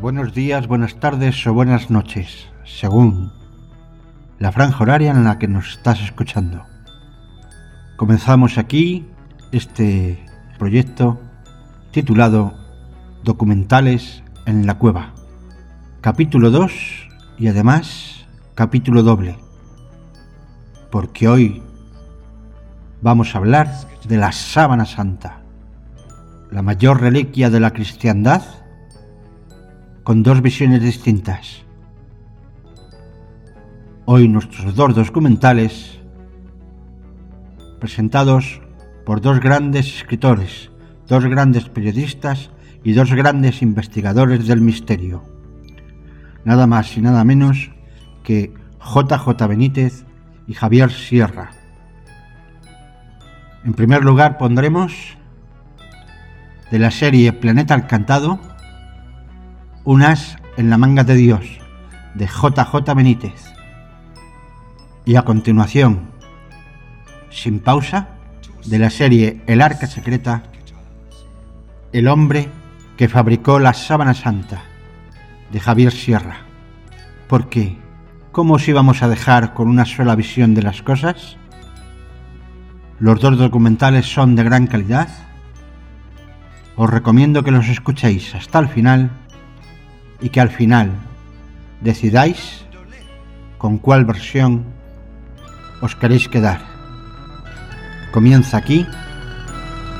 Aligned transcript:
buenos 0.00 0.32
días, 0.32 0.66
buenas 0.66 0.94
tardes 0.94 1.46
o 1.46 1.52
buenas 1.52 1.90
noches, 1.90 2.48
según 2.64 3.32
la 4.38 4.50
franja 4.50 4.82
horaria 4.82 5.10
en 5.10 5.24
la 5.24 5.38
que 5.38 5.46
nos 5.46 5.72
estás 5.72 6.00
escuchando. 6.00 6.64
Comenzamos 7.96 8.56
aquí 8.56 9.06
este 9.52 10.24
proyecto 10.58 11.20
titulado 11.90 12.54
Documentales 13.24 14.22
en 14.46 14.66
la 14.66 14.78
Cueva, 14.78 15.12
capítulo 16.00 16.50
2 16.50 16.72
y 17.38 17.48
además 17.48 18.24
capítulo 18.54 19.02
doble, 19.02 19.36
porque 20.90 21.28
hoy 21.28 21.62
vamos 23.02 23.34
a 23.34 23.38
hablar 23.38 23.70
de 24.08 24.16
la 24.16 24.32
sábana 24.32 24.86
santa, 24.86 25.42
la 26.50 26.62
mayor 26.62 27.02
reliquia 27.02 27.50
de 27.50 27.60
la 27.60 27.74
cristiandad, 27.74 28.59
con 30.02 30.22
dos 30.22 30.40
visiones 30.40 30.82
distintas. 30.82 31.62
Hoy 34.06 34.28
nuestros 34.28 34.74
dos 34.74 34.94
documentales 34.94 36.00
presentados 37.78 38.60
por 39.04 39.20
dos 39.20 39.40
grandes 39.40 39.86
escritores, 39.96 40.70
dos 41.06 41.24
grandes 41.26 41.68
periodistas 41.68 42.50
y 42.82 42.92
dos 42.92 43.12
grandes 43.12 43.62
investigadores 43.62 44.46
del 44.46 44.60
misterio. 44.60 45.22
Nada 46.44 46.66
más 46.66 46.96
y 46.96 47.02
nada 47.02 47.24
menos 47.24 47.70
que 48.22 48.54
JJ 48.80 49.46
Benítez 49.48 50.04
y 50.46 50.54
Javier 50.54 50.90
Sierra. 50.90 51.50
En 53.64 53.74
primer 53.74 54.02
lugar 54.02 54.38
pondremos 54.38 55.18
de 56.70 56.78
la 56.78 56.90
serie 56.90 57.32
Planeta 57.32 57.74
Encantado, 57.74 58.40
Unas 59.84 60.36
en 60.58 60.68
la 60.68 60.76
manga 60.76 61.04
de 61.04 61.14
Dios, 61.14 61.58
de 62.14 62.26
JJ 62.26 62.94
Benítez. 62.94 63.54
Y 65.06 65.16
a 65.16 65.22
continuación, 65.22 66.10
sin 67.30 67.60
pausa, 67.60 68.08
de 68.66 68.78
la 68.78 68.90
serie 68.90 69.40
El 69.46 69.62
Arca 69.62 69.86
Secreta, 69.86 70.42
El 71.92 72.08
Hombre 72.08 72.50
que 72.98 73.08
fabricó 73.08 73.58
la 73.58 73.72
sábana 73.72 74.12
santa, 74.12 74.64
de 75.50 75.60
Javier 75.60 75.92
Sierra. 75.92 76.40
Porque, 77.26 77.78
¿cómo 78.32 78.54
os 78.54 78.68
íbamos 78.68 79.02
a 79.02 79.08
dejar 79.08 79.54
con 79.54 79.66
una 79.66 79.86
sola 79.86 80.14
visión 80.14 80.54
de 80.54 80.62
las 80.62 80.82
cosas? 80.82 81.38
Los 82.98 83.18
dos 83.18 83.38
documentales 83.38 84.12
son 84.12 84.36
de 84.36 84.44
gran 84.44 84.66
calidad. 84.66 85.08
Os 86.76 86.90
recomiendo 86.90 87.42
que 87.42 87.50
los 87.50 87.68
escuchéis 87.68 88.34
hasta 88.34 88.58
el 88.58 88.68
final 88.68 89.10
y 90.20 90.30
que 90.30 90.40
al 90.40 90.50
final 90.50 90.90
decidáis 91.80 92.64
con 93.58 93.78
cuál 93.78 94.04
versión 94.04 94.64
os 95.80 95.96
queréis 95.96 96.28
quedar. 96.28 96.60
Comienza 98.12 98.56
aquí 98.56 98.86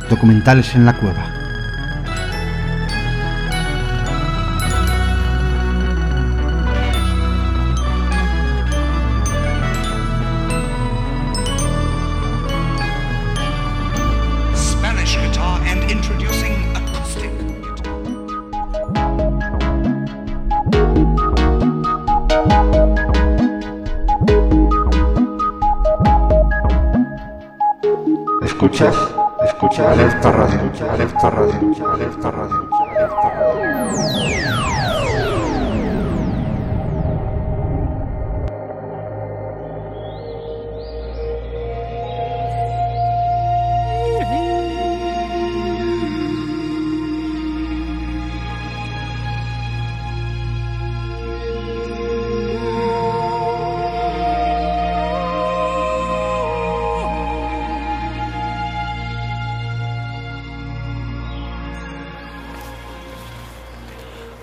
Documentales 0.08 0.74
en 0.74 0.84
la 0.84 0.94
Cueva. 0.94 1.39
Alerta 28.80 30.30
Radio, 30.30 30.88
Alerta 30.88 31.28
Radio, 31.28 31.90
Alerta 31.90 32.30
Radio, 32.30 32.66
Alerta 32.72 33.20
Radio. 33.30 34.99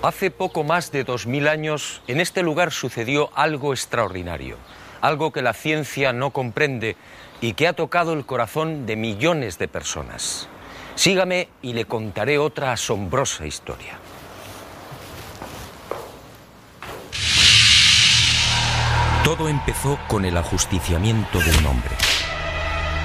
Hace 0.08 0.30
poco 0.30 0.64
más 0.64 0.90
de 0.90 1.04
dos 1.04 1.26
mil 1.26 1.46
años, 1.46 2.00
en 2.06 2.18
este 2.18 2.42
lugar 2.42 2.72
sucedió 2.72 3.28
algo 3.34 3.74
extraordinario, 3.74 4.56
algo 5.02 5.32
que 5.32 5.42
la 5.42 5.52
ciencia 5.52 6.14
no 6.14 6.30
comprende 6.30 6.96
y 7.42 7.52
que 7.52 7.68
ha 7.68 7.74
tocado 7.74 8.14
el 8.14 8.24
corazón 8.24 8.86
de 8.86 8.96
millones 8.96 9.58
de 9.58 9.68
personas. 9.68 10.48
Sígame 10.94 11.50
y 11.60 11.74
le 11.74 11.84
contaré 11.84 12.38
otra 12.38 12.72
asombrosa 12.72 13.44
historia. 13.44 13.98
Todo 19.24 19.50
empezó 19.50 19.98
con 20.08 20.24
el 20.24 20.38
ajusticiamiento 20.38 21.38
de 21.38 21.50
un 21.58 21.66
hombre. 21.66 21.94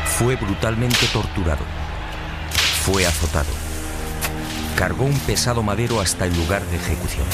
Fue 0.05 0.38
brutalmente 0.38 1.05
torturado. 1.07 1.65
Fue 2.85 3.05
azotado 3.05 3.62
cargó 4.75 5.05
un 5.05 5.17
pesado 5.19 5.63
madero 5.63 6.01
hasta 6.01 6.25
el 6.25 6.35
lugar 6.35 6.63
de 6.65 6.77
ejecución. 6.77 7.25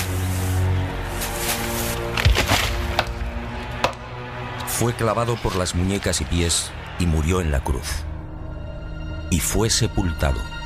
Fue 4.68 4.94
clavado 4.94 5.36
por 5.36 5.56
las 5.56 5.76
muñecas 5.76 6.22
y 6.22 6.26
pies 6.26 6.72
y 7.00 7.06
murió 7.06 7.42
en 7.42 7.52
la 7.52 7.62
cruz. 7.62 7.88
Y 9.30 9.40
fue 9.40 9.70
sepultado. 9.70 10.59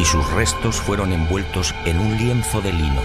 Y 0.00 0.04
sus 0.06 0.26
restos 0.32 0.76
fueron 0.76 1.12
envueltos 1.12 1.74
en 1.84 1.98
un 1.98 2.16
lienzo 2.16 2.62
de 2.62 2.72
lino. 2.72 3.02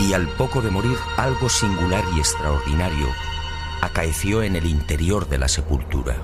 Y 0.00 0.14
al 0.14 0.28
poco 0.28 0.62
de 0.62 0.70
morir, 0.70 0.96
algo 1.18 1.50
singular 1.50 2.02
y 2.16 2.20
extraordinario 2.20 3.06
acaeció 3.82 4.42
en 4.42 4.56
el 4.56 4.64
interior 4.64 5.28
de 5.28 5.36
la 5.36 5.48
sepultura. 5.48 6.16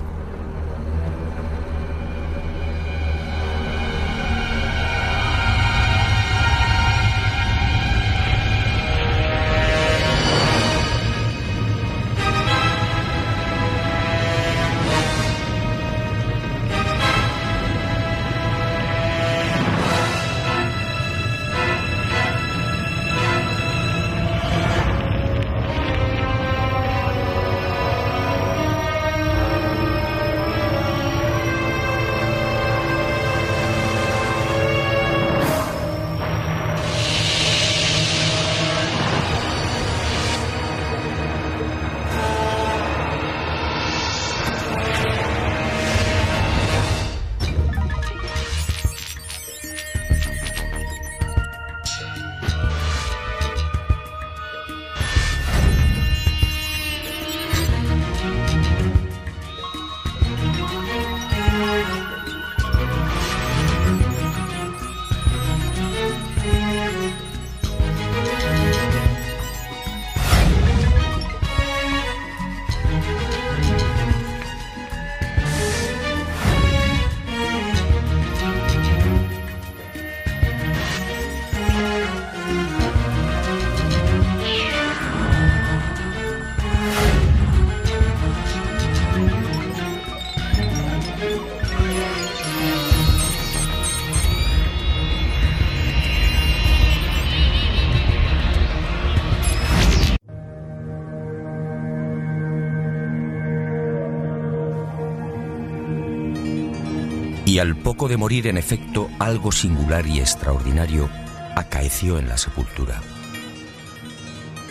Y 107.45 107.59
al 107.59 107.75
poco 107.75 108.07
de 108.07 108.17
morir, 108.17 108.47
en 108.47 108.57
efecto, 108.57 109.09
algo 109.19 109.51
singular 109.51 110.07
y 110.07 110.19
extraordinario 110.19 111.09
acaeció 111.55 112.17
en 112.17 112.29
la 112.29 112.37
sepultura. 112.37 113.01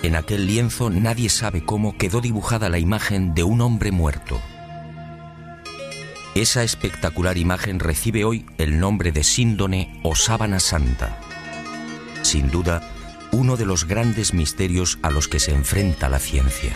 En 0.03 0.17
aquel 0.17 0.47
lienzo 0.47 0.91
nadie 0.91 1.29
sabe 1.29 1.65
cómo 1.65 1.97
quedó 1.97 2.21
dibujada 2.21 2.69
la 2.69 2.79
imagen 2.79 3.35
de 3.35 3.45
un 3.45 3.61
hombre 3.61 3.93
muerto. 3.93 4.41
Esa 6.35 6.65
espectacular 6.65 7.37
imagen 7.37 7.79
recibe 7.79 8.25
hoy 8.25 8.47
el 8.57 8.81
nombre 8.81 9.13
de 9.13 9.23
síndone 9.23 10.01
o 10.03 10.17
sábana 10.17 10.61
santa. 10.61 11.21
Sin 12.23 12.51
duda, 12.51 12.91
uno 13.33 13.57
de 13.57 13.67
los 13.67 13.87
grandes 13.87 14.33
misterios 14.33 14.99
a 15.03 15.11
los 15.11 15.29
que 15.29 15.41
se 15.41 15.53
enfrenta 15.53 16.09
la 16.09 16.19
ciencia. 16.19 16.73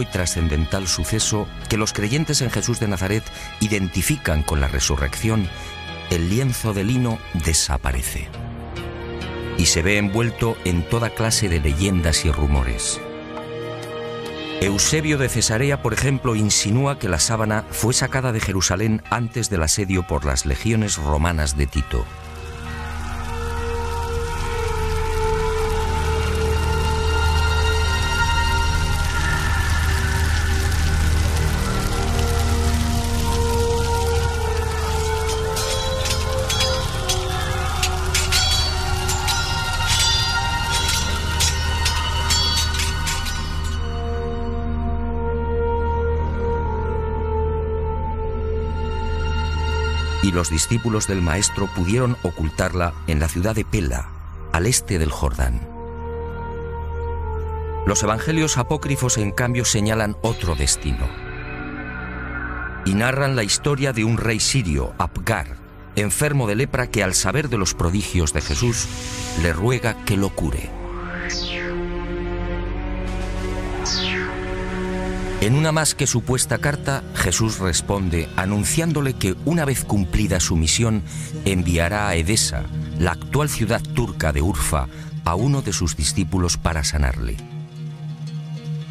Y 0.00 0.06
trascendental 0.06 0.88
suceso 0.88 1.46
que 1.68 1.76
los 1.76 1.92
creyentes 1.92 2.42
en 2.42 2.50
Jesús 2.50 2.80
de 2.80 2.88
Nazaret 2.88 3.22
identifican 3.60 4.42
con 4.42 4.60
la 4.60 4.66
resurrección, 4.66 5.48
el 6.10 6.28
lienzo 6.28 6.74
de 6.74 6.84
lino 6.84 7.18
desaparece 7.44 8.28
y 9.58 9.66
se 9.66 9.82
ve 9.82 9.98
envuelto 9.98 10.56
en 10.64 10.82
toda 10.88 11.10
clase 11.10 11.48
de 11.48 11.60
leyendas 11.60 12.24
y 12.24 12.32
rumores. 12.32 13.00
Eusebio 14.60 15.18
de 15.18 15.28
Cesarea, 15.28 15.82
por 15.82 15.92
ejemplo, 15.92 16.34
insinúa 16.34 16.98
que 16.98 17.08
la 17.08 17.18
sábana 17.18 17.64
fue 17.70 17.94
sacada 17.94 18.32
de 18.32 18.40
Jerusalén 18.40 19.02
antes 19.10 19.48
del 19.48 19.62
asedio 19.62 20.06
por 20.06 20.24
las 20.24 20.44
legiones 20.44 20.96
romanas 20.96 21.56
de 21.56 21.66
Tito. 21.66 22.04
Los 50.32 50.50
discípulos 50.50 51.06
del 51.06 51.22
Maestro 51.22 51.66
pudieron 51.66 52.16
ocultarla 52.22 52.94
en 53.06 53.20
la 53.20 53.28
ciudad 53.28 53.54
de 53.54 53.64
Pela, 53.64 54.08
al 54.52 54.66
este 54.66 54.98
del 54.98 55.10
Jordán. 55.10 55.60
Los 57.86 58.02
evangelios 58.02 58.58
apócrifos, 58.58 59.18
en 59.18 59.32
cambio, 59.32 59.64
señalan 59.64 60.16
otro 60.22 60.54
destino 60.54 61.08
y 62.84 62.94
narran 62.94 63.36
la 63.36 63.44
historia 63.44 63.92
de 63.92 64.04
un 64.04 64.16
rey 64.16 64.40
sirio, 64.40 64.92
Apgar, 64.98 65.56
enfermo 65.96 66.46
de 66.46 66.56
lepra 66.56 66.88
que 66.88 67.02
al 67.02 67.14
saber 67.14 67.48
de 67.48 67.58
los 67.58 67.74
prodigios 67.74 68.32
de 68.32 68.40
Jesús 68.40 68.86
le 69.42 69.52
ruega 69.52 70.04
que 70.04 70.16
lo 70.16 70.30
cure. 70.30 70.81
En 75.42 75.56
una 75.56 75.72
más 75.72 75.96
que 75.96 76.06
supuesta 76.06 76.58
carta, 76.58 77.02
Jesús 77.16 77.58
responde 77.58 78.28
anunciándole 78.36 79.14
que 79.14 79.34
una 79.44 79.64
vez 79.64 79.82
cumplida 79.84 80.38
su 80.38 80.54
misión, 80.54 81.02
enviará 81.44 82.06
a 82.06 82.14
Edesa, 82.14 82.62
la 83.00 83.10
actual 83.10 83.48
ciudad 83.48 83.82
turca 83.82 84.32
de 84.32 84.40
Urfa, 84.40 84.86
a 85.24 85.34
uno 85.34 85.60
de 85.60 85.72
sus 85.72 85.96
discípulos 85.96 86.58
para 86.58 86.84
sanarle. 86.84 87.38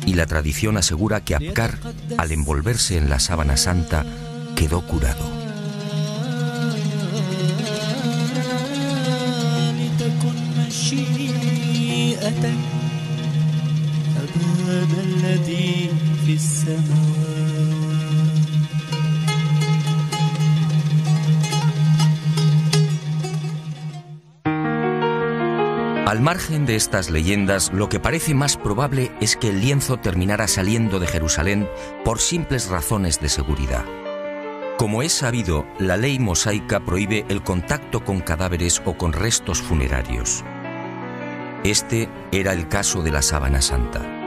Y 0.06 0.16
la 0.16 0.26
tradición 0.26 0.76
asegura 0.76 1.24
que 1.24 1.36
Abkar, 1.36 1.78
al 2.18 2.34
envolverse 2.34 2.98
en 2.98 3.10
la 3.10 3.22
sábana 3.22 3.56
santa, 3.56 4.06
quedó 4.54 4.86
curado. 4.86 5.24
Al 26.06 26.20
margen 26.20 26.66
de 26.66 26.76
estas 26.76 27.10
leyendas, 27.10 27.72
lo 27.74 27.88
que 27.88 28.00
parece 28.00 28.34
más 28.34 28.58
probable 28.58 29.12
es 29.22 29.38
que 29.38 29.50
el 29.50 29.62
lienzo 29.62 29.98
terminara 29.98 30.48
saliendo 30.48 31.00
de 31.00 31.08
Jerusalén 31.08 31.70
por 32.04 32.20
simples 32.20 32.68
razones 32.68 33.20
de 33.22 33.30
seguridad. 33.30 33.86
Como 34.78 35.04
es 35.04 35.14
sabido, 35.14 35.66
la 35.80 35.96
ley 35.96 36.20
mosaica 36.20 36.82
prohíbe 36.82 37.26
el 37.30 37.44
contacto 37.44 38.04
con 38.04 38.20
cadáveres 38.20 38.82
o 38.84 38.98
con 38.98 39.14
restos 39.14 39.62
funerarios. 39.62 40.44
Este 41.64 42.10
era 42.32 42.52
el 42.54 42.68
caso 42.68 43.02
de 43.02 43.12
la 43.12 43.22
sábana 43.22 43.62
santa. 43.62 44.21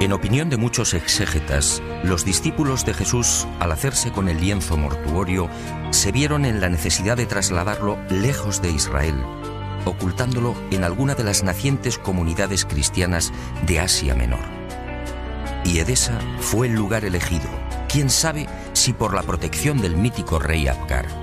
En 0.00 0.14
opinión 0.14 0.48
de 0.48 0.56
muchos 0.56 0.94
exégetas, 0.94 1.82
los 2.04 2.24
discípulos 2.24 2.86
de 2.86 2.94
Jesús, 2.94 3.46
al 3.58 3.70
hacerse 3.70 4.10
con 4.10 4.30
el 4.30 4.40
lienzo 4.40 4.78
mortuorio, 4.78 5.50
se 5.90 6.10
vieron 6.10 6.46
en 6.46 6.62
la 6.62 6.70
necesidad 6.70 7.18
de 7.18 7.26
trasladarlo 7.26 7.98
lejos 8.08 8.62
de 8.62 8.70
Israel, 8.70 9.22
ocultándolo 9.84 10.54
en 10.70 10.84
alguna 10.84 11.14
de 11.14 11.24
las 11.24 11.44
nacientes 11.44 11.98
comunidades 11.98 12.64
cristianas 12.64 13.30
de 13.66 13.80
Asia 13.80 14.14
Menor. 14.14 14.40
Y 15.66 15.80
Edesa 15.80 16.18
fue 16.38 16.68
el 16.68 16.72
lugar 16.72 17.04
elegido, 17.04 17.50
quién 17.86 18.08
sabe 18.08 18.48
si 18.72 18.94
por 18.94 19.12
la 19.12 19.22
protección 19.22 19.82
del 19.82 19.98
mítico 19.98 20.38
rey 20.38 20.66
Abgar. 20.66 21.19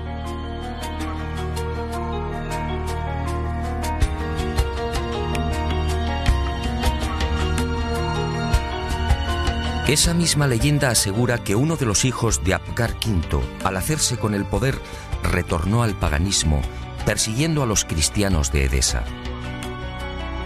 Esa 9.88 10.12
misma 10.12 10.46
leyenda 10.46 10.90
asegura 10.90 11.42
que 11.42 11.54
uno 11.54 11.76
de 11.76 11.86
los 11.86 12.04
hijos 12.04 12.44
de 12.44 12.52
Abgar 12.52 12.94
V, 13.06 13.40
al 13.64 13.74
hacerse 13.74 14.18
con 14.18 14.34
el 14.34 14.44
poder, 14.44 14.78
retornó 15.22 15.82
al 15.82 15.94
paganismo, 15.94 16.60
persiguiendo 17.06 17.62
a 17.62 17.66
los 17.66 17.86
cristianos 17.86 18.52
de 18.52 18.64
Edesa. 18.64 19.02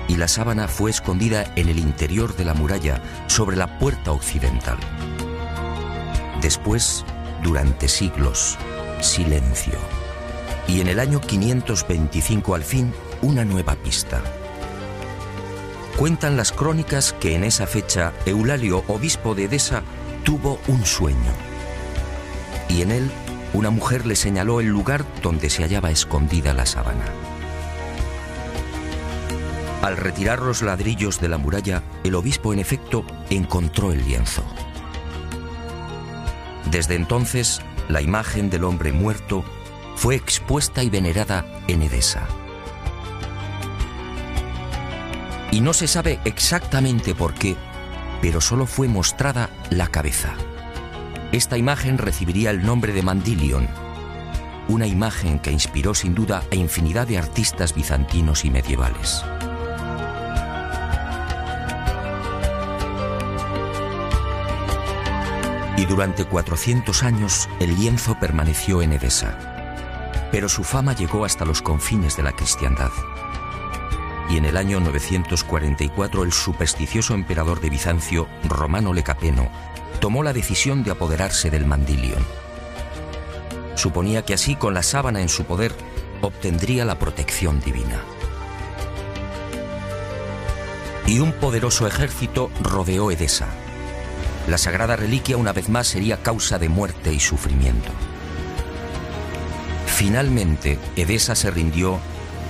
Y 0.06 0.14
la 0.14 0.28
sábana 0.28 0.68
fue 0.68 0.92
escondida 0.92 1.52
en 1.56 1.68
el 1.68 1.80
interior 1.80 2.37
de 2.37 2.44
la 2.44 2.54
muralla, 2.54 3.02
sobre 3.26 3.56
la 3.56 3.80
puerta 3.80 4.12
occidental. 4.12 4.78
Después, 6.40 7.04
durante 7.42 7.88
siglos, 7.88 8.56
silencio. 9.00 9.75
Y 10.68 10.80
en 10.80 10.87
el 10.87 11.00
año 11.00 11.20
525 11.20 12.54
al 12.54 12.62
fin, 12.62 12.94
una 13.22 13.44
nueva 13.44 13.75
pista. 13.75 14.22
Cuentan 15.96 16.37
las 16.37 16.52
crónicas 16.52 17.12
que 17.12 17.34
en 17.34 17.44
esa 17.44 17.66
fecha 17.66 18.12
Eulalio, 18.26 18.82
obispo 18.88 19.34
de 19.34 19.44
Edesa, 19.44 19.82
tuvo 20.25 20.58
un 20.66 20.84
sueño. 20.84 21.32
Y 22.68 22.82
en 22.82 22.90
él 22.90 23.11
una 23.52 23.70
mujer 23.70 24.06
le 24.06 24.16
señaló 24.16 24.61
el 24.61 24.68
lugar 24.68 25.04
donde 25.22 25.50
se 25.50 25.62
hallaba 25.62 25.90
escondida 25.90 26.54
la 26.54 26.64
sábana. 26.64 27.04
Al 29.82 29.96
retirar 29.96 30.40
los 30.40 30.62
ladrillos 30.62 31.20
de 31.20 31.28
la 31.28 31.38
muralla, 31.38 31.82
el 32.04 32.14
obispo 32.14 32.52
en 32.52 32.61
efecto 32.61 33.04
encontró 33.30 33.92
el 33.92 34.04
lienzo. 34.04 34.44
Desde 36.70 36.94
entonces, 36.94 37.61
la 37.88 38.00
imagen 38.00 38.49
del 38.49 38.64
hombre 38.64 38.92
muerto 38.92 39.44
fue 39.96 40.14
expuesta 40.14 40.82
y 40.82 40.88
venerada 40.88 41.44
en 41.68 41.82
Edesa. 41.82 42.26
Y 45.52 45.61
no 45.61 45.75
se 45.75 45.87
sabe 45.87 46.18
exactamente 46.25 47.14
por 47.14 47.35
qué, 47.35 47.56
pero 48.21 48.40
solo 48.40 48.66
fue 48.66 48.88
mostrada 48.88 49.50
la 49.71 49.87
cabeza. 49.87 50.35
Esta 51.30 51.59
imagen 51.59 51.99
recibiría 51.99 52.50
el 52.50 52.64
nombre 52.64 52.92
de 52.92 53.02
Mandilion, 53.02 53.68
una 54.68 54.87
imagen 54.87 55.38
que 55.38 55.52
inspiró 55.52 55.94
sin 55.94 56.14
duda 56.14 56.42
a 56.50 56.54
infinidad 56.54 57.06
de 57.06 57.18
artistas 57.18 57.75
bizantinos 57.75 58.44
y 58.47 58.50
medievales. 58.50 59.23
Y 65.76 65.85
durante 65.85 66.25
400 66.25 67.02
años 67.02 67.49
el 67.61 67.76
lienzo 67.76 68.18
permaneció 68.18 68.82
en 68.82 68.92
Edesa. 68.94 69.37
Pero 70.30 70.49
su 70.49 70.64
fama 70.64 70.94
llegó 70.94 71.25
hasta 71.26 71.44
los 71.44 71.61
confines 71.61 72.16
de 72.16 72.23
la 72.23 72.32
cristiandad. 72.32 72.90
Y 74.32 74.38
en 74.38 74.46
el 74.46 74.56
año 74.56 74.80
944 74.80 76.22
el 76.22 76.32
supersticioso 76.32 77.12
emperador 77.12 77.60
de 77.60 77.68
Bizancio, 77.68 78.28
Romano 78.44 78.94
Lecapeno, 78.94 79.50
tomó 80.00 80.22
la 80.22 80.32
decisión 80.32 80.84
de 80.84 80.90
apoderarse 80.90 81.50
del 81.50 81.66
Mandilion. 81.66 82.24
Suponía 83.74 84.24
que 84.24 84.32
así, 84.32 84.56
con 84.56 84.72
la 84.72 84.82
sábana 84.82 85.20
en 85.20 85.28
su 85.28 85.44
poder, 85.44 85.74
obtendría 86.22 86.86
la 86.86 86.98
protección 86.98 87.60
divina. 87.60 88.00
Y 91.06 91.18
un 91.18 91.32
poderoso 91.32 91.86
ejército 91.86 92.50
rodeó 92.62 93.10
Edesa. 93.10 93.48
La 94.48 94.56
sagrada 94.56 94.96
reliquia 94.96 95.36
una 95.36 95.52
vez 95.52 95.68
más 95.68 95.88
sería 95.88 96.22
causa 96.22 96.58
de 96.58 96.70
muerte 96.70 97.12
y 97.12 97.20
sufrimiento. 97.20 97.90
Finalmente, 99.84 100.78
Edesa 100.96 101.34
se 101.34 101.50
rindió 101.50 102.00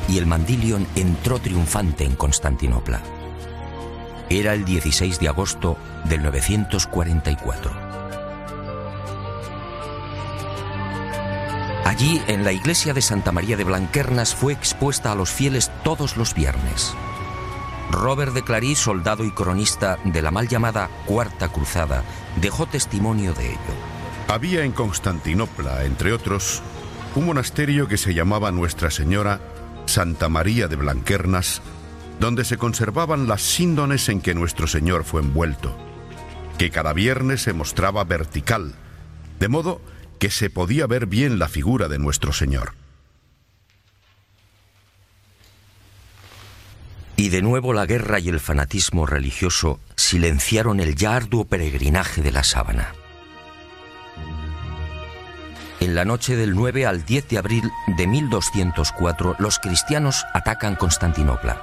y 0.08 0.18
el 0.18 0.26
Mandilion 0.26 0.86
entró 0.96 1.38
triunfante 1.38 2.04
en 2.04 2.16
Constantinopla. 2.16 3.02
Era 4.28 4.54
el 4.54 4.64
16 4.64 5.18
de 5.20 5.28
agosto 5.28 5.76
del 6.04 6.22
944. 6.22 7.92
Allí, 11.84 12.22
en 12.26 12.44
la 12.44 12.52
iglesia 12.52 12.94
de 12.94 13.02
Santa 13.02 13.32
María 13.32 13.56
de 13.56 13.64
Blanquernas, 13.64 14.34
fue 14.34 14.52
expuesta 14.52 15.12
a 15.12 15.14
los 15.14 15.30
fieles 15.30 15.70
todos 15.84 16.16
los 16.16 16.34
viernes. 16.34 16.94
Robert 17.90 18.32
de 18.32 18.42
Clary, 18.42 18.74
soldado 18.74 19.24
y 19.24 19.32
cronista 19.32 19.98
de 20.04 20.22
la 20.22 20.30
mal 20.30 20.48
llamada 20.48 20.88
Cuarta 21.04 21.48
Cruzada, 21.48 22.02
dejó 22.40 22.66
testimonio 22.66 23.34
de 23.34 23.50
ello. 23.50 23.74
Había 24.28 24.64
en 24.64 24.72
Constantinopla, 24.72 25.84
entre 25.84 26.14
otros, 26.14 26.62
un 27.14 27.26
monasterio 27.26 27.88
que 27.88 27.98
se 27.98 28.14
llamaba 28.14 28.50
Nuestra 28.52 28.90
Señora 28.90 29.40
Santa 29.92 30.30
María 30.30 30.68
de 30.68 30.76
Blanquernas, 30.76 31.60
donde 32.18 32.46
se 32.46 32.56
conservaban 32.56 33.28
las 33.28 33.42
síndones 33.42 34.08
en 34.08 34.22
que 34.22 34.34
nuestro 34.34 34.66
Señor 34.66 35.04
fue 35.04 35.20
envuelto, 35.20 35.76
que 36.56 36.70
cada 36.70 36.94
viernes 36.94 37.42
se 37.42 37.52
mostraba 37.52 38.02
vertical, 38.04 38.74
de 39.38 39.48
modo 39.48 39.82
que 40.18 40.30
se 40.30 40.48
podía 40.48 40.86
ver 40.86 41.04
bien 41.04 41.38
la 41.38 41.46
figura 41.46 41.88
de 41.88 41.98
nuestro 41.98 42.32
Señor. 42.32 42.72
Y 47.16 47.28
de 47.28 47.42
nuevo 47.42 47.74
la 47.74 47.84
guerra 47.84 48.18
y 48.18 48.30
el 48.30 48.40
fanatismo 48.40 49.04
religioso 49.04 49.78
silenciaron 49.94 50.80
el 50.80 50.94
ya 50.94 51.16
arduo 51.16 51.44
peregrinaje 51.44 52.22
de 52.22 52.32
la 52.32 52.44
sábana. 52.44 52.94
En 55.82 55.96
la 55.96 56.04
noche 56.04 56.36
del 56.36 56.54
9 56.54 56.86
al 56.86 57.04
10 57.04 57.26
de 57.26 57.38
abril 57.38 57.72
de 57.88 58.06
1204, 58.06 59.34
los 59.40 59.58
cristianos 59.58 60.24
atacan 60.32 60.76
Constantinopla. 60.76 61.60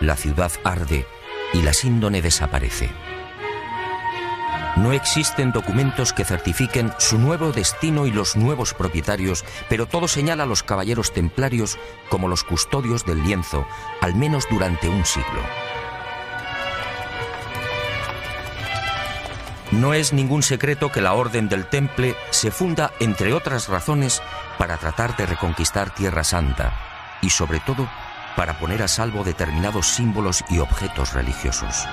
La 0.00 0.16
ciudad 0.16 0.50
arde 0.64 1.06
y 1.52 1.60
la 1.60 1.74
síndone 1.74 2.22
desaparece. 2.22 2.88
No 4.76 4.94
existen 4.94 5.52
documentos 5.52 6.14
que 6.14 6.24
certifiquen 6.24 6.90
su 6.96 7.18
nuevo 7.18 7.52
destino 7.52 8.06
y 8.06 8.12
los 8.12 8.34
nuevos 8.34 8.72
propietarios, 8.72 9.44
pero 9.68 9.84
todo 9.84 10.08
señala 10.08 10.44
a 10.44 10.46
los 10.46 10.62
caballeros 10.62 11.12
templarios 11.12 11.78
como 12.08 12.28
los 12.28 12.44
custodios 12.44 13.04
del 13.04 13.22
lienzo, 13.22 13.66
al 14.00 14.14
menos 14.14 14.46
durante 14.50 14.88
un 14.88 15.04
siglo. 15.04 15.42
No 19.72 19.94
es 19.94 20.12
ningún 20.12 20.42
secreto 20.42 20.92
que 20.92 21.00
la 21.00 21.14
Orden 21.14 21.48
del 21.48 21.66
Temple 21.66 22.14
se 22.30 22.50
funda, 22.50 22.92
entre 23.00 23.32
otras 23.32 23.68
razones, 23.68 24.22
para 24.58 24.76
tratar 24.76 25.16
de 25.16 25.24
reconquistar 25.24 25.94
Tierra 25.94 26.24
Santa 26.24 26.74
y, 27.22 27.30
sobre 27.30 27.58
todo, 27.60 27.88
para 28.36 28.58
poner 28.58 28.82
a 28.82 28.88
salvo 28.88 29.24
determinados 29.24 29.86
símbolos 29.86 30.44
y 30.50 30.58
objetos 30.58 31.14
religiosos. 31.14 31.86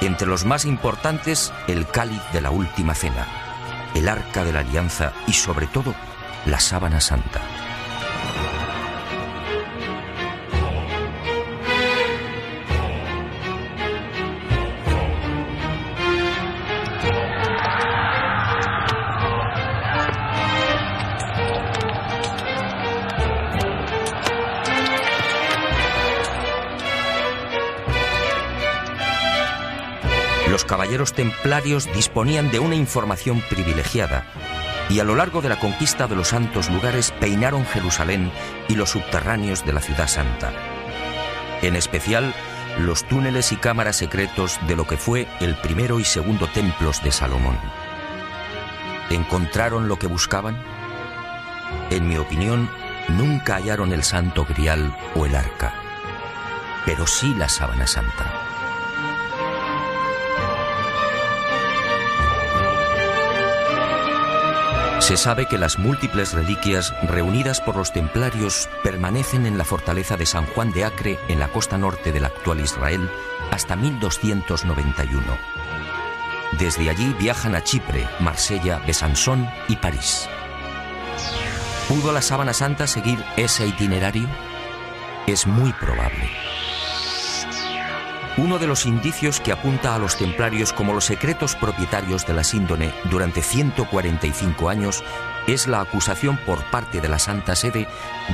Entre 0.00 0.26
los 0.26 0.44
más 0.44 0.64
importantes, 0.64 1.52
el 1.68 1.86
cáliz 1.86 2.22
de 2.32 2.40
la 2.40 2.50
última 2.50 2.96
cena, 2.96 3.26
el 3.94 4.08
arca 4.08 4.44
de 4.44 4.52
la 4.52 4.60
alianza 4.60 5.12
y 5.28 5.32
sobre 5.32 5.68
todo, 5.68 5.94
la 6.44 6.58
sábana 6.58 7.00
santa. 7.00 7.40
Caballeros 30.94 31.12
templarios 31.12 31.92
disponían 31.92 32.52
de 32.52 32.60
una 32.60 32.76
información 32.76 33.42
privilegiada 33.50 34.24
y 34.88 35.00
a 35.00 35.04
lo 35.04 35.16
largo 35.16 35.42
de 35.42 35.48
la 35.48 35.58
conquista 35.58 36.06
de 36.06 36.14
los 36.14 36.28
santos 36.28 36.70
lugares 36.70 37.12
peinaron 37.18 37.66
Jerusalén 37.66 38.30
y 38.68 38.76
los 38.76 38.90
subterráneos 38.90 39.66
de 39.66 39.72
la 39.72 39.80
ciudad 39.80 40.06
santa. 40.06 40.52
En 41.62 41.74
especial, 41.74 42.32
los 42.78 43.02
túneles 43.08 43.50
y 43.50 43.56
cámaras 43.56 43.96
secretos 43.96 44.60
de 44.68 44.76
lo 44.76 44.86
que 44.86 44.96
fue 44.96 45.26
el 45.40 45.56
primero 45.56 45.98
y 45.98 46.04
segundo 46.04 46.46
templos 46.46 47.02
de 47.02 47.10
Salomón. 47.10 47.58
¿Encontraron 49.10 49.88
lo 49.88 49.98
que 49.98 50.06
buscaban? 50.06 50.56
En 51.90 52.08
mi 52.08 52.18
opinión, 52.18 52.70
nunca 53.08 53.56
hallaron 53.56 53.92
el 53.92 54.04
santo 54.04 54.44
grial 54.44 54.96
o 55.16 55.26
el 55.26 55.34
arca, 55.34 55.74
pero 56.86 57.04
sí 57.08 57.34
la 57.34 57.48
sábana 57.48 57.88
santa. 57.88 58.33
Se 65.04 65.18
sabe 65.18 65.44
que 65.44 65.58
las 65.58 65.78
múltiples 65.78 66.32
reliquias 66.32 66.94
reunidas 67.02 67.60
por 67.60 67.76
los 67.76 67.92
templarios 67.92 68.70
permanecen 68.82 69.44
en 69.44 69.58
la 69.58 69.66
fortaleza 69.66 70.16
de 70.16 70.24
San 70.24 70.46
Juan 70.46 70.72
de 70.72 70.86
Acre 70.86 71.18
en 71.28 71.38
la 71.38 71.48
costa 71.48 71.76
norte 71.76 72.10
del 72.10 72.24
actual 72.24 72.60
Israel 72.60 73.10
hasta 73.50 73.76
1291. 73.76 75.22
Desde 76.58 76.88
allí 76.88 77.14
viajan 77.20 77.54
a 77.54 77.62
Chipre, 77.62 78.08
Marsella, 78.18 78.78
Besançon 78.86 79.46
y 79.68 79.76
París. 79.76 80.26
¿Pudo 81.86 82.10
la 82.10 82.22
sábana 82.22 82.54
santa 82.54 82.86
seguir 82.86 83.22
ese 83.36 83.66
itinerario? 83.66 84.26
Es 85.26 85.46
muy 85.46 85.74
probable. 85.74 86.43
Uno 88.36 88.58
de 88.58 88.66
los 88.66 88.84
indicios 88.84 89.38
que 89.38 89.52
apunta 89.52 89.94
a 89.94 89.98
los 90.00 90.16
templarios 90.16 90.72
como 90.72 90.92
los 90.92 91.04
secretos 91.04 91.54
propietarios 91.54 92.26
de 92.26 92.34
la 92.34 92.42
síndone 92.42 92.92
durante 93.08 93.42
145 93.42 94.68
años 94.68 95.04
es 95.46 95.68
la 95.68 95.80
acusación 95.80 96.36
por 96.44 96.64
parte 96.70 97.00
de 97.00 97.08
la 97.08 97.20
Santa 97.20 97.54
Sede 97.54 97.86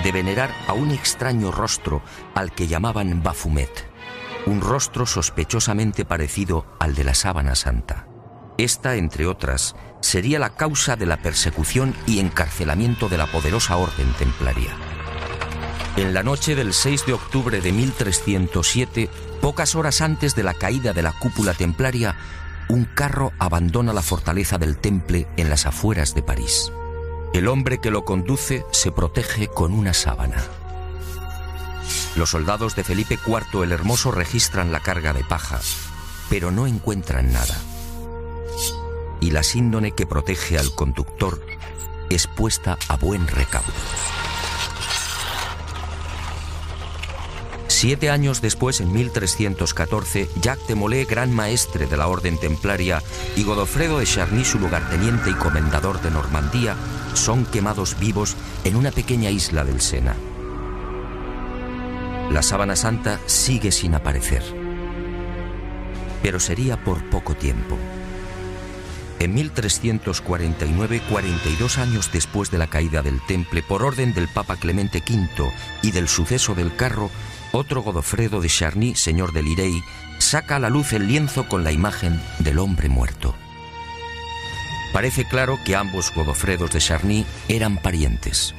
de 0.03 0.13
venerar 0.13 0.51
a 0.69 0.73
un 0.73 0.91
extraño 0.91 1.51
rostro 1.51 2.01
al 2.35 2.53
que 2.53 2.67
llamaban 2.67 3.23
Bafumet, 3.23 3.91
un 4.47 4.63
rostro 4.63 5.05
sospechosamente 5.05 6.07
parecido 6.07 6.65
al 6.79 6.95
de 6.95 7.05
la 7.05 7.15
sábana 7.15 7.55
santa. 7.55 8.07
Esta, 8.57 8.95
entre 8.97 9.27
otras, 9.27 9.77
sería 10.01 10.39
la 10.39 10.51
causa 10.51 10.97
de 10.97 11.05
la 11.05 11.19
persecución 11.19 11.95
y 12.07 12.21
encarcelamiento 12.21 13.11
de 13.11 13.19
la 13.19 13.27
poderosa 13.27 13.77
orden 13.77 14.13
templaria. 14.15 14.71
En 15.97 16.15
la 16.15 16.23
noche 16.23 16.55
del 16.55 16.73
6 16.73 17.07
de 17.07 17.13
octubre 17.13 17.61
de 17.61 17.73
1307, 17.73 19.11
pocas 19.41 19.75
horas 19.75 20.01
antes 20.01 20.35
de 20.35 20.43
la 20.43 20.55
caída 20.55 20.93
de 20.93 21.03
la 21.03 21.13
cúpula 21.13 21.53
templaria, 21.53 22.17
un 22.69 22.85
carro 22.85 23.33
abandona 23.39 23.93
la 23.93 24.03
fortaleza 24.03 24.57
del 24.57 24.79
Temple 24.79 25.27
en 25.37 25.51
las 25.51 25.67
afueras 25.67 26.15
de 26.15 26.23
París. 26.23 26.73
El 27.33 27.49
hombre 27.49 27.79
que 27.79 27.91
lo 27.91 28.05
conduce 28.05 28.65
se 28.71 28.93
protege 28.93 29.49
con 29.49 29.73
una 29.73 29.93
sábana. 29.93 30.37
Los 32.15 32.31
soldados 32.31 32.77
de 32.77 32.85
Felipe 32.85 33.19
IV 33.27 33.65
el 33.65 33.73
Hermoso 33.73 34.13
registran 34.13 34.73
la 34.73 34.81
carga 34.81 35.13
de 35.13 35.25
paja, 35.25 35.61
pero 36.29 36.51
no 36.51 36.67
encuentran 36.67 37.33
nada. 37.33 37.57
Y 39.21 39.33
la 39.33 39.43
síndone 39.43 39.93
que 39.93 40.07
protege 40.07 40.59
al 40.59 40.75
conductor 40.75 41.45
es 42.09 42.27
puesta 42.27 42.79
a 42.89 42.97
buen 42.97 43.27
recaudo. 43.27 43.73
Siete 47.81 48.11
años 48.11 48.43
después, 48.43 48.83
en 48.83 48.93
1314, 48.93 50.29
Jacques 50.43 50.69
de 50.69 50.75
Molay, 50.75 51.07
gran 51.07 51.35
maestre 51.35 51.87
de 51.87 51.97
la 51.97 52.09
orden 52.09 52.37
templaria, 52.37 53.03
y 53.37 53.43
Godofredo 53.43 54.01
de 54.01 54.05
Charny, 54.05 54.45
su 54.45 54.59
lugarteniente 54.59 55.31
y 55.31 55.33
comendador 55.33 55.99
de 56.03 56.11
Normandía, 56.11 56.77
son 57.15 57.47
quemados 57.47 57.99
vivos 57.99 58.37
en 58.65 58.77
una 58.77 58.91
pequeña 58.91 59.31
isla 59.31 59.65
del 59.65 59.81
Sena. 59.81 60.15
La 62.31 62.43
sábana 62.43 62.77
santa 62.77 63.19
sigue 63.25 63.73
sin 63.73 63.95
aparecer, 63.95 64.43
pero 66.23 66.39
sería 66.39 66.85
por 66.85 67.03
poco 67.09 67.35
tiempo. 67.35 67.79
En 69.21 69.33
1349, 69.33 71.01
42 71.09 71.79
años 71.79 72.11
después 72.13 72.51
de 72.51 72.59
la 72.59 72.67
caída 72.67 73.01
del 73.01 73.25
Temple, 73.27 73.63
por 73.63 73.83
orden 73.83 74.13
del 74.13 74.29
Papa 74.29 74.57
Clemente 74.57 74.99
V 74.99 75.51
y 75.83 75.93
del 75.93 76.09
suceso 76.09 76.55
del 76.55 76.77
carro, 76.77 77.11
otro 77.53 77.83
Godofredo 77.83 78.41
de 78.41 78.49
Charny, 78.49 78.95
señor 78.95 79.33
de 79.33 79.43
Lirey, 79.43 79.83
saca 80.19 80.57
a 80.57 80.59
la 80.59 80.71
luz 80.71 80.93
el 80.93 81.07
lienzo 81.07 81.49
con 81.49 81.65
la 81.65 81.73
imagen 81.73 82.21
del 82.39 82.59
hombre 82.59 82.89
muerto. 82.89 83.35
Parece 84.93 85.25
claro 85.25 85.59
que 85.65 85.77
ambos 85.77 86.13
Godofredos 86.15 86.73
de 86.73 86.81
Charny 86.81 87.27
eran 87.49 87.77
parientes. 87.77 88.55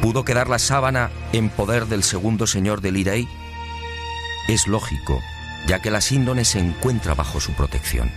¿Pudo 0.00 0.24
quedar 0.24 0.48
la 0.48 0.58
sábana 0.58 1.10
en 1.32 1.48
poder 1.48 1.86
del 1.86 2.02
segundo 2.02 2.46
señor 2.46 2.80
de 2.80 2.90
Lirey? 2.90 3.28
Es 4.48 4.66
lógico, 4.66 5.22
ya 5.68 5.80
que 5.80 5.92
la 5.92 6.00
síndone 6.00 6.44
se 6.44 6.58
encuentra 6.58 7.14
bajo 7.14 7.40
su 7.40 7.52
protección. 7.52 8.10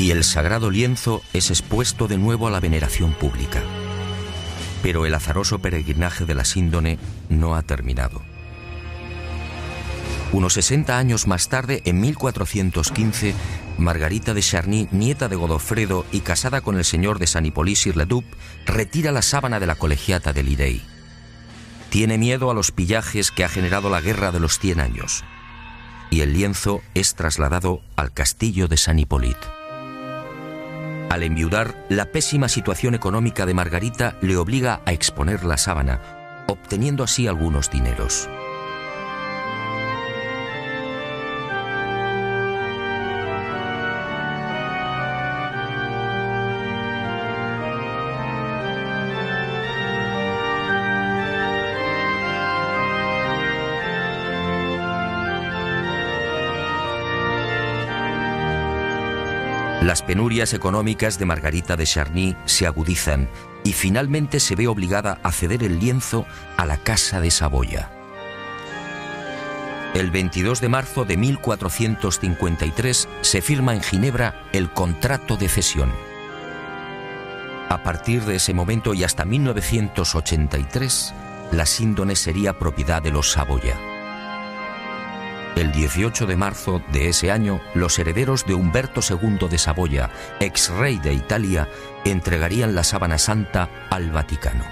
Y 0.00 0.12
el 0.12 0.24
sagrado 0.24 0.70
lienzo 0.70 1.22
es 1.34 1.50
expuesto 1.50 2.08
de 2.08 2.16
nuevo 2.16 2.48
a 2.48 2.50
la 2.50 2.58
veneración 2.58 3.12
pública. 3.12 3.62
Pero 4.82 5.04
el 5.04 5.14
azaroso 5.14 5.58
peregrinaje 5.58 6.24
de 6.24 6.34
la 6.34 6.46
síndone 6.46 6.98
no 7.28 7.54
ha 7.54 7.60
terminado. 7.60 8.22
Unos 10.32 10.54
60 10.54 10.96
años 10.96 11.26
más 11.26 11.50
tarde, 11.50 11.82
en 11.84 12.00
1415, 12.00 13.34
Margarita 13.76 14.32
de 14.32 14.40
Charny, 14.40 14.88
nieta 14.90 15.28
de 15.28 15.36
Godofredo 15.36 16.06
y 16.12 16.20
casada 16.20 16.62
con 16.62 16.78
el 16.78 16.86
señor 16.86 17.18
de 17.18 17.26
San 17.26 17.44
Hipólys 17.44 17.86
y 17.86 17.92
Leduc, 17.92 18.24
retira 18.64 19.12
la 19.12 19.20
sábana 19.20 19.60
de 19.60 19.66
la 19.66 19.74
colegiata 19.74 20.32
de 20.32 20.42
Lirey. 20.42 20.82
Tiene 21.90 22.16
miedo 22.16 22.50
a 22.50 22.54
los 22.54 22.72
pillajes 22.72 23.30
que 23.30 23.44
ha 23.44 23.50
generado 23.50 23.90
la 23.90 24.00
guerra 24.00 24.32
de 24.32 24.40
los 24.40 24.58
Cien 24.60 24.80
años. 24.80 25.24
Y 26.08 26.22
el 26.22 26.32
lienzo 26.32 26.80
es 26.94 27.16
trasladado 27.16 27.82
al 27.96 28.12
castillo 28.12 28.66
de 28.66 28.78
San. 28.78 28.98
Al 31.10 31.24
enviudar, 31.24 31.74
la 31.88 32.06
pésima 32.06 32.48
situación 32.48 32.94
económica 32.94 33.44
de 33.44 33.52
Margarita 33.52 34.14
le 34.20 34.36
obliga 34.36 34.80
a 34.86 34.92
exponer 34.92 35.42
la 35.42 35.56
sábana, 35.56 36.00
obteniendo 36.46 37.02
así 37.02 37.26
algunos 37.26 37.68
dineros. 37.68 38.28
Penurias 60.10 60.54
económicas 60.54 61.20
de 61.20 61.24
Margarita 61.24 61.76
de 61.76 61.86
Charny 61.86 62.34
se 62.44 62.66
agudizan 62.66 63.28
y 63.62 63.74
finalmente 63.74 64.40
se 64.40 64.56
ve 64.56 64.66
obligada 64.66 65.20
a 65.22 65.30
ceder 65.30 65.62
el 65.62 65.78
lienzo 65.78 66.26
a 66.56 66.66
la 66.66 66.78
Casa 66.78 67.20
de 67.20 67.30
Saboya. 67.30 67.92
El 69.94 70.10
22 70.10 70.60
de 70.60 70.68
marzo 70.68 71.04
de 71.04 71.16
1453 71.16 73.08
se 73.20 73.40
firma 73.40 73.72
en 73.72 73.82
Ginebra 73.84 74.48
el 74.52 74.72
contrato 74.72 75.36
de 75.36 75.48
cesión. 75.48 75.92
A 77.68 77.84
partir 77.84 78.24
de 78.24 78.34
ese 78.34 78.52
momento 78.52 78.94
y 78.94 79.04
hasta 79.04 79.24
1983, 79.24 81.14
la 81.52 81.66
síndone 81.66 82.16
sería 82.16 82.58
propiedad 82.58 83.00
de 83.00 83.12
los 83.12 83.30
Saboya. 83.30 83.89
El 85.56 85.72
18 85.72 86.26
de 86.26 86.36
marzo 86.36 86.80
de 86.92 87.08
ese 87.08 87.30
año, 87.30 87.60
los 87.74 87.98
herederos 87.98 88.46
de 88.46 88.54
Humberto 88.54 89.00
II 89.08 89.48
de 89.48 89.58
Saboya, 89.58 90.10
ex 90.38 90.70
rey 90.70 90.98
de 90.98 91.12
Italia, 91.12 91.68
entregarían 92.04 92.74
la 92.74 92.84
sábana 92.84 93.18
santa 93.18 93.68
al 93.90 94.10
Vaticano. 94.10 94.64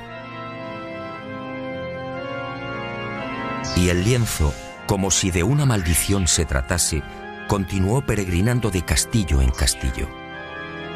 Y 3.76 3.90
el 3.90 4.04
lienzo, 4.04 4.54
como 4.86 5.10
si 5.10 5.30
de 5.30 5.42
una 5.42 5.66
maldición 5.66 6.26
se 6.26 6.44
tratase, 6.44 7.02
continuó 7.48 8.02
peregrinando 8.02 8.70
de 8.70 8.84
castillo 8.84 9.42
en 9.42 9.50
castillo. 9.50 10.08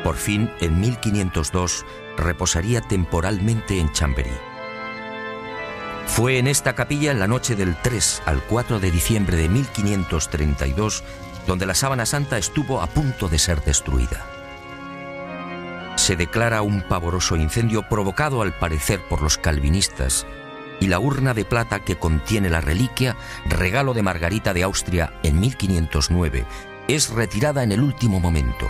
Por 0.05 0.17
fin, 0.17 0.51
en 0.61 0.81
1502, 0.81 1.85
reposaría 2.17 2.81
temporalmente 2.81 3.79
en 3.79 3.93
Chamberí. 3.93 4.52
Fue 6.07 6.39
en 6.39 6.47
esta 6.47 6.75
capilla 6.75 7.11
en 7.11 7.19
la 7.19 7.27
noche 7.27 7.57
del 7.57 7.77
3 7.81 8.23
al 8.27 8.43
4 8.43 8.81
de 8.81 8.91
diciembre 8.91 9.37
de 9.37 9.49
1532 9.49 11.03
donde 11.47 11.67
la 11.67 11.75
sábana 11.75 12.07
santa 12.07 12.39
estuvo 12.39 12.81
a 12.81 12.87
punto 12.87 13.29
de 13.29 13.39
ser 13.39 13.63
destruida. 13.65 14.25
Se 15.97 16.17
declara 16.17 16.63
un 16.63 16.83
pavoroso 16.83 17.37
incendio 17.37 17.89
provocado 17.89 18.43
al 18.43 18.53
parecer 18.59 19.01
por 19.09 19.23
los 19.23 19.39
calvinistas 19.39 20.27
y 20.81 20.89
la 20.89 20.99
urna 20.99 21.33
de 21.35 21.45
plata 21.45 21.81
que 21.81 21.97
contiene 21.97 22.51
la 22.51 22.61
reliquia, 22.61 23.17
regalo 23.47 23.95
de 23.95 24.03
Margarita 24.03 24.53
de 24.53 24.65
Austria 24.65 25.15
en 25.23 25.39
1509, 25.39 26.45
es 26.89 27.11
retirada 27.11 27.63
en 27.63 27.73
el 27.73 27.83
último 27.83 28.19
momento. 28.19 28.69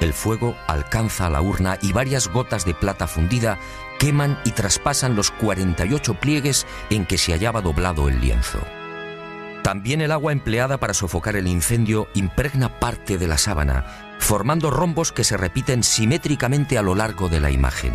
El 0.00 0.12
fuego 0.12 0.56
alcanza 0.66 1.30
la 1.30 1.40
urna 1.40 1.78
y 1.80 1.92
varias 1.92 2.28
gotas 2.28 2.64
de 2.64 2.74
plata 2.74 3.06
fundida 3.06 3.58
queman 3.98 4.38
y 4.44 4.52
traspasan 4.52 5.16
los 5.16 5.30
48 5.30 6.14
pliegues 6.14 6.66
en 6.90 7.04
que 7.04 7.18
se 7.18 7.32
hallaba 7.32 7.60
doblado 7.60 8.08
el 8.08 8.20
lienzo. 8.20 8.60
También 9.62 10.00
el 10.00 10.12
agua 10.12 10.32
empleada 10.32 10.78
para 10.78 10.94
sofocar 10.94 11.36
el 11.36 11.46
incendio 11.46 12.08
impregna 12.14 12.78
parte 12.78 13.18
de 13.18 13.26
la 13.26 13.36
sábana, 13.36 14.16
formando 14.18 14.70
rombos 14.70 15.12
que 15.12 15.24
se 15.24 15.36
repiten 15.36 15.82
simétricamente 15.82 16.78
a 16.78 16.82
lo 16.82 16.94
largo 16.94 17.28
de 17.28 17.40
la 17.40 17.50
imagen. 17.50 17.94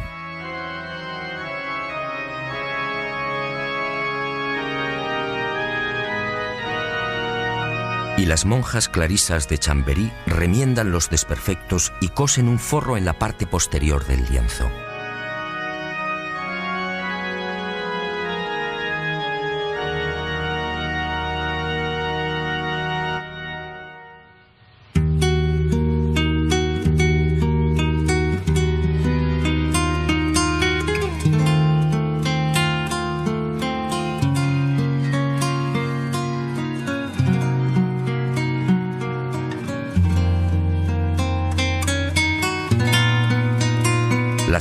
Y 8.16 8.28
las 8.28 8.46
monjas 8.46 8.90
clarisas 8.90 9.50
de 9.50 9.58
Chamberí 9.58 10.12
remiendan 10.28 10.92
los 10.92 11.10
desperfectos 11.10 11.92
y 12.00 12.10
cosen 12.10 12.48
un 12.48 12.60
forro 12.60 12.96
en 12.96 13.06
la 13.06 13.14
parte 13.14 13.48
posterior 13.48 14.06
del 14.06 14.24
lienzo. 14.30 14.70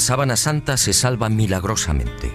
Sábana 0.03 0.37
santa 0.37 0.77
se 0.77 0.93
salva 0.93 1.31
milagrosamente. 1.31 2.31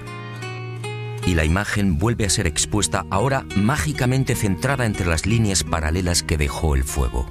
Y 1.26 1.36
la 1.36 1.46
imagen 1.46 2.00
vuelve 2.00 2.26
a 2.26 2.30
ser 2.30 2.48
expuesta 2.48 3.06
ahora 3.12 3.46
mágicamente 3.56 4.34
centrada 4.34 4.86
entre 4.86 5.06
las 5.06 5.26
líneas 5.26 5.64
paralelas 5.64 6.24
que 6.24 6.38
dejó 6.38 6.76
el 6.76 6.84
fuego. 6.84 7.28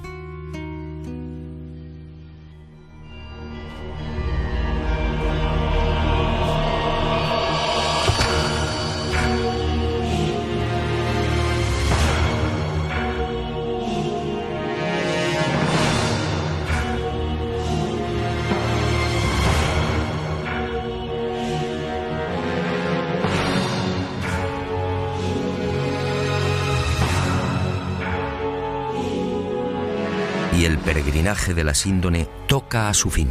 De 31.53 31.63
la 31.63 31.73
síndone 31.73 32.27
toca 32.47 32.89
a 32.89 32.93
su 32.93 33.09
fin. 33.09 33.29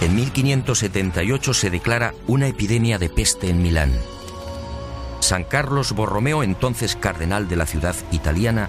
En 0.00 0.14
1578 0.16 1.54
se 1.54 1.70
declara 1.70 2.14
una 2.26 2.48
epidemia 2.48 2.98
de 2.98 3.08
peste 3.08 3.48
en 3.48 3.62
Milán. 3.62 3.92
San 5.20 5.44
Carlos 5.44 5.92
Borromeo, 5.92 6.42
entonces 6.42 6.96
cardenal 6.96 7.48
de 7.48 7.56
la 7.56 7.66
ciudad 7.66 7.94
italiana, 8.10 8.68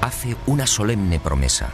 hace 0.00 0.36
una 0.46 0.66
solemne 0.66 1.20
promesa. 1.20 1.70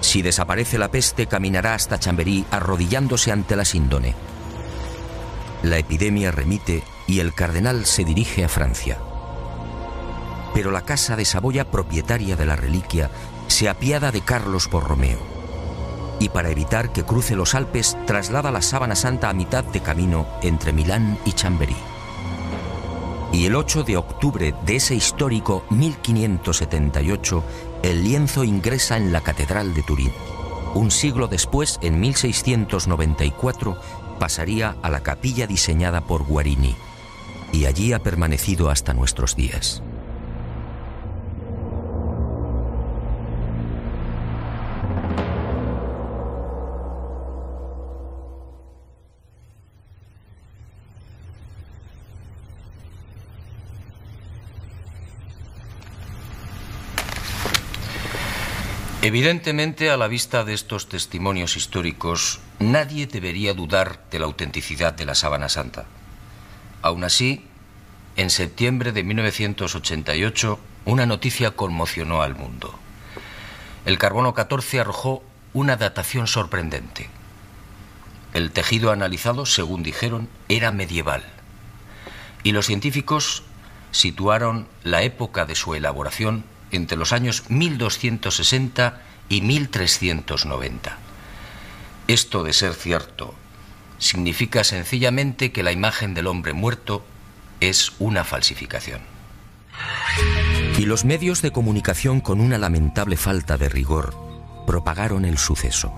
Si 0.00 0.20
desaparece 0.20 0.76
la 0.76 0.90
peste, 0.90 1.26
caminará 1.26 1.74
hasta 1.74 1.98
Chamberí 1.98 2.44
arrodillándose 2.50 3.32
ante 3.32 3.56
la 3.56 3.64
síndone. 3.64 4.14
La 5.62 5.78
epidemia 5.78 6.30
remite 6.30 6.82
y 7.06 7.20
el 7.20 7.32
cardenal 7.32 7.86
se 7.86 8.04
dirige 8.04 8.44
a 8.44 8.50
Francia. 8.50 8.98
Pero 10.52 10.70
la 10.70 10.82
casa 10.82 11.16
de 11.16 11.24
Saboya, 11.24 11.70
propietaria 11.70 12.36
de 12.36 12.44
la 12.44 12.54
reliquia, 12.54 13.10
se 13.48 13.68
apiada 13.68 14.10
de 14.10 14.20
Carlos 14.20 14.68
Borromeo 14.70 15.34
y 16.18 16.28
para 16.28 16.50
evitar 16.50 16.92
que 16.92 17.04
cruce 17.04 17.36
los 17.36 17.54
Alpes 17.54 17.96
traslada 18.06 18.50
la 18.50 18.62
sábana 18.62 18.94
santa 18.94 19.30
a 19.30 19.34
mitad 19.34 19.64
de 19.64 19.80
camino 19.80 20.26
entre 20.42 20.72
Milán 20.72 21.18
y 21.24 21.32
Chamberí. 21.32 21.76
Y 23.32 23.46
el 23.46 23.56
8 23.56 23.82
de 23.82 23.96
octubre 23.96 24.54
de 24.64 24.76
ese 24.76 24.94
histórico 24.94 25.64
1578, 25.70 27.42
el 27.82 28.04
lienzo 28.04 28.44
ingresa 28.44 28.96
en 28.96 29.12
la 29.12 29.22
Catedral 29.22 29.74
de 29.74 29.82
Turín. 29.82 30.12
Un 30.74 30.90
siglo 30.90 31.26
después, 31.26 31.78
en 31.82 31.98
1694, 31.98 33.76
pasaría 34.20 34.76
a 34.82 34.90
la 34.90 35.02
capilla 35.02 35.46
diseñada 35.46 36.00
por 36.00 36.24
Guarini, 36.24 36.76
y 37.52 37.66
allí 37.66 37.92
ha 37.92 37.98
permanecido 37.98 38.70
hasta 38.70 38.94
nuestros 38.94 39.34
días. 39.34 39.82
Evidentemente, 59.04 59.90
a 59.90 59.98
la 59.98 60.08
vista 60.08 60.44
de 60.44 60.54
estos 60.54 60.88
testimonios 60.88 61.58
históricos, 61.58 62.40
nadie 62.58 63.06
debería 63.06 63.52
dudar 63.52 64.00
de 64.10 64.18
la 64.18 64.24
autenticidad 64.24 64.94
de 64.94 65.04
la 65.04 65.14
sábana 65.14 65.50
santa. 65.50 65.84
Aún 66.80 67.04
así, 67.04 67.44
en 68.16 68.30
septiembre 68.30 68.92
de 68.92 69.04
1988, 69.04 70.58
una 70.86 71.04
noticia 71.04 71.50
conmocionó 71.50 72.22
al 72.22 72.34
mundo. 72.34 72.78
El 73.84 73.98
carbono 73.98 74.32
14 74.32 74.80
arrojó 74.80 75.22
una 75.52 75.76
datación 75.76 76.26
sorprendente. 76.26 77.10
El 78.32 78.52
tejido 78.52 78.90
analizado, 78.90 79.44
según 79.44 79.82
dijeron, 79.82 80.30
era 80.48 80.72
medieval. 80.72 81.24
Y 82.42 82.52
los 82.52 82.64
científicos 82.64 83.42
situaron 83.90 84.66
la 84.82 85.02
época 85.02 85.44
de 85.44 85.56
su 85.56 85.74
elaboración 85.74 86.46
entre 86.76 86.96
los 86.96 87.12
años 87.12 87.44
1260 87.48 89.00
y 89.28 89.40
1390. 89.40 90.98
Esto 92.06 92.42
de 92.44 92.52
ser 92.52 92.74
cierto 92.74 93.34
significa 93.98 94.64
sencillamente 94.64 95.52
que 95.52 95.62
la 95.62 95.72
imagen 95.72 96.14
del 96.14 96.26
hombre 96.26 96.52
muerto 96.52 97.04
es 97.60 97.92
una 97.98 98.24
falsificación. 98.24 99.00
Y 100.78 100.84
los 100.86 101.04
medios 101.04 101.40
de 101.40 101.52
comunicación 101.52 102.20
con 102.20 102.40
una 102.40 102.58
lamentable 102.58 103.16
falta 103.16 103.56
de 103.56 103.68
rigor 103.68 104.14
propagaron 104.66 105.24
el 105.24 105.38
suceso. 105.38 105.94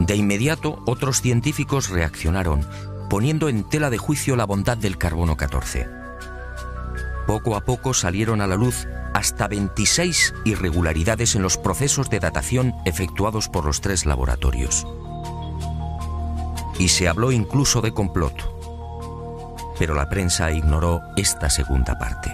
De 0.00 0.16
inmediato, 0.16 0.82
otros 0.86 1.20
científicos 1.22 1.88
reaccionaron, 1.88 2.66
poniendo 3.08 3.48
en 3.48 3.68
tela 3.68 3.90
de 3.90 3.98
juicio 3.98 4.36
la 4.36 4.44
bondad 4.44 4.76
del 4.76 4.98
carbono 4.98 5.36
14. 5.36 6.01
Poco 7.32 7.56
a 7.56 7.62
poco 7.62 7.94
salieron 7.94 8.42
a 8.42 8.46
la 8.46 8.56
luz 8.56 8.86
hasta 9.14 9.48
26 9.48 10.34
irregularidades 10.44 11.34
en 11.34 11.40
los 11.40 11.56
procesos 11.56 12.10
de 12.10 12.20
datación 12.20 12.74
efectuados 12.84 13.48
por 13.48 13.64
los 13.64 13.80
tres 13.80 14.04
laboratorios. 14.04 14.86
Y 16.78 16.88
se 16.88 17.08
habló 17.08 17.32
incluso 17.32 17.80
de 17.80 17.94
complot. 17.94 18.34
Pero 19.78 19.94
la 19.94 20.10
prensa 20.10 20.52
ignoró 20.52 21.00
esta 21.16 21.48
segunda 21.48 21.98
parte. 21.98 22.30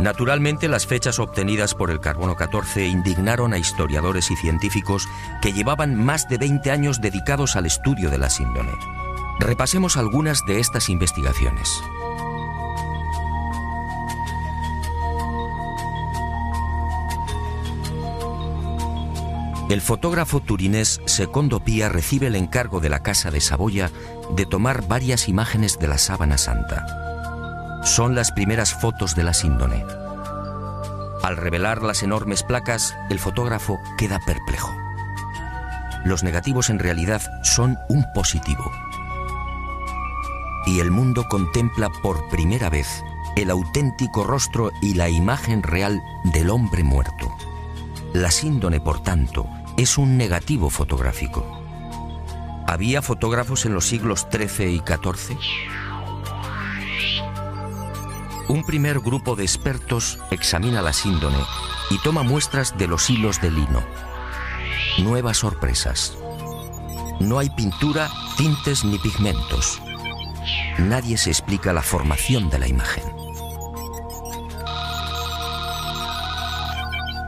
Naturalmente, 0.00 0.68
las 0.68 0.86
fechas 0.86 1.18
obtenidas 1.18 1.74
por 1.74 1.90
el 1.90 2.00
carbono 2.00 2.34
14 2.34 2.86
indignaron 2.86 3.52
a 3.52 3.58
historiadores 3.58 4.30
y 4.30 4.36
científicos 4.36 5.06
que 5.42 5.52
llevaban 5.52 6.02
más 6.02 6.30
de 6.30 6.38
20 6.38 6.70
años 6.70 7.02
dedicados 7.02 7.56
al 7.56 7.66
estudio 7.66 8.08
de 8.08 8.16
la 8.16 8.30
síndone. 8.30 8.72
Repasemos 9.38 9.98
algunas 9.98 10.46
de 10.46 10.60
estas 10.60 10.88
investigaciones. 10.88 11.78
El 19.68 19.80
fotógrafo 19.80 20.40
turinés 20.40 21.00
Secondo 21.06 21.58
Pía 21.58 21.88
recibe 21.88 22.28
el 22.28 22.36
encargo 22.36 22.78
de 22.80 22.88
la 22.88 23.00
Casa 23.00 23.32
de 23.32 23.40
Saboya 23.40 23.90
de 24.30 24.46
tomar 24.46 24.86
varias 24.86 25.28
imágenes 25.28 25.80
de 25.80 25.88
la 25.88 25.98
sábana 25.98 26.38
santa. 26.38 27.82
Son 27.82 28.14
las 28.14 28.30
primeras 28.30 28.74
fotos 28.74 29.16
de 29.16 29.24
la 29.24 29.34
síndone. 29.34 29.84
Al 31.24 31.36
revelar 31.36 31.82
las 31.82 32.04
enormes 32.04 32.44
placas, 32.44 32.94
el 33.10 33.18
fotógrafo 33.18 33.80
queda 33.98 34.20
perplejo. 34.24 34.72
Los 36.04 36.22
negativos 36.22 36.70
en 36.70 36.78
realidad 36.78 37.22
son 37.42 37.76
un 37.88 38.04
positivo. 38.14 38.70
Y 40.66 40.78
el 40.78 40.92
mundo 40.92 41.26
contempla 41.28 41.90
por 42.02 42.28
primera 42.28 42.70
vez 42.70 43.02
el 43.34 43.50
auténtico 43.50 44.22
rostro 44.22 44.70
y 44.80 44.94
la 44.94 45.08
imagen 45.08 45.64
real 45.64 46.00
del 46.22 46.50
hombre 46.50 46.84
muerto. 46.84 47.36
La 48.16 48.30
síndone, 48.30 48.80
por 48.80 49.02
tanto, 49.02 49.46
es 49.76 49.98
un 49.98 50.16
negativo 50.16 50.70
fotográfico. 50.70 51.46
¿Había 52.66 53.02
fotógrafos 53.02 53.66
en 53.66 53.74
los 53.74 53.84
siglos 53.84 54.26
XIII 54.32 54.70
y 54.70 54.78
XIV? 54.78 55.36
Un 58.48 58.64
primer 58.64 59.00
grupo 59.00 59.36
de 59.36 59.42
expertos 59.42 60.18
examina 60.30 60.80
la 60.80 60.94
síndone 60.94 61.36
y 61.90 61.98
toma 61.98 62.22
muestras 62.22 62.78
de 62.78 62.86
los 62.86 63.10
hilos 63.10 63.42
de 63.42 63.50
lino. 63.50 63.84
Nuevas 64.96 65.36
sorpresas. 65.36 66.16
No 67.20 67.38
hay 67.38 67.50
pintura, 67.50 68.08
tintes 68.38 68.82
ni 68.82 68.98
pigmentos. 68.98 69.82
Nadie 70.78 71.18
se 71.18 71.28
explica 71.28 71.74
la 71.74 71.82
formación 71.82 72.48
de 72.48 72.60
la 72.60 72.66
imagen. 72.66 73.15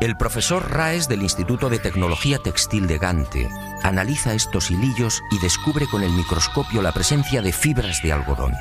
El 0.01 0.17
profesor 0.17 0.71
Raes 0.71 1.09
del 1.09 1.23
Instituto 1.23 1.69
de 1.69 1.81
Tecnología 1.81 2.39
Textil 2.39 2.87
de 2.87 2.99
Gante 2.99 3.49
analiza 3.83 4.33
estos 4.33 4.71
hilillos 4.71 5.25
y 5.33 5.41
descubre 5.41 5.89
con 5.91 6.05
el 6.05 6.13
microscopio 6.13 6.83
la 6.83 6.93
presencia 6.93 7.43
de 7.43 7.53
fibras 7.53 8.01
de 8.05 8.13
algodón. 8.13 8.53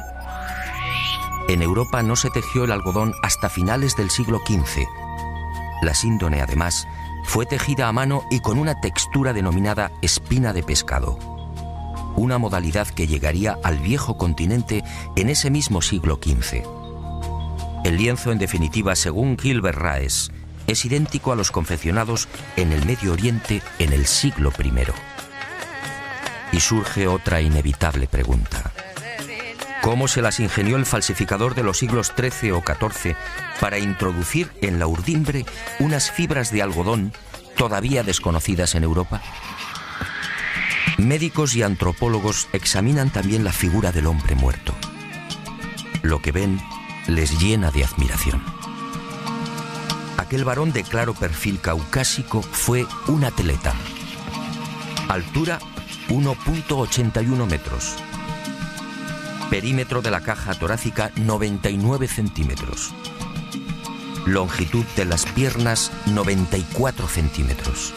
En 1.47 1.61
Europa 1.61 2.01
no 2.01 2.15
se 2.15 2.31
tejió 2.31 2.63
el 2.63 2.71
algodón 2.71 3.13
hasta 3.21 3.49
finales 3.49 3.95
del 3.95 4.09
siglo 4.09 4.39
XV. 4.47 4.87
La 5.83 5.93
síndone, 5.93 6.41
además, 6.41 6.87
fue 7.23 7.45
tejida 7.45 7.87
a 7.87 7.91
mano 7.91 8.23
y 8.31 8.39
con 8.39 8.57
una 8.57 8.81
textura 8.81 9.31
denominada 9.31 9.91
espina 10.01 10.53
de 10.53 10.63
pescado, 10.63 11.19
una 12.15 12.39
modalidad 12.39 12.87
que 12.87 13.05
llegaría 13.05 13.59
al 13.63 13.77
viejo 13.77 14.17
continente 14.17 14.83
en 15.15 15.29
ese 15.29 15.51
mismo 15.51 15.83
siglo 15.83 16.19
XV. 16.19 16.63
El 17.83 17.97
lienzo, 17.97 18.31
en 18.31 18.39
definitiva, 18.39 18.95
según 18.95 19.37
Gilbert 19.37 19.77
Raes, 19.77 20.31
es 20.67 20.83
idéntico 20.85 21.31
a 21.31 21.35
los 21.35 21.51
confeccionados 21.51 22.27
en 22.57 22.73
el 22.73 22.85
Medio 22.85 23.13
Oriente 23.13 23.61
en 23.79 23.93
el 23.93 24.05
siglo 24.05 24.51
I. 24.61 24.73
Y 26.51 26.59
surge 26.59 27.07
otra 27.07 27.41
inevitable 27.41 28.07
pregunta. 28.07 28.71
¿Cómo 29.81 30.09
se 30.09 30.21
las 30.21 30.41
ingenió 30.41 30.75
el 30.75 30.85
falsificador 30.85 31.55
de 31.55 31.63
los 31.63 31.77
siglos 31.77 32.13
XIII 32.15 32.51
o 32.51 32.61
XIV 32.61 33.15
para 33.61 33.79
introducir 33.79 34.51
en 34.61 34.79
la 34.79 34.87
urdimbre 34.87 35.45
unas 35.79 36.11
fibras 36.11 36.51
de 36.51 36.61
algodón 36.61 37.13
todavía 37.55 38.03
desconocidas 38.03 38.75
en 38.75 38.83
Europa? 38.83 39.21
Médicos 40.97 41.55
y 41.55 41.63
antropólogos 41.63 42.49
examinan 42.53 43.11
también 43.11 43.43
la 43.43 43.53
figura 43.53 43.91
del 43.91 44.07
hombre 44.07 44.35
muerto. 44.35 44.73
Lo 46.01 46.21
que 46.21 46.31
ven 46.31 46.59
les 47.07 47.39
llena 47.39 47.71
de 47.71 47.85
admiración. 47.85 48.56
Aquel 50.17 50.43
varón 50.43 50.73
de 50.73 50.83
claro 50.83 51.13
perfil 51.13 51.59
caucásico 51.59 52.41
fue 52.41 52.85
un 53.07 53.23
atleta. 53.23 53.73
Altura 55.07 55.59
1.81 56.09 57.47
metros. 57.47 57.95
Perímetro 59.49 60.01
de 60.01 60.11
la 60.11 60.21
caja 60.21 60.53
torácica 60.55 61.11
99 61.15 62.07
centímetros. 62.07 62.93
Longitud 64.25 64.83
de 64.97 65.05
las 65.05 65.25
piernas 65.25 65.91
94 66.07 67.07
centímetros. 67.07 67.93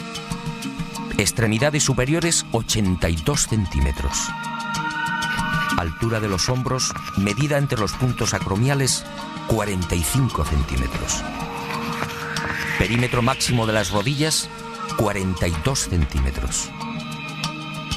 Extremidades 1.19 1.83
superiores 1.83 2.47
82 2.53 3.49
centímetros. 3.49 4.17
Altura 5.77 6.21
de 6.21 6.29
los 6.29 6.49
hombros, 6.49 6.93
medida 7.17 7.59
entre 7.59 7.81
los 7.81 7.93
puntos 7.93 8.35
acromiales 8.35 9.05
45 9.49 10.45
centímetros. 10.45 11.25
Perímetro 12.81 13.21
máximo 13.21 13.67
de 13.67 13.75
las 13.75 13.91
rodillas 13.91 14.49
42 14.97 15.91
centímetros. 15.91 16.71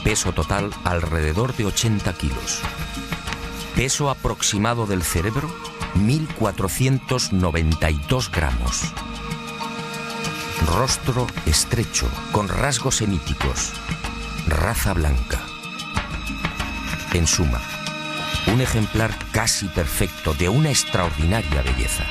Peso 0.04 0.34
total 0.34 0.72
alrededor 0.84 1.56
de 1.56 1.68
80 1.68 2.12
kilos. 2.18 2.60
Peso 3.78 4.10
aproximado 4.10 4.86
del 4.86 5.04
cerebro 5.04 5.50
1492 5.96 8.30
gramos. 8.30 8.82
Rostro 10.68 11.28
estrecho, 11.46 12.10
con 12.34 12.50
rasgos 12.50 12.98
semíticos. 12.98 13.72
Raza 14.48 14.94
blanca. 14.94 15.40
En 17.14 17.26
suma, 17.26 17.62
un 18.48 18.60
ejemplar 18.60 19.18
casi 19.32 19.70
perfecto 19.70 20.34
de 20.34 20.50
una 20.50 20.72
extraordinaria 20.72 21.62
belleza. 21.62 22.04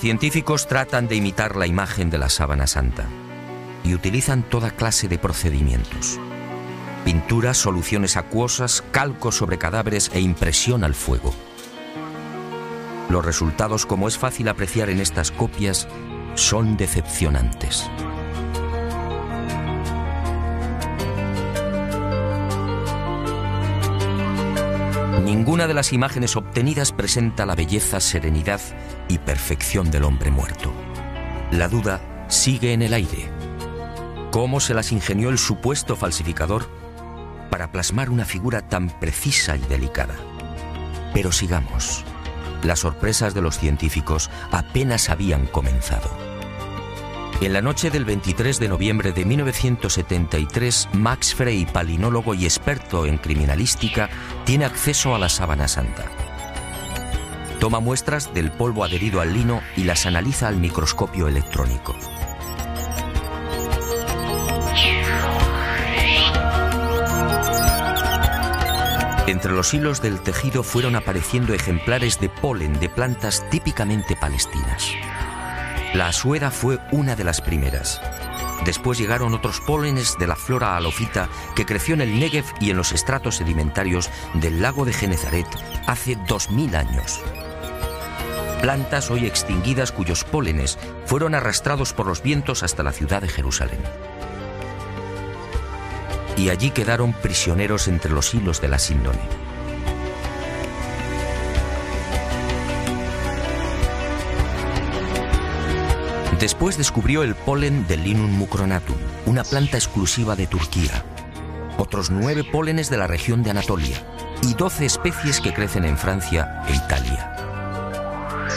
Científicos 0.00 0.66
tratan 0.66 1.08
de 1.08 1.16
imitar 1.16 1.56
la 1.56 1.66
imagen 1.66 2.08
de 2.08 2.16
la 2.16 2.30
sábana 2.30 2.66
santa 2.66 3.06
y 3.84 3.92
utilizan 3.92 4.42
toda 4.42 4.70
clase 4.70 5.08
de 5.08 5.18
procedimientos. 5.18 6.18
Pinturas, 7.04 7.58
soluciones 7.58 8.16
acuosas, 8.16 8.82
calcos 8.92 9.36
sobre 9.36 9.58
cadáveres 9.58 10.10
e 10.14 10.20
impresión 10.20 10.84
al 10.84 10.94
fuego. 10.94 11.34
Los 13.10 13.26
resultados, 13.26 13.84
como 13.84 14.08
es 14.08 14.16
fácil 14.16 14.48
apreciar 14.48 14.88
en 14.88 15.00
estas 15.00 15.30
copias, 15.30 15.86
son 16.34 16.78
decepcionantes. 16.78 17.90
Ninguna 25.30 25.68
de 25.68 25.74
las 25.74 25.92
imágenes 25.92 26.34
obtenidas 26.34 26.90
presenta 26.90 27.46
la 27.46 27.54
belleza, 27.54 28.00
serenidad 28.00 28.60
y 29.06 29.18
perfección 29.18 29.88
del 29.88 30.02
hombre 30.02 30.32
muerto. 30.32 30.72
La 31.52 31.68
duda 31.68 32.00
sigue 32.26 32.72
en 32.72 32.82
el 32.82 32.92
aire. 32.92 33.30
¿Cómo 34.32 34.58
se 34.58 34.74
las 34.74 34.90
ingenió 34.90 35.28
el 35.28 35.38
supuesto 35.38 35.94
falsificador 35.94 36.68
para 37.48 37.70
plasmar 37.70 38.10
una 38.10 38.24
figura 38.24 38.68
tan 38.68 38.90
precisa 38.98 39.56
y 39.56 39.60
delicada? 39.60 40.16
Pero 41.14 41.30
sigamos. 41.30 42.04
Las 42.64 42.80
sorpresas 42.80 43.32
de 43.32 43.40
los 43.40 43.56
científicos 43.56 44.32
apenas 44.50 45.10
habían 45.10 45.46
comenzado. 45.46 46.29
En 47.40 47.54
la 47.54 47.62
noche 47.62 47.88
del 47.88 48.04
23 48.04 48.60
de 48.60 48.68
noviembre 48.68 49.12
de 49.12 49.24
1973, 49.24 50.90
Max 50.92 51.34
Frey, 51.34 51.64
palinólogo 51.64 52.34
y 52.34 52.44
experto 52.44 53.06
en 53.06 53.16
criminalística, 53.16 54.10
tiene 54.44 54.66
acceso 54.66 55.14
a 55.14 55.18
la 55.18 55.30
sábana 55.30 55.66
santa. 55.66 56.04
Toma 57.58 57.80
muestras 57.80 58.34
del 58.34 58.52
polvo 58.52 58.84
adherido 58.84 59.22
al 59.22 59.32
lino 59.32 59.62
y 59.74 59.84
las 59.84 60.04
analiza 60.04 60.48
al 60.48 60.58
microscopio 60.58 61.28
electrónico. 61.28 61.96
Entre 69.26 69.52
los 69.52 69.72
hilos 69.72 70.02
del 70.02 70.20
tejido 70.20 70.62
fueron 70.62 70.94
apareciendo 70.94 71.54
ejemplares 71.54 72.20
de 72.20 72.28
polen 72.28 72.78
de 72.80 72.90
plantas 72.90 73.48
típicamente 73.48 74.14
palestinas. 74.14 74.92
La 75.94 76.06
asueda 76.06 76.52
fue 76.52 76.78
una 76.92 77.16
de 77.16 77.24
las 77.24 77.40
primeras. 77.40 78.00
Después 78.64 78.96
llegaron 78.96 79.34
otros 79.34 79.60
pólenes 79.60 80.16
de 80.20 80.28
la 80.28 80.36
flora 80.36 80.76
alofita 80.76 81.28
que 81.56 81.66
creció 81.66 81.94
en 81.94 82.00
el 82.00 82.20
Negev 82.20 82.44
y 82.60 82.70
en 82.70 82.76
los 82.76 82.92
estratos 82.92 83.36
sedimentarios 83.36 84.08
del 84.34 84.62
lago 84.62 84.84
de 84.84 84.92
Genezaret 84.92 85.48
hace 85.88 86.16
2000 86.28 86.76
años. 86.76 87.20
Plantas 88.62 89.10
hoy 89.10 89.26
extinguidas 89.26 89.90
cuyos 89.90 90.22
pólenes 90.22 90.78
fueron 91.06 91.34
arrastrados 91.34 91.92
por 91.92 92.06
los 92.06 92.22
vientos 92.22 92.62
hasta 92.62 92.84
la 92.84 92.92
ciudad 92.92 93.22
de 93.22 93.28
Jerusalén. 93.28 93.80
Y 96.36 96.50
allí 96.50 96.70
quedaron 96.70 97.14
prisioneros 97.14 97.88
entre 97.88 98.12
los 98.12 98.32
hilos 98.32 98.60
de 98.60 98.68
la 98.68 98.78
síndone. 98.78 99.49
Después 106.40 106.78
descubrió 106.78 107.22
el 107.22 107.34
polen 107.34 107.86
del 107.86 108.02
Linum 108.02 108.30
mucronatum, 108.30 108.96
una 109.26 109.44
planta 109.44 109.76
exclusiva 109.76 110.36
de 110.36 110.46
Turquía. 110.46 111.04
Otros 111.76 112.10
nueve 112.10 112.44
pólenes 112.44 112.88
de 112.88 112.96
la 112.96 113.06
región 113.06 113.42
de 113.42 113.50
Anatolia 113.50 114.02
y 114.42 114.54
doce 114.54 114.86
especies 114.86 115.38
que 115.42 115.52
crecen 115.52 115.84
en 115.84 115.98
Francia 115.98 116.64
e 116.66 116.74
Italia. 116.74 117.36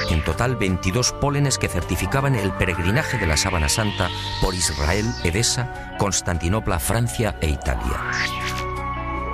En 0.10 0.24
total 0.24 0.56
22 0.56 1.12
pólenes 1.12 1.58
que 1.58 1.68
certificaban 1.68 2.36
el 2.36 2.54
peregrinaje 2.54 3.18
de 3.18 3.28
la 3.28 3.36
sábana 3.36 3.68
santa 3.68 4.10
por 4.42 4.56
Israel, 4.56 5.06
Edesa, 5.26 5.98
Constantinopla, 6.00 6.80
Francia 6.80 7.38
e 7.42 7.50
Italia. 7.50 8.02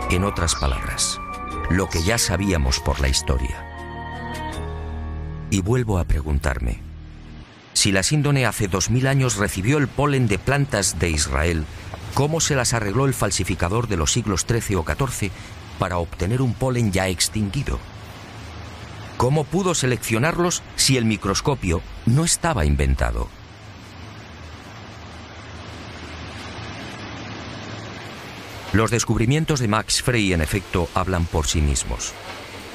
En 0.10 0.24
otras 0.24 0.56
palabras, 0.56 1.20
lo 1.70 1.88
que 1.88 2.02
ya 2.02 2.18
sabíamos 2.18 2.80
por 2.80 3.00
la 3.00 3.10
historia. 3.10 3.64
Y 5.52 5.62
vuelvo 5.62 6.00
a 6.00 6.06
preguntarme, 6.06 6.89
si 7.80 7.94
la 7.94 8.04
síndone 8.04 8.46
hace 8.46 8.68
dos 8.68 8.90
mil 8.90 9.08
años 9.08 9.38
recibió 9.38 9.78
el 9.78 9.88
polen 9.88 10.28
de 10.28 10.38
plantas 10.38 11.00
de 11.00 11.12
Israel, 11.12 11.64
¿cómo 12.14 12.42
se 12.42 12.54
las 12.54 12.74
arregló 12.74 13.06
el 13.06 13.14
falsificador 13.14 13.88
de 13.88 13.96
los 13.96 14.12
siglos 14.12 14.46
XIII 14.46 14.76
o 14.76 14.84
XIV 14.84 15.32
para 15.80 15.98
obtener 15.98 16.42
un 16.42 16.54
polen 16.54 16.92
ya 16.92 17.08
extinguido? 17.08 17.80
¿Cómo 19.16 19.46
pudo 19.46 19.76
seleccionarlos 19.76 20.62
si 20.76 20.98
el 20.98 21.06
microscopio 21.06 21.82
no 22.06 22.26
estaba 22.26 22.66
inventado? 22.66 23.30
Los 28.74 28.92
descubrimientos 28.92 29.62
de 29.62 29.70
Max 29.70 30.02
Frey, 30.02 30.34
en 30.34 30.42
efecto, 30.42 30.90
hablan 30.96 31.24
por 31.24 31.48
sí 31.48 31.62
mismos. 31.62 32.14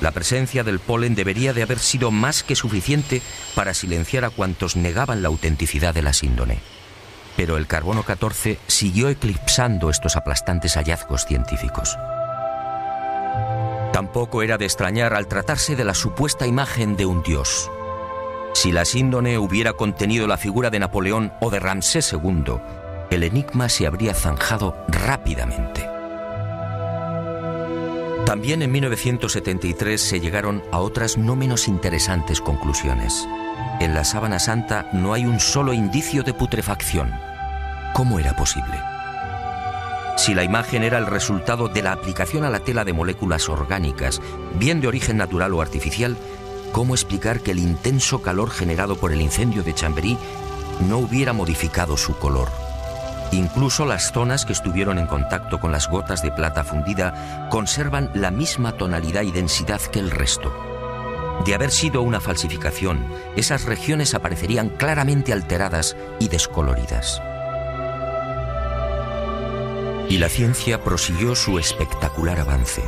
La 0.01 0.11
presencia 0.11 0.65
del 0.65 0.81
polen 0.81 1.15
debería 1.15 1.53
de 1.53 1.63
haber 1.63 1.79
sido 1.79 2.11
más 2.11 2.43
que 2.43 2.57
suficiente 2.57 3.23
para 3.55 3.75
silenciar 3.75 4.25
a 4.25 4.31
cuantos 4.31 4.77
negaban 4.77 5.23
la 5.23 5.29
autenticidad 5.29 5.95
de 5.95 6.03
la 6.03 6.13
síndone. 6.13 6.59
Pero 7.37 7.57
el 7.57 7.67
carbono 7.67 8.03
14 8.03 8.59
siguió 8.67 9.09
eclipsando 9.09 9.91
estos 9.91 10.17
aplastantes 10.17 10.77
hallazgos 10.77 11.25
científicos. 11.25 11.97
Tampoco 13.93 14.43
era 14.43 14.59
de 14.59 14.65
extrañar 14.65 15.15
al 15.15 15.29
tratarse 15.29 15.77
de 15.77 15.85
la 15.85 15.95
supuesta 15.95 16.47
imagen 16.47 16.97
de 16.97 17.07
un 17.07 17.23
dios. 17.23 17.71
Si 18.53 18.73
la 18.73 18.85
síndone 18.85 19.39
hubiera 19.39 19.73
contenido 19.73 20.27
la 20.27 20.37
figura 20.37 20.71
de 20.71 20.81
Napoleón 20.81 21.33
o 21.41 21.51
de 21.51 21.61
Ramsés 21.61 22.13
II, 22.13 22.57
el 23.11 23.23
enigma 23.23 23.69
se 23.69 23.87
habría 23.87 24.15
zanjado 24.15 24.77
rápidamente. 24.89 25.94
También 28.27 28.63
en 28.63 28.73
1973 28.73 30.01
se 30.01 30.19
llegaron 30.19 30.63
a 30.73 30.79
otras 30.79 31.19
no 31.19 31.37
menos 31.37 31.69
interesantes 31.69 32.41
conclusiones. 32.41 33.29
En 33.81 33.93
la 33.93 34.03
sábana 34.03 34.39
santa 34.39 34.89
no 34.95 35.13
hay 35.13 35.27
un 35.27 35.41
solo 35.41 35.75
indicio 35.75 36.23
de 36.23 36.33
putrefacción. 36.33 37.13
¿Cómo 37.93 38.19
era 38.19 38.35
posible? 38.35 38.81
Si 40.17 40.33
la 40.33 40.43
imagen 40.43 40.85
era 40.85 40.97
el 40.97 41.07
resultado 41.07 41.69
de 41.69 41.83
la 41.83 41.93
aplicación 41.93 42.45
a 42.45 42.51
la 42.51 42.61
tela 42.61 42.85
de 42.85 42.95
moléculas 42.95 43.49
orgánicas, 43.51 44.23
bien 44.59 44.81
de 44.81 44.89
origen 44.89 45.19
natural 45.19 45.53
o 45.53 45.61
artificial, 45.61 46.17
¿cómo 46.73 46.95
explicar 46.95 47.41
que 47.41 47.51
el 47.51 47.59
intenso 47.59 48.23
calor 48.23 48.51
generado 48.51 48.97
por 48.97 49.13
el 49.13 49.21
incendio 49.21 49.63
de 49.63 49.75
Chamberí 49.75 50.17
no 50.89 50.99
hubiera 50.99 51.35
modificado 51.35 51.99
su 51.99 52.17
color? 52.17 52.64
Incluso 53.35 53.85
las 53.85 54.13
zonas 54.13 54.45
que 54.45 54.53
estuvieron 54.53 54.97
en 54.97 55.09
contacto 55.09 55.59
con 55.59 55.73
las 55.73 55.89
gotas 55.89 56.23
de 56.23 56.31
plata 56.31 56.63
fundida 56.63 57.49
conservan 57.51 58.09
la 58.15 58.31
misma 58.31 58.73
tonalidad 58.73 59.23
y 59.23 59.33
densidad 59.33 59.81
que 59.81 59.99
el 59.99 60.13
resto. 60.13 60.55
De 61.45 61.53
haber 61.53 61.73
sido 61.73 62.03
una 62.03 62.21
falsificación, 62.21 63.05
esas 63.35 63.65
regiones 63.65 64.15
aparecerían 64.15 64.69
claramente 64.69 65.33
alteradas 65.33 65.97
y 66.21 66.29
descoloridas. 66.29 67.21
Y 70.09 70.19
la 70.19 70.29
ciencia 70.29 70.85
prosiguió 70.85 71.35
su 71.35 71.59
espectacular 71.59 72.39
avance. 72.39 72.85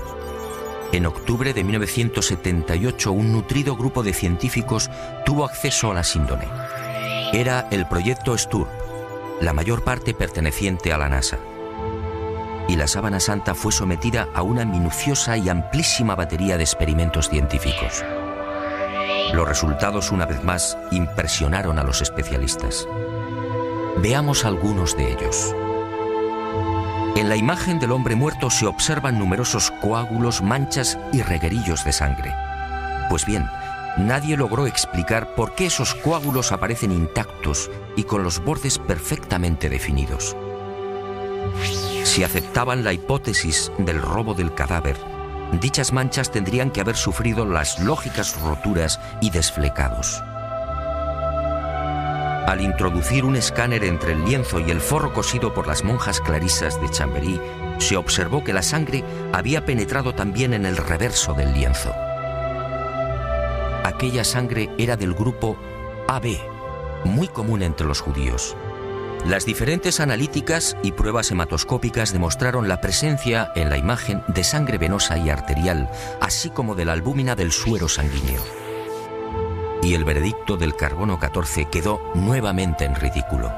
En 0.93 1.07
octubre 1.07 1.55
de 1.55 1.65
1978, 1.65 3.11
un 3.11 3.33
nutrido 3.33 3.75
grupo 3.75 4.05
de 4.05 4.13
científicos 4.13 4.91
tuvo 5.25 5.45
acceso 5.45 5.91
a 5.91 5.95
la 5.95 6.05
síndone 6.05 6.47
Era 7.33 7.67
el 7.73 7.89
proyecto 7.89 8.39
STURP, 8.39 8.86
la 9.41 9.53
mayor 9.53 9.83
parte 9.83 10.15
perteneciente 10.15 10.93
a 10.93 10.99
la 10.99 11.09
NASA. 11.09 11.39
Y 12.69 12.77
la 12.77 12.89
sábana 12.89 13.21
santa 13.21 13.55
fue 13.55 13.71
sometida 13.71 14.29
a 14.35 14.43
una 14.43 14.65
minuciosa 14.65 15.37
y 15.37 15.49
amplísima 15.49 16.15
batería 16.15 16.57
de 16.57 16.65
experimentos 16.65 17.29
científicos. 17.29 18.05
Los 19.33 19.47
resultados, 19.47 20.11
una 20.11 20.27
vez 20.27 20.43
más, 20.43 20.79
impresionaron 20.91 21.79
a 21.79 21.85
los 21.85 22.01
especialistas. 22.01 22.89
Veamos 23.99 24.45
algunos 24.45 24.97
de 24.97 25.13
ellos. 25.13 25.55
En 27.17 27.29
la 27.29 27.37
imagen 27.37 27.79
del 27.79 27.93
hombre 27.93 28.15
muerto 28.15 28.51
se 28.51 28.67
observan 28.67 29.19
numerosos 29.19 29.71
coágulos, 29.81 30.43
manchas 30.43 30.99
y 31.13 31.23
reguerillos 31.23 31.85
de 31.85 31.93
sangre. 31.93 32.35
Pues 33.09 33.25
bien, 33.25 33.49
nadie 33.97 34.37
logró 34.37 34.67
explicar 34.67 35.35
por 35.35 35.55
qué 35.55 35.67
esos 35.67 35.95
coágulos 35.95 36.53
aparecen 36.53 36.93
intactos 36.93 37.71
y 37.97 38.05
con 38.05 38.23
los 38.23 38.43
bordes 38.45 38.79
perfectamente 38.79 39.69
definidos. 39.69 40.37
Si 42.05 42.23
aceptaban 42.23 42.85
la 42.85 42.93
hipótesis 42.93 43.73
del 43.79 44.01
robo 44.01 44.35
del 44.35 44.55
cadáver, 44.55 44.97
dichas 45.61 45.93
manchas 45.93 46.31
tendrían 46.31 46.71
que 46.71 46.81
haber 46.81 46.97
sufrido 46.97 47.47
las 47.47 47.79
lógicas 47.81 48.41
roturas 48.41 49.01
y 49.21 49.31
desflecados. 49.31 50.23
Al 52.47 52.61
introducir 52.61 53.25
un 53.25 53.35
escáner 53.35 53.83
entre 53.83 54.13
el 54.13 54.25
lienzo 54.25 54.61
y 54.61 54.71
el 54.71 54.81
forro 54.81 55.13
cosido 55.13 55.53
por 55.53 55.67
las 55.67 55.83
monjas 55.83 56.21
clarisas 56.21 56.81
de 56.81 56.89
Chamberí, 56.89 57.41
se 57.79 57.97
observó 57.97 58.45
que 58.45 58.53
la 58.53 58.63
sangre 58.63 59.03
había 59.33 59.65
penetrado 59.65 60.15
también 60.15 60.55
en 60.55 60.65
el 60.65 60.77
reverso 60.77 61.35
del 61.35 61.53
lienzo. 61.53 61.93
Aquella 63.97 64.25
sangre 64.25 64.69
era 64.77 64.99
del 64.99 65.15
grupo 65.15 65.57
AB, 66.07 66.37
muy 67.05 67.29
común 67.29 67.63
entre 67.63 67.87
los 67.87 68.03
judíos. 68.03 68.55
Las 69.25 69.47
diferentes 69.47 70.01
analíticas 70.01 70.77
y 70.83 70.93
pruebas 70.93 71.31
hematoscópicas 71.31 72.13
demostraron 72.13 72.69
la 72.69 72.83
presencia 72.83 73.51
en 73.55 73.71
la 73.71 73.79
imagen 73.79 74.23
de 74.29 74.45
sangre 74.45 74.77
venosa 74.77 75.17
y 75.17 75.31
arterial, 75.31 75.89
así 76.21 76.51
como 76.51 76.75
de 76.75 76.85
la 76.85 76.93
albúmina 76.93 77.37
del 77.37 77.53
suero 77.53 77.89
sanguíneo. 77.89 78.43
Y 79.83 79.95
el 79.95 80.05
veredicto 80.05 80.59
del 80.59 80.77
carbono 80.77 81.19
14 81.19 81.65
quedó 81.71 81.99
nuevamente 82.15 82.85
en 82.85 82.97
ridículo. 82.97 83.51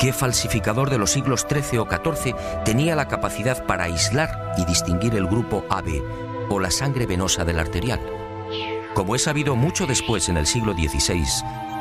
¿Qué 0.00 0.12
falsificador 0.12 0.90
de 0.90 0.98
los 0.98 1.12
siglos 1.12 1.46
XIII 1.48 1.78
o 1.78 1.86
XIV 1.86 2.34
tenía 2.64 2.96
la 2.96 3.06
capacidad 3.06 3.64
para 3.66 3.84
aislar 3.84 4.54
y 4.58 4.64
distinguir 4.64 5.14
el 5.14 5.28
grupo 5.28 5.64
AB 5.70 6.02
o 6.50 6.58
la 6.58 6.72
sangre 6.72 7.06
venosa 7.06 7.44
del 7.44 7.60
arterial? 7.60 8.00
Como 8.94 9.14
es 9.14 9.22
sabido 9.24 9.56
mucho 9.56 9.86
después 9.86 10.28
en 10.28 10.36
el 10.36 10.46
siglo 10.46 10.72
XVI, 10.72 11.24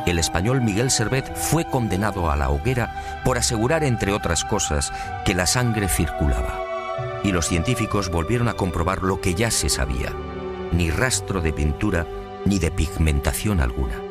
el 0.06 0.20
español 0.20 0.62
Miguel 0.62 0.90
Servet 0.90 1.36
fue 1.36 1.66
condenado 1.66 2.32
a 2.32 2.36
la 2.36 2.50
hoguera 2.50 3.22
por 3.26 3.38
asegurar, 3.38 3.84
entre 3.84 4.14
otras 4.14 4.46
cosas, 4.46 4.94
que 5.26 5.34
la 5.34 5.46
sangre 5.46 5.90
circulaba. 5.90 6.64
Y 7.24 7.32
los 7.32 7.48
científicos 7.48 8.10
volvieron 8.10 8.48
a 8.48 8.54
comprobar 8.54 9.04
lo 9.04 9.20
que 9.20 9.34
ya 9.34 9.52
se 9.52 9.70
sabía. 9.70 10.14
Ni 10.72 10.92
rastro 10.92 11.42
de 11.42 11.52
pintura 11.52 12.06
ni 12.46 12.60
de 12.60 12.72
pigmentación 12.72 13.60
alguna. 13.60 14.02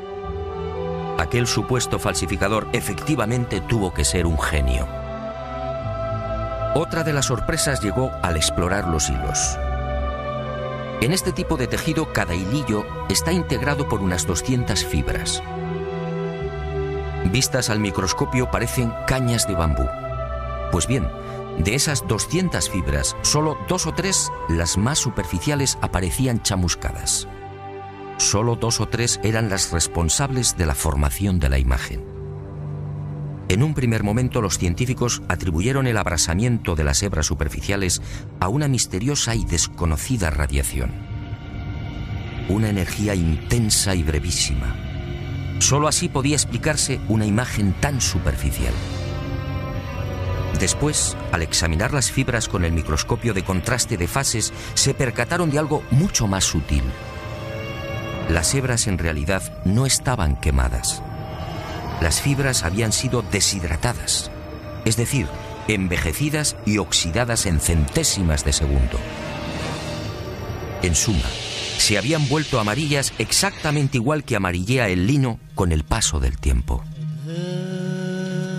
Aquel 1.19 1.47
supuesto 1.47 1.99
falsificador 1.99 2.69
efectivamente 2.73 3.63
tuvo 3.63 3.95
que 3.95 4.05
ser 4.05 4.27
un 4.27 4.39
genio. 4.39 4.87
Otra 6.75 7.05
de 7.05 7.15
las 7.15 7.27
sorpresas 7.27 7.81
llegó 7.81 8.11
al 8.23 8.37
explorar 8.37 8.87
los 8.89 9.09
hilos. 9.09 9.59
En 11.03 11.13
este 11.13 11.31
tipo 11.31 11.57
de 11.59 11.67
tejido, 11.67 12.13
cada 12.13 12.35
hilillo 12.35 12.87
está 13.11 13.31
integrado 13.31 13.87
por 13.89 14.01
unas 14.01 14.27
200 14.27 14.85
fibras. 14.85 15.43
Vistas 17.31 17.69
al 17.69 17.81
microscopio 17.81 18.51
parecen 18.51 18.93
cañas 19.07 19.47
de 19.47 19.55
bambú. 19.55 19.87
Pues 20.73 20.87
bien, 20.87 21.07
de 21.59 21.75
esas 21.75 22.07
200 22.09 22.71
fibras, 22.71 23.15
solo 23.21 23.59
dos 23.69 23.87
o 23.87 23.93
tres, 23.93 24.33
las 24.49 24.79
más 24.79 24.99
superficiales, 24.99 25.77
aparecían 25.83 26.43
chamuscadas. 26.43 27.29
Solo 28.17 28.57
dos 28.57 28.81
o 28.81 28.87
tres 28.87 29.21
eran 29.23 29.51
las 29.51 29.73
responsables 29.73 30.57
de 30.57 30.65
la 30.65 30.75
formación 30.75 31.39
de 31.39 31.51
la 31.51 31.59
imagen. 31.59 32.16
En 33.49 33.63
un 33.63 33.75
primer 33.75 34.03
momento 34.03 34.41
los 34.43 34.59
científicos 34.59 35.23
atribuyeron 35.29 35.87
el 35.87 35.97
abrasamiento 35.99 36.75
de 36.75 36.83
las 36.83 37.03
hebras 37.03 37.27
superficiales 37.27 38.03
a 38.41 38.49
una 38.49 38.67
misteriosa 38.67 39.37
y 39.37 39.45
desconocida 39.45 40.31
radiación. 40.31 40.91
Una 42.49 42.71
energía 42.71 43.15
intensa 43.15 43.95
y 43.95 44.03
brevísima. 44.03 44.75
Solo 45.61 45.87
así 45.87 46.09
podía 46.09 46.35
explicarse 46.35 47.01
una 47.09 47.25
imagen 47.25 47.73
tan 47.81 48.01
superficial. 48.01 48.75
Después, 50.59 51.17
al 51.33 51.43
examinar 51.43 51.93
las 51.93 52.11
fibras 52.11 52.49
con 52.49 52.65
el 52.65 52.73
microscopio 52.73 53.33
de 53.33 53.45
contraste 53.45 53.97
de 53.97 54.09
fases, 54.09 54.53
se 54.75 54.95
percataron 54.95 55.51
de 55.51 55.59
algo 55.59 55.83
mucho 55.91 56.27
más 56.27 56.45
sutil. 56.45 56.83
Las 58.29 58.55
hebras 58.55 58.87
en 58.87 58.99
realidad 58.99 59.43
no 59.65 59.87
estaban 59.87 60.37
quemadas. 60.37 61.03
Las 62.01 62.21
fibras 62.21 62.63
habían 62.63 62.93
sido 62.93 63.23
deshidratadas, 63.23 64.31
es 64.85 64.97
decir, 64.97 65.27
envejecidas 65.69 66.57
y 66.67 66.79
oxidadas 66.79 67.47
en 67.47 67.61
centésimas 67.61 68.45
de 68.45 68.53
segundo. 68.53 68.99
En 70.83 70.95
suma, 70.95 71.29
se 71.79 71.99
habían 71.99 72.29
vuelto 72.29 72.61
amarillas 72.61 73.13
exactamente 73.19 73.97
igual 73.97 74.25
que 74.25 74.37
amarillea 74.37 74.89
el 74.89 75.07
lino 75.07 75.39
con 75.55 75.73
el 75.73 75.85
paso 75.85 76.21
del 76.21 76.39
tiempo. 76.39 76.85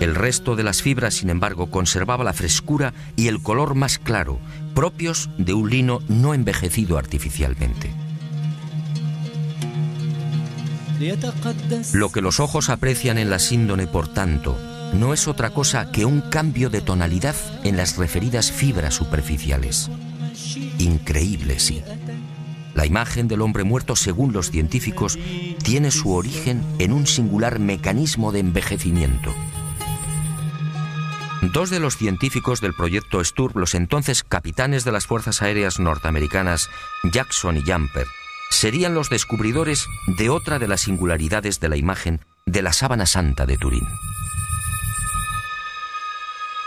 El 0.00 0.14
resto 0.14 0.54
de 0.54 0.62
las 0.62 0.82
fibras, 0.82 1.14
sin 1.14 1.30
embargo, 1.30 1.70
conservaba 1.70 2.24
la 2.24 2.32
frescura 2.32 2.94
y 3.16 3.28
el 3.28 3.42
color 3.42 3.74
más 3.74 3.98
claro, 3.98 4.38
propios 4.74 5.30
de 5.38 5.54
un 5.54 5.70
lino 5.70 6.00
no 6.08 6.34
envejecido 6.34 6.98
artificialmente. 6.98 7.90
Lo 11.92 12.10
que 12.10 12.20
los 12.20 12.40
ojos 12.40 12.68
aprecian 12.70 13.18
en 13.18 13.30
la 13.30 13.38
síndone, 13.38 13.86
por 13.86 14.08
tanto, 14.08 14.58
no 14.94 15.12
es 15.14 15.28
otra 15.28 15.50
cosa 15.50 15.92
que 15.92 16.04
un 16.04 16.20
cambio 16.20 16.70
de 16.70 16.80
tonalidad 16.80 17.36
en 17.64 17.76
las 17.76 17.96
referidas 17.96 18.50
fibras 18.50 18.94
superficiales. 18.94 19.90
Increíble, 20.78 21.58
sí. 21.58 21.82
La 22.74 22.86
imagen 22.86 23.28
del 23.28 23.42
hombre 23.42 23.64
muerto, 23.64 23.96
según 23.96 24.32
los 24.32 24.50
científicos, 24.50 25.18
tiene 25.62 25.90
su 25.90 26.12
origen 26.12 26.62
en 26.78 26.92
un 26.92 27.06
singular 27.06 27.58
mecanismo 27.58 28.32
de 28.32 28.40
envejecimiento. 28.40 29.34
Dos 31.52 31.70
de 31.70 31.80
los 31.80 31.96
científicos 31.96 32.60
del 32.60 32.74
proyecto 32.74 33.22
STURP, 33.22 33.56
los 33.56 33.74
entonces 33.74 34.24
capitanes 34.24 34.84
de 34.84 34.92
las 34.92 35.06
Fuerzas 35.06 35.42
Aéreas 35.42 35.78
Norteamericanas, 35.78 36.68
Jackson 37.12 37.56
y 37.56 37.62
Jumper, 37.62 38.06
serían 38.50 38.94
los 38.94 39.10
descubridores 39.10 39.86
de 40.06 40.30
otra 40.30 40.58
de 40.58 40.68
las 40.68 40.82
singularidades 40.82 41.60
de 41.60 41.68
la 41.68 41.76
imagen 41.76 42.20
de 42.46 42.62
la 42.62 42.72
sábana 42.72 43.06
santa 43.06 43.46
de 43.46 43.56
Turín. 43.56 43.86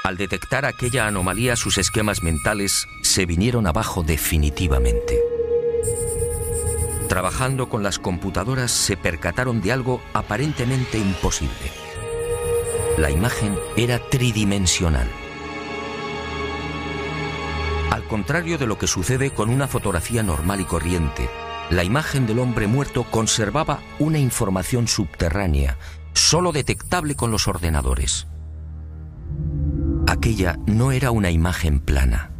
Al 0.03 0.17
detectar 0.17 0.65
aquella 0.65 1.07
anomalía 1.07 1.55
sus 1.55 1.77
esquemas 1.77 2.23
mentales 2.23 2.87
se 3.01 3.25
vinieron 3.25 3.67
abajo 3.67 4.03
definitivamente. 4.03 5.19
Trabajando 7.07 7.69
con 7.69 7.83
las 7.83 7.99
computadoras 7.99 8.71
se 8.71 8.97
percataron 8.97 9.61
de 9.61 9.71
algo 9.71 10.01
aparentemente 10.13 10.97
imposible. 10.97 11.71
La 12.97 13.11
imagen 13.11 13.57
era 13.77 13.99
tridimensional. 13.99 15.07
Al 17.89 18.03
contrario 18.05 18.57
de 18.57 18.67
lo 18.67 18.77
que 18.77 18.87
sucede 18.87 19.31
con 19.31 19.49
una 19.49 19.67
fotografía 19.67 20.23
normal 20.23 20.61
y 20.61 20.65
corriente, 20.65 21.29
la 21.71 21.85
imagen 21.85 22.27
del 22.27 22.39
hombre 22.39 22.67
muerto 22.67 23.05
conservaba 23.05 23.79
una 23.97 24.19
información 24.19 24.89
subterránea, 24.89 25.77
solo 26.13 26.51
detectable 26.51 27.15
con 27.15 27.31
los 27.31 27.47
ordenadores. 27.47 28.27
Aquella 30.05 30.59
no 30.67 30.91
era 30.91 31.11
una 31.11 31.31
imagen 31.31 31.79
plana. 31.79 32.31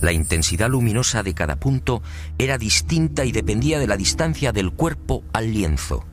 La 0.00 0.12
intensidad 0.12 0.70
luminosa 0.70 1.22
de 1.22 1.34
cada 1.34 1.56
punto 1.56 2.02
era 2.38 2.56
distinta 2.56 3.26
y 3.26 3.32
dependía 3.32 3.78
de 3.78 3.86
la 3.86 3.98
distancia 3.98 4.52
del 4.52 4.72
cuerpo 4.72 5.22
al 5.34 5.52
lienzo. 5.52 6.06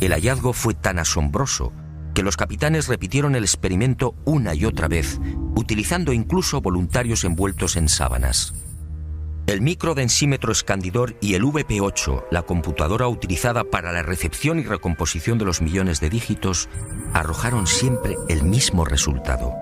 El 0.00 0.12
hallazgo 0.12 0.52
fue 0.52 0.74
tan 0.74 1.00
asombroso 1.00 1.72
que 2.14 2.22
los 2.22 2.36
capitanes 2.36 2.86
repitieron 2.86 3.34
el 3.34 3.42
experimento 3.42 4.14
una 4.24 4.54
y 4.54 4.64
otra 4.64 4.86
vez, 4.86 5.18
utilizando 5.56 6.12
incluso 6.12 6.60
voluntarios 6.60 7.24
envueltos 7.24 7.74
en 7.74 7.88
sábanas. 7.88 8.54
El 9.48 9.60
microdensímetro 9.60 10.52
escandidor 10.52 11.16
y 11.20 11.34
el 11.34 11.42
VP8, 11.42 12.26
la 12.30 12.42
computadora 12.42 13.08
utilizada 13.08 13.64
para 13.64 13.90
la 13.90 14.02
recepción 14.02 14.60
y 14.60 14.62
recomposición 14.62 15.36
de 15.36 15.44
los 15.44 15.60
millones 15.60 15.98
de 16.00 16.10
dígitos, 16.10 16.68
arrojaron 17.12 17.66
siempre 17.66 18.16
el 18.28 18.44
mismo 18.44 18.84
resultado. 18.84 19.52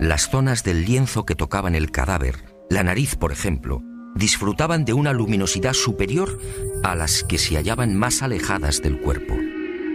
Las 0.00 0.28
zonas 0.28 0.64
del 0.64 0.84
lienzo 0.84 1.24
que 1.24 1.36
tocaban 1.36 1.76
el 1.76 1.92
cadáver, 1.92 2.44
la 2.68 2.82
nariz 2.82 3.14
por 3.14 3.30
ejemplo, 3.30 3.80
disfrutaban 4.16 4.84
de 4.84 4.92
una 4.92 5.12
luminosidad 5.12 5.72
superior 5.72 6.40
a 6.82 6.96
las 6.96 7.22
que 7.22 7.38
se 7.38 7.54
hallaban 7.54 7.96
más 7.96 8.22
alejadas 8.22 8.82
del 8.82 9.00
cuerpo. 9.00 9.34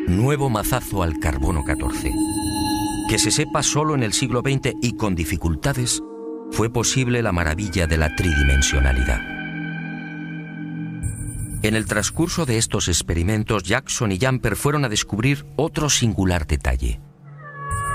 Nuevo 0.07 0.49
mazazo 0.49 1.03
al 1.03 1.19
carbono 1.19 1.65
14. 1.65 2.13
Que 3.09 3.19
se 3.19 3.31
sepa 3.31 3.61
solo 3.61 3.93
en 3.93 4.03
el 4.03 4.13
siglo 4.13 4.39
XX 4.39 4.73
y 4.81 4.95
con 4.95 5.15
dificultades, 5.15 6.01
fue 6.51 6.69
posible 6.69 7.21
la 7.21 7.31
maravilla 7.31 7.87
de 7.87 7.97
la 7.97 8.15
tridimensionalidad. 8.15 9.21
En 11.63 11.75
el 11.75 11.85
transcurso 11.85 12.45
de 12.45 12.57
estos 12.57 12.87
experimentos, 12.87 13.63
Jackson 13.63 14.11
y 14.11 14.19
Jumper 14.19 14.55
fueron 14.55 14.85
a 14.85 14.89
descubrir 14.89 15.45
otro 15.55 15.89
singular 15.89 16.45
detalle. 16.45 17.01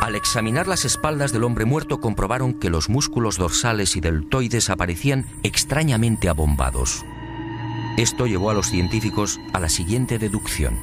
Al 0.01 0.17
examinar 0.17 0.67
las 0.67 0.85
espaldas 0.85 1.33
del 1.33 1.45
hombre 1.45 1.67
muerto 1.67 2.01
comprobaron 2.01 2.59
que 2.59 2.71
los 2.71 2.89
músculos 2.89 3.37
dorsales 3.37 3.97
y 3.97 4.01
deltoides 4.01 4.71
aparecían 4.71 5.27
extrañamente 5.43 6.29
abombados. 6.29 7.05
Esto 7.97 8.27
llevó 8.27 8.51
a 8.51 8.55
los 8.55 8.67
científicos 8.67 9.39
a 9.53 9.61
la 9.61 9.69
siguiente 9.69 10.19
deducción. 10.19 10.77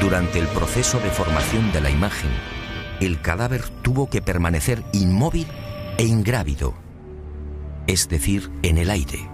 Durante 0.00 0.40
el 0.40 0.48
proceso 0.48 0.98
de 0.98 1.10
formación 1.10 1.72
de 1.72 1.80
la 1.80 1.90
imagen, 1.90 2.30
el 3.00 3.20
cadáver 3.20 3.68
tuvo 3.82 4.08
que 4.08 4.22
permanecer 4.22 4.82
inmóvil 4.92 5.46
e 5.98 6.04
ingrávido, 6.04 6.74
es 7.86 8.08
decir, 8.08 8.50
en 8.62 8.78
el 8.78 8.90
aire. 8.90 9.30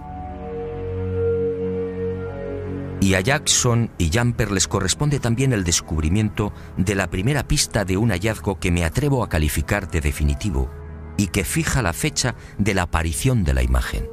Y 3.01 3.15
a 3.15 3.21
Jackson 3.21 3.89
y 3.97 4.11
Jumper 4.13 4.51
les 4.51 4.67
corresponde 4.67 5.19
también 5.19 5.53
el 5.53 5.63
descubrimiento 5.63 6.53
de 6.77 6.93
la 6.93 7.09
primera 7.09 7.47
pista 7.47 7.83
de 7.83 7.97
un 7.97 8.11
hallazgo 8.11 8.59
que 8.59 8.69
me 8.69 8.83
atrevo 8.85 9.23
a 9.23 9.29
calificar 9.29 9.89
de 9.89 10.01
definitivo 10.01 10.69
y 11.17 11.27
que 11.27 11.43
fija 11.43 11.81
la 11.81 11.93
fecha 11.93 12.35
de 12.59 12.75
la 12.75 12.83
aparición 12.83 13.43
de 13.43 13.55
la 13.55 13.63
imagen. 13.63 14.07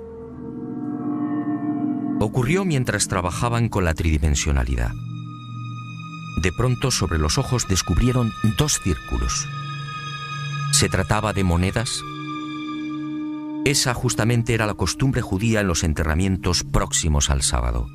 Ocurrió 2.21 2.65
mientras 2.65 3.09
trabajaban 3.09 3.69
con 3.69 3.85
la 3.85 3.95
tridimensionalidad. 3.95 4.91
De 6.41 6.53
pronto 6.53 6.93
sobre 6.93 7.19
los 7.19 7.37
ojos 7.37 7.67
descubrieron 7.67 8.33
dos 8.57 8.79
círculos. 8.79 9.49
¿Se 10.71 10.89
trataba 10.89 11.33
de 11.33 11.43
monedas? 11.43 12.05
Esa 13.65 13.93
justamente 13.93 14.55
era 14.55 14.65
la 14.65 14.75
costumbre 14.75 15.21
judía 15.21 15.63
en 15.63 15.67
los 15.67 15.83
enterramientos 15.83 16.63
próximos 16.63 17.29
al 17.31 17.43
sábado. 17.43 17.89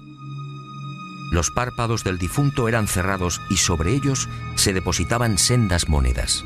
Los 1.31 1.51
párpados 1.51 2.03
del 2.03 2.17
difunto 2.17 2.67
eran 2.67 2.89
cerrados 2.89 3.39
y 3.49 3.55
sobre 3.57 3.93
ellos 3.93 4.27
se 4.55 4.73
depositaban 4.73 5.37
sendas 5.37 5.87
monedas. 5.87 6.43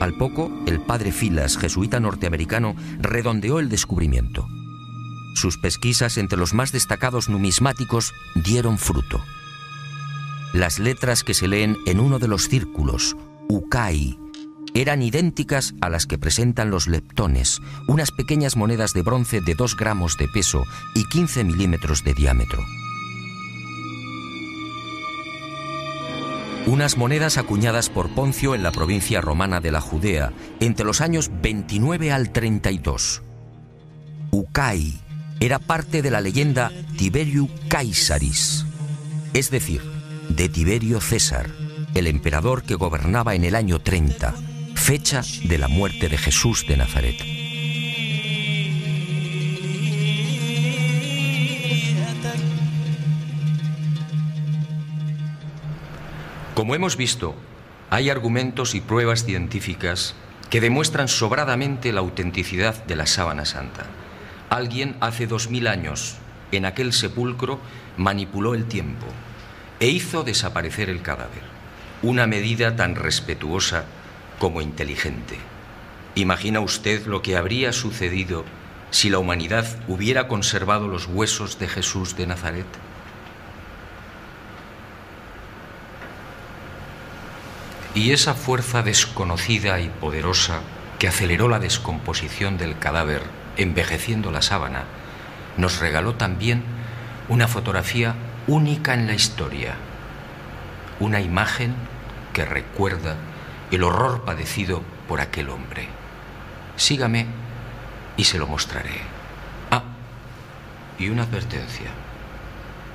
Al 0.00 0.14
poco, 0.14 0.52
el 0.66 0.80
padre 0.80 1.10
Filas, 1.10 1.58
jesuita 1.58 1.98
norteamericano, 1.98 2.76
redondeó 3.00 3.58
el 3.58 3.68
descubrimiento. 3.68 4.46
Sus 5.34 5.58
pesquisas 5.58 6.18
entre 6.18 6.38
los 6.38 6.54
más 6.54 6.70
destacados 6.70 7.28
numismáticos 7.28 8.14
dieron 8.36 8.78
fruto. 8.78 9.20
Las 10.52 10.78
letras 10.78 11.24
que 11.24 11.34
se 11.34 11.48
leen 11.48 11.76
en 11.86 12.00
uno 12.00 12.18
de 12.18 12.28
los 12.28 12.48
círculos, 12.48 13.16
Ukai, 13.48 14.18
eran 14.74 15.02
idénticas 15.02 15.74
a 15.80 15.88
las 15.88 16.06
que 16.06 16.18
presentan 16.18 16.70
los 16.70 16.88
leptones, 16.88 17.60
unas 17.86 18.10
pequeñas 18.10 18.56
monedas 18.56 18.92
de 18.92 19.02
bronce 19.02 19.40
de 19.40 19.54
2 19.54 19.76
gramos 19.76 20.16
de 20.16 20.28
peso 20.28 20.64
y 20.94 21.04
15 21.04 21.44
milímetros 21.44 22.04
de 22.04 22.14
diámetro. 22.14 22.60
unas 26.68 26.98
monedas 26.98 27.38
acuñadas 27.38 27.88
por 27.88 28.10
Poncio 28.10 28.54
en 28.54 28.62
la 28.62 28.72
provincia 28.72 29.22
romana 29.22 29.58
de 29.60 29.72
la 29.72 29.80
Judea 29.80 30.32
entre 30.60 30.84
los 30.84 31.00
años 31.00 31.30
29 31.40 32.12
al 32.12 32.30
32. 32.30 33.22
Ucai 34.30 35.00
era 35.40 35.58
parte 35.58 36.02
de 36.02 36.10
la 36.10 36.20
leyenda 36.20 36.70
Tiberiu 36.98 37.48
Caesaris, 37.68 38.66
es 39.32 39.50
decir, 39.50 39.80
de 40.28 40.48
Tiberio 40.48 41.00
César, 41.00 41.50
el 41.94 42.06
emperador 42.06 42.62
que 42.62 42.74
gobernaba 42.74 43.34
en 43.34 43.44
el 43.44 43.54
año 43.54 43.80
30, 43.80 44.34
fecha 44.74 45.22
de 45.44 45.58
la 45.58 45.68
muerte 45.68 46.08
de 46.08 46.18
Jesús 46.18 46.66
de 46.66 46.76
Nazaret. 46.76 47.16
Como 56.54 56.74
hemos 56.74 56.96
visto, 56.96 57.34
hay 57.90 58.10
argumentos 58.10 58.74
y 58.74 58.80
pruebas 58.80 59.24
científicas 59.24 60.14
que 60.50 60.60
demuestran 60.60 61.08
sobradamente 61.08 61.92
la 61.92 62.00
autenticidad 62.00 62.84
de 62.84 62.96
la 62.96 63.06
sábana 63.06 63.44
santa. 63.44 63.86
Alguien 64.50 64.96
hace 65.00 65.26
dos 65.26 65.50
mil 65.50 65.66
años 65.66 66.16
en 66.52 66.64
aquel 66.64 66.92
sepulcro 66.92 67.60
manipuló 67.96 68.54
el 68.54 68.64
tiempo 68.64 69.06
e 69.80 69.88
hizo 69.88 70.24
desaparecer 70.24 70.90
el 70.90 71.02
cadáver. 71.02 71.42
Una 72.02 72.26
medida 72.26 72.76
tan 72.76 72.94
respetuosa 72.94 73.84
como 74.38 74.60
inteligente. 74.60 75.38
¿Imagina 76.14 76.60
usted 76.60 77.06
lo 77.06 77.22
que 77.22 77.36
habría 77.36 77.72
sucedido 77.72 78.44
si 78.90 79.10
la 79.10 79.18
humanidad 79.18 79.66
hubiera 79.86 80.28
conservado 80.28 80.88
los 80.88 81.06
huesos 81.06 81.58
de 81.58 81.68
Jesús 81.68 82.16
de 82.16 82.26
Nazaret? 82.26 82.66
Y 87.94 88.12
esa 88.12 88.34
fuerza 88.34 88.82
desconocida 88.82 89.80
y 89.80 89.88
poderosa 89.88 90.60
que 90.98 91.08
aceleró 91.08 91.48
la 91.48 91.58
descomposición 91.58 92.58
del 92.58 92.78
cadáver, 92.78 93.22
envejeciendo 93.56 94.30
la 94.30 94.42
sábana, 94.42 94.84
nos 95.56 95.80
regaló 95.80 96.14
también 96.14 96.62
una 97.28 97.48
fotografía 97.48 98.14
única 98.48 98.94
en 98.94 99.06
la 99.06 99.14
historia, 99.14 99.76
una 100.98 101.20
imagen 101.20 101.74
que 102.32 102.44
recuerda 102.44 103.14
el 103.70 103.84
horror 103.84 104.24
padecido 104.24 104.82
por 105.06 105.20
aquel 105.20 105.50
hombre. 105.50 105.86
Sígame 106.74 107.26
y 108.16 108.24
se 108.24 108.38
lo 108.38 108.48
mostraré. 108.48 109.00
Ah, 109.70 109.84
y 110.98 111.08
una 111.08 111.22
advertencia. 111.22 111.90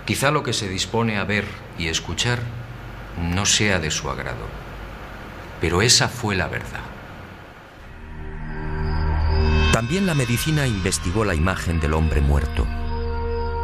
Quizá 0.06 0.32
lo 0.32 0.43
que 0.43 0.51
se 0.51 0.68
dispone 0.68 1.18
a 1.18 1.24
ver 1.24 1.47
y 1.78 1.88
escuchar 1.88 2.39
no 3.18 3.45
sea 3.45 3.80
de 3.80 3.91
su 3.91 4.10
agrado 4.10 4.64
pero 5.64 5.82
esa 5.82 6.10
fue 6.10 6.36
la 6.36 6.49
verdad. 6.49 6.82
También 9.72 10.06
la 10.06 10.14
medicina 10.14 10.68
investigó 10.68 11.24
la 11.24 11.36
imagen 11.36 11.80
del 11.80 11.93
hombre 11.93 12.20
muerto 12.20 12.68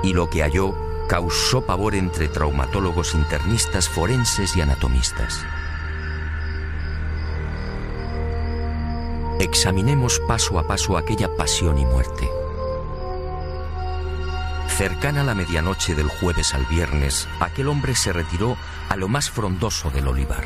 y 0.01 0.13
lo 0.13 0.29
que 0.29 0.41
halló 0.41 0.73
causó 1.09 1.65
pavor 1.65 1.95
entre 1.95 2.29
traumatólogos 2.29 3.15
internistas, 3.15 3.89
forenses 3.89 4.55
y 4.55 4.61
anatomistas. 4.61 5.43
Examinemos 9.39 10.21
paso 10.27 10.59
a 10.59 10.67
paso 10.67 10.97
aquella 10.97 11.35
pasión 11.35 11.77
y 11.77 11.85
muerte. 11.85 12.29
Cercana 14.67 15.21
a 15.21 15.23
la 15.25 15.35
medianoche 15.35 15.95
del 15.95 16.07
jueves 16.07 16.53
al 16.53 16.65
viernes, 16.67 17.27
aquel 17.41 17.67
hombre 17.67 17.95
se 17.95 18.13
retiró 18.13 18.55
a 18.87 18.95
lo 18.95 19.09
más 19.09 19.29
frondoso 19.29 19.89
del 19.89 20.07
olivar 20.07 20.45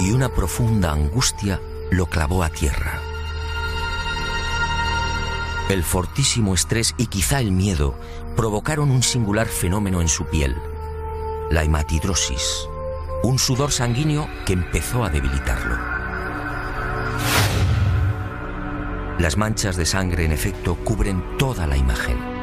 y 0.00 0.12
una 0.12 0.30
profunda 0.30 0.92
angustia 0.92 1.60
lo 1.90 2.06
clavó 2.06 2.42
a 2.42 2.48
tierra. 2.48 3.00
El 5.68 5.84
fortísimo 5.84 6.54
estrés 6.54 6.94
y 6.96 7.06
quizá 7.06 7.38
el 7.40 7.52
miedo 7.52 7.94
provocaron 8.40 8.90
un 8.90 9.02
singular 9.02 9.46
fenómeno 9.46 10.00
en 10.00 10.08
su 10.08 10.24
piel, 10.24 10.56
la 11.50 11.62
hematidrosis, 11.62 12.66
un 13.22 13.38
sudor 13.38 13.70
sanguíneo 13.70 14.30
que 14.46 14.54
empezó 14.54 15.04
a 15.04 15.10
debilitarlo. 15.10 15.76
Las 19.18 19.36
manchas 19.36 19.76
de 19.76 19.84
sangre, 19.84 20.24
en 20.24 20.32
efecto, 20.32 20.76
cubren 20.76 21.22
toda 21.36 21.66
la 21.66 21.76
imagen. 21.76 22.39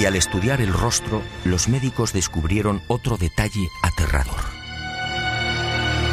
Y 0.00 0.06
al 0.06 0.16
estudiar 0.16 0.62
el 0.62 0.72
rostro, 0.72 1.20
los 1.44 1.68
médicos 1.68 2.14
descubrieron 2.14 2.80
otro 2.88 3.18
detalle 3.18 3.68
aterrador. 3.82 4.40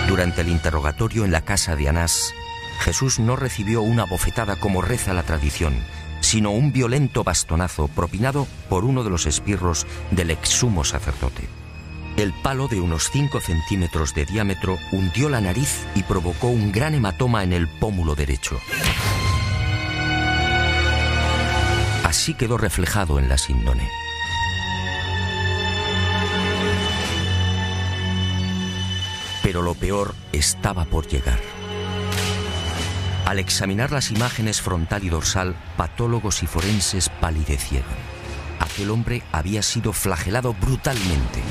Durante 0.09 0.41
el 0.41 0.49
interrogatorio 0.49 1.23
en 1.23 1.31
la 1.31 1.45
casa 1.45 1.77
de 1.77 1.87
Anás, 1.87 2.33
Jesús 2.81 3.17
no 3.17 3.37
recibió 3.37 3.81
una 3.81 4.03
bofetada 4.03 4.57
como 4.57 4.81
reza 4.81 5.13
la 5.13 5.23
tradición, 5.23 5.73
sino 6.19 6.51
un 6.51 6.73
violento 6.73 7.23
bastonazo 7.23 7.87
propinado 7.87 8.45
por 8.67 8.83
uno 8.83 9.05
de 9.05 9.09
los 9.09 9.25
espirros 9.25 9.87
del 10.11 10.31
exsumo 10.31 10.83
sacerdote. 10.83 11.47
El 12.17 12.33
palo 12.33 12.67
de 12.67 12.81
unos 12.81 13.09
5 13.09 13.39
centímetros 13.39 14.13
de 14.13 14.25
diámetro 14.25 14.77
hundió 14.91 15.29
la 15.29 15.39
nariz 15.39 15.85
y 15.95 16.03
provocó 16.03 16.49
un 16.49 16.73
gran 16.73 16.93
hematoma 16.93 17.41
en 17.41 17.53
el 17.53 17.69
pómulo 17.69 18.15
derecho. 18.15 18.59
Así 22.17 22.33
quedó 22.33 22.57
reflejado 22.57 23.19
en 23.19 23.29
la 23.29 23.37
síndone. 23.37 23.87
Pero 29.43 29.61
lo 29.61 29.75
peor 29.75 30.15
estaba 30.31 30.85
por 30.85 31.05
llegar. 31.07 31.39
Al 33.27 33.37
examinar 33.37 33.91
las 33.91 34.09
imágenes 34.09 34.61
frontal 34.61 35.03
y 35.03 35.09
dorsal, 35.09 35.55
patólogos 35.77 36.41
y 36.41 36.47
forenses 36.47 37.09
palidecieron. 37.21 37.85
Aquel 38.59 38.89
hombre 38.89 39.21
había 39.31 39.61
sido 39.61 39.93
flagelado 39.93 40.55
brutalmente. 40.55 41.43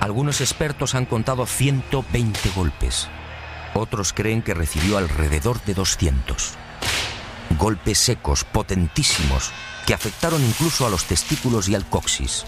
Algunos 0.00 0.40
expertos 0.40 0.94
han 0.94 1.04
contado 1.04 1.44
120 1.44 2.48
golpes. 2.56 3.10
Otros 3.74 4.14
creen 4.14 4.40
que 4.40 4.54
recibió 4.54 4.96
alrededor 4.96 5.62
de 5.64 5.74
200. 5.74 6.56
Golpes 7.58 7.98
secos, 7.98 8.44
potentísimos, 8.44 9.50
que 9.86 9.94
afectaron 9.94 10.42
incluso 10.44 10.86
a 10.86 10.90
los 10.90 11.04
testículos 11.04 11.68
y 11.68 11.74
al 11.74 11.88
coxis. 11.88 12.44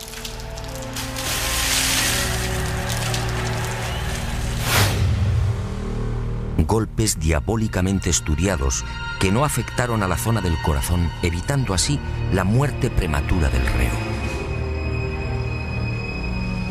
golpes 6.70 7.18
diabólicamente 7.18 8.11
estudiados 8.11 8.84
que 9.18 9.32
no 9.32 9.44
afectaron 9.44 10.04
a 10.04 10.08
la 10.08 10.16
zona 10.16 10.40
del 10.40 10.56
corazón, 10.62 11.11
evitando 11.20 11.74
así 11.74 11.98
la 12.32 12.44
muerte 12.44 12.90
prematura 12.90 13.48
del 13.48 13.66
reo. 13.66 13.92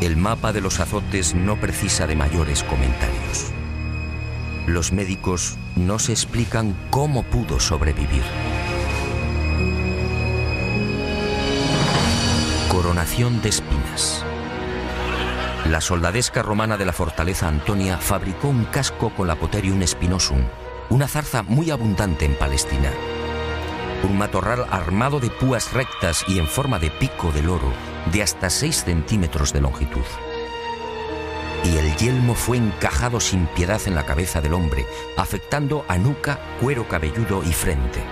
El 0.00 0.16
mapa 0.16 0.54
de 0.54 0.62
los 0.62 0.80
azotes 0.80 1.34
no 1.34 1.60
precisa 1.60 2.06
de 2.06 2.16
mayores 2.16 2.62
comentarios. 2.62 3.52
Los 4.66 4.92
médicos 4.92 5.56
no 5.74 5.98
se 5.98 6.12
explican 6.12 6.76
cómo 6.90 7.22
pudo 7.22 7.58
sobrevivir. 7.58 8.22
Coronación 12.68 13.40
de 13.42 13.48
espinas. 13.48 14.24
La 15.68 15.80
soldadesca 15.80 16.42
romana 16.42 16.76
de 16.76 16.84
la 16.84 16.92
fortaleza 16.92 17.48
Antonia 17.48 17.98
fabricó 17.98 18.48
un 18.48 18.64
casco 18.64 19.10
con 19.10 19.26
la 19.26 19.36
Poterium 19.36 19.82
spinosum, 19.86 20.42
una 20.88 21.08
zarza 21.08 21.42
muy 21.42 21.70
abundante 21.70 22.24
en 22.24 22.36
Palestina. 22.36 22.90
Un 24.02 24.16
matorral 24.18 24.66
armado 24.70 25.20
de 25.20 25.30
púas 25.30 25.72
rectas 25.72 26.24
y 26.28 26.38
en 26.38 26.46
forma 26.46 26.78
de 26.78 26.90
pico 26.90 27.32
del 27.32 27.48
oro 27.48 27.72
de 28.12 28.22
hasta 28.22 28.50
6 28.50 28.84
centímetros 28.84 29.52
de 29.52 29.60
longitud. 29.60 30.04
Y 31.64 31.76
el 31.76 31.96
yelmo 31.96 32.34
fue 32.34 32.56
encajado 32.56 33.20
sin 33.20 33.46
piedad 33.46 33.80
en 33.86 33.94
la 33.94 34.06
cabeza 34.06 34.40
del 34.40 34.54
hombre, 34.54 34.86
afectando 35.16 35.84
a 35.88 35.98
nuca, 35.98 36.40
cuero 36.60 36.88
cabelludo 36.88 37.42
y 37.44 37.52
frente. 37.52 38.02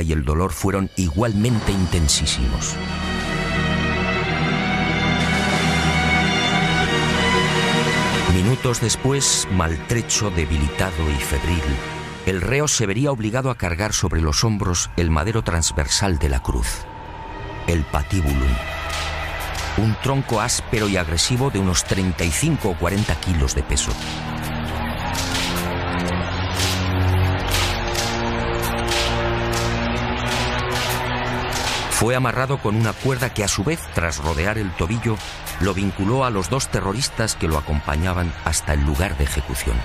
y 0.00 0.12
el 0.12 0.24
dolor 0.24 0.52
fueron 0.52 0.90
igualmente 0.96 1.72
intensísimos. 1.72 2.76
Minutos 8.52 8.82
después, 8.82 9.48
maltrecho, 9.50 10.30
debilitado 10.30 11.10
y 11.10 11.14
febril, 11.14 11.62
el 12.26 12.42
reo 12.42 12.68
se 12.68 12.84
vería 12.84 13.10
obligado 13.10 13.48
a 13.48 13.56
cargar 13.56 13.94
sobre 13.94 14.20
los 14.20 14.44
hombros 14.44 14.90
el 14.98 15.10
madero 15.10 15.40
transversal 15.42 16.18
de 16.18 16.28
la 16.28 16.42
cruz, 16.42 16.84
el 17.66 17.82
patibulum, 17.84 18.54
un 19.78 19.96
tronco 20.02 20.42
áspero 20.42 20.86
y 20.90 20.98
agresivo 20.98 21.48
de 21.48 21.60
unos 21.60 21.84
35 21.84 22.68
o 22.68 22.76
40 22.76 23.14
kilos 23.20 23.54
de 23.54 23.62
peso. 23.62 23.90
Fue 32.02 32.16
amarrado 32.16 32.58
con 32.58 32.74
una 32.74 32.92
cuerda 32.92 33.32
que 33.32 33.44
a 33.44 33.48
su 33.48 33.62
vez, 33.62 33.78
tras 33.94 34.18
rodear 34.18 34.58
el 34.58 34.72
tobillo, 34.72 35.14
lo 35.60 35.72
vinculó 35.72 36.24
a 36.24 36.30
los 36.30 36.50
dos 36.50 36.66
terroristas 36.66 37.36
que 37.36 37.46
lo 37.46 37.56
acompañaban 37.56 38.34
hasta 38.44 38.72
el 38.72 38.84
lugar 38.84 39.16
de 39.18 39.22
ejecución. 39.22 39.76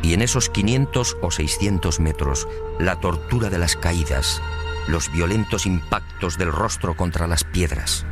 Y 0.00 0.14
en 0.14 0.22
esos 0.22 0.48
500 0.48 1.18
o 1.20 1.30
600 1.30 2.00
metros, 2.00 2.48
la 2.78 2.98
tortura 2.98 3.50
de 3.50 3.58
las 3.58 3.76
caídas, 3.76 4.40
los 4.88 5.12
violentos 5.12 5.66
impactos 5.66 6.38
del 6.38 6.50
rostro 6.50 6.96
contra 6.96 7.26
las 7.26 7.44
piedras, 7.44 8.06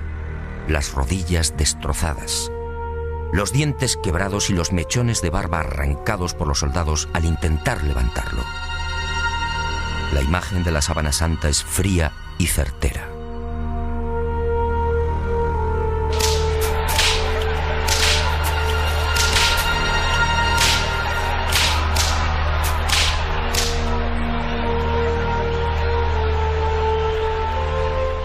las 0.68 0.92
rodillas 0.92 1.56
destrozadas, 1.56 2.52
los 3.32 3.52
dientes 3.52 3.96
quebrados 3.96 4.50
y 4.50 4.54
los 4.54 4.72
mechones 4.72 5.22
de 5.22 5.30
barba 5.30 5.60
arrancados 5.60 6.34
por 6.34 6.48
los 6.48 6.60
soldados 6.60 7.08
al 7.12 7.24
intentar 7.24 7.82
levantarlo. 7.84 8.42
La 10.12 10.22
imagen 10.22 10.64
de 10.64 10.72
la 10.72 10.82
sábana 10.82 11.12
santa 11.12 11.48
es 11.48 11.62
fría 11.62 12.12
y 12.38 12.46
certera. 12.46 13.08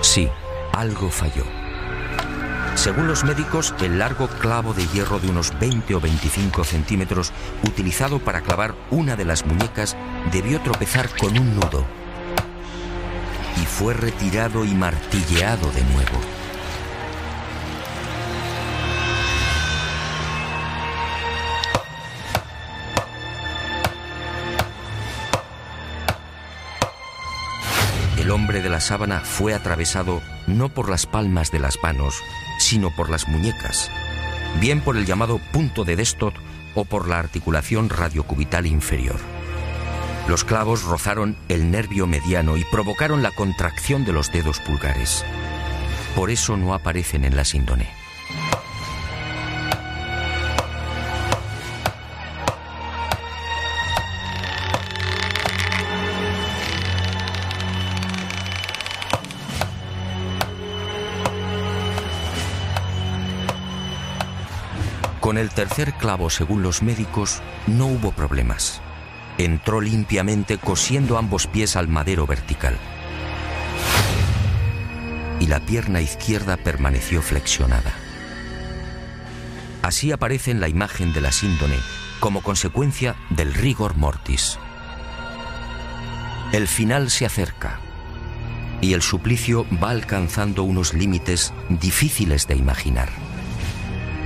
Sí, 0.01 0.29
algo 0.71 1.09
falló. 1.09 1.64
Según 2.75 3.07
los 3.07 3.23
médicos, 3.23 3.73
el 3.81 3.97
largo 3.97 4.27
clavo 4.27 4.73
de 4.73 4.85
hierro 4.87 5.19
de 5.19 5.29
unos 5.29 5.57
20 5.59 5.95
o 5.95 5.99
25 5.99 6.63
centímetros 6.63 7.31
utilizado 7.63 8.19
para 8.19 8.41
clavar 8.41 8.75
una 8.91 9.15
de 9.15 9.25
las 9.25 9.45
muñecas 9.45 9.97
debió 10.31 10.61
tropezar 10.61 11.09
con 11.17 11.37
un 11.37 11.55
nudo 11.55 11.85
y 13.61 13.65
fue 13.65 13.93
retirado 13.93 14.65
y 14.65 14.73
martilleado 14.75 15.71
de 15.71 15.83
nuevo. 15.83 16.19
El 28.17 28.31
hombre 28.31 28.61
de 28.61 28.69
la 28.69 28.79
sábana 28.79 29.21
fue 29.21 29.53
atravesado 29.53 30.21
no 30.47 30.69
por 30.69 30.89
las 30.89 31.05
palmas 31.05 31.51
de 31.51 31.59
las 31.59 31.77
manos, 31.81 32.21
sino 32.65 32.89
por 32.89 33.11
las 33.11 33.27
muñecas, 33.27 33.91
bien 34.59 34.81
por 34.81 34.97
el 34.97 35.05
llamado 35.05 35.39
punto 35.51 35.83
de 35.83 35.95
Destot 35.95 36.33
o 36.73 36.83
por 36.83 37.07
la 37.07 37.19
articulación 37.19 37.89
radiocubital 37.89 38.65
inferior. 38.65 39.19
Los 40.27 40.43
clavos 40.43 40.81
rozaron 40.81 41.37
el 41.47 41.69
nervio 41.69 42.07
mediano 42.07 42.57
y 42.57 42.63
provocaron 42.63 43.21
la 43.21 43.29
contracción 43.29 44.03
de 44.03 44.13
los 44.13 44.31
dedos 44.31 44.59
pulgares. 44.59 45.23
Por 46.15 46.31
eso 46.31 46.57
no 46.57 46.73
aparecen 46.73 47.23
en 47.23 47.35
la 47.35 47.45
síndone. 47.45 48.04
Con 65.35 65.41
el 65.41 65.49
tercer 65.49 65.91
clavo, 65.95 66.29
según 66.29 66.63
los 66.63 66.81
médicos, 66.81 67.41
no 67.67 67.87
hubo 67.87 68.13
problemas. 68.13 68.81
Entró 69.37 69.81
limpiamente 69.81 70.57
cosiendo 70.57 71.17
ambos 71.17 71.45
pies 71.45 71.75
al 71.75 71.89
madero 71.89 72.25
vertical. 72.25 72.77
Y 75.41 75.47
la 75.47 75.59
pierna 75.59 75.99
izquierda 75.99 76.55
permaneció 76.55 77.21
flexionada. 77.21 77.91
Así 79.81 80.13
aparece 80.13 80.51
en 80.51 80.61
la 80.61 80.69
imagen 80.69 81.11
de 81.11 81.19
la 81.19 81.33
síndone 81.33 81.75
como 82.21 82.41
consecuencia 82.41 83.17
del 83.29 83.53
rigor 83.53 83.97
mortis. 83.97 84.57
El 86.53 86.69
final 86.69 87.09
se 87.09 87.25
acerca 87.25 87.81
y 88.79 88.93
el 88.93 89.01
suplicio 89.01 89.65
va 89.83 89.89
alcanzando 89.89 90.63
unos 90.63 90.93
límites 90.93 91.53
difíciles 91.67 92.47
de 92.47 92.55
imaginar. 92.55 93.24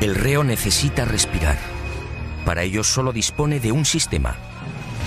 El 0.01 0.15
reo 0.15 0.45
necesita 0.45 1.03
respirar. 1.03 1.57
Para 2.45 2.63
ello 2.63 2.85
solo 2.85 3.11
dispone 3.11 3.59
de 3.59 3.73
un 3.73 3.83
sistema. 3.83 4.37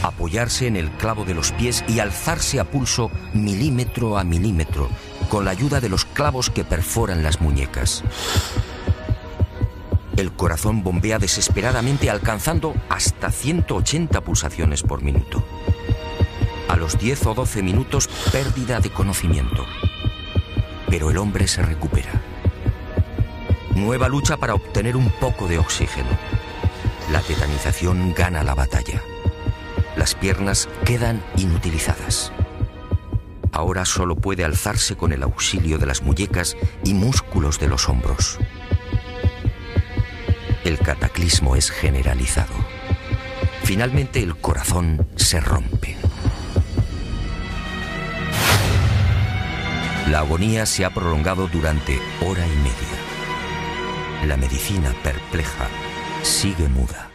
Apoyarse 0.03 0.67
en 0.67 0.77
el 0.77 0.91
clavo 0.91 1.25
de 1.25 1.33
los 1.33 1.53
pies 1.53 1.83
y 1.89 2.01
alzarse 2.01 2.61
a 2.61 2.65
pulso 2.65 3.11
milímetro 3.33 4.19
a 4.19 4.25
milímetro, 4.25 4.91
con 5.31 5.47
la 5.47 5.53
ayuda 5.53 5.81
de 5.81 5.89
los 5.89 6.05
clavos 6.05 6.51
que 6.51 6.65
perforan 6.65 7.23
las 7.23 7.41
muñecas. 7.41 8.05
El 10.19 10.33
corazón 10.33 10.83
bombea 10.83 11.19
desesperadamente 11.19 12.11
alcanzando 12.11 12.75
hasta 12.91 13.31
180 13.31 14.21
pulsaciones 14.21 14.83
por 14.83 15.03
minuto. 15.03 15.43
A 16.69 16.77
los 16.77 16.99
10 16.99 17.27
o 17.29 17.35
12 17.35 17.63
minutos, 17.63 18.09
pérdida 18.31 18.79
de 18.81 18.91
conocimiento. 18.91 19.65
Pero 20.91 21.11
el 21.11 21.17
hombre 21.17 21.49
se 21.49 21.63
recupera 21.63 22.32
Nueva 23.75 24.09
lucha 24.09 24.37
para 24.37 24.55
obtener 24.55 24.97
un 24.97 25.09
poco 25.09 25.49
de 25.49 25.59
oxígeno. 25.59 26.09
La 27.11 27.21
tetanización 27.21 28.15
gana 28.15 28.43
la 28.43 28.55
batalla. 28.55 29.03
Las 29.97 30.15
piernas 30.15 30.69
quedan 30.85 31.23
inutilizadas. 31.37 32.33
Ahora 33.51 33.85
solo 33.85 34.17
puede 34.17 34.45
alzarse 34.45 34.97
con 34.97 35.13
el 35.13 35.23
auxilio 35.23 35.79
de 35.79 35.87
las 35.87 36.03
muñecas 36.03 36.57
y 36.85 36.95
músculos 36.95 37.59
de 37.59 37.69
los 37.69 37.89
hombros. 37.89 38.39
El 40.65 40.79
cataclismo 40.79 41.57
es 41.57 41.71
generalizado. 41.71 42.55
Finalmente 43.65 44.23
el 44.23 44.37
corazón 44.37 45.07
se 45.17 45.41
rompe. 45.41 45.97
La 50.09 50.21
agonía 50.21 50.67
se 50.67 50.85
ha 50.85 50.91
prolongado 50.91 51.49
durante 51.49 51.99
hora 52.21 52.47
y 52.47 52.57
media. 52.57 53.02
La 54.27 54.37
medicina 54.37 54.95
perpleja 55.03 55.67
sigue 56.23 56.69
muda. 56.69 57.11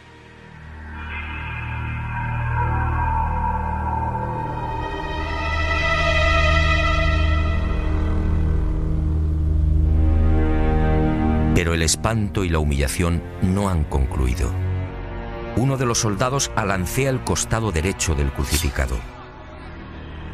Pero 11.54 11.72
el 11.72 11.82
espanto 11.82 12.44
y 12.44 12.50
la 12.50 12.58
humillación 12.58 13.22
no 13.40 13.70
han 13.70 13.84
concluido. 13.84 14.52
Uno 15.56 15.78
de 15.78 15.86
los 15.86 15.98
soldados 15.98 16.50
alancea 16.56 17.08
el 17.08 17.24
costado 17.24 17.72
derecho 17.72 18.14
del 18.14 18.30
crucificado. 18.30 18.96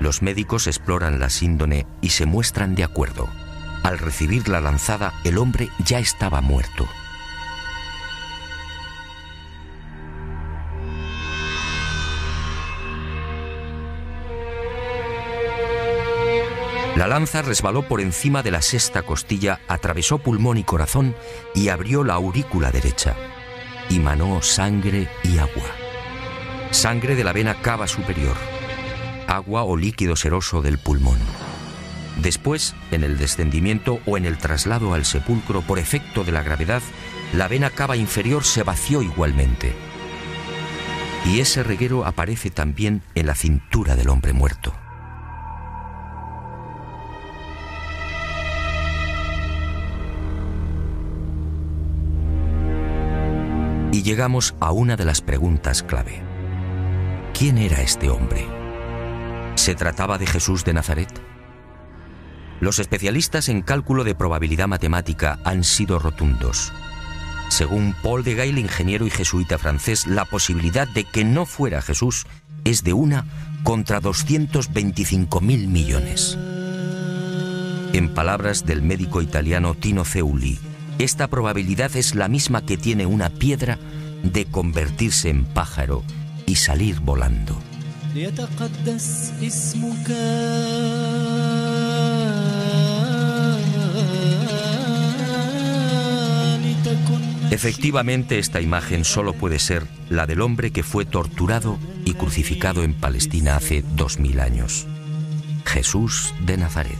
Los 0.00 0.22
médicos 0.22 0.66
exploran 0.66 1.20
la 1.20 1.30
síndone 1.30 1.86
y 2.00 2.10
se 2.10 2.26
muestran 2.26 2.74
de 2.74 2.82
acuerdo. 2.82 3.28
Al 3.84 3.98
recibir 3.98 4.48
la 4.48 4.62
lanzada, 4.62 5.12
el 5.24 5.36
hombre 5.36 5.68
ya 5.78 5.98
estaba 5.98 6.40
muerto. 6.40 6.88
La 16.96 17.06
lanza 17.06 17.42
resbaló 17.42 17.86
por 17.86 18.00
encima 18.00 18.42
de 18.42 18.52
la 18.52 18.62
sexta 18.62 19.02
costilla, 19.02 19.60
atravesó 19.68 20.16
pulmón 20.16 20.56
y 20.56 20.64
corazón 20.64 21.14
y 21.54 21.68
abrió 21.68 22.04
la 22.04 22.14
aurícula 22.14 22.70
derecha. 22.70 23.14
Y 23.90 23.98
manó 23.98 24.40
sangre 24.40 25.08
y 25.22 25.36
agua. 25.36 25.68
Sangre 26.70 27.16
de 27.16 27.24
la 27.24 27.34
vena 27.34 27.60
cava 27.60 27.86
superior, 27.86 28.36
agua 29.28 29.64
o 29.64 29.76
líquido 29.76 30.16
seroso 30.16 30.62
del 30.62 30.78
pulmón. 30.78 31.18
Después, 32.16 32.74
en 32.90 33.02
el 33.02 33.18
descendimiento 33.18 34.00
o 34.06 34.16
en 34.16 34.24
el 34.24 34.38
traslado 34.38 34.94
al 34.94 35.04
sepulcro 35.04 35.62
por 35.62 35.78
efecto 35.78 36.24
de 36.24 36.32
la 36.32 36.42
gravedad, 36.42 36.82
la 37.32 37.48
vena 37.48 37.70
cava 37.70 37.96
inferior 37.96 38.44
se 38.44 38.62
vació 38.62 39.02
igualmente. 39.02 39.72
Y 41.26 41.40
ese 41.40 41.62
reguero 41.62 42.04
aparece 42.04 42.50
también 42.50 43.02
en 43.14 43.26
la 43.26 43.34
cintura 43.34 43.96
del 43.96 44.10
hombre 44.10 44.32
muerto. 44.32 44.74
Y 53.90 54.02
llegamos 54.02 54.54
a 54.60 54.72
una 54.72 54.96
de 54.96 55.04
las 55.04 55.20
preguntas 55.20 55.82
clave. 55.82 56.20
¿Quién 57.32 57.58
era 57.58 57.80
este 57.80 58.10
hombre? 58.10 58.46
¿Se 59.54 59.74
trataba 59.74 60.18
de 60.18 60.26
Jesús 60.26 60.64
de 60.64 60.74
Nazaret? 60.74 61.23
Los 62.64 62.78
especialistas 62.78 63.50
en 63.50 63.60
cálculo 63.60 64.04
de 64.04 64.14
probabilidad 64.14 64.68
matemática 64.68 65.38
han 65.44 65.64
sido 65.64 65.98
rotundos. 65.98 66.72
Según 67.50 67.94
Paul 68.02 68.24
de 68.24 68.36
Gail, 68.36 68.56
ingeniero 68.56 69.06
y 69.06 69.10
jesuita 69.10 69.58
francés, 69.58 70.06
la 70.06 70.24
posibilidad 70.24 70.88
de 70.88 71.04
que 71.04 71.26
no 71.26 71.44
fuera 71.44 71.82
Jesús 71.82 72.24
es 72.64 72.82
de 72.82 72.94
una 72.94 73.26
contra 73.64 74.00
225 74.00 75.42
mil 75.42 75.68
millones. 75.68 76.38
En 77.92 78.08
palabras 78.14 78.64
del 78.64 78.80
médico 78.80 79.20
italiano 79.20 79.74
Tino 79.74 80.06
Ceuli, 80.06 80.58
esta 80.98 81.28
probabilidad 81.28 81.94
es 81.96 82.14
la 82.14 82.28
misma 82.28 82.64
que 82.64 82.78
tiene 82.78 83.04
una 83.04 83.28
piedra 83.28 83.78
de 84.22 84.46
convertirse 84.46 85.28
en 85.28 85.44
pájaro 85.44 86.02
y 86.46 86.54
salir 86.54 87.00
volando. 87.00 87.60
Efectivamente, 97.54 98.40
esta 98.40 98.60
imagen 98.60 99.04
solo 99.04 99.32
puede 99.32 99.60
ser 99.60 99.86
la 100.08 100.26
del 100.26 100.40
hombre 100.40 100.72
que 100.72 100.82
fue 100.82 101.04
torturado 101.04 101.78
y 102.04 102.14
crucificado 102.14 102.82
en 102.82 102.94
Palestina 102.94 103.54
hace 103.54 103.84
dos 103.94 104.18
mil 104.18 104.40
años. 104.40 104.88
Jesús 105.64 106.34
de 106.40 106.56
Nazaret. 106.56 106.98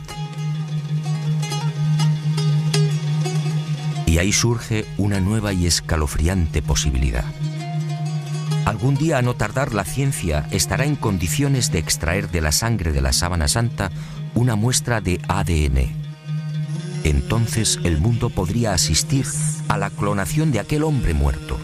Y 4.07 4.19
ahí 4.19 4.33
surge 4.33 4.87
una 4.97 5.19
nueva 5.19 5.53
y 5.53 5.67
escalofriante 5.67 6.63
posibilidad. 6.63 7.25
Algún 8.65 8.95
día, 8.95 9.19
a 9.19 9.23
no 9.23 9.35
tardar, 9.35 9.75
la 9.75 9.85
ciencia 9.85 10.47
estará 10.53 10.85
en 10.85 10.95
condiciones 10.95 11.73
de 11.73 11.81
extraer 11.81 12.31
de 12.31 12.41
la 12.41 12.53
sangre 12.53 12.93
de 12.93 13.01
la 13.01 13.13
sábana 13.13 13.49
santa 13.49 13.91
una 14.37 14.55
muestra 14.55 15.01
de 15.01 15.21
ADN. 15.27 16.04
Entonces 17.05 17.79
el 17.85 17.99
mundo 17.99 18.31
podría 18.31 18.73
asistir 18.73 19.27
a 19.69 19.79
la 19.79 19.91
clonación 19.91 20.51
de 20.51 20.61
aquel 20.61 20.83
hombre 20.83 21.15
muerto, 21.15 21.59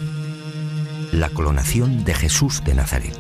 la 1.13 1.31
clonación 1.31 2.05
de 2.05 2.15
Jesús 2.15 2.63
de 2.65 2.75
Nazaret. 2.75 3.17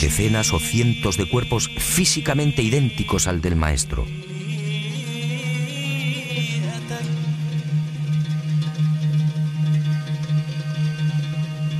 Decenas 0.00 0.52
o 0.52 0.58
cientos 0.58 1.16
de 1.16 1.28
cuerpos 1.28 1.68
físicamente 1.78 2.62
idénticos 2.62 3.26
al 3.26 3.40
del 3.40 3.56
Maestro. 3.56 4.06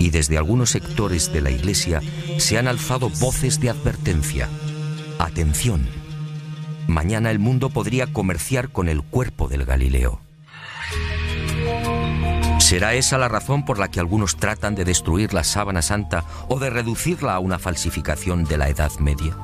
y 0.03 0.11
desde 0.11 0.37
algunos 0.37 0.71
sectores 0.71 1.33
de 1.33 1.41
la 1.41 1.53
Iglesia 1.53 2.01
se 2.39 2.59
han 2.59 2.67
alzado 2.67 3.09
voces 3.09 3.61
de 3.61 3.71
advertencia. 3.71 4.49
Atención, 5.21 5.87
mañana 6.87 7.31
el 7.31 7.39
mundo 7.39 7.71
podría 7.71 8.07
comerciar 8.07 8.71
con 8.71 8.89
el 8.89 9.03
cuerpo 9.03 9.49
del 9.49 9.65
Galileo. 9.65 10.21
¿Será 12.59 12.95
esa 12.95 13.19
la 13.19 13.29
razón 13.29 13.65
por 13.65 13.79
la 13.79 13.89
que 13.89 14.01
algunos 14.01 14.37
tratan 14.37 14.75
de 14.75 14.85
destruir 14.85 15.35
la 15.35 15.45
sábana 15.45 15.83
santa 15.83 16.25
o 16.49 16.59
de 16.59 16.71
reducirla 16.71 17.35
a 17.35 17.39
una 17.39 17.59
falsificación 17.59 18.45
de 18.45 18.57
la 18.57 18.69
Edad 18.69 18.93
Media? 18.99 19.37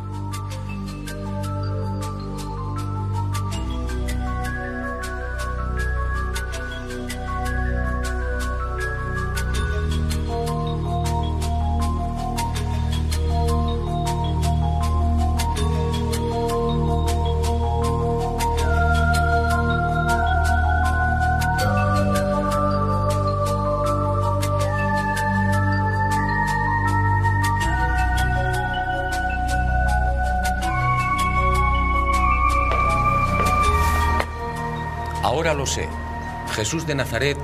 Jesús 36.59 36.88
de 36.88 36.96
Nazaret, 36.96 37.38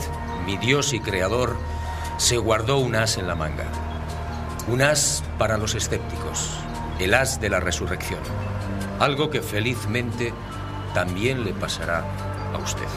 mi 0.44 0.56
Dios 0.56 0.92
y 0.92 0.98
Creador, 0.98 1.56
se 2.16 2.36
guardó 2.36 2.78
un 2.78 2.96
as 2.96 3.16
en 3.16 3.28
la 3.28 3.36
manga. 3.36 3.66
Un 4.66 4.82
as 4.82 5.22
para 5.38 5.56
los 5.56 5.76
escépticos, 5.76 6.50
el 6.98 7.14
as 7.14 7.40
de 7.40 7.48
la 7.48 7.60
resurrección. 7.60 8.18
Algo 8.98 9.30
que 9.30 9.40
felizmente 9.40 10.34
también 10.94 11.44
le 11.44 11.52
pasará 11.52 12.04
a 12.52 12.58
usted. 12.58 12.88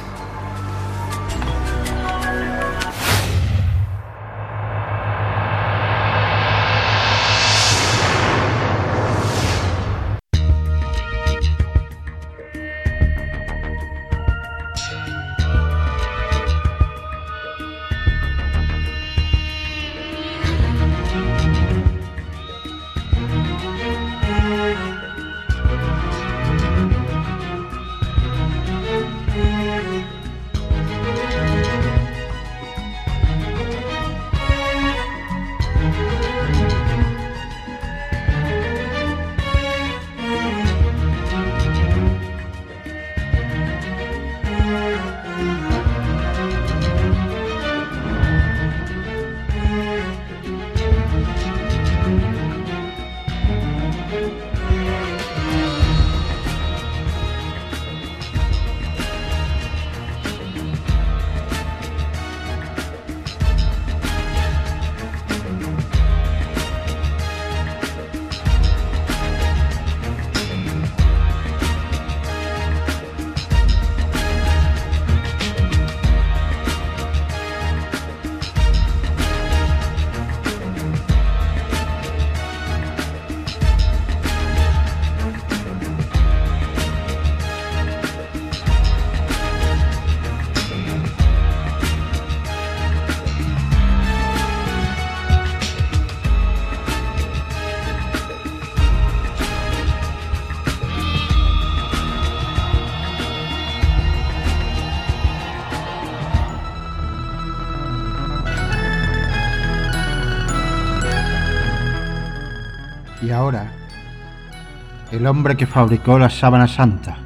El 115.18 115.26
hombre 115.26 115.58
que 115.58 115.66
fabricó 115.66 116.20
la 116.20 116.30
sábana 116.30 116.68
santa 116.68 117.18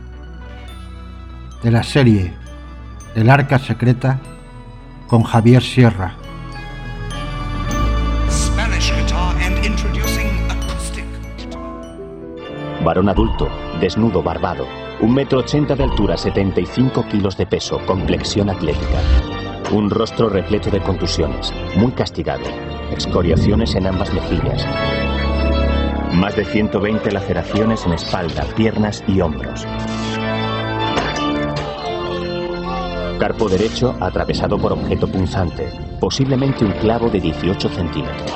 de 1.61 1.71
la 1.71 1.83
serie 1.83 2.33
El 3.15 3.29
Arca 3.29 3.59
Secreta 3.59 4.17
con 5.07 5.23
Javier 5.23 5.61
Sierra. 5.61 6.13
Spanish 8.29 8.93
guitar 8.95 9.35
and 9.43 9.65
introducing 9.65 10.29
acoustic. 10.49 11.03
Varón 12.81 13.09
adulto, 13.09 13.49
desnudo, 13.81 14.23
barbado, 14.23 14.65
un 15.01 15.13
metro 15.13 15.39
ochenta 15.39 15.75
de 15.75 15.83
altura, 15.83 16.15
75 16.15 17.05
kilos 17.09 17.35
de 17.35 17.45
peso, 17.45 17.85
complexión 17.85 18.49
atlética. 18.49 18.99
Un 19.73 19.89
rostro 19.89 20.29
repleto 20.29 20.69
de 20.69 20.79
contusiones, 20.79 21.53
muy 21.75 21.91
castigado, 21.91 22.45
excoriaciones 22.89 23.75
en 23.75 23.87
ambas 23.87 24.13
mejillas. 24.13 24.65
Más 26.13 26.35
de 26.35 26.45
120 26.45 27.11
laceraciones 27.11 27.85
en 27.85 27.93
espalda, 27.93 28.43
piernas 28.55 29.03
y 29.07 29.21
hombros. 29.21 29.65
Carpo 33.19 33.47
derecho 33.47 33.95
atravesado 33.99 34.57
por 34.57 34.73
objeto 34.73 35.07
punzante, 35.07 35.71
posiblemente 35.99 36.65
un 36.65 36.71
clavo 36.73 37.09
de 37.09 37.21
18 37.21 37.69
centímetros. 37.69 38.31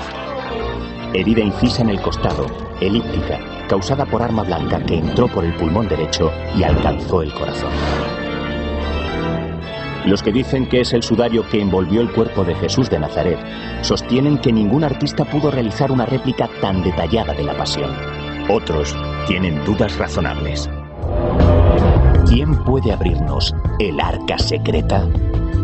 Herida 1.14 1.42
incisa 1.42 1.82
en 1.82 1.90
el 1.90 2.02
costado, 2.02 2.46
elíptica, 2.80 3.40
causada 3.68 4.06
por 4.06 4.22
arma 4.22 4.44
blanca 4.44 4.80
que 4.86 4.98
entró 4.98 5.28
por 5.28 5.44
el 5.44 5.56
pulmón 5.56 5.88
derecho 5.88 6.32
y 6.58 6.64
alcanzó 6.64 7.22
el 7.22 7.34
corazón. 7.34 7.72
Los 10.06 10.22
que 10.22 10.32
dicen 10.32 10.68
que 10.68 10.82
es 10.82 10.94
el 10.94 11.02
sudario 11.02 11.44
que 11.50 11.60
envolvió 11.60 12.00
el 12.02 12.12
cuerpo 12.12 12.44
de 12.44 12.54
Jesús 12.56 12.90
de 12.92 13.00
Nazaret 13.00 13.40
sostienen 13.82 14.38
que 14.38 14.54
ningún 14.54 14.84
artista 14.84 15.26
pudo 15.26 15.50
realizar 15.50 15.92
una 15.92 16.06
réplica 16.06 16.48
tan 16.62 16.84
detallada 16.84 17.34
de 17.34 17.44
la 17.44 17.58
pasión. 17.58 17.92
Otros 18.50 18.96
tienen 19.28 19.64
dudas 19.66 19.98
razonables. 19.98 20.70
¿Quién 22.28 22.56
puede 22.64 22.92
abrirnos 22.92 23.56
el 23.80 24.00
arca 24.00 24.38
secreta? 24.38 25.08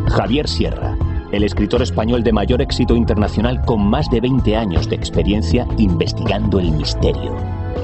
Javier 0.08 0.48
Sierra, 0.48 0.98
el 1.32 1.44
escritor 1.44 1.84
español 1.84 2.24
de 2.24 2.34
mayor 2.34 2.64
éxito 2.64 2.96
internacional 2.96 3.62
con 3.66 3.88
más 3.88 4.10
de 4.10 4.22
20 4.22 4.56
años 4.56 4.90
de 4.90 4.96
experiencia 4.96 5.68
investigando 5.78 6.60
el 6.60 6.72
misterio. 6.72 7.36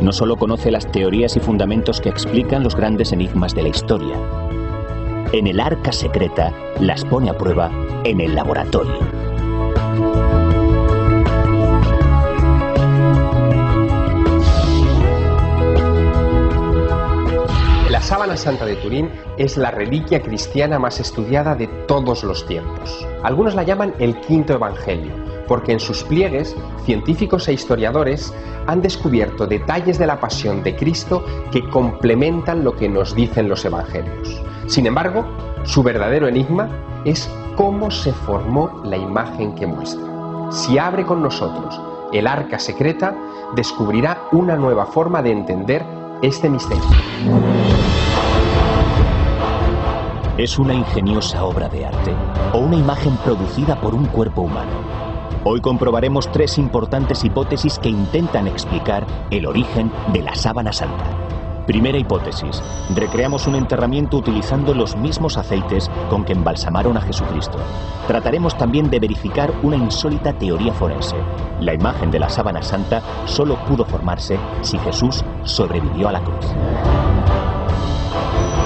No 0.01 0.11
solo 0.11 0.35
conoce 0.35 0.71
las 0.71 0.91
teorías 0.91 1.35
y 1.35 1.39
fundamentos 1.39 2.01
que 2.01 2.09
explican 2.09 2.63
los 2.63 2.75
grandes 2.75 3.11
enigmas 3.11 3.53
de 3.53 3.61
la 3.61 3.69
historia. 3.69 4.46
En 5.33 5.45
el 5.45 5.59
arca 5.59 5.91
secreta 5.91 6.53
las 6.79 7.03
pone 7.03 7.29
a 7.29 7.37
prueba 7.37 7.69
en 8.05 8.21
el 8.21 8.33
laboratorio. 8.33 8.97
La 17.89 18.01
sábana 18.01 18.37
santa 18.37 18.65
de 18.65 18.77
Turín 18.77 19.11
es 19.37 19.57
la 19.57 19.69
reliquia 19.69 20.21
cristiana 20.21 20.79
más 20.79 21.01
estudiada 21.01 21.55
de 21.55 21.67
todos 21.87 22.23
los 22.23 22.45
tiempos. 22.47 23.05
Algunos 23.23 23.53
la 23.53 23.63
llaman 23.63 23.93
el 23.99 24.17
quinto 24.21 24.53
evangelio, 24.53 25.11
porque 25.47 25.71
en 25.71 25.79
sus 25.79 26.03
pliegues 26.03 26.55
científicos 26.85 27.47
e 27.47 27.53
historiadores 27.53 28.33
han 28.67 28.81
descubierto 28.81 29.47
detalles 29.47 29.97
de 29.97 30.07
la 30.07 30.19
pasión 30.19 30.63
de 30.63 30.75
Cristo 30.75 31.23
que 31.51 31.67
complementan 31.69 32.63
lo 32.63 32.75
que 32.75 32.89
nos 32.89 33.15
dicen 33.15 33.49
los 33.49 33.63
evangelios. 33.65 34.41
Sin 34.67 34.85
embargo, 34.85 35.25
su 35.63 35.83
verdadero 35.83 36.27
enigma 36.27 36.69
es 37.05 37.29
cómo 37.55 37.89
se 37.91 38.11
formó 38.11 38.81
la 38.83 38.97
imagen 38.97 39.55
que 39.55 39.67
muestra. 39.67 40.05
Si 40.51 40.77
abre 40.77 41.05
con 41.05 41.21
nosotros 41.21 41.79
el 42.13 42.27
arca 42.27 42.59
secreta, 42.59 43.15
descubrirá 43.55 44.23
una 44.31 44.55
nueva 44.55 44.85
forma 44.85 45.21
de 45.21 45.31
entender 45.31 45.85
este 46.21 46.49
misterio. 46.49 46.83
¿Es 50.37 50.59
una 50.59 50.73
ingeniosa 50.73 51.43
obra 51.43 51.67
de 51.67 51.85
arte 51.85 52.13
o 52.53 52.59
una 52.59 52.75
imagen 52.75 53.17
producida 53.17 53.79
por 53.81 53.95
un 53.95 54.05
cuerpo 54.05 54.41
humano? 54.41 55.06
Hoy 55.43 55.61
comprobaremos 55.61 56.31
tres 56.31 56.57
importantes 56.57 57.23
hipótesis 57.23 57.79
que 57.79 57.89
intentan 57.89 58.47
explicar 58.47 59.05
el 59.31 59.45
origen 59.45 59.91
de 60.11 60.21
la 60.21 60.35
sábana 60.35 60.73
santa. 60.73 61.05
Primera 61.65 61.97
hipótesis. 61.97 62.63
Recreamos 62.95 63.45
un 63.45 63.55
enterramiento 63.55 64.17
utilizando 64.17 64.73
los 64.73 64.95
mismos 64.95 65.37
aceites 65.37 65.91
con 66.09 66.23
que 66.23 66.31
embalsamaron 66.33 66.95
a 66.95 67.01
Jesucristo. 67.01 67.57
Trataremos 68.07 68.57
también 68.57 68.89
de 68.89 68.99
verificar 68.99 69.53
una 69.63 69.75
insólita 69.75 70.31
teoría 70.33 70.73
forense. 70.73 71.17
La 71.59 71.73
imagen 71.73 72.09
de 72.09 72.19
la 72.19 72.29
sábana 72.29 72.61
santa 72.61 73.01
solo 73.25 73.57
pudo 73.65 73.83
formarse 73.85 74.39
si 74.61 74.77
Jesús 74.79 75.25
sobrevivió 75.43 76.07
a 76.07 76.13
la 76.13 76.21
cruz. 76.21 76.45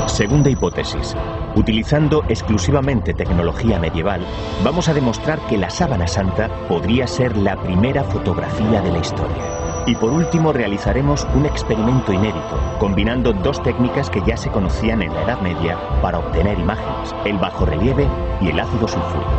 Segunda 0.06 0.50
hipótesis. 0.50 1.16
Utilizando 1.56 2.24
exclusivamente 2.30 3.14
tecnología 3.14 3.78
medieval, 3.78 4.22
vamos 4.64 4.88
a 4.88 4.94
demostrar 4.94 5.38
que 5.48 5.58
la 5.58 5.70
sábana 5.70 6.08
santa 6.08 6.50
podría 6.70 7.08
ser 7.08 7.36
la 7.36 7.62
primera 7.62 8.06
fotografía 8.06 8.82
de 8.82 8.92
la 8.92 9.00
historia. 9.00 9.44
Y 9.86 9.96
por 9.96 10.12
último 10.12 10.54
realizaremos 10.54 11.28
un 11.36 11.46
experimento 11.46 12.14
inédito, 12.14 12.58
combinando 12.80 13.34
dos 13.34 13.62
técnicas 13.64 14.10
que 14.10 14.22
ya 14.26 14.38
se 14.38 14.50
conocían 14.50 15.02
en 15.02 15.14
la 15.14 15.24
Edad 15.24 15.42
Media 15.42 15.78
para 16.02 16.20
obtener 16.20 16.58
imágenes, 16.58 17.14
el 17.26 17.38
bajorrelieve 17.38 18.08
y 18.40 18.50
el 18.50 18.60
ácido 18.60 18.88
sulfúrico. 18.88 19.32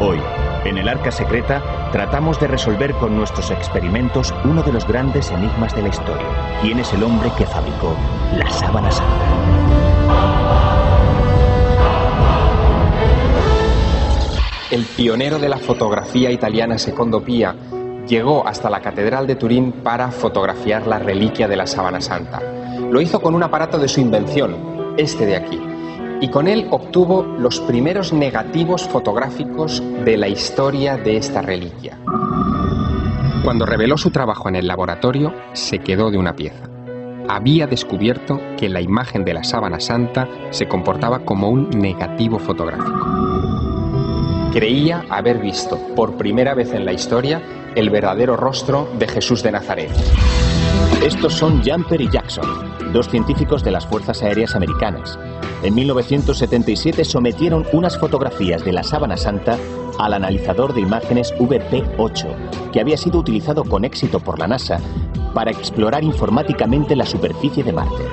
Hoy, 0.00 0.20
en 0.64 0.78
el 0.78 0.88
Arca 0.88 1.10
Secreta, 1.10 1.62
tratamos 1.92 2.38
de 2.38 2.46
resolver 2.46 2.94
con 2.94 3.16
nuestros 3.16 3.50
experimentos 3.50 4.32
uno 4.44 4.62
de 4.62 4.72
los 4.72 4.86
grandes 4.86 5.30
enigmas 5.30 5.74
de 5.74 5.82
la 5.82 5.88
historia. 5.88 6.26
¿Quién 6.62 6.78
es 6.78 6.92
el 6.92 7.02
hombre 7.02 7.30
que 7.36 7.46
fabricó 7.46 7.96
la 8.36 8.48
sábana 8.50 8.90
santa? 8.90 9.26
El 14.70 14.84
pionero 14.84 15.38
de 15.40 15.48
la 15.48 15.58
fotografía 15.58 16.30
italiana 16.30 16.78
Secondo 16.78 17.24
Pia 17.24 17.56
llegó 18.06 18.46
hasta 18.46 18.70
la 18.70 18.80
Catedral 18.80 19.26
de 19.26 19.34
Turín 19.34 19.72
para 19.72 20.12
fotografiar 20.12 20.86
la 20.86 21.00
reliquia 21.00 21.48
de 21.48 21.56
la 21.56 21.66
sábana 21.66 22.00
santa. 22.00 22.40
Lo 22.90 23.00
hizo 23.00 23.20
con 23.20 23.34
un 23.34 23.42
aparato 23.42 23.78
de 23.78 23.88
su 23.88 24.00
invención, 24.00 24.94
este 24.96 25.26
de 25.26 25.36
aquí, 25.36 25.60
y 26.20 26.28
con 26.28 26.48
él 26.48 26.68
obtuvo 26.70 27.22
los 27.22 27.60
primeros 27.60 28.12
negativos 28.12 28.86
fotográficos 28.88 29.82
de 30.04 30.16
la 30.16 30.28
historia 30.28 30.96
de 30.96 31.16
esta 31.16 31.42
reliquia. 31.42 31.98
Cuando 33.42 33.64
reveló 33.64 33.96
su 33.96 34.10
trabajo 34.10 34.48
en 34.48 34.56
el 34.56 34.66
laboratorio, 34.66 35.32
se 35.54 35.78
quedó 35.78 36.10
de 36.10 36.18
una 36.18 36.36
pieza. 36.36 36.68
Había 37.28 37.66
descubierto 37.66 38.40
que 38.58 38.68
la 38.68 38.80
imagen 38.80 39.24
de 39.24 39.34
la 39.34 39.44
sábana 39.44 39.80
santa 39.80 40.28
se 40.50 40.68
comportaba 40.68 41.20
como 41.20 41.48
un 41.48 41.70
negativo 41.70 42.38
fotográfico. 42.38 43.06
Creía 44.52 45.04
haber 45.08 45.38
visto 45.38 45.78
por 45.94 46.16
primera 46.16 46.54
vez 46.54 46.72
en 46.72 46.84
la 46.84 46.92
historia 46.92 47.40
el 47.76 47.88
verdadero 47.88 48.36
rostro 48.36 48.88
de 48.98 49.06
Jesús 49.06 49.42
de 49.42 49.52
Nazaret. 49.52 49.90
Estos 51.04 51.32
son 51.32 51.62
Jumper 51.64 51.98
y 52.02 52.10
Jackson, 52.10 52.44
dos 52.92 53.08
científicos 53.08 53.64
de 53.64 53.70
las 53.70 53.86
Fuerzas 53.86 54.22
Aéreas 54.22 54.54
Americanas. 54.54 55.18
En 55.62 55.74
1977 55.74 57.06
sometieron 57.06 57.64
unas 57.72 57.98
fotografías 57.98 58.62
de 58.66 58.74
la 58.74 58.82
sábana 58.82 59.16
santa 59.16 59.56
al 59.98 60.12
analizador 60.12 60.74
de 60.74 60.82
imágenes 60.82 61.32
VP-8, 61.38 62.70
que 62.70 62.80
había 62.80 62.98
sido 62.98 63.18
utilizado 63.18 63.64
con 63.64 63.86
éxito 63.86 64.20
por 64.20 64.38
la 64.38 64.46
NASA 64.46 64.78
para 65.32 65.50
explorar 65.50 66.04
informáticamente 66.04 66.94
la 66.94 67.06
superficie 67.06 67.64
de 67.64 67.72
Marte. 67.72 68.04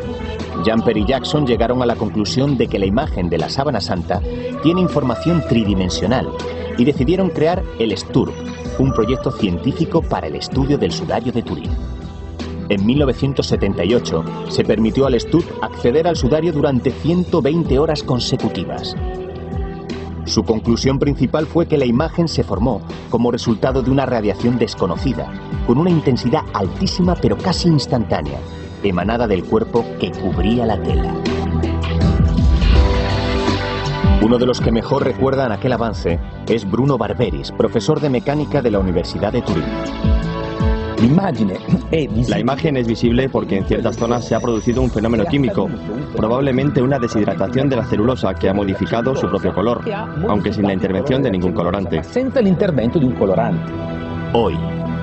Jumper 0.66 0.96
y 0.96 1.06
Jackson 1.06 1.46
llegaron 1.46 1.82
a 1.82 1.86
la 1.86 1.98
conclusión 1.98 2.58
de 2.58 2.68
que 2.68 2.80
la 2.80 2.86
imagen 2.86 3.28
de 3.30 3.38
la 3.38 3.50
sábana 3.50 3.82
santa 3.82 4.22
tiene 4.64 4.80
información 4.80 5.44
tridimensional 5.50 6.30
y 6.78 6.86
decidieron 6.86 7.32
crear 7.32 7.64
el 7.80 7.96
STURP, 7.98 8.34
un 8.80 8.94
proyecto 8.94 9.30
científico 9.32 10.02
para 10.02 10.28
el 10.28 10.36
estudio 10.38 10.78
del 10.78 10.94
sudario 10.94 11.34
de 11.34 11.44
Turín. 11.44 11.72
En 12.70 12.86
1978 12.86 14.24
se 14.50 14.64
permitió 14.66 15.06
al 15.06 15.20
STURP 15.20 15.64
acceder 15.64 16.08
al 16.08 16.18
sudario 16.18 16.52
durante 16.52 16.92
120 16.92 17.80
horas 17.80 18.04
consecutivas. 18.04 18.96
Su 20.26 20.44
conclusión 20.44 21.00
principal 21.00 21.46
fue 21.46 21.68
que 21.68 21.78
la 21.78 21.86
imagen 21.86 22.28
se 22.28 22.44
formó 22.44 22.82
como 23.10 23.32
resultado 23.32 23.82
de 23.82 23.90
una 23.90 24.06
radiación 24.06 24.58
desconocida, 24.58 25.32
con 25.66 25.78
una 25.78 25.90
intensidad 25.90 26.42
altísima 26.54 27.16
pero 27.16 27.38
casi 27.38 27.70
instantánea, 27.70 28.40
emanada 28.84 29.28
del 29.28 29.46
cuerpo 29.46 29.86
que 29.98 30.12
cubría 30.12 30.66
la 30.66 30.82
tela. 30.84 31.16
Uno 34.22 34.38
de 34.38 34.46
los 34.46 34.60
que 34.60 34.74
mejor 34.74 35.06
recuerdan 35.06 35.54
aquel 35.54 35.72
avance 35.72 36.20
es 36.50 36.70
Bruno 36.70 36.98
Barberis, 36.98 37.54
profesor 37.54 38.02
de 38.02 38.10
mecánica 38.10 38.62
de 38.62 38.72
la 38.72 38.80
Universidad 38.80 39.32
de 39.32 39.42
Turín. 39.42 40.17
La 42.28 42.40
imagen 42.40 42.78
es 42.78 42.88
visible 42.88 43.30
porque 43.30 43.58
en 43.58 43.66
ciertas 43.66 43.98
zonas 43.98 44.26
se 44.26 44.34
ha 44.34 44.40
producido 44.40 44.82
un 44.82 44.90
fenómeno 44.90 45.26
químico, 45.26 45.70
probablemente 46.16 46.82
una 46.82 46.98
deshidratación 46.98 47.70
de 47.70 47.76
la 47.76 47.86
celulosa 47.86 48.34
que 48.34 48.50
ha 48.50 48.54
modificado 48.54 49.16
su 49.16 49.28
propio 49.30 49.54
color, 49.54 49.82
aunque 50.28 50.52
sin 50.52 50.64
la 50.64 50.74
intervención 50.74 51.22
de 51.22 51.32
ningún 51.32 51.54
colorante. 51.54 52.04
Senza 52.04 52.42
l'intervento 52.42 52.98
di 53.00 53.06
un 53.06 53.14
colorante. 53.14 53.72
Hoy, 54.34 54.58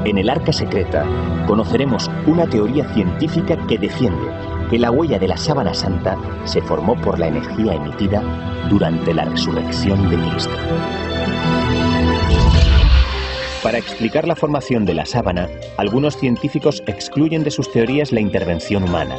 en 0.05 0.19
el 0.19 0.29
Arca 0.29 0.53
Secreta, 0.53 1.05
conoceremos 1.47 2.11
una 2.27 2.47
teoría 2.47 2.87
científica 2.93 3.57
que 3.67 3.79
defiende 3.79 4.29
que 4.71 4.79
la 4.79 4.91
huella 4.91 5.19
de 5.19 5.29
la 5.29 5.37
sábana 5.37 5.73
santa 5.75 6.17
se 6.45 6.61
formó 6.61 6.97
por 7.01 7.19
la 7.19 7.29
energía 7.29 7.75
emitida 7.75 8.23
durante 8.69 9.15
la 9.15 9.27
resurrección 9.27 10.09
de 10.11 10.17
Cristo. 10.17 10.55
Para 13.65 13.79
explicar 13.79 14.29
la 14.29 14.37
formación 14.37 14.85
de 14.85 14.93
la 14.93 15.07
sábana, 15.07 15.49
algunos 15.79 16.19
científicos 16.19 16.83
excluyen 16.87 17.43
de 17.45 17.51
sus 17.51 17.73
teorías 17.73 18.13
la 18.13 18.21
intervención 18.21 18.83
humana. 18.83 19.17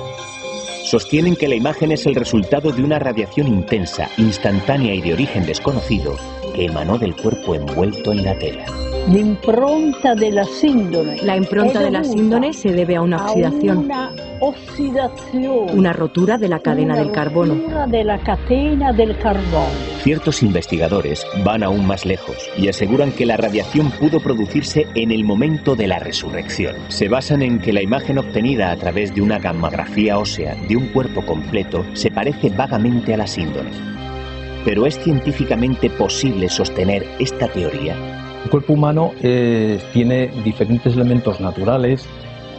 Sostienen 0.84 1.36
que 1.36 1.48
la 1.48 1.56
imagen 1.56 1.92
es 1.92 2.06
el 2.06 2.14
resultado 2.14 2.72
de 2.72 2.84
una 2.84 3.00
radiación 3.00 3.48
intensa, 3.48 4.08
instantánea 4.18 4.94
y 4.94 5.02
de 5.02 5.14
origen 5.14 5.48
desconocido 5.48 6.16
que 6.54 6.66
emanó 6.66 7.00
del 7.00 7.16
cuerpo 7.16 7.56
envuelto 7.56 8.12
en 8.12 8.24
la 8.24 8.38
tela. 8.38 8.68
L'impronta 9.08 10.16
della 10.16 10.44
sindone. 10.44 11.18
La 11.22 11.36
impronta 11.36 11.80
de 11.80 11.92
la 11.92 12.00
dovuta 12.00 12.18
síndone 12.18 12.54
se 12.54 12.72
debe 12.72 12.96
a 12.96 13.02
una 13.04 13.18
a 13.18 13.26
oxidación, 13.26 13.78
una 13.78 14.12
ossidazione. 14.40 15.72
una 15.74 15.94
rotura 15.94 16.40
de 16.40 16.48
la 16.48 16.60
cadena 16.60 16.96
Una 16.96 17.04
del 17.04 17.12
carbono. 17.12 17.54
rottura 17.54 17.86
della 17.86 18.18
catena 18.18 18.92
del 18.94 19.16
carbono. 19.20 19.68
Ciertos 20.02 20.42
investigadores 20.42 21.24
van 21.44 21.62
aún 21.62 21.86
más 21.86 22.04
lejos 22.04 22.50
y 22.58 22.68
aseguran 22.68 23.12
que 23.12 23.28
la 23.28 23.38
radiación 23.38 23.92
pudo 23.92 24.20
producirse 24.22 24.88
en 24.96 25.12
el 25.12 25.24
momento 25.24 25.76
de 25.76 25.86
la 25.86 26.00
resurrección. 26.00 26.76
Se 26.88 27.08
basan 27.08 27.44
en 27.44 27.60
que 27.60 27.74
la 27.74 27.84
imagen 27.84 28.18
obtenida 28.18 28.72
a 28.72 28.76
través 28.76 29.14
de 29.14 29.22
una 29.22 29.38
gammagrafía 29.38 30.18
ósea 30.18 30.56
de 30.68 30.78
un 30.78 30.88
cuerpo 30.88 31.24
completo 31.24 31.86
se 31.94 32.10
parece 32.10 32.50
vagamente 32.50 33.14
a 33.14 33.18
la 33.18 33.28
síndone. 33.28 33.70
Pero 34.66 34.88
¿es 34.88 34.98
científicamente 34.98 35.92
posible 35.92 36.50
sostener 36.50 37.06
esta 37.20 37.48
teoría? 37.48 38.25
El 38.46 38.52
cuerpo 38.52 38.74
humano 38.74 39.12
eh, 39.24 39.80
tiene 39.92 40.28
diferentes 40.44 40.94
elementos 40.94 41.42
naturales 41.42 42.06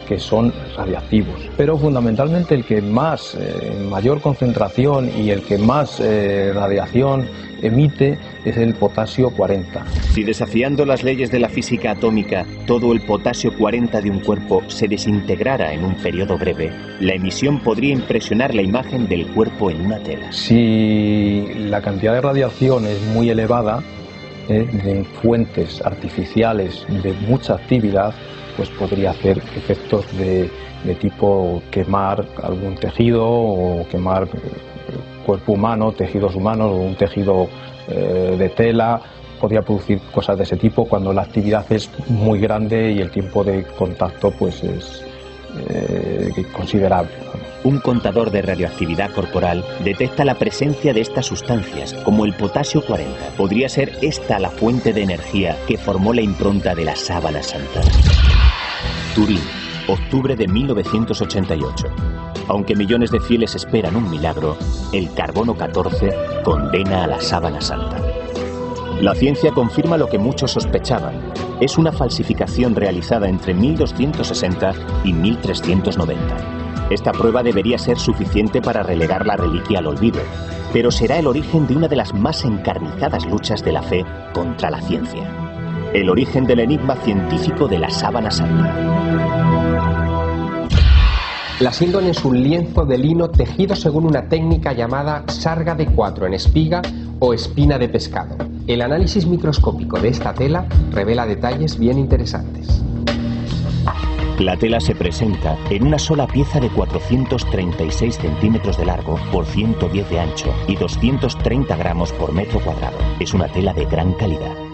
que 0.05 0.19
son 0.19 0.53
radiactivos, 0.75 1.49
pero 1.55 1.77
fundamentalmente 1.77 2.55
el 2.55 2.65
que 2.65 2.81
más, 2.81 3.35
eh, 3.35 3.71
mayor 3.89 4.19
concentración 4.19 5.09
y 5.17 5.29
el 5.29 5.43
que 5.43 5.57
más 5.57 6.01
eh, 6.01 6.51
radiación 6.53 7.25
emite 7.61 8.17
es 8.43 8.57
el 8.57 8.73
potasio 8.73 9.29
40. 9.31 9.85
Si 10.13 10.23
desafiando 10.23 10.85
las 10.85 11.03
leyes 11.03 11.31
de 11.31 11.39
la 11.39 11.47
física 11.47 11.91
atómica, 11.91 12.45
todo 12.65 12.91
el 12.91 12.99
potasio 13.01 13.57
40 13.57 14.01
de 14.01 14.11
un 14.11 14.19
cuerpo 14.19 14.63
se 14.67 14.89
desintegrara 14.89 15.71
en 15.73 15.85
un 15.85 15.95
periodo 15.95 16.37
breve, 16.37 16.69
la 16.99 17.13
emisión 17.13 17.61
podría 17.61 17.93
impresionar 17.93 18.53
la 18.53 18.61
imagen 18.61 19.07
del 19.07 19.25
cuerpo 19.27 19.71
en 19.71 19.85
una 19.85 19.99
tela. 19.99 20.33
Si 20.33 21.47
la 21.59 21.81
cantidad 21.81 22.13
de 22.13 22.21
radiación 22.21 22.85
es 22.85 23.01
muy 23.13 23.29
elevada, 23.29 23.81
eh, 24.49 24.67
de 24.83 25.03
fuentes 25.21 25.81
artificiales 25.85 26.85
de 26.87 27.13
mucha 27.27 27.55
actividad, 27.55 28.13
pues 28.55 28.69
podría 28.69 29.11
hacer 29.11 29.37
efectos 29.55 30.05
de, 30.17 30.49
de 30.83 30.95
tipo 30.95 31.61
quemar 31.71 32.25
algún 32.41 32.75
tejido 32.75 33.25
o 33.27 33.87
quemar 33.89 34.23
eh, 34.23 34.97
cuerpo 35.25 35.53
humano, 35.53 35.91
tejidos 35.91 36.35
humanos 36.35 36.71
o 36.71 36.77
un 36.77 36.95
tejido 36.95 37.47
eh, 37.87 38.35
de 38.37 38.49
tela. 38.49 39.01
Podría 39.39 39.61
producir 39.61 39.99
cosas 40.11 40.37
de 40.37 40.43
ese 40.43 40.57
tipo 40.57 40.85
cuando 40.85 41.13
la 41.13 41.21
actividad 41.21 41.65
es 41.71 41.89
muy 42.07 42.39
grande 42.39 42.91
y 42.91 42.99
el 42.99 43.11
tiempo 43.11 43.43
de 43.43 43.63
contacto 43.77 44.31
pues 44.31 44.63
es 44.63 45.06
eh, 45.69 46.45
considerable. 46.53 47.11
Un 47.63 47.79
contador 47.79 48.31
de 48.31 48.41
radioactividad 48.41 49.11
corporal 49.11 49.65
detecta 49.83 50.23
la 50.23 50.35
presencia 50.35 50.93
de 50.93 51.01
estas 51.01 51.25
sustancias, 51.25 51.93
como 52.05 52.25
el 52.25 52.33
potasio 52.33 52.85
40. 52.85 53.31
¿Podría 53.35 53.67
ser 53.67 53.97
esta 54.01 54.39
la 54.39 54.49
fuente 54.49 54.93
de 54.93 55.03
energía 55.03 55.57
que 55.67 55.77
formó 55.77 56.13
la 56.13 56.21
impronta 56.21 56.75
de 56.75 56.85
la 56.85 56.95
sábana 56.95 57.43
santa? 57.43 57.81
Turín, 59.15 59.41
octubre 59.87 60.35
de 60.35 60.47
1988. 60.47 61.87
Aunque 62.47 62.75
millones 62.75 63.11
de 63.11 63.19
fieles 63.19 63.55
esperan 63.55 63.95
un 63.95 64.09
milagro, 64.09 64.57
el 64.93 65.11
carbono 65.13 65.57
14 65.57 66.13
condena 66.43 67.03
a 67.03 67.07
la 67.07 67.19
sábana 67.19 67.59
santa. 67.59 68.06
La 69.01 69.13
ciencia 69.13 69.51
confirma 69.51 69.95
lo 69.95 70.09
que 70.09 70.17
muchos 70.17 70.51
sospechaban. 70.51 71.31
Es 71.59 71.77
una 71.77 71.91
falsificación 71.91 72.75
realizada 72.75 73.29
entre 73.29 73.53
1260 73.53 74.73
y 75.03 75.13
1390. 75.13 76.87
Esta 76.89 77.11
prueba 77.11 77.43
debería 77.43 77.77
ser 77.77 77.99
suficiente 77.99 78.59
para 78.59 78.81
relegar 78.81 79.27
la 79.27 79.37
reliquia 79.37 79.79
al 79.79 79.87
olvido, 79.87 80.19
pero 80.73 80.89
será 80.89 81.19
el 81.19 81.27
origen 81.27 81.67
de 81.67 81.75
una 81.75 81.87
de 81.87 81.95
las 81.95 82.15
más 82.15 82.43
encarnizadas 82.43 83.27
luchas 83.27 83.63
de 83.63 83.73
la 83.73 83.83
fe 83.83 84.03
contra 84.33 84.71
la 84.71 84.81
ciencia. 84.81 85.29
El 85.93 86.09
origen 86.09 86.45
del 86.45 86.59
enigma 86.59 86.95
científico 86.95 87.67
de 87.67 87.77
la 87.77 87.91
sábana 87.91 88.31
santa. 88.31 89.56
La 91.59 91.73
síndone 91.73 92.11
es 92.11 92.23
un 92.23 92.43
lienzo 92.43 92.85
de 92.85 92.99
lino 92.99 93.31
tejido 93.31 93.75
según 93.75 94.05
una 94.05 94.29
técnica 94.29 94.73
llamada 94.73 95.23
sarga 95.27 95.73
de 95.73 95.87
cuatro 95.87 96.27
en 96.27 96.35
espiga 96.35 96.83
o 97.17 97.33
espina 97.33 97.79
de 97.79 97.89
pescado. 97.89 98.37
El 98.67 98.83
análisis 98.83 99.25
microscópico 99.25 99.99
de 99.99 100.09
esta 100.09 100.35
tela 100.35 100.67
revela 100.91 101.25
detalles 101.25 101.79
bien 101.79 101.97
interesantes. 101.97 102.83
La 104.37 104.55
tela 104.55 104.79
se 104.79 104.93
presenta 104.93 105.57
en 105.71 105.87
una 105.87 105.97
sola 105.97 106.27
pieza 106.27 106.59
de 106.59 106.69
436 106.69 108.17
centímetros 108.17 108.77
de 108.77 108.85
largo 108.85 109.15
por 109.31 109.47
110 109.47 110.09
de 110.11 110.19
ancho 110.19 110.53
y 110.67 110.75
230 110.75 111.75
gramos 111.75 112.13
por 112.13 112.33
metro 112.33 112.59
cuadrado. 112.59 112.99
Es 113.19 113.33
una 113.33 113.47
tela 113.47 113.73
de 113.73 113.85
gran 113.85 114.13
calidad. 114.13 114.66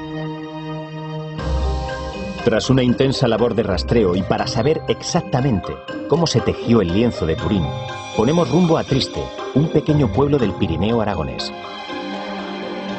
Tras 2.43 2.69
una 2.69 2.83
intensa 2.83 3.29
labor 3.29 3.55
de 3.55 3.63
rastreo 3.63 4.17
y 4.17 4.21
para 4.21 4.47
saber 4.47 4.81
exactamente 4.89 5.73
cómo 6.09 6.27
se 6.27 6.41
tejió 6.41 6.81
el 6.81 6.91
lienzo 6.91 7.25
de 7.25 7.37
Turín, 7.37 7.63
ponemos 8.17 8.51
rumbo 8.51 8.77
a 8.77 8.83
Triste, 8.83 9.23
un 9.55 9.69
pequeño 9.69 10.11
pueblo 10.11 10.37
del 10.37 10.51
Pirineo 10.51 10.99
aragonés. 10.99 11.53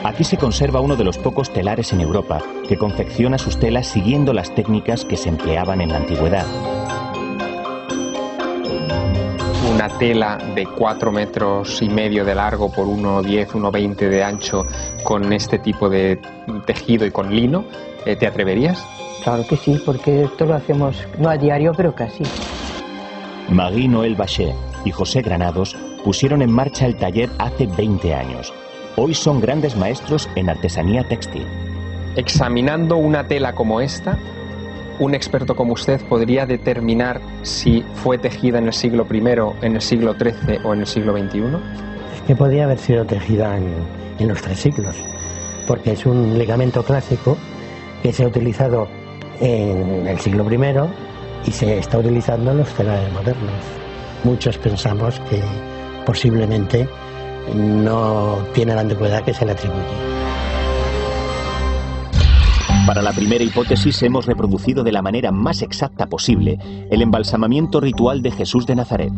Aquí 0.03 0.25
se 0.25 0.39
conserva 0.39 0.81
uno 0.81 0.97
de 0.97 1.05
los 1.05 1.19
pocos 1.19 1.53
telares 1.53 1.93
en 1.93 2.01
Europa 2.01 2.41
que 2.67 2.79
confecciona 2.79 3.37
sus 3.37 3.59
telas 3.59 3.87
siguiendo 3.87 4.33
las 4.33 4.55
técnicas 4.55 5.05
que 5.05 5.19
se 5.19 5.29
empleaban 5.29 5.83
en 5.83 5.91
la 5.91 5.99
antigüedad. 5.99 6.47
Una 9.75 9.91
tela 9.99 10.39
de 10.55 10.65
4 10.65 11.13
metros 11.13 11.83
y 11.83 11.91
medio 11.91 12.25
de 12.25 12.35
largo 12.35 12.73
por 12.73 12.87
1,10, 12.87 13.49
1,20 13.49 14.09
de 14.09 14.25
ancho 14.25 14.65
con 15.03 15.35
este 15.35 15.59
tipo 15.59 15.91
de 15.91 16.19
tejido 16.65 17.05
y 17.05 17.11
con 17.11 17.35
lino, 17.35 17.67
eh, 18.07 18.17
¿te 18.17 18.27
atreverías? 18.27 18.83
Claro 19.25 19.47
que 19.47 19.57
sí, 19.57 19.81
porque 19.85 20.25
esto 20.25 20.45
lo 20.45 20.55
hacemos 20.55 21.03
no 21.19 21.31
a 21.31 21.39
diario, 21.39 21.73
pero 21.75 21.95
casi. 21.95 22.23
Marie 23.49 23.89
Noël 23.89 24.17
Bachet 24.17 24.55
y 24.85 24.91
José 24.91 25.23
Granados 25.23 25.75
pusieron 26.05 26.43
en 26.43 26.53
marcha 26.53 26.85
el 26.85 26.97
taller 26.97 27.31
hace 27.39 27.67
20 27.67 28.15
años. 28.15 28.53
Hoy 28.97 29.15
son 29.15 29.41
grandes 29.41 29.77
maestros 29.77 30.29
en 30.37 30.51
artesanía 30.51 31.05
textil. 31.05 31.47
Examinando 32.17 32.97
una 32.97 33.27
tela 33.27 33.55
como 33.55 33.81
esta, 33.81 34.19
un 34.99 35.15
experto 35.15 35.57
como 35.57 35.73
usted 35.73 36.03
podría 36.07 36.45
determinar 36.45 37.23
si 37.43 37.83
fue 37.95 38.19
tejida 38.19 38.59
en 38.59 38.67
el 38.67 38.75
siglo 38.75 39.07
I, 39.11 39.19
en 39.63 39.75
el 39.75 39.81
siglo 39.81 40.15
XIII 40.15 40.59
o 40.65 40.75
en 40.75 40.81
el 40.81 40.87
siglo 40.87 41.17
XXI. 41.17 41.39
Es 42.15 42.23
que 42.27 42.37
podía 42.37 42.65
haber 42.65 42.79
sido 42.79 43.07
tejida 43.07 43.57
en, 43.57 43.73
en 44.19 44.29
los 44.29 44.43
tres 44.43 44.61
siglos, 44.61 44.95
porque 45.67 45.93
es 45.93 46.05
un 46.05 46.39
ligamento 46.39 46.85
clásico 46.85 47.39
que 48.03 48.13
se 48.13 48.25
ha 48.25 48.29
utilizado 48.29 48.87
en 49.41 50.07
el 50.07 50.19
siglo 50.19 50.45
I 50.53 51.49
y 51.49 51.51
se 51.51 51.79
está 51.79 51.99
utilizando 51.99 52.51
en 52.53 52.59
los 52.59 52.69
telares 52.75 53.13
modernos. 53.13 53.53
Muchos 54.25 54.57
pensamos 54.59 55.21
que 55.31 55.43
posiblemente 56.07 56.89
no 57.55 58.39
tiene 58.55 58.75
la 58.75 58.81
antigüedad 58.81 59.23
que 59.23 59.35
se 59.35 59.45
le 59.45 59.53
atribuye. 59.53 60.15
Para 62.87 63.01
la 63.01 63.13
primera 63.13 63.43
hipótesis 63.43 64.03
hemos 64.03 64.27
reproducido 64.27 64.85
de 64.85 64.93
la 64.93 65.01
manera 65.01 65.33
más 65.33 65.63
exacta 65.63 66.07
posible 66.07 66.59
el 66.91 67.01
embalsamamiento 67.01 67.81
ritual 67.81 68.21
de 68.21 68.31
Jesús 68.31 68.67
de 68.67 68.75
Nazaret. 68.75 69.13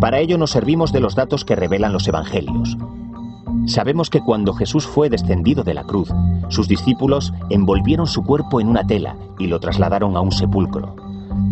Para 0.00 0.20
ello 0.20 0.38
nos 0.38 0.52
servimos 0.52 0.92
de 0.92 1.00
los 1.00 1.16
datos 1.16 1.44
que 1.44 1.56
revelan 1.56 1.92
los 1.92 2.06
evangelios. 2.06 2.76
Sabemos 3.66 4.10
que 4.10 4.20
cuando 4.20 4.52
Jesús 4.54 4.86
fue 4.86 5.10
descendido 5.10 5.62
de 5.62 5.74
la 5.74 5.84
cruz, 5.84 6.08
sus 6.48 6.66
discípulos 6.66 7.32
envolvieron 7.50 8.06
su 8.06 8.24
cuerpo 8.24 8.60
en 8.60 8.68
una 8.68 8.86
tela 8.86 9.16
y 9.38 9.46
lo 9.46 9.60
trasladaron 9.60 10.16
a 10.16 10.20
un 10.20 10.32
sepulcro. 10.32 10.96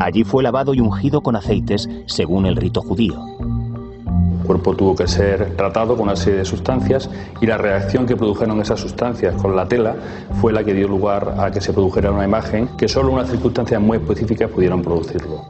Allí 0.00 0.24
fue 0.24 0.42
lavado 0.42 0.74
y 0.74 0.80
ungido 0.80 1.20
con 1.20 1.36
aceites 1.36 1.88
según 2.06 2.46
el 2.46 2.56
rito 2.56 2.80
judío. 2.82 3.20
El 3.38 4.46
cuerpo 4.46 4.74
tuvo 4.74 4.96
que 4.96 5.06
ser 5.06 5.56
tratado 5.56 5.94
con 5.94 6.04
una 6.04 6.16
serie 6.16 6.38
de 6.38 6.44
sustancias 6.44 7.11
y 7.40 7.46
la 7.46 7.59
reacción 7.59 8.06
que 8.06 8.16
produjeron 8.16 8.61
esas 8.61 8.80
sustancias 8.80 9.34
con 9.40 9.54
la 9.54 9.68
tela 9.68 9.94
fue 10.40 10.52
la 10.52 10.64
que 10.64 10.72
dio 10.72 10.88
lugar 10.88 11.34
a 11.38 11.50
que 11.50 11.61
se 11.61 11.72
produjera 11.72 12.11
una 12.11 12.24
imagen 12.24 12.68
que 12.78 12.88
solo 12.88 13.12
unas 13.12 13.28
circunstancias 13.28 13.80
muy 13.80 13.98
específicas 13.98 14.50
pudieron 14.50 14.82
producirlo. 14.82 15.44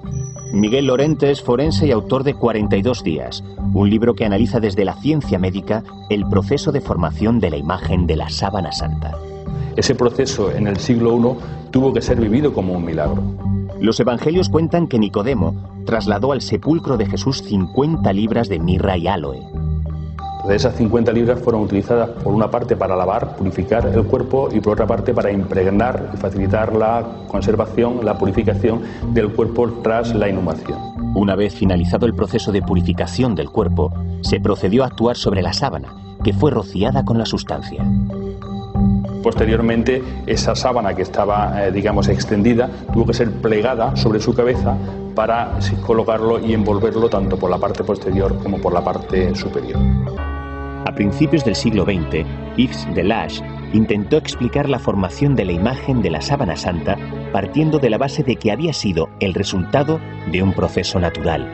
Miguel 0.53 0.87
Lorente 0.87 1.31
es 1.31 1.43
forense 1.43 1.87
y 1.87 1.91
autor 1.91 2.25
de 2.25 2.35
42 2.35 3.05
días, 3.05 3.45
un 3.75 3.91
libro 3.91 4.15
que 4.15 4.25
analiza 4.25 4.61
desde 4.61 4.85
la 4.85 4.95
ciencia 4.95 5.39
médica 5.39 5.85
el 6.09 6.27
proceso 6.27 6.73
de 6.73 6.81
formación 6.81 7.39
de 7.39 7.51
la 7.51 7.59
imagen 7.59 8.07
de 8.07 8.17
la 8.17 8.31
sábana 8.31 8.73
santa. 8.73 9.13
Ese 9.77 9.95
proceso 9.95 10.51
en 10.51 10.67
el 10.67 10.79
siglo 10.79 11.17
I 11.17 11.71
tuvo 11.71 11.93
que 11.93 12.01
ser 12.01 12.19
vivido 12.19 12.55
como 12.55 12.73
un 12.73 12.85
milagro. 12.85 13.23
Los 13.79 14.01
evangelios 14.01 14.49
cuentan 14.49 14.89
que 14.89 14.99
Nicodemo 14.99 15.55
trasladó 15.85 16.33
al 16.33 16.41
sepulcro 16.41 16.97
de 16.97 17.07
Jesús 17.07 17.43
50 17.43 18.11
libras 18.15 18.49
de 18.49 18.59
mirra 18.59 18.97
y 18.97 19.07
aloe. 19.07 19.43
Esas 20.49 20.77
50 20.77 21.13
libras 21.13 21.41
fueron 21.41 21.63
utilizadas 21.63 22.09
por 22.11 22.33
una 22.33 22.51
parte 22.51 22.75
para 22.75 22.97
lavar, 22.97 23.37
purificar 23.37 23.87
el 23.87 24.05
cuerpo 24.05 24.49
y 24.51 24.61
por 24.61 24.75
otra 24.75 24.87
parte 24.87 25.13
para 25.13 25.31
impregnar 25.31 26.11
y 26.15 26.17
facilitar 26.17 26.75
la 26.75 27.05
conservación, 27.29 28.05
la 28.05 28.17
purificación 28.17 28.81
del 29.13 29.31
cuerpo 29.31 29.69
tras 29.83 30.15
la 30.15 30.29
inhumación. 30.29 30.79
Una 31.15 31.35
vez 31.35 31.55
finalizado 31.55 32.07
el 32.07 32.15
proceso 32.15 32.51
de 32.51 32.63
purificación 32.63 33.35
del 33.35 33.51
cuerpo, 33.51 33.93
se 34.23 34.41
procedió 34.41 34.85
a 34.85 34.87
actuar 34.87 35.17
sobre 35.17 35.43
la 35.43 35.53
sábana, 35.53 35.95
que 36.25 36.33
fue 36.33 36.51
rociada 36.51 37.05
con 37.05 37.19
la 37.19 37.27
sustancia. 37.27 37.85
Posteriormente, 39.23 40.03
esa 40.27 40.55
sábana 40.55 40.95
que 40.95 41.03
estaba, 41.03 41.67
eh, 41.67 41.73
digamos, 41.73 42.09
extendida, 42.09 42.71
tuvo 42.93 43.07
que 43.07 43.15
ser 43.15 43.31
plegada 43.31 43.97
sobre 43.97 44.21
su 44.21 44.35
cabeza 44.35 44.77
para 45.15 45.59
colocarlo 45.85 46.39
y 46.39 46.55
envolverlo 46.55 47.09
tanto 47.09 47.37
por 47.37 47.51
la 47.51 47.59
parte 47.59 47.83
posterior 47.83 48.39
como 48.41 48.59
por 48.59 48.73
la 48.73 48.85
parte 48.85 49.35
superior. 49.35 49.79
A 50.89 50.95
principios 50.95 51.45
del 51.45 51.55
siglo 51.55 51.85
XX, 51.85 52.25
Yves 52.57 52.89
Delage 52.95 53.43
intentó 53.75 54.17
explicar 54.17 54.71
la 54.71 54.79
formación 54.79 55.37
de 55.37 55.45
la 55.45 55.53
imagen 55.53 56.01
de 56.01 56.09
la 56.09 56.23
sábana 56.23 56.57
santa 56.57 56.97
partiendo 57.31 57.79
de 57.79 57.91
la 57.91 57.99
base 57.99 58.23
de 58.23 58.37
que 58.37 58.51
había 58.51 58.73
sido 58.73 59.11
el 59.21 59.35
resultado 59.35 60.01
de 60.33 60.43
un 60.43 60.55
proceso 60.55 60.99
natural. 60.99 61.47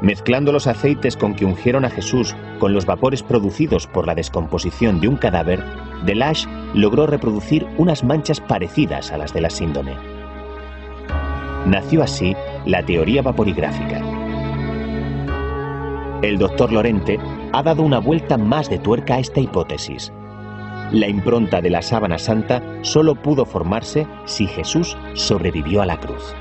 Mezclando 0.00 0.50
los 0.50 0.66
aceites 0.66 1.18
con 1.18 1.34
que 1.34 1.44
ungieron 1.44 1.84
a 1.84 1.90
Jesús 1.90 2.34
con 2.58 2.72
los 2.72 2.86
vapores 2.86 3.22
producidos 3.22 3.86
por 3.86 4.06
la 4.06 4.14
descomposición 4.14 4.98
de 5.02 5.08
un 5.08 5.16
cadáver, 5.16 5.62
Delage 6.06 6.48
logró 6.72 7.06
reproducir 7.06 7.66
unas 7.76 8.02
manchas 8.02 8.40
parecidas 8.40 9.12
a 9.12 9.18
las 9.18 9.34
de 9.34 9.42
la 9.42 9.50
síndone. 9.50 9.94
Nació 11.66 12.02
así 12.02 12.34
la 12.64 12.82
teoría 12.82 13.20
vaporigráfica. 13.20 14.00
El 16.22 16.38
doctor 16.38 16.72
Lorente 16.72 17.20
ha 17.52 17.62
dado 17.62 17.82
una 17.82 17.98
vuelta 17.98 18.36
más 18.36 18.68
de 18.68 18.78
tuerca 18.78 19.14
a 19.14 19.18
esta 19.18 19.40
hipótesis. 19.40 20.12
La 20.92 21.06
impronta 21.06 21.60
de 21.60 21.70
la 21.70 21.82
sábana 21.82 22.18
santa 22.18 22.62
solo 22.82 23.14
pudo 23.14 23.44
formarse 23.44 24.06
si 24.24 24.46
Jesús 24.46 24.96
sobrevivió 25.14 25.82
a 25.82 25.86
la 25.86 26.00
cruz. 26.00 26.34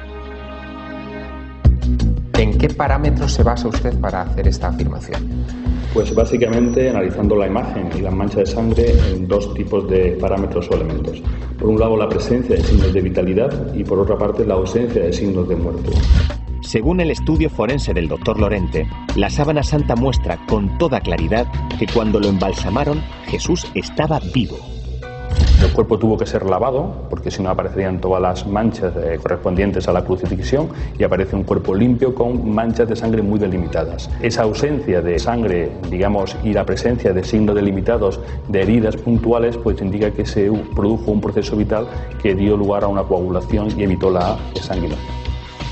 ¿En 2.37 2.57
qué 2.57 2.69
parámetros 2.69 3.33
se 3.33 3.43
basa 3.43 3.67
usted 3.67 3.99
para 3.99 4.21
hacer 4.21 4.47
esta 4.47 4.67
afirmación? 4.67 5.45
Pues 5.93 6.13
básicamente 6.13 6.89
analizando 6.89 7.35
la 7.35 7.47
imagen 7.47 7.89
y 7.97 8.01
la 8.01 8.11
mancha 8.11 8.39
de 8.39 8.45
sangre 8.45 8.93
en 9.11 9.27
dos 9.27 9.53
tipos 9.53 9.89
de 9.89 10.11
parámetros 10.21 10.69
o 10.69 10.75
elementos. 10.75 11.21
Por 11.59 11.69
un 11.69 11.79
lado 11.79 11.97
la 11.97 12.07
presencia 12.07 12.55
de 12.55 12.63
signos 12.63 12.93
de 12.93 13.01
vitalidad 13.01 13.73
y 13.73 13.83
por 13.83 13.99
otra 13.99 14.17
parte 14.17 14.45
la 14.45 14.53
ausencia 14.53 15.01
de 15.01 15.11
signos 15.11 15.49
de 15.49 15.55
muerte. 15.55 15.89
Según 16.61 16.99
el 16.99 17.11
estudio 17.11 17.49
forense 17.49 17.93
del 17.93 18.07
doctor 18.07 18.39
Lorente, 18.39 18.87
la 19.15 19.29
sábana 19.29 19.63
santa 19.63 19.95
muestra 19.95 20.37
con 20.47 20.77
toda 20.77 20.99
claridad 20.99 21.47
que 21.77 21.87
cuando 21.87 22.19
lo 22.19 22.27
embalsamaron, 22.27 23.01
Jesús 23.27 23.65
estaba 23.75 24.19
vivo. 24.33 24.57
El 25.63 25.73
cuerpo 25.73 25.97
tuvo 25.97 26.17
que 26.17 26.25
ser 26.25 26.45
lavado, 26.45 27.07
porque 27.09 27.31
si 27.31 27.41
no 27.41 27.49
aparecerían 27.49 27.99
todas 27.99 28.21
las 28.21 28.45
manchas 28.45 28.93
eh, 28.95 29.17
correspondientes 29.21 29.87
a 29.87 29.91
la 29.91 30.03
crucifixión 30.03 30.69
y 30.99 31.03
aparece 31.03 31.35
un 31.35 31.43
cuerpo 31.43 31.73
limpio 31.73 32.13
con 32.13 32.53
manchas 32.53 32.87
de 32.87 32.95
sangre 32.95 33.23
muy 33.23 33.39
delimitadas. 33.39 34.09
Esa 34.21 34.43
ausencia 34.43 35.01
de 35.01 35.17
sangre, 35.17 35.71
digamos, 35.89 36.37
y 36.43 36.53
la 36.53 36.65
presencia 36.65 37.11
de 37.11 37.23
signos 37.23 37.55
delimitados 37.55 38.19
de 38.47 38.61
heridas 38.61 38.97
puntuales, 38.97 39.57
pues 39.57 39.81
indica 39.81 40.11
que 40.11 40.25
se 40.25 40.51
produjo 40.75 41.11
un 41.11 41.21
proceso 41.21 41.55
vital 41.55 41.87
que 42.21 42.35
dio 42.35 42.55
lugar 42.55 42.83
a 42.83 42.87
una 42.87 43.03
coagulación 43.03 43.69
y 43.77 43.83
evitó 43.83 44.11
la 44.11 44.37
sanguinación. 44.61 45.26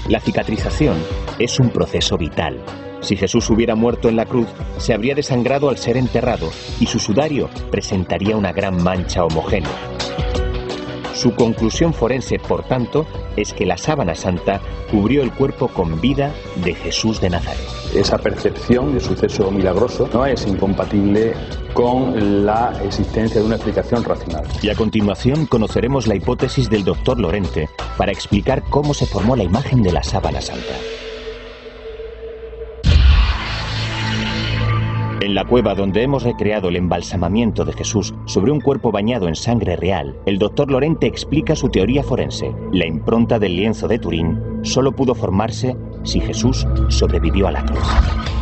La 0.08 0.20
cicatrización 0.20 0.98
es 1.40 1.60
un 1.60 1.70
proceso 1.70 2.16
vital. 2.16 2.60
Si 3.02 3.18
Jesús 3.18 3.50
hubiera 3.50 3.74
muerto 3.74 4.08
en 4.08 4.16
la 4.16 4.26
cruz, 4.26 4.48
se 4.78 4.94
habría 4.94 5.16
desangrado 5.16 5.68
al 5.70 5.78
ser 5.78 5.98
enterrado 5.98 6.52
y 6.80 6.86
su 6.86 7.00
sudario 7.00 7.50
presentaría 7.72 8.38
una 8.38 8.52
gran 8.52 8.84
mancha 8.84 9.26
homogénea. 9.26 9.95
Su 11.16 11.34
conclusión 11.34 11.94
forense, 11.94 12.40
por 12.40 12.64
tanto, 12.64 13.06
es 13.38 13.54
que 13.54 13.66
la 13.66 13.78
sábana 13.78 14.16
santa 14.16 14.60
cubrió 14.92 15.24
el 15.24 15.32
cuerpo 15.32 15.70
con 15.70 16.02
vida 16.02 16.34
de 16.58 16.76
Jesús 16.76 17.22
de 17.22 17.30
Nazaret. 17.30 17.66
Esa 17.96 18.18
percepción 18.18 18.94
de 18.94 19.00
suceso 19.00 19.50
milagroso 19.50 20.10
no 20.14 20.26
es 20.26 20.46
incompatible 20.46 21.34
con 21.74 22.46
la 22.46 22.74
existencia 22.84 23.40
de 23.40 23.48
una 23.48 23.56
explicación 23.56 24.04
racional. 24.04 24.44
Y 24.62 24.70
a 24.70 24.76
continuación 24.76 25.46
conoceremos 25.46 26.06
la 26.06 26.16
hipótesis 26.16 26.70
del 26.70 26.84
doctor 26.84 27.18
Lorente 27.18 27.70
para 27.98 28.12
explicar 28.12 28.64
cómo 28.70 28.94
se 28.94 29.06
formó 29.06 29.38
la 29.38 29.44
imagen 29.44 29.84
de 29.84 29.94
la 29.94 30.04
sábana 30.04 30.42
santa. 30.42 30.74
En 35.26 35.34
la 35.34 35.44
cueva 35.44 35.74
donde 35.74 36.04
hemos 36.04 36.22
recreado 36.22 36.70
el 36.70 36.76
embalsamamiento 36.76 37.66
de 37.66 37.74
Jesús 37.74 38.14
sobre 38.26 38.52
un 38.52 38.62
cuerpo 38.62 38.92
bañado 38.92 39.28
en 39.28 39.34
sangre 39.34 39.76
real, 39.76 40.16
el 40.28 40.38
doctor 40.38 40.70
Lorente 40.70 41.08
explica 41.08 41.56
su 41.56 41.70
teoría 41.70 42.04
forense. 42.04 42.54
La 42.72 42.86
impronta 42.86 43.40
del 43.40 43.56
lienzo 43.56 43.88
de 43.88 43.98
Turín 43.98 44.40
solo 44.62 44.92
pudo 44.92 45.16
formarse 45.16 45.76
si 46.04 46.20
Jesús 46.20 46.68
sobrevivió 46.90 47.48
a 47.48 47.54
la 47.54 47.66
cruz. 47.66 48.35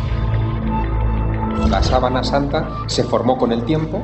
La 1.70 1.82
sábana 1.82 2.24
santa 2.24 2.84
se 2.88 3.04
formó 3.04 3.38
con 3.38 3.52
el 3.52 3.64
tiempo 3.64 4.02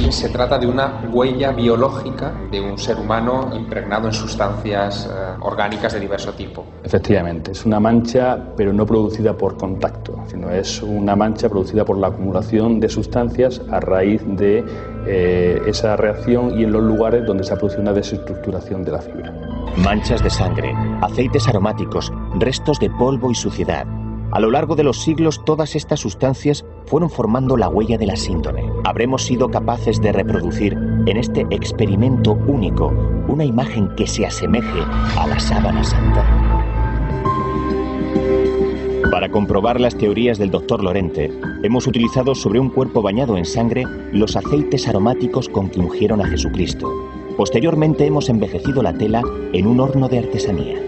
y 0.00 0.10
se 0.10 0.28
trata 0.28 0.58
de 0.58 0.66
una 0.66 1.02
huella 1.12 1.52
biológica 1.52 2.32
de 2.50 2.60
un 2.60 2.78
ser 2.78 2.98
humano 2.98 3.50
impregnado 3.54 4.08
en 4.08 4.12
sustancias 4.12 5.08
eh, 5.10 5.36
orgánicas 5.40 5.92
de 5.92 6.00
diverso 6.00 6.32
tipo. 6.32 6.64
Efectivamente, 6.82 7.52
es 7.52 7.64
una 7.64 7.78
mancha, 7.78 8.38
pero 8.56 8.72
no 8.72 8.86
producida 8.86 9.36
por 9.36 9.56
contacto, 9.56 10.18
sino 10.26 10.50
es 10.50 10.82
una 10.82 11.14
mancha 11.14 11.48
producida 11.48 11.84
por 11.84 11.98
la 11.98 12.08
acumulación 12.08 12.80
de 12.80 12.88
sustancias 12.88 13.60
a 13.70 13.80
raíz 13.80 14.22
de 14.24 14.64
eh, 15.06 15.62
esa 15.66 15.96
reacción 15.96 16.58
y 16.58 16.64
en 16.64 16.72
los 16.72 16.82
lugares 16.82 17.24
donde 17.26 17.44
se 17.44 17.52
ha 17.52 17.56
producido 17.56 17.82
una 17.82 17.92
desestructuración 17.92 18.84
de 18.84 18.92
la 18.92 18.98
fibra. 18.98 19.32
Manchas 19.76 20.22
de 20.22 20.30
sangre, 20.30 20.74
aceites 21.00 21.48
aromáticos, 21.48 22.12
restos 22.38 22.78
de 22.78 22.90
polvo 22.90 23.30
y 23.30 23.34
suciedad. 23.34 23.86
A 24.32 24.40
lo 24.40 24.50
largo 24.50 24.76
de 24.76 24.82
los 24.82 25.02
siglos 25.02 25.44
todas 25.44 25.76
estas 25.76 26.00
sustancias 26.00 26.64
fueron 26.86 27.10
formando 27.10 27.58
la 27.58 27.68
huella 27.68 27.98
de 27.98 28.06
la 28.06 28.16
síndone. 28.16 28.64
Habremos 28.82 29.24
sido 29.24 29.50
capaces 29.50 30.00
de 30.00 30.10
reproducir 30.10 30.72
en 30.72 31.18
este 31.18 31.46
experimento 31.50 32.32
único 32.32 32.94
una 33.28 33.44
imagen 33.44 33.94
que 33.94 34.06
se 34.06 34.24
asemeje 34.24 34.80
a 35.18 35.26
la 35.26 35.38
sábana 35.38 35.84
santa. 35.84 36.24
Para 39.10 39.30
comprobar 39.30 39.78
las 39.78 39.98
teorías 39.98 40.38
del 40.38 40.50
doctor 40.50 40.82
Lorente, 40.82 41.30
hemos 41.62 41.86
utilizado 41.86 42.34
sobre 42.34 42.58
un 42.58 42.70
cuerpo 42.70 43.02
bañado 43.02 43.36
en 43.36 43.44
sangre 43.44 43.84
los 44.12 44.34
aceites 44.34 44.88
aromáticos 44.88 45.50
con 45.50 45.68
que 45.68 45.80
ungieron 45.80 46.22
a 46.22 46.26
Jesucristo. 46.26 46.90
Posteriormente 47.36 48.06
hemos 48.06 48.30
envejecido 48.30 48.82
la 48.82 48.94
tela 48.94 49.22
en 49.52 49.66
un 49.66 49.78
horno 49.78 50.08
de 50.08 50.20
artesanía. 50.20 50.78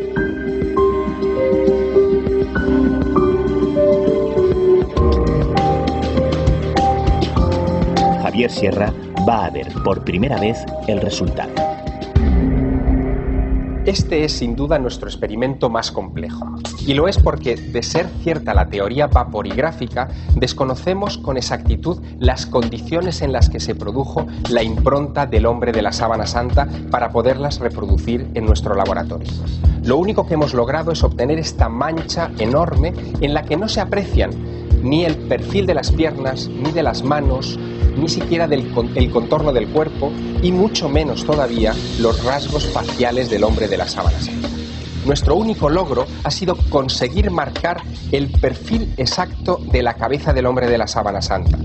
Sierra 8.48 8.92
va 9.28 9.46
a 9.46 9.50
ver 9.50 9.72
por 9.84 10.04
primera 10.04 10.38
vez 10.38 10.64
el 10.86 11.00
resultado. 11.00 11.52
Este 13.86 14.24
es 14.24 14.32
sin 14.32 14.56
duda 14.56 14.78
nuestro 14.78 15.08
experimento 15.08 15.68
más 15.68 15.92
complejo. 15.92 16.46
Y 16.86 16.94
lo 16.94 17.06
es 17.06 17.18
porque, 17.18 17.56
de 17.56 17.82
ser 17.82 18.08
cierta 18.22 18.54
la 18.54 18.70
teoría 18.70 19.08
vaporigráfica, 19.08 20.08
desconocemos 20.34 21.18
con 21.18 21.36
exactitud 21.36 22.02
las 22.18 22.46
condiciones 22.46 23.20
en 23.20 23.32
las 23.32 23.50
que 23.50 23.60
se 23.60 23.74
produjo 23.74 24.26
la 24.48 24.62
impronta 24.62 25.26
del 25.26 25.44
hombre 25.44 25.70
de 25.72 25.82
la 25.82 25.92
sábana 25.92 26.26
santa 26.26 26.66
para 26.90 27.10
poderlas 27.10 27.60
reproducir 27.60 28.26
en 28.32 28.46
nuestro 28.46 28.74
laboratorio. 28.74 29.30
Lo 29.82 29.98
único 29.98 30.26
que 30.26 30.32
hemos 30.32 30.54
logrado 30.54 30.90
es 30.90 31.04
obtener 31.04 31.38
esta 31.38 31.68
mancha 31.68 32.30
enorme 32.38 32.94
en 33.20 33.34
la 33.34 33.42
que 33.42 33.58
no 33.58 33.68
se 33.68 33.82
aprecian 33.82 34.30
ni 34.82 35.04
el 35.04 35.16
perfil 35.16 35.66
de 35.66 35.74
las 35.74 35.92
piernas, 35.92 36.48
ni 36.48 36.70
de 36.70 36.82
las 36.82 37.02
manos, 37.02 37.58
ni 37.96 38.08
siquiera 38.08 38.46
del 38.46 38.72
el 38.94 39.10
contorno 39.10 39.52
del 39.52 39.68
cuerpo 39.68 40.12
y 40.42 40.52
mucho 40.52 40.88
menos 40.88 41.24
todavía 41.24 41.74
los 42.00 42.24
rasgos 42.24 42.66
faciales 42.66 43.30
del 43.30 43.44
hombre 43.44 43.68
de 43.68 43.76
la 43.76 43.86
sábana 43.86 44.20
santa. 44.20 44.48
Nuestro 45.04 45.36
único 45.36 45.68
logro 45.68 46.06
ha 46.22 46.30
sido 46.30 46.56
conseguir 46.70 47.30
marcar 47.30 47.82
el 48.10 48.30
perfil 48.30 48.94
exacto 48.96 49.60
de 49.70 49.82
la 49.82 49.94
cabeza 49.94 50.32
del 50.32 50.46
hombre 50.46 50.66
de 50.66 50.78
la 50.78 50.86
sábana 50.86 51.20
santa. 51.20 51.58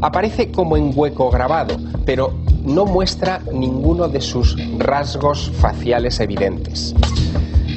Aparece 0.00 0.52
como 0.52 0.76
en 0.76 0.92
hueco 0.94 1.28
grabado, 1.30 1.76
pero 2.06 2.34
no 2.62 2.84
muestra 2.84 3.40
ninguno 3.52 4.08
de 4.08 4.20
sus 4.20 4.56
rasgos 4.78 5.50
faciales 5.58 6.20
evidentes. 6.20 6.94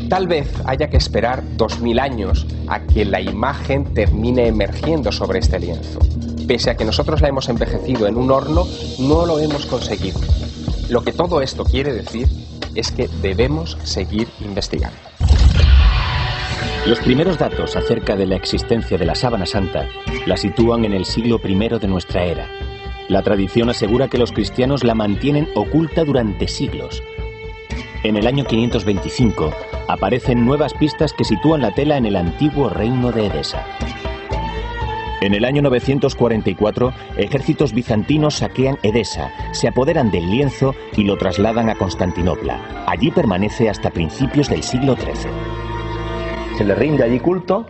Tal 0.08 0.28
vez 0.28 0.50
haya 0.66 0.90
que 0.90 0.98
esperar 0.98 1.44
dos 1.58 1.80
mil 1.82 2.00
años 2.00 2.46
a 2.68 2.82
que 2.82 3.04
la 3.04 3.20
imagen 3.20 3.94
termine 3.94 4.48
emergiendo 4.48 5.12
sobre 5.12 5.40
este 5.40 5.60
lienzo. 5.60 6.00
Pese 6.48 6.70
a 6.70 6.78
que 6.78 6.86
nosotros 6.86 7.22
la 7.22 7.28
hemos 7.28 7.50
envejecido 7.50 8.08
en 8.08 8.16
un 8.16 8.32
horno, 8.32 8.66
no 9.00 9.26
lo 9.26 9.40
hemos 9.40 9.66
conseguido. 9.66 10.20
Lo 10.90 11.02
que 11.02 11.12
todo 11.12 11.42
esto 11.42 11.66
quiere 11.66 11.92
decir 11.92 12.28
es 12.74 12.92
que 12.92 13.10
debemos 13.22 13.78
seguir 13.84 14.30
investigando. 14.40 14.98
Los 16.86 17.00
primeros 17.00 17.38
datos 17.38 17.76
acerca 17.76 18.16
de 18.16 18.26
la 18.26 18.38
existencia 18.38 18.98
de 18.98 19.06
la 19.06 19.16
sábana 19.16 19.46
santa 19.46 19.90
la 20.26 20.38
sitúan 20.38 20.86
en 20.86 20.94
el 20.94 21.04
siglo 21.04 21.42
I 21.44 21.80
de 21.80 21.88
nuestra 21.88 22.24
era. 22.24 22.50
La 23.10 23.24
tradición 23.24 23.70
asegura 23.70 24.08
que 24.08 24.18
los 24.18 24.32
cristianos 24.32 24.86
la 24.86 24.96
mantienen 24.96 25.50
oculta 25.54 26.06
durante 26.06 26.48
siglos. 26.48 27.04
En 28.04 28.16
el 28.16 28.26
año 28.26 28.46
525 28.46 29.52
aparecen 29.90 30.46
nuevas 30.46 30.74
pistas 30.74 31.12
que 31.12 31.26
sitúan 31.26 31.62
la 31.62 31.72
tela 31.72 31.98
en 31.98 32.06
el 32.06 32.16
antiguo 32.16 32.70
reino 32.70 33.12
de 33.12 33.28
Edesa. 33.28 33.66
En 35.20 35.34
el 35.34 35.46
año 35.46 35.64
944, 35.64 36.94
ejércitos 37.18 37.74
bizantinos 37.74 38.36
saquean 38.36 38.78
Edesa, 38.84 39.32
se 39.52 39.68
apoderan 39.68 40.12
del 40.12 40.30
lienzo 40.30 40.76
y 40.96 41.06
lo 41.06 41.18
trasladan 41.18 41.70
a 41.70 41.76
Constantinopla. 41.76 42.86
Allí 42.86 43.10
permanece 43.10 43.68
hasta 43.68 43.90
principios 43.90 44.48
del 44.48 44.62
siglo 44.62 44.96
XIII. 44.96 45.32
Se 46.56 46.64
le 46.64 46.76
rinde 46.76 47.04
allí 47.04 47.20
culto, 47.20 47.66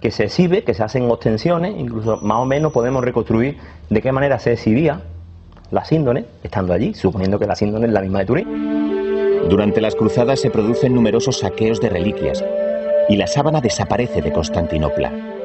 que 0.00 0.10
se 0.10 0.24
exhibe, 0.24 0.64
que 0.64 0.74
se 0.74 0.82
hacen 0.82 1.08
ostensiones, 1.08 1.74
incluso 1.78 2.16
más 2.16 2.38
o 2.38 2.44
menos 2.44 2.72
podemos 2.72 3.04
reconstruir 3.04 3.58
de 3.88 4.02
qué 4.02 4.10
manera 4.10 4.40
se 4.40 4.54
exhibía 4.54 5.02
la 5.70 5.84
síndone 5.84 6.24
estando 6.42 6.72
allí, 6.72 6.94
suponiendo 6.94 7.38
que 7.38 7.46
la 7.46 7.54
síndone 7.54 7.86
es 7.86 7.92
la 7.92 8.00
misma 8.00 8.20
de 8.20 8.26
Turín. 8.26 9.48
Durante 9.48 9.80
las 9.80 9.94
cruzadas 9.94 10.40
se 10.40 10.50
producen 10.50 10.94
numerosos 10.94 11.38
saqueos 11.38 11.80
de 11.80 11.90
reliquias 11.90 12.44
y 13.08 13.16
la 13.16 13.28
sábana 13.28 13.60
desaparece 13.60 14.20
de 14.20 14.32
Constantinopla. 14.32 15.37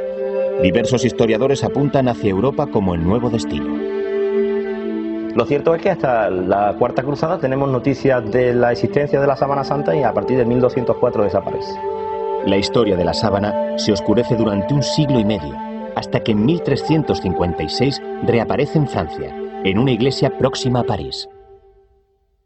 Diversos 0.62 1.04
historiadores 1.04 1.64
apuntan 1.64 2.08
hacia 2.08 2.30
Europa 2.30 2.68
como 2.68 2.94
el 2.94 3.04
nuevo 3.04 3.30
destino. 3.30 3.78
Lo 5.36 5.46
cierto 5.46 5.74
es 5.74 5.82
que 5.82 5.90
hasta 5.90 6.30
la 6.30 6.76
Cuarta 6.78 7.02
Cruzada 7.04 7.40
tenemos 7.40 7.70
noticias 7.70 8.32
de 8.32 8.54
la 8.54 8.72
existencia 8.72 9.20
de 9.20 9.28
la 9.28 9.36
Sábana 9.36 9.64
Santa 9.64 9.96
y 9.96 10.04
a 10.04 10.14
partir 10.14 10.38
de 10.38 10.46
1204 10.46 11.24
desaparece. 11.24 11.74
La 12.46 12.58
historia 12.58 12.96
de 12.96 13.04
la 13.04 13.14
sábana 13.14 13.78
se 13.78 13.92
oscurece 13.92 14.36
durante 14.36 14.74
un 14.74 14.84
siglo 14.84 15.20
y 15.20 15.26
medio, 15.26 15.58
hasta 15.96 16.20
que 16.20 16.34
en 16.34 16.46
1356 16.46 18.02
reaparece 18.24 18.78
en 18.78 18.88
Francia, 18.88 19.36
en 19.64 19.80
una 19.80 19.92
iglesia 19.92 20.38
próxima 20.38 20.82
a 20.82 20.84
París. 20.84 21.28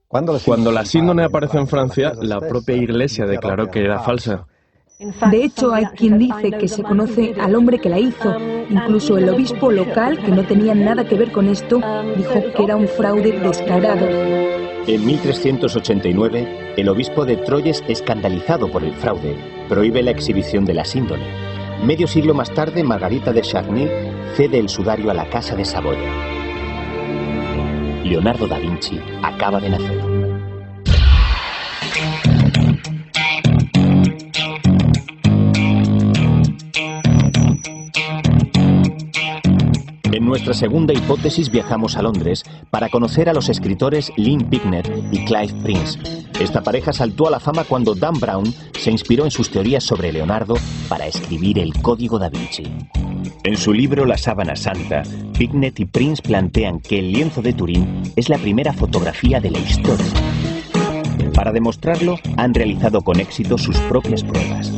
Cuando 0.08 0.72
la 0.72 0.86
síndone 0.86 1.24
apareció 1.24 1.60
en 1.60 1.68
Francia, 1.68 2.14
la 2.22 2.40
propia 2.40 2.76
iglesia 2.76 3.26
declaró 3.26 3.70
que 3.70 3.84
era 3.84 4.00
falsa. 4.00 4.48
De 5.00 5.44
hecho, 5.44 5.76
hay 5.76 5.86
quien 5.96 6.18
dice 6.18 6.52
que 6.52 6.68
se 6.68 6.82
conoce 6.82 7.36
al 7.40 7.54
hombre 7.54 7.78
que 7.78 7.88
la 7.88 8.00
hizo. 8.00 8.36
Incluso 8.68 9.20
el 9.20 9.30
obispo 9.30 9.72
local, 9.72 10.18
que 10.18 10.32
no 10.32 10.44
tenía 10.44 10.74
nada 10.74 11.08
que 11.08 11.16
ver 11.16 11.32
con 11.32 11.48
esto, 11.50 11.80
dijo 12.16 12.42
que 12.56 12.64
era 12.64 12.76
un 12.76 12.88
fraude 12.88 13.40
descarado. 13.40 14.08
En 14.88 15.06
1389, 15.06 16.74
el 16.78 16.90
obispo 16.90 17.26
de 17.26 17.38
Troyes, 17.38 17.84
escandalizado 17.88 18.72
por 18.72 18.84
el 18.84 18.94
fraude, 18.94 19.36
prohíbe 19.70 20.02
la 20.02 20.12
exhibición 20.12 20.66
de 20.66 20.74
la 20.74 20.84
síndone. 20.84 21.26
Medio 21.84 22.08
siglo 22.08 22.34
más 22.34 22.52
tarde, 22.52 22.84
Margarita 22.84 23.32
de 23.32 23.42
Charny 23.42 23.88
cede 24.36 24.58
el 24.58 24.68
sudario 24.68 25.12
a 25.12 25.14
la 25.14 25.30
Casa 25.30 25.56
de 25.56 25.64
Saboya. 25.64 26.12
Leonardo 28.04 28.48
da 28.48 28.58
Vinci 28.58 29.00
acaba 29.22 29.60
de 29.60 29.70
nacer. 29.70 30.17
En 40.18 40.26
nuestra 40.26 40.56
segunda 40.56 40.96
hipótesis 40.96 41.52
viajamos 41.52 41.96
a 41.96 42.02
Londres 42.02 42.44
para 42.72 42.90
conocer 42.90 43.30
a 43.30 43.34
los 43.34 43.50
escritores 43.50 44.12
Lynn 44.18 44.50
Picknett 44.50 44.92
y 45.12 45.24
Clive 45.26 45.54
Prince. 45.62 46.00
Esta 46.40 46.64
pareja 46.64 46.92
saltó 46.92 47.28
a 47.28 47.30
la 47.30 47.40
fama 47.40 47.66
cuando 47.66 47.94
Dan 47.94 48.20
Brown 48.20 48.52
se 48.80 48.90
inspiró 48.90 49.26
en 49.26 49.30
sus 49.30 49.52
teorías 49.52 49.84
sobre 49.84 50.12
Leonardo 50.12 50.56
para 50.90 51.06
escribir 51.06 51.60
el 51.60 51.72
Código 51.84 52.18
da 52.18 52.30
Vinci. 52.30 52.64
En 53.44 53.58
su 53.58 53.72
libro 53.72 54.08
La 54.08 54.18
sábana 54.18 54.56
santa, 54.56 55.04
Picknett 55.38 55.80
y 55.82 55.86
Prince 55.86 56.24
plantean 56.24 56.80
que 56.80 56.98
el 56.98 57.12
lienzo 57.12 57.44
de 57.44 57.54
Turín 57.54 58.02
es 58.16 58.28
la 58.28 58.40
primera 58.40 58.74
fotografía 58.74 59.40
de 59.40 59.52
la 59.52 59.60
historia. 59.60 60.08
Para 61.36 61.52
demostrarlo, 61.52 62.18
han 62.38 62.56
realizado 62.56 63.04
con 63.04 63.20
éxito 63.20 63.60
sus 63.60 63.78
propias 63.82 64.24
pruebas. 64.24 64.74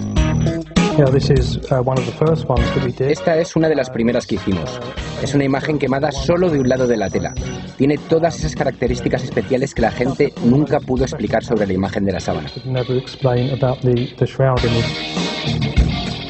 Esta 3.00 3.38
es 3.38 3.56
una 3.56 3.70
de 3.70 3.76
las 3.76 3.90
primeras 3.90 4.28
que 4.28 4.36
hicimos. 4.36 4.80
Es 5.24 5.34
una 5.34 5.46
imagen 5.46 5.80
quemada 5.80 6.12
solo 6.12 6.50
de 6.50 6.60
un 6.60 6.68
lado 6.68 6.88
de 6.88 6.98
la 6.98 7.10
tela. 7.10 7.34
Tiene 7.78 7.98
todas 7.98 8.38
esas 8.38 8.56
características 8.56 9.24
especiales 9.24 9.74
que 9.74 9.82
la 9.82 9.92
gente 9.92 10.34
nunca 10.44 10.80
pudo 10.80 11.04
explicar 11.04 11.44
sobre 11.44 11.68
la 11.68 11.74
imagen 11.74 12.04
de 12.06 12.12
la 12.12 12.20
sábana. 12.20 12.50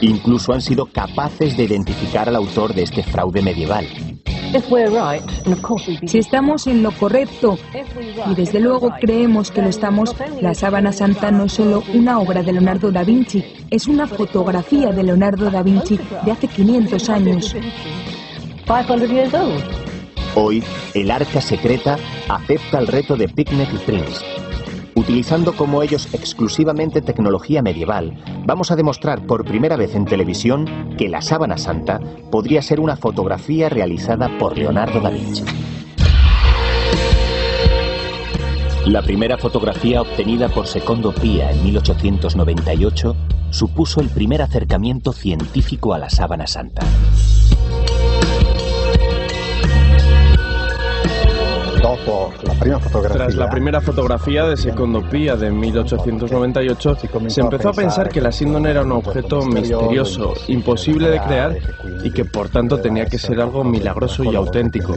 Incluso 0.02 0.54
han 0.54 0.62
sido 0.62 0.86
capaces 0.86 1.58
de 1.58 1.64
identificar 1.64 2.30
al 2.30 2.36
autor 2.36 2.74
de 2.74 2.84
este 2.84 3.04
fraude 3.04 3.42
medieval. 3.42 3.86
Si 6.06 6.18
estamos 6.18 6.66
en 6.68 6.82
lo 6.82 6.92
correcto, 6.92 7.58
y 8.30 8.36
desde 8.36 8.60
luego 8.60 8.94
creemos 9.00 9.52
que 9.52 9.62
lo 9.62 9.70
estamos, 9.70 10.16
la 10.42 10.54
sábana 10.54 10.92
santa 10.92 11.32
no 11.32 11.46
es 11.46 11.54
solo 11.54 11.84
una 11.94 12.20
obra 12.20 12.42
de 12.42 12.54
Leonardo 12.54 12.92
da 12.92 13.04
Vinci, 13.04 13.44
es 13.70 13.88
una 13.88 14.08
fotografía 14.08 14.92
de 14.92 15.04
Leonardo 15.04 15.52
da 15.52 15.62
Vinci 15.62 16.00
de 16.26 16.32
hace 16.32 16.48
500 16.48 17.10
años. 17.10 17.56
Hoy, 20.36 20.64
el 20.94 21.12
arca 21.12 21.42
secreta 21.42 21.98
acepta 22.28 22.80
el 22.80 22.88
reto 22.88 23.16
de 23.16 23.26
y 23.26 23.78
Prince. 23.86 24.49
Utilizando 25.00 25.54
como 25.54 25.82
ellos 25.82 26.14
exclusivamente 26.14 27.02
tecnología 27.02 27.62
medieval, 27.62 28.22
vamos 28.46 28.70
a 28.70 28.76
demostrar 28.76 29.26
por 29.26 29.46
primera 29.46 29.78
vez 29.78 29.96
en 29.96 30.04
televisión 30.04 30.66
que 30.98 31.08
la 31.08 31.22
sábana 31.22 31.58
santa 31.58 32.02
podría 32.30 32.62
ser 32.62 32.82
una 32.82 32.98
fotografía 32.98 33.70
realizada 33.70 34.38
por 34.38 34.58
Leonardo 34.58 35.00
da 35.00 35.10
Vinci. 35.10 35.46
La 38.88 39.02
primera 39.02 39.38
fotografía 39.38 40.02
obtenida 40.02 40.50
por 40.50 40.68
Secondo 40.68 41.14
Pia 41.14 41.50
en 41.50 41.64
1898 41.64 43.16
supuso 43.52 44.02
el 44.02 44.10
primer 44.10 44.42
acercamiento 44.42 45.14
científico 45.14 45.94
a 45.94 45.98
la 45.98 46.10
sábana 46.10 46.46
santa. 46.46 46.86
Tras 53.12 53.36
la 53.36 53.50
primera 53.50 53.80
fotografía 53.80 54.46
de 54.46 54.58
Secondo 54.58 55.02
Pia 55.02 55.36
de 55.36 55.50
1898, 55.50 56.98
se 57.28 57.42
empezó 57.42 57.70
a 57.70 57.74
pensar 57.74 58.10
que 58.10 58.20
la 58.20 58.32
síndone 58.32 58.72
era 58.72 58.84
un 58.84 58.92
objeto 58.92 59.46
misterioso, 59.46 60.34
imposible 60.48 61.10
de 61.10 61.20
crear 61.22 61.58
y 62.04 62.12
que 62.12 62.26
por 62.26 62.50
tanto 62.50 62.80
tenía 62.80 63.06
que 63.06 63.18
ser 63.18 63.40
algo 63.40 63.64
milagroso 63.64 64.24
y 64.24 64.36
auténtico. 64.36 64.94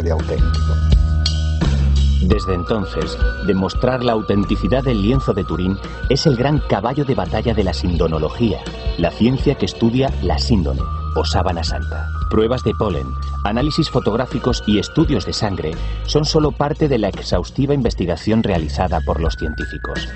Desde 2.22 2.54
entonces, 2.54 3.16
demostrar 3.46 4.02
la 4.02 4.12
autenticidad 4.12 4.82
del 4.82 5.02
lienzo 5.02 5.32
de 5.32 5.44
Turín 5.44 5.78
es 6.08 6.26
el 6.26 6.36
gran 6.36 6.58
caballo 6.68 7.04
de 7.04 7.14
batalla 7.14 7.54
de 7.54 7.64
la 7.64 7.74
sindonología, 7.74 8.60
la 8.98 9.10
ciencia 9.10 9.54
que 9.54 9.66
estudia 9.66 10.12
la 10.22 10.38
síndone 10.38 10.82
o 11.14 11.24
sábana 11.24 11.62
santa. 11.62 12.08
Pruebas 12.30 12.62
de 12.64 12.72
polen, 12.74 13.06
análisis 13.44 13.90
fotográficos 13.90 14.62
y 14.66 14.78
estudios 14.78 15.26
de 15.26 15.32
sangre 15.32 15.72
son 16.06 16.24
solo 16.24 16.52
parte 16.52 16.88
de 16.88 16.98
la 16.98 17.08
exhaustiva 17.08 17.74
investigación 17.74 18.42
realizada 18.42 19.00
por 19.04 19.20
los 19.20 19.34
científicos. 19.34 20.08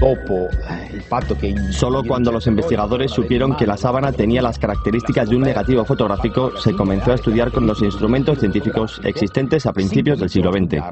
Solo 1.73 2.03
cuando 2.05 2.33
los 2.33 2.47
investigadores 2.47 3.11
supieron 3.13 3.57
que 3.57 3.67
la 3.67 3.77
sábana 3.77 4.13
tenía 4.13 4.43
las 4.43 4.59
características 4.59 5.29
de 5.29 5.37
un 5.37 5.43
negativo 5.43 5.85
fotográfico, 5.85 6.57
se 6.59 6.73
comenzó 6.73 7.13
a 7.13 7.17
estudiar 7.17 7.53
con 7.53 7.67
los 7.67 7.83
instrumentos 7.83 8.39
científicos 8.39 9.01
existentes 9.05 9.67
a 9.67 9.73
principios 9.73 10.19
del 10.19 10.31
siglo 10.31 10.53
XX. 10.53 10.83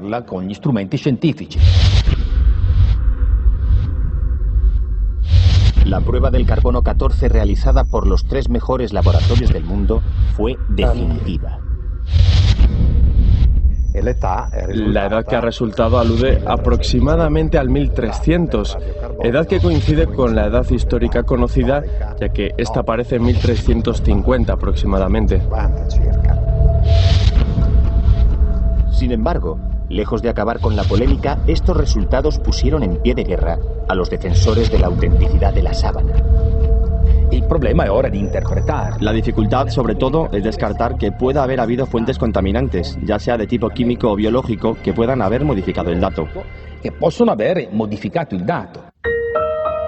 La 5.85 6.01
prueba 6.01 6.31
del 6.31 6.47
carbono 6.47 6.81
14 6.81 7.29
realizada 7.29 7.83
por 7.83 8.07
los 8.07 8.25
tres 8.25 8.49
mejores 8.49 8.91
laboratorios 8.91 9.53
del 9.53 9.63
mundo 9.63 10.01
fue 10.35 10.57
definitiva. 10.67 11.59
La 13.93 15.05
edad 15.05 15.25
que 15.25 15.35
ha 15.35 15.41
resultado 15.41 15.99
alude 15.99 16.41
aproximadamente 16.45 17.59
al 17.59 17.69
1300, 17.69 18.77
edad 19.23 19.47
que 19.47 19.61
coincide 19.61 20.07
con 20.07 20.35
la 20.35 20.47
edad 20.47 20.69
histórica 20.69 21.23
conocida, 21.23 21.83
ya 22.19 22.29
que 22.29 22.51
esta 22.57 22.81
aparece 22.81 23.17
en 23.17 23.23
1350 23.23 24.53
aproximadamente. 24.53 25.41
Sin 29.05 29.11
embargo, 29.11 29.59
lejos 29.87 30.23
de 30.23 30.29
acabar 30.29 30.59
con 30.59 30.75
la 30.75 30.83
polémica, 30.83 31.37
estos 31.45 31.77
resultados 31.77 32.39
pusieron 32.39 32.81
en 32.81 32.97
pie 33.03 33.13
de 33.13 33.23
guerra 33.23 33.59
a 33.87 33.93
los 33.93 34.09
defensores 34.09 34.71
de 34.71 34.79
la 34.79 34.87
autenticidad 34.87 35.53
de 35.53 35.61
la 35.61 35.75
sábana. 35.75 36.15
El 37.29 37.45
problema 37.45 37.83
es 37.83 37.89
ahora 37.91 38.09
de 38.09 38.17
interpretar. 38.17 38.99
La 39.03 39.13
dificultad, 39.13 39.67
sobre 39.67 39.93
todo, 39.93 40.27
es 40.31 40.43
descartar 40.43 40.97
que 40.97 41.11
pueda 41.11 41.43
haber 41.43 41.59
habido 41.59 41.85
fuentes 41.85 42.17
contaminantes, 42.17 42.97
ya 43.03 43.19
sea 43.19 43.37
de 43.37 43.45
tipo 43.45 43.69
químico 43.69 44.09
o 44.09 44.15
biológico, 44.15 44.75
que 44.83 44.91
puedan 44.91 45.21
haber 45.21 45.45
modificado 45.45 45.91
el 45.91 46.01
dato. 46.01 46.27
che 46.81 46.91
possono 46.91 47.31
aver 47.31 47.69
modificato 47.71 48.33
il 48.33 48.43
dato. 48.43 48.85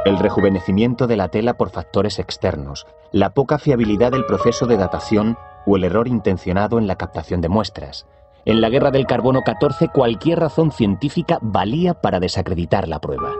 El 0.06 0.19
rejuvenecimiento 0.19 1.07
de 1.07 1.18
la 1.18 1.30
tela 1.30 1.56
por 1.56 1.72
factores 1.72 2.19
externos, 2.19 2.85
la 3.11 3.34
poca 3.34 3.57
fiabilidad 3.57 4.11
del 4.11 4.26
proceso 4.26 4.68
de 4.68 4.77
datación 4.77 5.38
o 5.65 5.76
el 5.76 5.85
error 5.85 6.07
intencionado 6.07 6.77
en 6.77 6.85
la 6.85 6.98
captación 6.98 7.41
de 7.41 7.49
muestras. 7.49 8.06
En 8.48 8.61
la 8.61 8.69
guerra 8.69 8.91
del 8.91 9.06
carbono 9.06 9.41
14 9.41 9.90
cualquier 9.90 10.40
razón 10.40 10.72
científica 10.72 11.38
valía 11.41 11.95
para 11.95 12.22
desacreditar 12.22 12.88
la 12.88 13.02
prueba. 13.02 13.34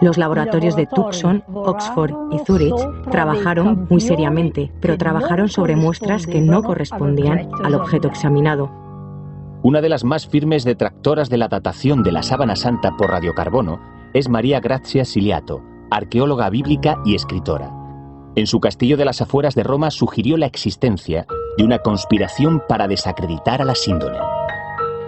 Los 0.00 0.16
laboratorios 0.16 0.74
de 0.74 0.86
Tucson, 0.86 1.44
Oxford 1.52 2.14
y 2.32 2.38
Zurich 2.46 3.10
trabajaron 3.10 3.86
muy 3.90 4.00
seriamente, 4.00 4.72
pero 4.80 4.96
trabajaron 4.96 5.50
sobre 5.50 5.76
muestras 5.76 6.26
que 6.26 6.40
no 6.40 6.62
correspondían 6.62 7.50
al 7.62 7.74
objeto 7.74 8.08
examinado. 8.08 8.70
Una 9.62 9.82
de 9.82 9.90
las 9.90 10.02
más 10.02 10.26
firmes 10.26 10.64
detractoras 10.64 11.28
de 11.28 11.36
la 11.36 11.48
datación 11.48 12.02
de 12.02 12.12
la 12.12 12.22
sábana 12.22 12.56
santa 12.56 12.96
por 12.96 13.10
radiocarbono 13.10 13.82
es 14.14 14.30
María 14.30 14.60
Grazia 14.60 15.04
Siliato, 15.04 15.62
arqueóloga 15.90 16.48
bíblica 16.48 16.96
y 17.04 17.16
escritora. 17.16 17.70
En 18.34 18.46
su 18.46 18.60
castillo 18.60 18.96
de 18.96 19.04
las 19.04 19.20
afueras 19.20 19.54
de 19.54 19.64
Roma 19.64 19.90
sugirió 19.90 20.38
la 20.38 20.46
existencia 20.46 21.26
de 21.60 21.66
una 21.66 21.80
conspiración 21.80 22.62
para 22.66 22.88
desacreditar 22.88 23.60
a 23.60 23.66
la 23.66 23.74
síndone. 23.74 24.16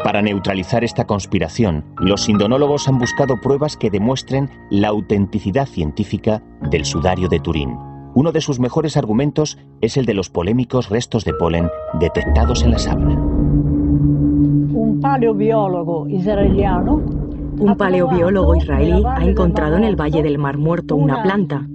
Para 0.05 0.21
neutralizar 0.21 0.85
esta 0.85 1.07
conspiración, 1.07 1.83
los 1.97 2.25
sindonólogos 2.25 2.89
han 2.89 2.99
buscado 2.99 3.41
pruebas 3.41 3.79
que 3.79 3.89
demuestren 3.89 4.51
la 4.69 4.89
autenticidad 4.89 5.65
científica 5.65 6.43
del 6.71 6.85
sudario 6.85 7.31
de 7.31 7.41
Turín. 7.41 7.79
Uno 8.15 8.33
de 8.33 8.43
sus 8.43 8.61
mejores 8.61 8.99
argumentos 8.99 9.57
es 9.81 9.97
el 9.97 10.05
de 10.05 10.13
los 10.13 10.29
polémicos 10.29 10.91
restos 10.91 11.25
de 11.25 11.33
polen 11.33 11.71
detectados 11.99 12.63
en 12.65 12.73
la 12.73 12.79
sábana. 12.79 13.15
Un 13.15 14.99
paleobiólogo 15.01 16.07
israeliano 16.07 17.32
Un 17.59 17.77
paleobiólogo 17.77 18.57
israelí 18.57 19.03
ha 19.07 19.25
encontrado 19.25 19.77
en 19.77 19.85
el 19.85 19.95
Valle 19.95 20.23
del 20.23 20.39
Mar 20.39 20.57
Muerto 20.57 20.97
una 20.97 21.23
planta, 21.23 21.67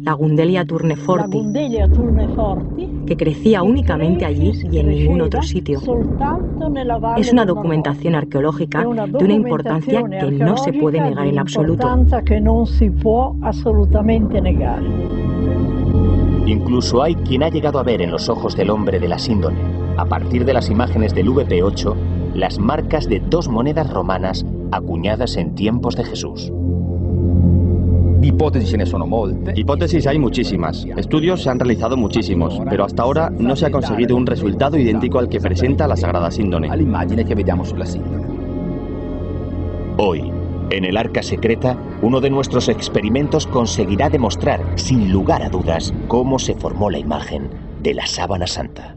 la 0.00 0.12
Gundelia 0.12 0.64
turneforti, 0.64 1.42
que 3.06 3.16
crecía 3.16 3.62
únicamente 3.62 4.24
allí 4.24 4.52
y 4.70 4.78
en 4.78 4.88
ningún 4.88 5.22
otro 5.22 5.42
sitio. 5.42 5.80
Es 7.16 7.32
una 7.32 7.44
documentación 7.44 8.14
arqueológica 8.14 8.80
de 8.80 9.24
una 9.24 9.34
importancia 9.34 10.02
que 10.08 10.30
no 10.30 10.56
se 10.56 10.72
puede 10.72 11.00
negar 11.00 11.26
en 11.26 11.38
absoluto. 11.38 11.88
Incluso 16.46 17.02
hay 17.02 17.14
quien 17.16 17.42
ha 17.42 17.48
llegado 17.48 17.78
a 17.78 17.82
ver 17.82 18.02
en 18.02 18.10
los 18.10 18.28
ojos 18.28 18.56
del 18.56 18.70
hombre 18.70 19.00
de 19.00 19.08
la 19.08 19.18
síndone, 19.18 19.58
a 19.96 20.04
partir 20.04 20.44
de 20.44 20.52
las 20.52 20.70
imágenes 20.70 21.14
del 21.14 21.28
VP8, 21.28 21.94
las 22.34 22.58
marcas 22.58 23.08
de 23.08 23.20
dos 23.20 23.48
monedas 23.48 23.90
romanas 23.90 24.44
acuñadas 24.72 25.36
en 25.36 25.54
tiempos 25.54 25.94
de 25.96 26.04
Jesús. 26.04 26.52
Hipótesis 29.56 30.06
hay 30.06 30.18
muchísimas, 30.18 30.86
estudios 30.96 31.42
se 31.42 31.50
han 31.50 31.58
realizado 31.58 31.96
muchísimos, 31.96 32.60
pero 32.70 32.84
hasta 32.84 33.02
ahora 33.02 33.30
no 33.30 33.56
se 33.56 33.66
ha 33.66 33.70
conseguido 33.70 34.16
un 34.16 34.26
resultado 34.26 34.78
idéntico 34.78 35.18
al 35.18 35.28
que 35.28 35.40
presenta 35.40 35.88
la 35.88 35.96
Sagrada 35.96 36.30
Síndone. 36.30 36.68
Hoy, 39.98 40.32
en 40.70 40.84
el 40.84 40.96
Arca 40.96 41.22
Secreta, 41.22 41.76
uno 42.00 42.20
de 42.20 42.30
nuestros 42.30 42.68
experimentos 42.68 43.46
conseguirá 43.46 44.08
demostrar, 44.08 44.60
sin 44.76 45.12
lugar 45.12 45.42
a 45.42 45.50
dudas, 45.50 45.92
cómo 46.08 46.38
se 46.38 46.54
formó 46.54 46.90
la 46.90 46.98
imagen 46.98 47.50
de 47.82 47.94
la 47.94 48.06
sábana 48.06 48.46
santa. 48.46 48.96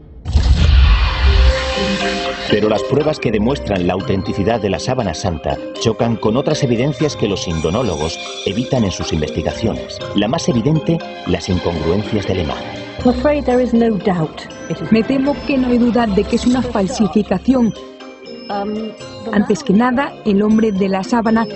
Pero 2.50 2.68
las 2.68 2.82
pruebas 2.84 3.18
que 3.18 3.32
demuestran 3.32 3.86
la 3.86 3.94
autenticidad 3.94 4.60
de 4.60 4.70
la 4.70 4.78
sábana 4.78 5.14
santa 5.14 5.58
chocan 5.80 6.16
con 6.16 6.36
otras 6.36 6.62
evidencias 6.62 7.16
que 7.16 7.28
los 7.28 7.48
indonólogos 7.48 8.18
evitan 8.46 8.84
en 8.84 8.92
sus 8.92 9.12
investigaciones. 9.12 9.98
La 10.14 10.28
más 10.28 10.48
evidente, 10.48 10.98
las 11.26 11.48
incongruencias 11.48 12.26
de 12.26 12.34
la 12.36 12.42
imagen. 12.42 12.86
I'm 13.04 13.10
afraid 13.10 13.44
there 13.44 13.62
is 13.62 13.74
no 13.74 13.90
doubt. 13.98 14.42
Me 14.90 15.02
temo 15.02 15.36
que 15.46 15.58
no 15.58 15.68
hay 15.68 15.78
duda 15.78 16.06
de 16.06 16.24
que 16.24 16.36
es 16.36 16.46
una 16.46 16.62
falsificación. 16.62 17.74
Antes 19.32 19.62
que 19.62 19.72
nada, 19.72 20.12
el 20.24 20.42
hombre 20.42 20.72
de 20.72 20.88
la 20.88 21.02
sábana 21.02 21.46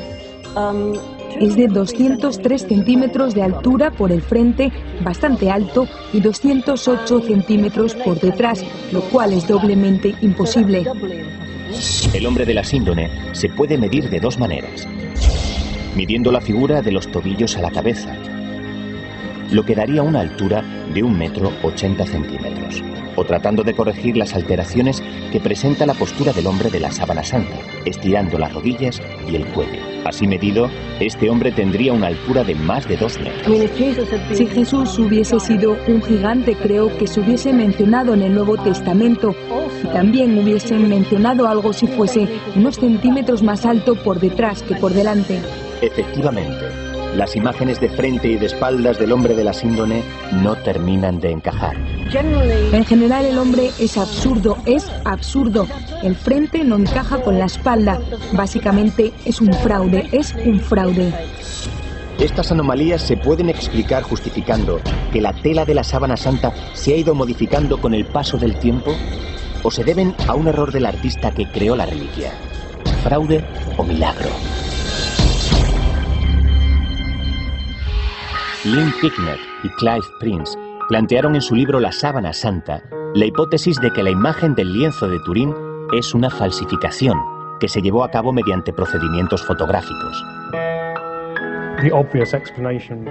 es 1.39 1.57
de 1.57 1.69
203 1.69 2.62
centímetros 2.62 3.35
de 3.35 3.43
altura 3.43 3.90
por 3.90 4.12
el 4.12 4.23
frente, 4.23 4.73
bastante 5.02 5.51
alto, 5.51 5.86
y 6.12 6.20
208 6.20 7.20
centímetros 7.20 7.94
por 7.94 8.20
detrás, 8.20 8.65
lo 8.93 9.02
cual 9.02 9.32
es 9.32 9.47
doblemente 9.47 10.15
imposible. 10.20 10.85
El 12.12 12.27
hombre 12.27 12.44
de 12.44 12.55
la 12.55 12.65
síndone 12.65 13.11
se 13.32 13.48
puede 13.48 13.78
medir 13.78 14.11
de 14.11 14.20
dos 14.20 14.39
maneras. 14.39 14.89
Midiendo 15.94 16.32
la 16.32 16.40
figura 16.40 16.82
de 16.82 16.93
los 16.93 17.11
tobillos 17.11 17.57
a 17.57 17.61
la 17.61 17.70
cabeza, 17.70 18.16
lo 19.53 19.65
que 19.65 19.75
daría 19.75 20.03
una 20.03 20.21
altura 20.21 20.63
de 20.93 21.03
un 21.03 21.19
metro 21.19 21.53
80 21.63 22.07
centímetros, 22.07 22.83
o 23.17 23.25
tratando 23.25 23.63
de 23.63 23.75
corregir 23.75 24.17
las 24.17 24.35
alteraciones 24.35 25.03
que 25.33 25.41
presenta 25.41 25.87
la 25.87 25.95
postura 25.95 26.33
del 26.33 26.47
hombre 26.47 26.71
de 26.71 26.81
la 26.81 26.91
sábana 26.91 27.25
santa, 27.25 27.57
estirando 27.85 28.39
las 28.39 28.53
rodillas 28.53 29.01
y 29.29 29.37
el 29.37 29.47
cuello. 29.47 29.81
Así 30.05 30.27
medido, 30.27 30.71
este 30.99 31.29
hombre 31.29 31.53
tendría 31.53 31.93
una 31.93 32.07
altura 32.09 32.43
de 32.43 32.55
más 32.55 32.89
de 32.89 32.97
dos 32.97 33.19
metros. 33.21 33.71
Si 34.33 34.47
Jesús 34.47 34.99
hubiese 34.99 35.39
sido 35.41 35.77
un 35.87 36.03
gigante, 36.03 36.55
creo 36.57 36.97
que 36.97 37.07
se 37.07 37.21
hubiese 37.21 37.53
mencionado 37.53 38.15
en 38.15 38.23
el 38.23 38.35
Nuevo 38.35 38.57
Testamento 38.57 39.35
y 39.85 39.87
también 39.89 40.39
hubiesen 40.39 40.89
mencionado 40.89 41.47
algo 41.47 41.73
si 41.73 41.87
fuese 41.87 42.29
unos 42.57 42.77
centímetros 42.77 43.43
más 43.43 43.67
alto 43.67 43.95
por 43.95 44.21
detrás 44.21 44.63
que 44.63 44.75
por 44.75 44.93
delante. 44.93 45.41
Efectivamente, 45.83 46.90
las 47.15 47.35
imágenes 47.35 47.81
de 47.81 47.89
frente 47.89 48.28
y 48.28 48.37
de 48.37 48.47
espaldas 48.47 48.99
del 48.99 49.12
hombre 49.12 49.35
de 49.35 49.45
la 49.45 49.53
síndone 49.53 50.03
no 50.32 50.55
terminan 50.57 51.20
de 51.20 51.32
encajar. 51.32 51.77
En 52.12 52.85
general 52.85 53.24
el 53.24 53.39
hombre 53.39 53.70
es 53.78 53.99
absurdo, 53.99 54.57
es 54.66 54.91
absurdo. 55.05 55.66
El 56.03 56.15
frente 56.15 56.65
no 56.65 56.77
encaja 56.77 57.20
con 57.23 57.39
la 57.39 57.47
espalda. 57.47 58.01
Básicamente 58.32 59.12
es 59.24 59.41
un 59.41 59.53
fraude, 59.53 60.09
es 60.12 60.35
un 60.45 60.61
fraude. 60.61 61.12
Estas 62.19 62.53
anomalías 62.53 63.03
se 63.03 63.16
pueden 63.16 63.49
explicar 63.49 64.03
justificando 64.03 64.81
que 65.12 65.20
la 65.20 65.32
tela 65.32 65.65
de 65.65 65.74
la 65.74 65.85
sábana 65.85 66.16
santa 66.16 66.53
se 66.74 66.93
ha 66.93 66.97
ido 66.97 67.15
modificando 67.15 67.81
con 67.81 67.95
el 67.95 68.05
paso 68.05 68.37
del 68.37 68.59
tiempo 68.59 68.95
o 69.62 69.70
se 69.70 69.85
deben 69.85 70.15
a 70.28 70.35
un 70.35 70.49
error 70.49 70.70
del 70.70 70.87
artista 70.87 71.31
que 71.31 71.51
creó 71.51 71.77
la 71.77 71.87
reliquia. 71.87 72.32
Fraude 73.03 73.45
o 73.77 73.85
milagro. 73.85 74.28
Lynn 78.62 78.93
Picknett 79.01 79.39
y 79.65 79.70
Clive 79.70 80.05
Prince 80.19 80.59
plantearon 80.91 81.35
en 81.35 81.41
su 81.41 81.55
libro 81.55 81.81
La 81.81 81.93
sábana 81.93 82.35
santa 82.35 82.82
la 83.15 83.24
hipótesis 83.24 83.81
de 83.81 83.91
que 83.91 84.03
la 84.03 84.11
imagen 84.11 84.55
del 84.55 84.70
lienzo 84.74 85.09
de 85.09 85.19
Turín 85.20 85.55
es 85.97 86.12
una 86.12 86.28
falsificación 86.28 87.19
que 87.59 87.69
se 87.69 87.81
llevó 87.81 88.05
a 88.05 88.11
cabo 88.11 88.35
mediante 88.35 88.74
procedimientos 88.74 89.43
fotográficos. 89.47 90.23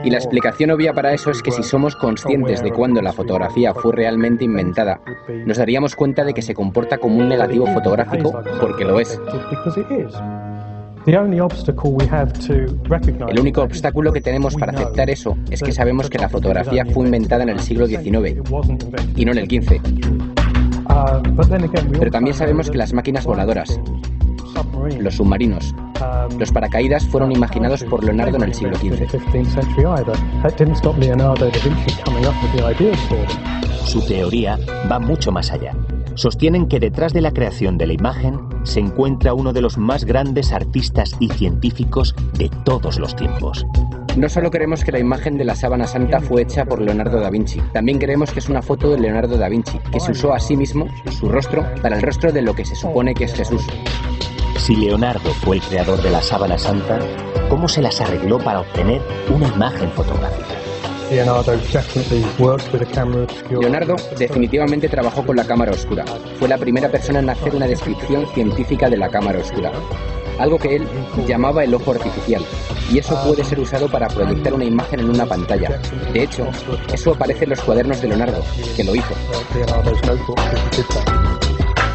Y 0.04 0.12
la 0.12 0.18
explicación 0.18 0.70
obvia 0.70 0.94
para 0.94 1.14
eso 1.14 1.32
es 1.32 1.42
que 1.42 1.50
si 1.50 1.64
somos 1.64 1.96
conscientes 1.96 2.62
de 2.62 2.72
cuándo 2.72 3.02
la 3.02 3.12
fotografía 3.12 3.74
fue 3.74 3.92
realmente 3.94 4.46
inventada, 4.46 5.02
nos 5.48 5.58
daríamos 5.58 5.96
cuenta 5.96 6.24
de 6.24 6.36
que 6.36 6.44
se 6.44 6.54
comporta 6.54 7.00
como 7.00 7.18
un 7.18 7.28
negativo 7.28 7.66
fotográfico 7.66 8.40
porque 8.62 8.86
lo 8.86 9.00
es. 9.00 9.20
El 13.30 13.40
único 13.40 13.64
obstáculo 13.64 14.14
que 14.14 14.22
tenemos 14.22 14.56
para 14.56 14.74
aceptar 14.74 15.10
eso 15.10 15.36
es 15.50 15.64
que 15.64 15.72
sabemos 15.72 16.08
que 16.10 16.20
la 16.20 16.30
fotografía 16.30 16.86
fue 16.86 17.06
inventada 17.06 17.42
en 17.44 17.50
el 17.50 17.60
siglo 17.60 17.88
XIX 17.88 18.38
y 19.16 19.26
no 19.26 19.32
en 19.32 19.38
el 19.38 19.46
XV. 19.46 19.82
Pero 21.98 22.12
también 22.12 22.36
sabemos 22.36 22.70
que 22.70 22.78
las 22.78 22.94
máquinas 22.94 23.26
voladoras, 23.26 23.80
los 25.00 25.16
submarinos, 25.16 25.74
los 26.38 26.52
paracaídas 26.52 27.06
fueron 27.08 27.32
imaginados 27.32 27.84
por 27.86 28.04
Leonardo 28.04 28.38
en 28.38 28.44
el 28.44 28.54
siglo 28.54 28.76
XV. 28.76 29.08
Su 33.84 34.06
teoría 34.06 34.60
va 34.92 35.00
mucho 35.00 35.32
más 35.32 35.52
allá. 35.52 35.74
Sostienen 36.16 36.68
que 36.68 36.80
detrás 36.80 37.14
de 37.14 37.22
la 37.22 37.32
creación 37.32 37.78
de 37.78 37.88
la 37.88 37.94
imagen 37.94 38.40
se 38.64 38.80
encuentra 38.80 39.34
uno 39.34 39.54
de 39.54 39.62
los 39.62 39.78
más 39.78 40.06
grandes 40.06 40.52
artistas 40.52 41.16
y 41.20 41.30
científicos 41.30 42.16
de 42.34 42.50
todos 42.66 43.00
los 43.00 43.16
tiempos. 43.16 43.66
No 44.18 44.28
solo 44.28 44.52
creemos 44.52 44.84
que 44.84 44.92
la 44.92 45.00
imagen 45.00 45.38
de 45.38 45.46
la 45.46 45.56
sábana 45.56 45.88
santa 45.88 46.20
fue 46.20 46.42
hecha 46.42 46.66
por 46.66 46.82
Leonardo 46.82 47.20
da 47.20 47.30
Vinci, 47.30 47.62
también 47.74 48.00
creemos 48.00 48.32
que 48.32 48.40
es 48.40 48.50
una 48.50 48.62
foto 48.62 48.90
de 48.90 49.00
Leonardo 49.00 49.38
da 49.38 49.48
Vinci, 49.50 49.80
que 49.92 50.00
se 50.00 50.12
usó 50.12 50.34
a 50.34 50.40
sí 50.40 50.58
mismo, 50.58 50.88
su 51.12 51.30
rostro, 51.30 51.66
para 51.82 51.96
el 51.96 52.02
rostro 52.02 52.32
de 52.32 52.42
lo 52.42 52.54
que 52.54 52.66
se 52.66 52.76
supone 52.76 53.14
que 53.14 53.26
es 53.26 53.34
Jesús. 53.34 53.66
Si 54.58 54.76
Leonardo 54.76 55.30
fue 55.36 55.58
el 55.58 55.62
creador 55.62 56.02
de 56.02 56.10
la 56.10 56.22
sábana 56.22 56.58
santa, 56.58 57.00
¿cómo 57.50 57.68
se 57.68 57.82
las 57.82 58.02
arregló 58.02 58.40
para 58.40 58.62
obtener 58.62 59.02
una 59.34 59.48
imagen 59.48 59.90
fotográfica? 59.92 60.69
Leonardo 63.50 63.96
definitivamente 64.18 64.88
trabajó 64.88 65.26
con 65.26 65.36
la 65.36 65.44
cámara 65.44 65.72
oscura. 65.72 66.06
Fue 66.38 66.48
la 66.48 66.58
primera 66.58 66.90
persona 66.90 67.20
en 67.20 67.30
hacer 67.30 67.56
una 67.56 67.68
descripción 67.68 68.28
científica 68.34 68.90
de 68.90 68.98
la 68.98 69.10
cámara 69.10 69.40
oscura. 69.40 69.72
algo 70.40 70.58
que 70.58 70.78
él 70.78 70.88
llamaba 71.28 71.64
el 71.64 71.74
ojo 71.74 71.92
artificial, 71.92 72.42
y 72.92 73.00
eso 73.00 73.22
puede 73.26 73.44
ser 73.44 73.60
usado 73.60 73.90
para 73.90 74.08
proyectar 74.08 74.54
una 74.54 74.64
imagen 74.64 75.02
en 75.02 75.10
una 75.10 75.26
pantalla. 75.26 75.80
De 76.14 76.24
hecho, 76.24 76.48
eso 76.94 77.12
aparece 77.12 77.44
en 77.44 77.50
los 77.52 77.62
cuadernos 77.62 78.02
de 78.02 78.08
Leonardo, 78.08 78.42
que 78.76 78.84
lo 78.84 78.96
hizo. 78.96 79.14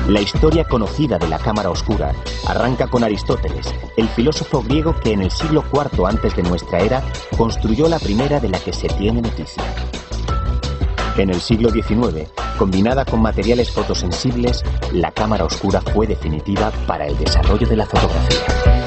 La 0.09 0.21
historia 0.21 0.65
conocida 0.65 1.19
de 1.19 1.29
la 1.29 1.39
cámara 1.39 1.71
oscura 1.71 2.13
arranca 2.47 2.87
con 2.89 3.05
Aristóteles, 3.05 3.75
el 3.97 4.07
filósofo 4.09 4.63
griego 4.63 4.95
que 5.01 5.13
en 5.13 5.23
el 5.23 5.31
siglo 5.31 5.65
IV 5.73 6.07
antes 6.07 6.37
de 6.37 6.43
nuestra 6.43 6.81
era 6.81 7.03
construyó 7.39 7.89
la 7.89 7.99
primera 7.99 8.39
de 8.39 8.51
la 8.51 8.59
que 8.59 8.75
se 8.75 8.87
tiene 8.89 9.23
noticia. 9.23 9.63
En 11.17 11.31
el 11.31 11.41
siglo 11.41 11.71
XIX, 11.71 12.29
combinada 12.59 13.07
con 13.07 13.23
materiales 13.23 13.71
fotosensibles, 13.71 14.63
la 14.93 15.11
cámara 15.11 15.45
oscura 15.45 15.81
fue 15.81 16.07
definitiva 16.07 16.71
para 16.87 17.07
el 17.07 17.17
desarrollo 17.17 17.67
de 17.67 17.77
la 17.77 17.87
fotografía. 17.87 18.84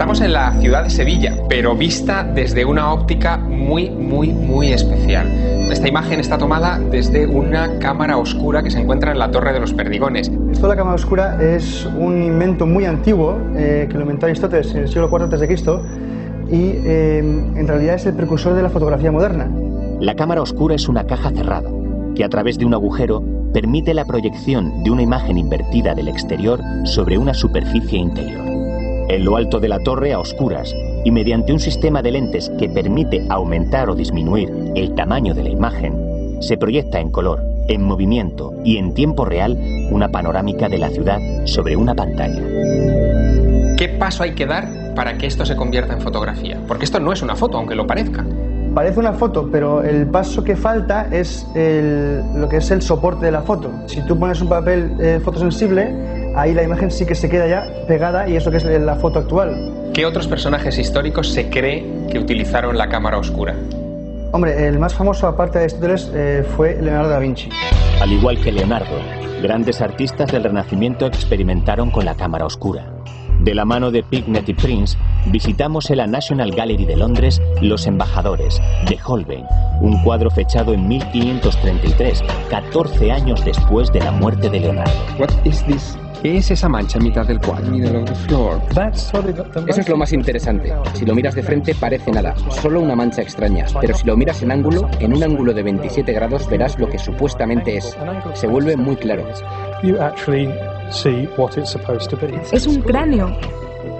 Estamos 0.00 0.22
en 0.22 0.32
la 0.32 0.52
ciudad 0.52 0.84
de 0.84 0.88
Sevilla, 0.88 1.34
pero 1.46 1.76
vista 1.76 2.24
desde 2.24 2.64
una 2.64 2.90
óptica 2.90 3.36
muy, 3.36 3.90
muy, 3.90 4.28
muy 4.28 4.72
especial. 4.72 5.28
Esta 5.70 5.88
imagen 5.88 6.20
está 6.20 6.38
tomada 6.38 6.78
desde 6.78 7.26
una 7.26 7.78
cámara 7.80 8.16
oscura 8.16 8.62
que 8.62 8.70
se 8.70 8.78
encuentra 8.78 9.12
en 9.12 9.18
la 9.18 9.30
Torre 9.30 9.52
de 9.52 9.60
los 9.60 9.74
Perdigones. 9.74 10.30
Esto 10.50 10.62
de 10.62 10.68
la 10.68 10.76
cámara 10.76 10.94
oscura 10.94 11.36
es 11.42 11.84
un 11.98 12.22
invento 12.22 12.64
muy 12.64 12.86
antiguo 12.86 13.36
eh, 13.54 13.88
que 13.90 13.94
lo 13.98 14.00
inventó 14.00 14.24
Aristóteles 14.24 14.74
en 14.74 14.84
el 14.84 14.88
siglo 14.88 15.10
IV 15.12 15.34
a.C. 15.34 15.46
y 16.50 16.80
eh, 16.82 17.18
en 17.18 17.68
realidad 17.68 17.96
es 17.96 18.06
el 18.06 18.14
precursor 18.14 18.54
de 18.54 18.62
la 18.62 18.70
fotografía 18.70 19.12
moderna. 19.12 19.50
La 20.00 20.16
cámara 20.16 20.40
oscura 20.40 20.76
es 20.76 20.88
una 20.88 21.04
caja 21.04 21.30
cerrada 21.30 21.68
que 22.14 22.24
a 22.24 22.30
través 22.30 22.56
de 22.56 22.64
un 22.64 22.72
agujero 22.72 23.22
permite 23.52 23.92
la 23.92 24.06
proyección 24.06 24.82
de 24.82 24.92
una 24.92 25.02
imagen 25.02 25.36
invertida 25.36 25.94
del 25.94 26.08
exterior 26.08 26.58
sobre 26.84 27.18
una 27.18 27.34
superficie 27.34 27.98
interior. 27.98 28.59
En 29.10 29.24
lo 29.24 29.36
alto 29.36 29.58
de 29.58 29.66
la 29.66 29.80
torre 29.80 30.12
a 30.12 30.20
oscuras 30.20 30.72
y 31.04 31.10
mediante 31.10 31.52
un 31.52 31.58
sistema 31.58 32.00
de 32.00 32.12
lentes 32.12 32.48
que 32.60 32.68
permite 32.68 33.26
aumentar 33.28 33.90
o 33.90 33.96
disminuir 33.96 34.48
el 34.76 34.94
tamaño 34.94 35.34
de 35.34 35.42
la 35.42 35.48
imagen, 35.48 36.36
se 36.40 36.56
proyecta 36.56 37.00
en 37.00 37.10
color, 37.10 37.42
en 37.66 37.82
movimiento 37.82 38.54
y 38.64 38.76
en 38.76 38.94
tiempo 38.94 39.24
real 39.24 39.58
una 39.90 40.10
panorámica 40.10 40.68
de 40.68 40.78
la 40.78 40.90
ciudad 40.90 41.18
sobre 41.44 41.74
una 41.74 41.92
pantalla. 41.96 42.40
¿Qué 43.76 43.88
paso 43.98 44.22
hay 44.22 44.36
que 44.36 44.46
dar 44.46 44.68
para 44.94 45.18
que 45.18 45.26
esto 45.26 45.44
se 45.44 45.56
convierta 45.56 45.92
en 45.92 46.00
fotografía? 46.00 46.60
Porque 46.68 46.84
esto 46.84 47.00
no 47.00 47.12
es 47.12 47.20
una 47.20 47.34
foto, 47.34 47.58
aunque 47.58 47.74
lo 47.74 47.88
parezca. 47.88 48.24
Parece 48.76 49.00
una 49.00 49.14
foto, 49.14 49.48
pero 49.50 49.82
el 49.82 50.06
paso 50.06 50.44
que 50.44 50.54
falta 50.54 51.08
es 51.10 51.44
el- 51.56 52.22
lo 52.36 52.48
que 52.48 52.58
es 52.58 52.70
el 52.70 52.80
soporte 52.80 53.26
de 53.26 53.32
la 53.32 53.42
foto. 53.42 53.72
Si 53.86 54.00
tú 54.02 54.16
pones 54.16 54.40
un 54.40 54.48
papel 54.48 54.92
eh, 55.00 55.18
fotosensible, 55.24 55.92
ahí 56.36 56.54
la 56.54 56.62
imagen 56.62 56.90
sí 56.90 57.06
que 57.06 57.14
se 57.14 57.28
queda 57.28 57.46
ya 57.46 57.86
pegada 57.86 58.28
y 58.28 58.36
eso 58.36 58.50
que 58.50 58.58
es 58.58 58.64
la 58.64 58.96
foto 58.96 59.20
actual. 59.20 59.90
¿Qué 59.92 60.06
otros 60.06 60.28
personajes 60.28 60.78
históricos 60.78 61.28
se 61.32 61.50
cree 61.50 61.84
que 62.10 62.18
utilizaron 62.18 62.76
la 62.78 62.88
cámara 62.88 63.18
oscura? 63.18 63.54
Hombre, 64.32 64.68
el 64.68 64.78
más 64.78 64.94
famoso 64.94 65.26
aparte 65.26 65.58
de 65.58 65.64
Aristóteles 65.64 66.10
eh, 66.14 66.44
fue 66.56 66.80
Leonardo 66.80 67.10
da 67.10 67.18
Vinci. 67.18 67.48
Al 68.00 68.12
igual 68.12 68.40
que 68.40 68.52
Leonardo, 68.52 68.96
grandes 69.42 69.80
artistas 69.80 70.30
del 70.30 70.44
Renacimiento 70.44 71.06
experimentaron 71.06 71.90
con 71.90 72.04
la 72.04 72.14
cámara 72.14 72.46
oscura. 72.46 72.99
De 73.40 73.54
la 73.54 73.64
mano 73.64 73.90
de 73.90 74.02
Pignet 74.02 74.46
y 74.50 74.54
Prince, 74.54 74.98
visitamos 75.28 75.88
en 75.90 75.96
la 75.96 76.06
National 76.06 76.50
Gallery 76.50 76.84
de 76.84 76.96
Londres 76.96 77.40
Los 77.62 77.86
Embajadores, 77.86 78.60
de 78.86 78.98
Holbein, 79.02 79.46
un 79.80 80.02
cuadro 80.02 80.30
fechado 80.30 80.74
en 80.74 80.86
1533, 80.86 82.22
14 82.50 83.10
años 83.10 83.42
después 83.42 83.90
de 83.92 84.00
la 84.00 84.12
muerte 84.12 84.50
de 84.50 84.60
Leonardo. 84.60 84.92
What 85.18 85.30
is 85.44 85.64
this? 85.64 85.96
¿Qué 86.22 86.36
es 86.36 86.50
esa 86.50 86.68
mancha 86.68 86.98
a 86.98 87.02
mitad 87.02 87.26
del 87.26 87.40
cuadro? 87.40 87.74
Eso 89.66 89.80
es 89.80 89.88
lo 89.88 89.96
más 89.96 90.12
interesante. 90.12 90.74
Si 90.92 91.06
lo 91.06 91.14
miras 91.14 91.34
de 91.34 91.42
frente 91.42 91.74
parece 91.74 92.10
nada, 92.10 92.34
solo 92.60 92.82
una 92.82 92.94
mancha 92.94 93.22
extraña. 93.22 93.64
Pero 93.80 93.96
si 93.96 94.06
lo 94.06 94.18
miras 94.18 94.42
en 94.42 94.50
ángulo, 94.50 94.86
en 95.00 95.14
un 95.14 95.22
ángulo 95.22 95.54
de 95.54 95.62
27 95.62 96.12
grados 96.12 96.46
verás 96.50 96.78
lo 96.78 96.90
que 96.90 96.98
supuestamente 96.98 97.78
es. 97.78 97.96
Se 98.34 98.46
vuelve 98.46 98.76
muy 98.76 98.96
claro. 98.96 99.24
Es 102.52 102.66
un 102.66 102.82
cráneo. 102.82 103.34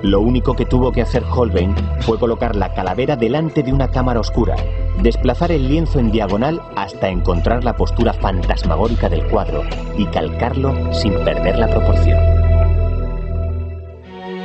Lo 0.02 0.20
único 0.20 0.54
que 0.54 0.66
tuvo 0.66 0.92
que 0.92 1.02
hacer 1.02 1.22
Holbein 1.24 1.74
fue 2.00 2.18
colocar 2.18 2.56
la 2.56 2.72
calavera 2.74 3.16
delante 3.16 3.62
de 3.62 3.72
una 3.72 3.88
cámara 3.88 4.20
oscura, 4.20 4.56
desplazar 5.02 5.52
el 5.52 5.68
lienzo 5.68 5.98
en 5.98 6.10
diagonal 6.10 6.60
hasta 6.76 7.08
encontrar 7.08 7.64
la 7.64 7.76
postura 7.76 8.12
fantasmagórica 8.12 9.08
del 9.08 9.26
cuadro 9.28 9.62
y 9.96 10.06
calcarlo 10.06 10.92
sin 10.92 11.12
perder 11.24 11.58
la 11.58 11.68
proporción. 11.68 12.18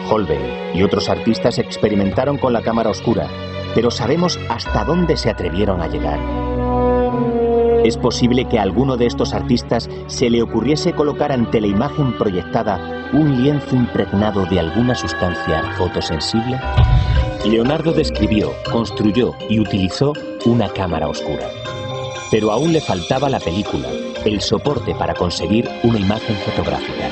Holbein 0.10 0.76
y 0.76 0.84
otros 0.84 1.10
artistas 1.10 1.57
experimentaron 1.57 2.38
con 2.38 2.53
la 2.53 2.62
cámara 2.62 2.90
oscura, 2.90 3.28
pero 3.74 3.91
¿sabemos 3.91 4.40
hasta 4.49 4.84
dónde 4.84 5.18
se 5.18 5.30
atrevieron 5.30 5.82
a 5.82 5.88
llegar? 5.88 6.20
Es 7.86 7.98
posible 7.98 8.45
que 8.45 8.57
a 8.57 8.64
alguno 8.64 8.98
de 8.98 9.06
estos 9.06 9.36
artistas 9.36 9.88
se 10.07 10.32
le 10.32 10.41
ocurriese 10.41 10.94
colocar 10.94 11.32
ante 11.32 11.62
la 11.62 11.68
imagen 11.68 12.18
proyectada 12.18 12.80
un 13.14 13.44
lienzo 13.44 13.76
impregnado 13.76 14.44
de 14.48 14.60
alguna 14.60 14.95
sustancia 14.95 15.62
fotosensible. 15.78 16.60
Leonardo 17.45 17.94
describió, 17.94 18.52
construyó 18.72 19.36
y 19.52 19.60
utilizó 19.60 20.14
una 20.48 20.68
cámara 20.68 21.07
oscura. 21.07 21.48
Pero 22.32 22.52
aún 22.52 22.74
le 22.74 22.82
faltaba 22.82 23.30
la 23.30 23.40
película, 23.40 23.88
el 24.26 24.41
soporte 24.41 24.93
para 24.95 25.14
conseguir 25.14 25.69
una 25.84 25.99
imagen 25.99 26.35
fotográfica. 26.38 27.10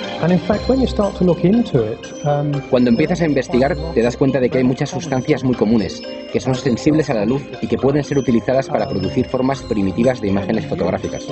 Cuando 2.69 2.89
empiezas 2.89 3.21
a 3.21 3.25
investigar, 3.25 3.75
te 3.93 4.01
das 4.01 4.17
cuenta 4.17 4.39
de 4.39 4.49
que 4.49 4.57
hay 4.57 4.63
muchas 4.63 4.89
sustancias 4.89 5.43
muy 5.43 5.55
comunes, 5.55 6.01
que 6.31 6.39
son 6.39 6.55
sensibles 6.55 7.09
a 7.09 7.13
la 7.13 7.25
luz 7.25 7.43
y 7.61 7.67
que 7.67 7.77
pueden 7.77 8.03
ser 8.03 8.17
utilizadas 8.17 8.67
para 8.67 8.89
producir 8.89 9.27
formas 9.27 9.61
primitivas 9.61 10.19
de 10.21 10.29
imágenes 10.29 10.65
fotográficas. 10.65 11.27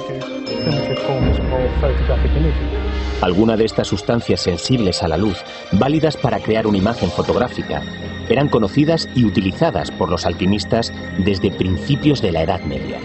Algunas 3.22 3.58
de 3.58 3.66
estas 3.66 3.88
sustancias 3.88 4.42
sensibles 4.42 5.04
a 5.04 5.08
la 5.08 5.18
luz, 5.18 5.44
válidas 5.74 6.18
para 6.18 6.40
crear 6.40 6.68
una 6.68 6.78
imagen 6.78 7.10
fotográfica, 7.10 7.82
eran 8.30 8.50
conocidas 8.50 9.10
y 9.16 9.26
utilizadas 9.26 9.92
por 9.92 10.10
los 10.10 10.26
alquimistas 10.26 10.94
desde 11.18 11.52
principios 11.52 12.22
de 12.22 12.32
la 12.32 12.44
Edad 12.44 12.62
Media. 12.62 13.00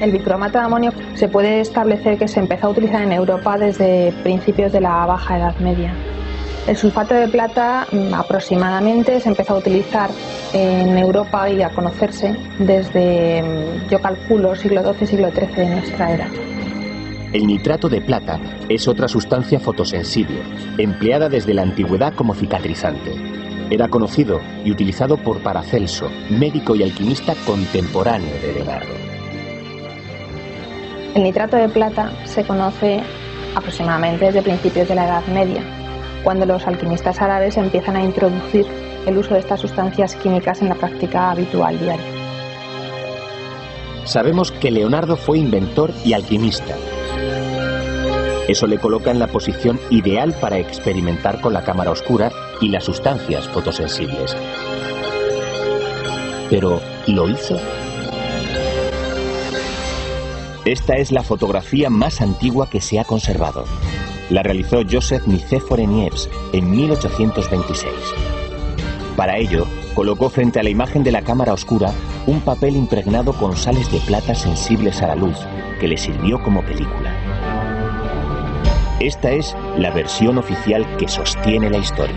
El 0.00 0.12
bicromato 0.12 0.58
de 0.58 0.64
amonio 0.64 0.92
se 1.14 1.28
puede 1.28 1.60
establecer 1.60 2.16
que 2.16 2.26
se 2.26 2.40
empezó 2.40 2.68
a 2.68 2.70
utilizar 2.70 3.02
en 3.02 3.12
Europa 3.12 3.58
desde 3.58 4.12
principios 4.22 4.72
de 4.72 4.80
la 4.80 5.04
Baja 5.04 5.36
Edad 5.36 5.56
Media. 5.58 5.92
El 6.66 6.76
sulfato 6.76 7.14
de 7.14 7.28
plata 7.28 7.86
mm, 7.92 8.14
aproximadamente 8.14 9.20
se 9.20 9.28
empezó 9.28 9.54
a 9.54 9.58
utilizar 9.58 10.08
en 10.54 10.96
Europa 10.96 11.50
y 11.50 11.60
a 11.60 11.68
conocerse 11.70 12.34
desde, 12.58 13.42
mm, 13.42 13.90
yo 13.90 14.00
calculo, 14.00 14.56
siglo 14.56 14.82
XII, 14.82 15.06
siglo 15.06 15.30
XIII 15.30 15.54
de 15.54 15.66
nuestra 15.66 16.12
era. 16.12 16.28
El 17.34 17.46
nitrato 17.46 17.88
de 17.90 18.00
plata 18.00 18.40
es 18.70 18.88
otra 18.88 19.06
sustancia 19.06 19.60
fotosensible, 19.60 20.42
empleada 20.78 21.28
desde 21.28 21.52
la 21.52 21.62
antigüedad 21.62 22.14
como 22.14 22.34
cicatrizante. 22.34 23.12
Era 23.70 23.88
conocido 23.88 24.40
y 24.64 24.72
utilizado 24.72 25.18
por 25.18 25.42
Paracelso, 25.42 26.10
médico 26.30 26.74
y 26.74 26.82
alquimista 26.82 27.34
contemporáneo 27.46 28.34
de 28.42 28.54
Leonardo. 28.54 29.09
El 31.14 31.24
nitrato 31.24 31.56
de 31.56 31.68
plata 31.68 32.12
se 32.24 32.44
conoce 32.44 33.00
aproximadamente 33.56 34.26
desde 34.26 34.42
principios 34.42 34.88
de 34.88 34.94
la 34.94 35.06
Edad 35.06 35.26
Media, 35.26 35.62
cuando 36.22 36.46
los 36.46 36.66
alquimistas 36.66 37.20
árabes 37.20 37.56
empiezan 37.56 37.96
a 37.96 38.04
introducir 38.04 38.66
el 39.06 39.18
uso 39.18 39.34
de 39.34 39.40
estas 39.40 39.60
sustancias 39.60 40.14
químicas 40.16 40.62
en 40.62 40.68
la 40.68 40.76
práctica 40.76 41.32
habitual 41.32 41.78
diaria. 41.80 42.04
Sabemos 44.04 44.52
que 44.52 44.70
Leonardo 44.70 45.16
fue 45.16 45.38
inventor 45.38 45.92
y 46.04 46.12
alquimista. 46.12 46.76
Eso 48.48 48.66
le 48.66 48.78
coloca 48.78 49.10
en 49.10 49.18
la 49.18 49.28
posición 49.28 49.80
ideal 49.90 50.34
para 50.40 50.58
experimentar 50.58 51.40
con 51.40 51.52
la 51.52 51.62
cámara 51.62 51.90
oscura 51.90 52.30
y 52.60 52.68
las 52.68 52.84
sustancias 52.84 53.48
fotosensibles. 53.48 54.36
Pero, 56.50 56.80
¿lo 57.06 57.28
hizo? 57.28 57.56
Esta 60.70 60.94
es 60.98 61.10
la 61.10 61.24
fotografía 61.24 61.90
más 61.90 62.20
antigua 62.20 62.70
que 62.70 62.80
se 62.80 63.00
ha 63.00 63.04
conservado. 63.04 63.64
La 64.28 64.44
realizó 64.44 64.82
Joseph 64.88 65.26
Nicéphore 65.26 65.84
Niepce 65.84 66.30
en 66.52 66.70
1826. 66.70 67.92
Para 69.16 69.36
ello, 69.36 69.66
colocó 69.96 70.30
frente 70.30 70.60
a 70.60 70.62
la 70.62 70.70
imagen 70.70 71.02
de 71.02 71.10
la 71.10 71.22
cámara 71.22 71.54
oscura 71.54 71.92
un 72.28 72.40
papel 72.40 72.76
impregnado 72.76 73.32
con 73.32 73.56
sales 73.56 73.90
de 73.90 73.98
plata 73.98 74.36
sensibles 74.36 75.02
a 75.02 75.08
la 75.08 75.16
luz, 75.16 75.36
que 75.80 75.88
le 75.88 75.96
sirvió 75.96 76.40
como 76.40 76.62
película. 76.62 77.16
Esta 79.00 79.32
es 79.32 79.56
la 79.76 79.90
versión 79.90 80.38
oficial 80.38 80.86
que 80.98 81.08
sostiene 81.08 81.68
la 81.68 81.78
historia. 81.78 82.14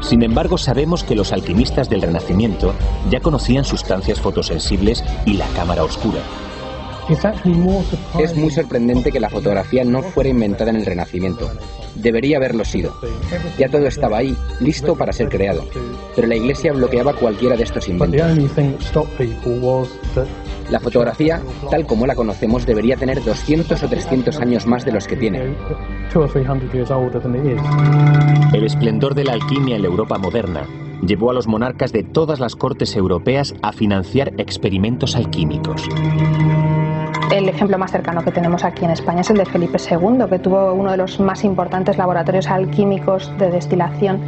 Sin 0.00 0.24
embargo, 0.24 0.58
sabemos 0.58 1.04
que 1.04 1.14
los 1.14 1.32
alquimistas 1.32 1.88
del 1.88 2.02
Renacimiento 2.02 2.74
ya 3.08 3.20
conocían 3.20 3.64
sustancias 3.64 4.20
fotosensibles 4.20 5.04
y 5.26 5.34
la 5.34 5.46
cámara 5.54 5.84
oscura. 5.84 6.22
Es 8.18 8.36
muy 8.36 8.50
sorprendente 8.50 9.12
que 9.12 9.20
la 9.20 9.30
fotografía 9.30 9.84
no 9.84 10.02
fuera 10.02 10.30
inventada 10.30 10.70
en 10.70 10.76
el 10.76 10.86
Renacimiento. 10.86 11.50
Debería 11.94 12.36
haberlo 12.36 12.64
sido. 12.64 12.94
Ya 13.58 13.68
todo 13.68 13.86
estaba 13.86 14.18
ahí, 14.18 14.36
listo 14.60 14.96
para 14.96 15.12
ser 15.12 15.28
creado. 15.28 15.64
Pero 16.14 16.28
la 16.28 16.36
Iglesia 16.36 16.72
bloqueaba 16.72 17.14
cualquiera 17.14 17.56
de 17.56 17.64
estos 17.64 17.88
inventos. 17.88 18.20
La 20.70 20.80
fotografía, 20.80 21.40
tal 21.70 21.86
como 21.86 22.06
la 22.06 22.16
conocemos, 22.16 22.66
debería 22.66 22.96
tener 22.96 23.22
200 23.22 23.80
o 23.80 23.88
300 23.88 24.38
años 24.38 24.66
más 24.66 24.84
de 24.84 24.92
los 24.92 25.06
que 25.06 25.16
tiene. 25.16 25.54
El 28.52 28.64
esplendor 28.64 29.14
de 29.14 29.24
la 29.24 29.34
alquimia 29.34 29.76
en 29.76 29.82
la 29.82 29.88
Europa 29.88 30.18
moderna 30.18 30.66
llevó 31.02 31.30
a 31.30 31.34
los 31.34 31.46
monarcas 31.46 31.92
de 31.92 32.02
todas 32.02 32.40
las 32.40 32.56
cortes 32.56 32.96
europeas 32.96 33.54
a 33.62 33.72
financiar 33.72 34.32
experimentos 34.38 35.16
alquímicos. 35.16 35.82
El 37.30 37.48
ejemplo 37.48 37.76
más 37.76 37.90
cercano 37.90 38.22
que 38.22 38.30
tenemos 38.30 38.64
aquí 38.64 38.84
en 38.84 38.92
España 38.92 39.20
es 39.20 39.30
el 39.30 39.38
de 39.38 39.46
Felipe 39.46 39.78
II, 39.78 40.24
que 40.30 40.38
tuvo 40.38 40.72
uno 40.72 40.92
de 40.92 40.96
los 40.96 41.18
más 41.18 41.44
importantes 41.44 41.98
laboratorios 41.98 42.46
alquímicos 42.48 43.32
de 43.38 43.50
destilación 43.50 44.20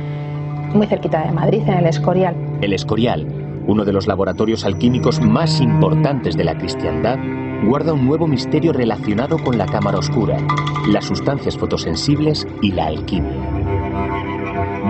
muy 0.74 0.86
cerquita 0.86 1.24
de 1.24 1.32
Madrid, 1.32 1.62
en 1.66 1.74
el 1.74 1.86
Escorial. 1.86 2.34
El 2.60 2.72
Escorial, 2.72 3.26
uno 3.66 3.84
de 3.84 3.92
los 3.92 4.06
laboratorios 4.06 4.64
alquímicos 4.64 5.20
más 5.20 5.60
importantes 5.60 6.36
de 6.36 6.44
la 6.44 6.58
cristiandad, 6.58 7.18
guarda 7.64 7.92
un 7.92 8.06
nuevo 8.06 8.26
misterio 8.26 8.72
relacionado 8.72 9.38
con 9.38 9.58
la 9.58 9.66
cámara 9.66 9.98
oscura, 9.98 10.38
las 10.88 11.06
sustancias 11.06 11.56
fotosensibles 11.56 12.46
y 12.62 12.72
la 12.72 12.86
alquimia. 12.86 13.77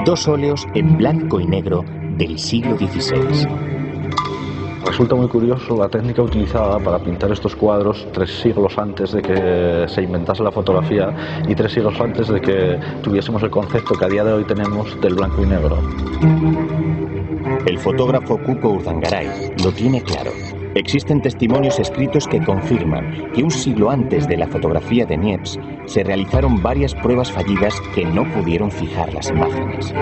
Dos 0.09 0.27
óleos 0.27 0.67
en 0.75 0.97
blanco 0.97 1.39
y 1.39 1.47
negro 1.47 1.85
del 2.17 2.39
siglo 2.39 2.79
XVI. 2.79 3.47
Resulta 4.87 5.15
muy 5.15 5.29
curioso 5.29 5.77
la 5.77 5.91
técnica 5.91 6.23
utilizada 6.23 6.79
para 6.79 6.99
pintar 6.99 7.31
estos 7.31 7.55
cuadros 7.55 8.07
tres 8.15 8.31
siglos 8.41 8.79
antes 8.79 9.13
de 9.13 9.21
que 9.21 9.85
se 9.87 10.01
inventase 10.01 10.43
la 10.43 10.51
fotografía 10.51 11.15
y 11.47 11.55
tres 11.55 11.73
siglos 11.73 12.01
antes 12.01 12.29
de 12.29 12.41
que 12.41 12.81
tuviésemos 13.03 13.43
el 13.43 13.51
concepto 13.51 13.97
que 13.97 14.05
a 14.07 14.09
día 14.09 14.25
de 14.25 14.33
hoy 14.33 14.45
tenemos 14.45 14.99
del 15.03 15.15
blanco 15.15 15.43
y 15.43 15.47
negro. 15.47 15.77
El 17.67 17.79
fotógrafo 17.79 18.39
Cuco 18.39 18.71
Urdangaray 18.71 19.53
lo 19.63 19.71
tiene 19.73 20.01
claro. 20.01 20.31
Existen 20.79 21.21
testimonios 21.21 21.81
escritos 21.81 22.29
que 22.29 22.41
confirman 22.41 23.33
que 23.35 23.43
un 23.43 23.51
siglo 23.51 23.91
antes 23.91 24.29
de 24.29 24.37
la 24.37 24.47
fotografía 24.47 25.05
de 25.05 25.17
Niepce 25.17 25.59
se 25.87 26.05
realizaron 26.05 26.63
varias 26.63 26.95
pruebas 26.95 27.33
fallidas 27.33 27.75
que 27.97 28.05
no 28.05 28.23
pudieron 28.33 28.71
fijar 28.71 29.13
las 29.13 29.29
imágenes. 29.29 29.93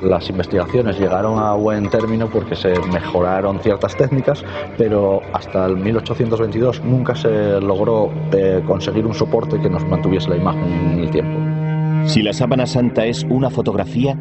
Las 0.00 0.30
investigaciones 0.30 0.96
llegaron 0.96 1.40
a 1.40 1.54
buen 1.54 1.90
término 1.90 2.30
porque 2.30 2.54
se 2.54 2.78
mejoraron 2.92 3.58
ciertas 3.58 3.96
técnicas, 3.96 4.44
pero 4.78 5.22
hasta 5.32 5.66
el 5.66 5.76
1822 5.76 6.84
nunca 6.84 7.16
se 7.16 7.60
logró 7.60 8.12
eh, 8.30 8.62
conseguir 8.64 9.04
un 9.04 9.14
soporte 9.14 9.60
que 9.60 9.68
nos 9.68 9.84
mantuviese 9.86 10.30
la 10.30 10.36
imagen 10.36 10.72
en 10.72 10.98
el 11.00 11.10
tiempo. 11.10 12.08
Si 12.08 12.22
la 12.22 12.32
sábana 12.32 12.66
santa 12.66 13.06
es 13.06 13.24
una 13.28 13.50
fotografía, 13.50 14.16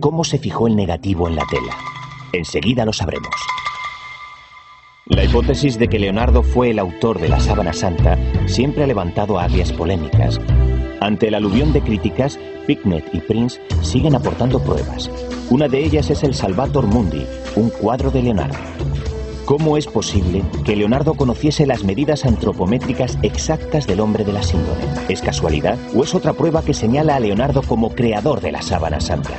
¿cómo 0.00 0.24
se 0.24 0.38
fijó 0.38 0.66
el 0.66 0.74
negativo 0.74 1.28
en 1.28 1.36
la 1.36 1.44
tela? 1.50 1.76
Enseguida 2.32 2.86
lo 2.86 2.94
sabremos. 2.94 3.34
La 5.08 5.22
hipótesis 5.22 5.78
de 5.78 5.86
que 5.86 6.00
Leonardo 6.00 6.42
fue 6.42 6.70
el 6.70 6.80
autor 6.80 7.20
de 7.20 7.28
la 7.28 7.38
sábana 7.38 7.72
santa 7.72 8.18
siempre 8.46 8.82
ha 8.82 8.88
levantado 8.88 9.38
agrias 9.38 9.72
polémicas. 9.72 10.40
Ante 11.00 11.28
el 11.28 11.36
aluvión 11.36 11.72
de 11.72 11.80
críticas, 11.80 12.40
Picnet 12.66 13.14
y 13.14 13.20
Prince 13.20 13.60
siguen 13.82 14.16
aportando 14.16 14.60
pruebas. 14.60 15.08
Una 15.48 15.68
de 15.68 15.84
ellas 15.84 16.10
es 16.10 16.24
el 16.24 16.34
Salvator 16.34 16.88
Mundi, 16.88 17.24
un 17.54 17.70
cuadro 17.70 18.10
de 18.10 18.20
Leonardo. 18.20 18.58
¿Cómo 19.44 19.76
es 19.76 19.86
posible 19.86 20.42
que 20.64 20.74
Leonardo 20.74 21.14
conociese 21.14 21.66
las 21.66 21.84
medidas 21.84 22.24
antropométricas 22.24 23.16
exactas 23.22 23.86
del 23.86 24.00
hombre 24.00 24.24
de 24.24 24.32
la 24.32 24.42
síndrome? 24.42 24.82
¿Es 25.08 25.22
casualidad 25.22 25.78
o 25.94 26.02
es 26.02 26.16
otra 26.16 26.32
prueba 26.32 26.62
que 26.62 26.74
señala 26.74 27.14
a 27.14 27.20
Leonardo 27.20 27.62
como 27.62 27.94
creador 27.94 28.40
de 28.40 28.50
la 28.50 28.62
sábana 28.62 28.98
santa? 28.98 29.36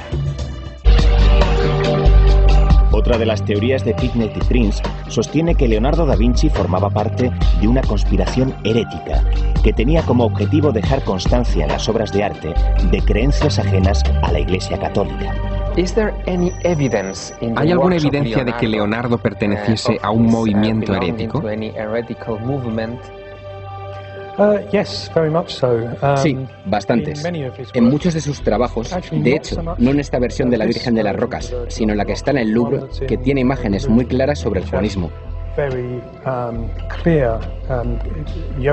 Otra 3.08 3.20
de 3.20 3.26
las 3.26 3.46
teorías 3.46 3.86
de 3.86 3.94
Picnet 3.94 4.36
y 4.36 4.40
Prince 4.42 4.84
sostiene 5.08 5.56
que 5.56 5.70
Leonardo 5.70 6.06
da 6.06 6.18
Vinci 6.18 6.50
formaba 6.50 6.90
parte 6.90 7.32
de 7.62 7.66
una 7.70 7.82
conspiración 7.82 8.54
herética 8.66 9.24
que 9.64 9.72
tenía 9.72 10.02
como 10.02 10.26
objetivo 10.26 10.74
dejar 10.74 11.02
constancia 11.06 11.64
en 11.64 11.70
las 11.70 11.88
obras 11.88 12.12
de 12.12 12.26
arte 12.26 12.54
de 12.92 13.02
creencias 13.02 13.60
ajenas 13.60 14.04
a 14.24 14.34
la 14.34 14.42
Iglesia 14.42 14.78
Católica. 14.78 15.34
¿Hay 17.56 17.72
alguna 17.72 17.96
evidencia 17.96 18.44
de 18.44 18.52
que 18.58 18.68
Leonardo 18.68 19.18
perteneciese 19.18 20.00
a 20.04 20.12
un 20.12 20.26
movimiento 20.26 20.94
herético? 20.94 21.42
Sí, 26.18 26.38
bastantes. 26.66 27.24
En 27.74 27.84
muchos 27.86 28.14
de 28.14 28.22
sus 28.22 28.42
trabajos, 28.42 28.96
de 29.12 29.36
hecho, 29.36 29.62
no 29.78 29.92
en 29.92 30.00
esta 30.00 30.20
versión 30.20 30.50
de 30.50 30.58
la 30.58 30.66
Virgen 30.66 30.96
de 30.96 31.04
las 31.04 31.16
Rocas, 31.16 31.54
sino 31.70 31.94
en 31.94 31.98
la 31.98 32.06
que 32.06 32.14
está 32.14 32.32
en 32.32 32.38
el 32.38 32.52
Louvre, 32.52 32.82
que 33.08 33.18
tiene 33.18 33.42
imágenes 33.42 33.88
muy 33.88 34.06
claras 34.06 34.40
sobre 34.40 34.62
el 34.62 34.70
juanismo. 34.70 35.10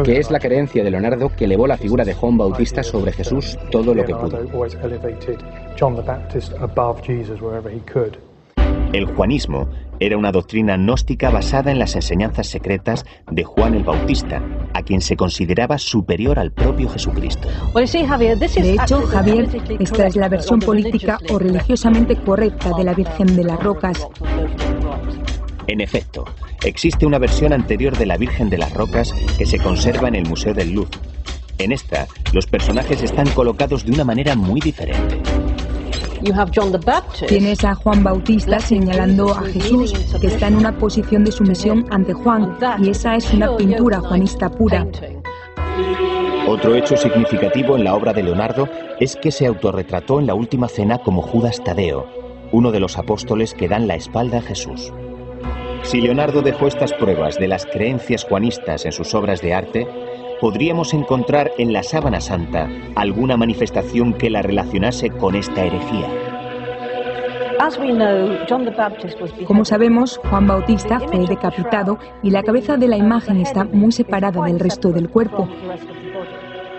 Que 0.04 0.18
es 0.18 0.30
la 0.30 0.38
creencia 0.38 0.84
de 0.84 0.90
Leonardo 0.90 1.30
que 1.34 1.46
elevó 1.46 1.66
la 1.66 1.78
figura 1.78 2.04
de 2.04 2.12
Juan 2.12 2.36
Bautista 2.36 2.82
sobre 2.82 3.12
Jesús 3.12 3.58
todo 3.70 3.94
lo 3.94 4.04
que 4.04 4.14
pudo. 4.14 4.38
El 8.94 9.06
juanismo 9.06 9.68
era 9.98 10.16
una 10.16 10.30
doctrina 10.30 10.76
gnóstica 10.76 11.28
basada 11.28 11.72
en 11.72 11.80
las 11.80 11.96
enseñanzas 11.96 12.46
secretas 12.46 13.04
de 13.28 13.42
Juan 13.42 13.74
el 13.74 13.82
Bautista, 13.82 14.40
a 14.72 14.82
quien 14.82 15.00
se 15.00 15.16
consideraba 15.16 15.78
superior 15.78 16.38
al 16.38 16.52
propio 16.52 16.88
Jesucristo. 16.88 17.48
De 17.74 17.82
hecho, 17.82 18.06
Javier, 18.06 19.48
esta 19.80 20.06
es 20.06 20.14
la 20.14 20.28
versión 20.28 20.60
política 20.60 21.18
o 21.28 21.40
religiosamente 21.40 22.14
correcta 22.14 22.70
de 22.76 22.84
la 22.84 22.94
Virgen 22.94 23.34
de 23.34 23.42
las 23.42 23.60
Rocas. 23.60 24.06
En 25.66 25.80
efecto, 25.80 26.26
existe 26.64 27.04
una 27.04 27.18
versión 27.18 27.52
anterior 27.52 27.98
de 27.98 28.06
la 28.06 28.16
Virgen 28.16 28.48
de 28.48 28.58
las 28.58 28.72
Rocas 28.74 29.12
que 29.36 29.44
se 29.44 29.58
conserva 29.58 30.06
en 30.06 30.14
el 30.14 30.28
Museo 30.28 30.54
del 30.54 30.70
Louvre. 30.70 30.96
En 31.58 31.72
esta, 31.72 32.06
los 32.32 32.46
personajes 32.46 33.02
están 33.02 33.28
colocados 33.30 33.84
de 33.84 33.90
una 33.90 34.04
manera 34.04 34.36
muy 34.36 34.60
diferente. 34.60 35.20
Tienes 37.28 37.64
a 37.64 37.74
Juan 37.74 38.02
Bautista 38.02 38.58
señalando 38.58 39.32
a 39.32 39.42
Jesús, 39.42 39.92
que 40.20 40.28
está 40.28 40.48
en 40.48 40.56
una 40.56 40.76
posición 40.78 41.24
de 41.24 41.32
sumisión 41.32 41.84
ante 41.90 42.12
Juan, 42.12 42.56
y 42.78 42.90
esa 42.90 43.16
es 43.16 43.32
una 43.32 43.56
pintura 43.56 44.00
juanista 44.00 44.48
pura. 44.50 44.86
Otro 46.46 46.74
hecho 46.74 46.96
significativo 46.96 47.76
en 47.76 47.84
la 47.84 47.94
obra 47.94 48.12
de 48.12 48.22
Leonardo 48.22 48.68
es 49.00 49.16
que 49.16 49.30
se 49.30 49.46
autorretrató 49.46 50.20
en 50.20 50.26
la 50.26 50.34
última 50.34 50.68
cena 50.68 50.98
como 50.98 51.22
Judas 51.22 51.62
Tadeo, 51.64 52.06
uno 52.52 52.70
de 52.70 52.80
los 52.80 52.98
apóstoles 52.98 53.54
que 53.54 53.68
dan 53.68 53.86
la 53.86 53.94
espalda 53.94 54.38
a 54.38 54.42
Jesús. 54.42 54.92
Si 55.82 56.00
Leonardo 56.00 56.40
dejó 56.40 56.66
estas 56.66 56.92
pruebas 56.94 57.38
de 57.38 57.48
las 57.48 57.66
creencias 57.66 58.24
juanistas 58.24 58.86
en 58.86 58.92
sus 58.92 59.14
obras 59.14 59.42
de 59.42 59.52
arte, 59.52 59.86
podríamos 60.44 60.92
encontrar 60.92 61.52
en 61.56 61.72
la 61.72 61.82
sábana 61.82 62.20
santa 62.20 62.68
alguna 62.96 63.34
manifestación 63.34 64.12
que 64.12 64.28
la 64.28 64.42
relacionase 64.42 65.08
con 65.08 65.36
esta 65.36 65.64
herejía. 65.64 66.06
Como 69.46 69.64
sabemos, 69.64 70.20
Juan 70.28 70.46
Bautista 70.46 71.00
fue 71.00 71.26
decapitado 71.26 71.98
y 72.22 72.28
la 72.28 72.42
cabeza 72.42 72.76
de 72.76 72.88
la 72.88 72.98
imagen 72.98 73.38
está 73.38 73.64
muy 73.64 73.90
separada 73.90 74.44
del 74.44 74.60
resto 74.60 74.92
del 74.92 75.08
cuerpo. 75.08 75.48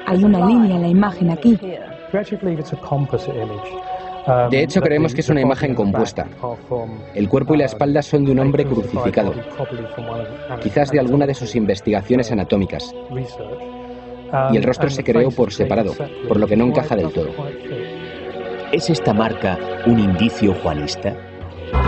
Hay 0.05 0.23
una 0.23 0.45
línea 0.45 0.75
en 0.75 0.81
la 0.83 0.87
imagen 0.87 1.31
aquí. 1.31 1.59
De 4.49 4.63
hecho, 4.63 4.81
creemos 4.81 5.13
que 5.13 5.21
es 5.21 5.29
una 5.29 5.41
imagen 5.41 5.75
compuesta. 5.75 6.27
El 7.13 7.29
cuerpo 7.29 7.53
y 7.53 7.57
la 7.57 7.65
espalda 7.65 8.01
son 8.01 8.25
de 8.25 8.31
un 8.31 8.39
hombre 8.39 8.65
crucificado, 8.65 9.33
quizás 10.61 10.91
de 10.91 10.99
alguna 10.99 11.27
de 11.27 11.33
sus 11.33 11.55
investigaciones 11.55 12.31
anatómicas. 12.31 12.93
Y 14.51 14.57
el 14.57 14.63
rostro 14.63 14.89
se 14.89 15.03
creó 15.03 15.29
por 15.29 15.53
separado, 15.53 15.93
por 16.27 16.37
lo 16.37 16.47
que 16.47 16.55
no 16.55 16.65
encaja 16.65 16.95
del 16.95 17.11
todo. 17.11 17.29
¿Es 18.71 18.89
esta 18.89 19.13
marca 19.13 19.57
un 19.85 19.99
indicio 19.99 20.53
juanista? 20.55 21.15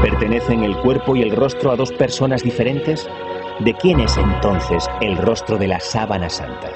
¿Pertenecen 0.02 0.64
el 0.64 0.78
cuerpo 0.78 1.16
y 1.16 1.24
el 1.24 1.36
rostro 1.36 1.72
a 1.72 1.76
dos 1.76 1.92
personas 1.92 2.44
diferentes? 2.44 3.10
¿De 3.60 3.74
quién 3.74 4.00
es 4.00 4.16
entonces 4.18 4.88
el 5.02 5.18
rostro 5.18 5.58
de 5.58 5.68
la 5.68 5.80
sábana 5.80 6.30
santa? 6.30 6.70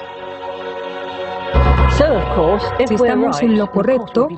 Si 2.86 2.94
estamos 2.94 3.42
en 3.42 3.58
lo 3.58 3.70
correcto, 3.70 4.28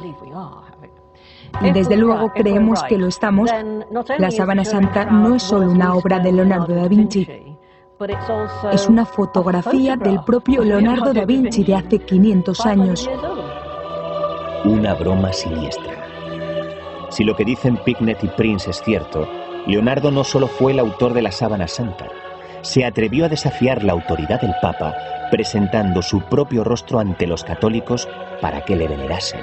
y 1.60 1.72
desde 1.72 1.96
luego 1.96 2.32
creemos 2.32 2.82
que 2.84 2.98
lo 2.98 3.06
estamos, 3.06 3.50
la 4.18 4.30
Sábana 4.30 4.64
Santa 4.64 5.06
no 5.06 5.34
es 5.34 5.42
solo 5.42 5.70
una 5.70 5.94
obra 5.94 6.18
de 6.18 6.32
Leonardo 6.32 6.74
da 6.74 6.88
Vinci, 6.88 7.26
es 8.72 8.88
una 8.88 9.06
fotografía 9.06 9.96
del 9.96 10.20
propio 10.24 10.62
Leonardo 10.62 11.12
da 11.12 11.24
Vinci 11.24 11.64
de 11.64 11.74
hace 11.76 11.98
500 12.00 12.66
años. 12.66 13.10
Una 14.64 14.94
broma 14.94 15.32
siniestra. 15.32 15.92
Si 17.10 17.22
lo 17.22 17.36
que 17.36 17.44
dicen 17.44 17.78
Picnet 17.84 18.24
y 18.24 18.28
Prince 18.28 18.70
es 18.70 18.82
cierto, 18.82 19.28
Leonardo 19.66 20.10
no 20.10 20.24
solo 20.24 20.48
fue 20.48 20.72
el 20.72 20.80
autor 20.80 21.14
de 21.14 21.22
la 21.22 21.30
Sábana 21.30 21.68
Santa, 21.68 22.08
se 22.62 22.84
atrevió 22.84 23.26
a 23.26 23.28
desafiar 23.28 23.84
la 23.84 23.92
autoridad 23.92 24.40
del 24.40 24.54
Papa 24.60 24.94
presentando 25.30 26.02
su 26.02 26.20
propio 26.22 26.64
rostro 26.64 26.98
ante 26.98 27.26
los 27.26 27.44
católicos 27.44 28.08
para 28.40 28.64
que 28.64 28.76
le 28.76 28.88
venerasen. 28.88 29.40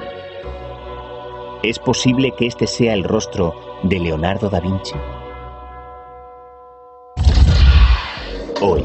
¿Es 1.63 1.77
posible 1.77 2.33
que 2.35 2.47
este 2.47 2.65
sea 2.65 2.95
el 2.95 3.03
rostro 3.03 3.53
de 3.83 3.99
Leonardo 3.99 4.49
da 4.49 4.59
Vinci? 4.59 4.95
Hoy, 8.61 8.83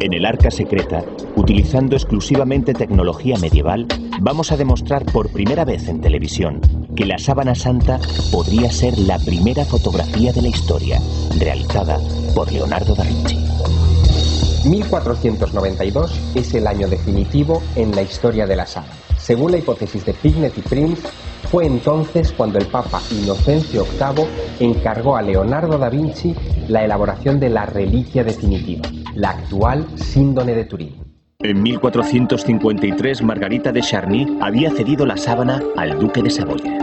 en 0.00 0.12
el 0.12 0.26
Arca 0.26 0.50
Secreta, 0.50 1.02
utilizando 1.36 1.96
exclusivamente 1.96 2.74
tecnología 2.74 3.38
medieval, 3.38 3.86
vamos 4.20 4.52
a 4.52 4.58
demostrar 4.58 5.06
por 5.06 5.32
primera 5.32 5.64
vez 5.64 5.88
en 5.88 6.02
televisión 6.02 6.60
que 6.94 7.06
la 7.06 7.16
sábana 7.16 7.54
santa 7.54 7.98
podría 8.30 8.70
ser 8.70 8.98
la 8.98 9.18
primera 9.18 9.64
fotografía 9.64 10.30
de 10.30 10.42
la 10.42 10.48
historia, 10.48 11.00
realizada 11.38 11.98
por 12.34 12.52
Leonardo 12.52 12.94
da 12.94 13.04
Vinci. 13.04 13.38
1492 14.68 16.34
es 16.34 16.52
el 16.52 16.66
año 16.66 16.88
definitivo 16.88 17.62
en 17.74 17.94
la 17.94 18.02
historia 18.02 18.46
de 18.46 18.56
la 18.56 18.66
sábana. 18.66 18.92
Según 19.16 19.52
la 19.52 19.58
hipótesis 19.58 20.04
de 20.04 20.12
Pignet 20.12 20.56
y 20.58 20.60
Prince, 20.60 21.08
fue 21.44 21.66
entonces 21.66 22.32
cuando 22.32 22.58
el 22.58 22.66
Papa 22.66 23.00
Inocencio 23.10 23.84
VIII 23.84 24.26
encargó 24.60 25.16
a 25.16 25.22
Leonardo 25.22 25.78
da 25.78 25.88
Vinci 25.88 26.34
la 26.68 26.84
elaboración 26.84 27.40
de 27.40 27.48
la 27.50 27.66
reliquia 27.66 28.24
definitiva, 28.24 28.88
la 29.14 29.30
actual 29.30 29.86
síndone 29.96 30.54
de 30.54 30.64
Turín. 30.64 31.08
En 31.40 31.62
1453, 31.62 33.22
Margarita 33.22 33.70
de 33.70 33.80
Charny 33.80 34.38
había 34.40 34.70
cedido 34.72 35.06
la 35.06 35.16
sábana 35.16 35.62
al 35.76 35.98
duque 35.98 36.20
de 36.20 36.30
Saboya. 36.30 36.78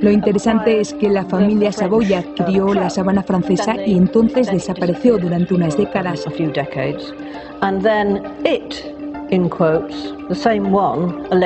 Lo 0.00 0.10
interesante 0.10 0.80
es 0.80 0.94
que 0.94 1.10
la 1.10 1.24
familia 1.24 1.72
Saboya 1.72 2.20
adquirió 2.20 2.72
la 2.72 2.88
sábana 2.88 3.22
francesa 3.22 3.76
y 3.84 3.96
entonces 3.96 4.50
desapareció 4.50 5.18
durante 5.18 5.54
unas 5.54 5.76
décadas. 5.76 6.24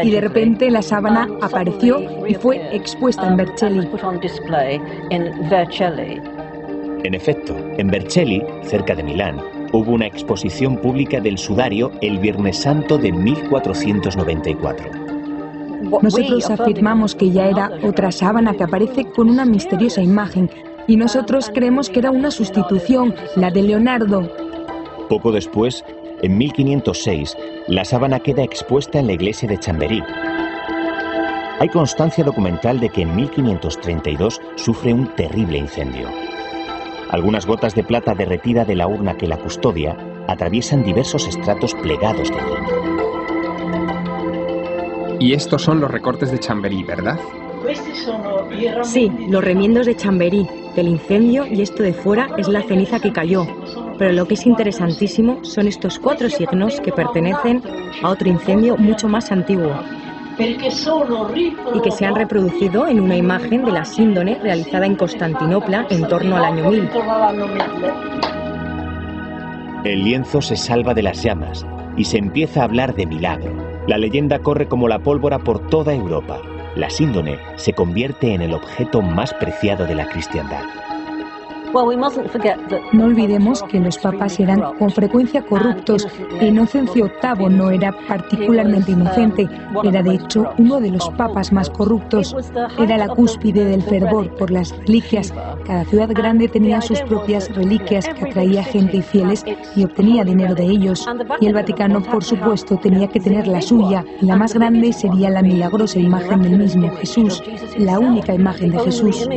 Y 0.03 0.11
de 0.11 0.21
repente 0.21 0.71
la 0.71 0.83
sábana 0.83 1.29
apareció 1.41 2.27
y 2.27 2.35
fue 2.35 2.75
expuesta 2.75 3.29
en 3.29 3.37
Vercelli. 3.37 3.89
En 7.05 7.15
efecto, 7.15 7.57
en 7.79 7.89
Vercelli, 7.89 8.43
cerca 8.65 8.97
de 8.97 9.05
Milán, 9.05 9.41
hubo 9.73 9.93
una 9.93 10.07
exposición 10.07 10.77
pública 10.79 11.21
del 11.21 11.39
sudario 11.39 11.93
el 12.01 12.19
Viernes 12.19 12.59
Santo 12.59 12.99
de 12.99 13.13
1494. 13.13 14.91
Nosotros 16.03 16.51
afirmamos 16.51 17.15
que 17.15 17.31
ya 17.31 17.47
era 17.47 17.71
otra 17.85 18.11
sábana 18.11 18.55
que 18.55 18.65
aparece 18.65 19.05
con 19.05 19.31
una 19.31 19.45
misteriosa 19.45 20.03
imagen 20.03 20.51
y 20.89 20.97
nosotros 20.97 21.51
creemos 21.55 21.89
que 21.89 22.01
era 22.01 22.11
una 22.11 22.33
sustitución, 22.33 23.15
la 23.37 23.51
de 23.51 23.63
Leonardo. 23.63 24.29
Poco 25.09 25.31
después, 25.31 25.85
en 26.27 26.37
1506, 26.39 27.37
la 27.69 27.85
sábana 27.85 28.21
queda 28.21 28.43
expuesta 28.43 28.99
en 28.99 29.07
la 29.07 29.13
iglesia 29.13 29.49
de 29.49 29.59
Chamberí. 29.59 30.03
Hay 31.59 31.69
constancia 31.69 32.25
documental 32.25 32.81
de 32.81 32.91
que 32.91 33.03
en 33.03 33.15
1532 33.17 34.41
sufre 34.57 34.93
un 34.93 35.07
terrible 35.15 35.59
incendio. 35.59 36.09
Algunas 37.11 37.47
gotas 37.47 37.75
de 37.75 37.85
plata 37.85 38.15
derretida 38.15 38.65
de 38.65 38.75
la 38.75 38.89
urna 38.89 39.17
que 39.17 39.29
la 39.29 39.39
custodia 39.39 39.97
atraviesan 40.27 40.83
diversos 40.83 41.29
estratos 41.29 41.75
plegados 41.75 42.29
de 42.29 42.37
tinta. 42.37 42.75
Y 45.21 45.33
estos 45.33 45.63
son 45.63 45.81
los 45.81 45.91
recortes 45.91 46.31
de 46.33 46.41
Chamberí, 46.41 46.83
¿verdad? 46.83 47.19
Sí, 48.83 49.11
los 49.29 49.43
remiendos 49.43 49.87
de 49.87 49.97
Chamberí, 49.97 50.47
del 50.75 50.89
incendio 50.89 51.47
y 51.47 51.63
esto 51.63 51.83
de 51.83 51.95
fuera 51.95 52.29
es 52.37 52.49
la 52.49 52.63
ceniza 52.63 53.01
que 53.01 53.13
cayó. 53.13 53.47
Pero 53.99 54.13
lo 54.13 54.27
que 54.27 54.35
es 54.35 54.47
interesantísimo 54.47 55.45
son 55.45 55.69
estos 55.69 55.99
cuatro 55.99 56.29
signos 56.29 56.81
que 56.81 56.93
pertenecen 56.93 57.63
a 58.03 58.11
otro 58.11 58.29
incendio 58.29 58.77
mucho 58.77 59.09
más 59.09 59.33
antiguo 59.33 59.73
y 60.39 61.81
que 61.81 61.91
se 61.91 62.05
han 62.05 62.15
reproducido 62.15 62.87
en 62.87 63.01
una 63.01 63.17
imagen 63.17 63.65
de 63.65 63.73
la 63.73 63.85
síndone 63.85 64.39
realizada 64.43 64.87
en 64.87 64.97
Constantinopla 64.97 65.87
en 65.91 66.07
torno 66.09 66.37
al 66.37 66.45
año 66.45 66.71
1000. 66.71 66.91
El 69.85 70.05
lienzo 70.05 70.43
se 70.43 70.57
salva 70.57 70.95
de 70.95 71.03
las 71.03 71.23
llamas 71.23 71.65
y 71.97 72.05
se 72.05 72.19
empieza 72.19 72.61
a 72.61 72.65
hablar 72.65 72.95
de 72.95 73.07
milagro. 73.07 73.55
La 73.87 73.99
leyenda 73.99 74.41
corre 74.41 74.69
como 74.69 74.89
la 74.89 74.99
pólvora 74.99 75.39
por 75.39 75.67
toda 75.69 75.95
Europa. 75.95 76.41
La 76.75 76.91
síndone 76.91 77.39
se 77.57 77.73
convierte 77.73 78.35
en 78.35 78.43
el 78.43 78.53
objeto 78.53 79.01
más 79.01 79.33
preciado 79.33 79.87
de 79.87 79.95
la 79.95 80.09
cristiandad. 80.09 80.65
No 82.93 83.05
olvidemos 83.05 83.63
que 83.65 83.81
los 83.81 83.99
papas 83.99 84.39
eran 84.41 84.61
con 84.79 84.91
frecuencia 84.91 85.43
corruptos 85.43 86.07
Inocencio 86.41 87.11
VIII 87.23 87.49
no 87.49 87.71
era 87.71 87.93
particularmente 88.07 88.93
inocente, 88.93 89.49
era 89.83 90.03
de 90.03 90.15
hecho 90.15 90.51
uno 90.59 90.81
de 90.81 90.91
los 90.91 91.09
papas 91.11 91.53
más 91.53 91.71
corruptos. 91.71 92.35
Era 92.79 92.97
la 92.99 93.09
cúspide 93.09 93.65
del 93.65 93.83
fervor 93.83 94.35
por 94.37 94.51
las 94.51 94.77
reliquias. 94.79 95.33
Cada 95.67 95.85
ciudad 95.85 96.09
grande 96.11 96.49
tenía 96.49 96.81
sus 96.81 97.01
propias 97.03 97.55
reliquias 97.55 98.09
que 98.09 98.31
atraía 98.31 98.65
gente 98.65 98.99
y 98.99 99.03
fieles 99.03 99.45
y 99.75 99.85
obtenía 99.85 100.25
dinero 100.25 100.55
de 100.55 100.65
ellos. 100.65 101.07
Y 101.41 101.47
el 101.47 101.55
Vaticano, 101.55 102.03
por 102.03 102.25
supuesto, 102.25 102.77
tenía 102.77 103.09
que 103.09 103.21
tener 103.21 103.47
la 103.47 103.61
suya. 103.61 104.05
La 104.21 104.37
más 104.37 104.55
grande 104.55 104.93
sería 104.93 105.31
la 105.31 105.43
milagrosa 105.43 105.99
imagen 105.99 106.43
del 106.43 106.59
mismo 106.59 106.91
Jesús, 106.97 107.43
la 107.77 107.99
única 107.99 108.35
imagen 108.35 108.71
de 108.71 108.79
Jesús. 108.81 109.29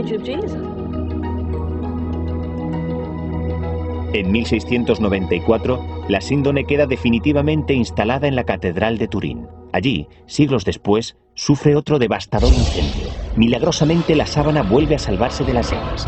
En 4.12 4.32
1694, 4.32 6.06
la 6.10 6.20
síndone 6.20 6.66
queda 6.66 6.88
definitivamente 6.88 7.76
instalada 7.76 8.28
en 8.28 8.36
la 8.36 8.44
Catedral 8.44 8.98
de 8.98 9.08
Turín. 9.08 9.48
Allí, 9.72 10.08
siglos 10.26 10.66
después, 10.66 11.16
sufre 11.36 11.76
otro 11.76 12.00
devastador 12.00 12.52
incendio. 12.56 13.08
Milagrosamente 13.36 14.16
la 14.16 14.26
sábana 14.26 14.64
vuelve 14.64 14.96
a 14.96 15.00
salvarse 15.00 15.44
de 15.44 15.54
las 15.54 15.70
llamas. 15.70 16.08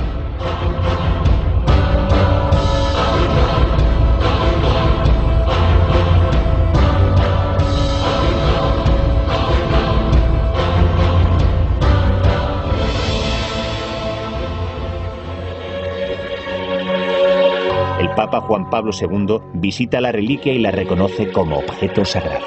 Papa 18.16 18.42
Juan 18.42 18.70
Pablo 18.70 18.92
II 19.00 19.40
visita 19.54 20.02
la 20.02 20.12
reliquia 20.12 20.54
y 20.54 20.60
la 20.60 20.72
reconoce 20.72 21.32
como 21.32 21.60
objeto 21.60 22.04
sagrado. 22.04 22.46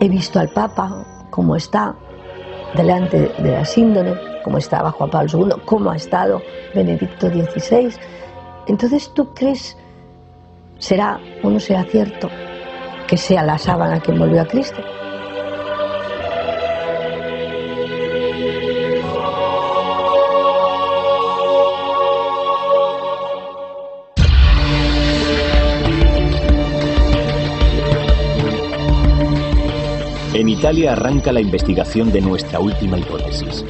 He 0.00 0.08
visto 0.08 0.40
al 0.40 0.48
Papa 0.48 1.06
como 1.30 1.54
está 1.54 1.94
delante 2.74 3.30
de 3.38 3.50
la 3.52 3.64
síndone, 3.64 4.14
como 4.42 4.58
estaba 4.58 4.90
Juan 4.90 5.10
Pablo 5.10 5.46
II, 5.46 5.62
como 5.64 5.90
ha 5.90 5.96
estado 5.96 6.42
Benedicto 6.74 7.28
XVI. 7.28 7.94
Entonces, 8.66 9.10
¿tú 9.14 9.32
crees, 9.32 9.76
será 10.78 11.20
o 11.42 11.50
no 11.50 11.60
será 11.60 11.84
cierto, 11.84 12.28
que 13.06 13.16
sea 13.16 13.42
la 13.42 13.58
sábana 13.58 14.00
que 14.00 14.10
envolvió 14.10 14.42
a 14.42 14.46
Cristo? 14.46 14.82
En 30.36 30.50
Italia 30.50 30.92
arranca 30.92 31.32
la 31.32 31.40
investigación 31.40 32.12
de 32.12 32.20
nuestra 32.20 32.60
última 32.60 32.98
hipótesis. 32.98 33.64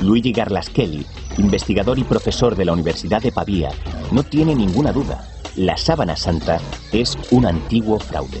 Luigi 0.00 0.32
Garlaschelli, 0.32 1.04
investigador 1.36 1.98
y 1.98 2.04
profesor 2.04 2.56
de 2.56 2.64
la 2.64 2.72
Universidad 2.72 3.20
de 3.20 3.30
Pavía, 3.30 3.68
no 4.10 4.22
tiene 4.22 4.54
ninguna 4.54 4.90
duda. 4.90 5.28
La 5.54 5.76
sábana 5.76 6.16
santa 6.16 6.62
es 6.92 7.18
un 7.30 7.44
antiguo 7.44 7.98
fraude. 7.98 8.40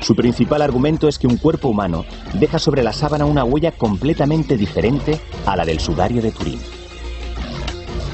Su 0.00 0.16
principal 0.16 0.60
argumento 0.60 1.06
es 1.06 1.20
que 1.20 1.28
un 1.28 1.36
cuerpo 1.36 1.68
humano 1.68 2.04
deja 2.34 2.58
sobre 2.58 2.82
la 2.82 2.92
sábana 2.92 3.26
una 3.26 3.44
huella 3.44 3.70
completamente 3.70 4.56
diferente 4.56 5.20
a 5.46 5.54
la 5.54 5.64
del 5.64 5.78
sudario 5.78 6.20
de 6.20 6.32
Turín. 6.32 6.58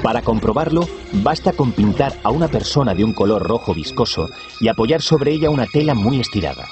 Para 0.03 0.21
comprobarlo, 0.21 0.87
basta 1.23 1.53
con 1.53 1.73
pintar 1.73 2.13
a 2.23 2.29
una 2.29 2.49
persona 2.49 2.93
de 2.93 3.03
un 3.03 3.15
color 3.15 3.45
rojo 3.45 3.73
viscoso 3.73 4.29
y 4.61 4.69
apoyar 4.69 5.01
sobre 5.01 5.33
ella 5.33 5.49
una 5.49 5.65
tela 5.65 5.95
muy 5.95 6.21
estirada. 6.21 6.67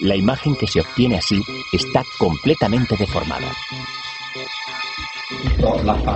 La 0.00 0.16
imagen 0.16 0.56
que 0.56 0.66
se 0.66 0.80
obtiene 0.80 1.16
así 1.16 1.42
está 1.72 2.04
completamente 2.18 2.96
deformada. 2.96 3.50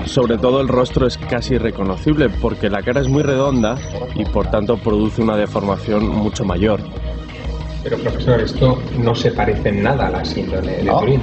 Sobre 0.07 0.39
todo 0.39 0.61
el 0.61 0.69
rostro 0.69 1.07
es 1.07 1.17
casi 1.19 1.55
irreconocible 1.55 2.29
porque 2.29 2.69
la 2.69 2.83
cara 2.83 3.01
es 3.01 3.09
muy 3.09 3.23
redonda 3.23 3.77
y 4.15 4.25
por 4.25 4.51
tanto 4.51 4.77
produce 4.79 5.23
una 5.23 5.37
deformación 5.37 6.09
mucho 6.09 6.45
mayor. 6.45 6.81
Pero 7.83 7.97
profesor, 7.99 8.41
esto 8.41 8.79
no 8.99 9.15
se 9.15 9.31
parece 9.31 9.69
en 9.69 9.83
nada 9.83 10.09
a 10.09 10.11
la 10.11 10.25
síndrome 10.25 10.73
de 10.79 10.91
Turín. 10.91 11.21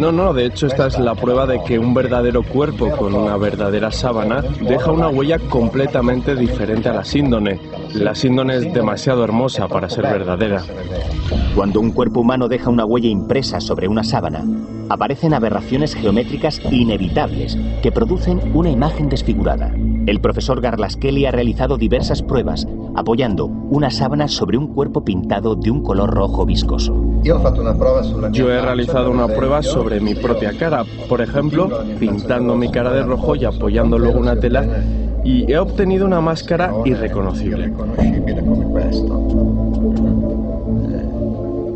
No, 0.00 0.12
no, 0.12 0.32
de 0.32 0.46
hecho 0.46 0.66
esta 0.66 0.88
es 0.88 0.98
la 0.98 1.14
prueba 1.14 1.46
de 1.46 1.62
que 1.64 1.78
un 1.78 1.94
verdadero 1.94 2.42
cuerpo 2.42 2.90
con 2.96 3.14
una 3.14 3.36
verdadera 3.36 3.90
sábana 3.92 4.42
deja 4.60 4.90
una 4.90 5.08
huella 5.08 5.38
completamente 5.38 6.34
diferente 6.34 6.88
a 6.88 6.94
la 6.94 7.04
síndone. 7.04 7.60
La 7.94 8.14
síndone 8.14 8.56
es 8.56 8.72
demasiado 8.72 9.24
hermosa 9.24 9.68
para 9.68 9.88
ser 9.88 10.04
verdadera. 10.04 10.62
Cuando 11.54 11.80
un 11.80 11.92
cuerpo 11.92 12.20
humano 12.20 12.48
deja 12.48 12.68
una 12.68 12.84
huella 12.84 13.08
impresa 13.08 13.60
sobre 13.60 13.88
una 13.88 14.04
sábana, 14.04 14.44
aparecen 14.88 15.34
aberraciones 15.34 15.94
geométricas 15.94 16.60
inevitables 16.70 17.56
que 17.82 17.92
producen 17.92 18.40
una 18.54 18.70
imagen 18.70 19.08
desfigurada. 19.08 19.72
El 20.06 20.20
profesor 20.20 20.60
Garlas 20.60 20.96
Kelly 20.96 21.26
ha 21.26 21.32
realizado 21.32 21.76
diversas 21.76 22.22
pruebas 22.22 22.66
apoyando 22.94 23.46
una 23.46 23.90
sábana 23.90 24.28
sobre 24.28 24.56
un 24.56 24.68
cuerpo 24.68 25.04
pintado 25.04 25.54
de 25.56 25.70
un 25.70 25.82
color 25.82 26.10
rojo 26.10 26.46
viscoso. 26.46 26.94
Yo 27.22 28.50
he 28.50 28.60
realizado 28.60 29.10
una 29.10 29.26
prueba 29.26 29.62
sobre 29.62 30.00
mi 30.00 30.14
propia 30.14 30.56
cara, 30.56 30.84
por 31.08 31.20
ejemplo, 31.20 31.68
pintando 31.98 32.54
mi 32.54 32.70
cara 32.70 32.92
de 32.92 33.02
rojo 33.02 33.34
y 33.34 33.44
apoyando 33.44 33.98
luego 33.98 34.20
una 34.20 34.38
tela 34.38 34.64
y 35.24 35.50
he 35.50 35.58
obtenido 35.58 36.06
una 36.06 36.20
máscara 36.20 36.72
irreconocible. 36.84 37.72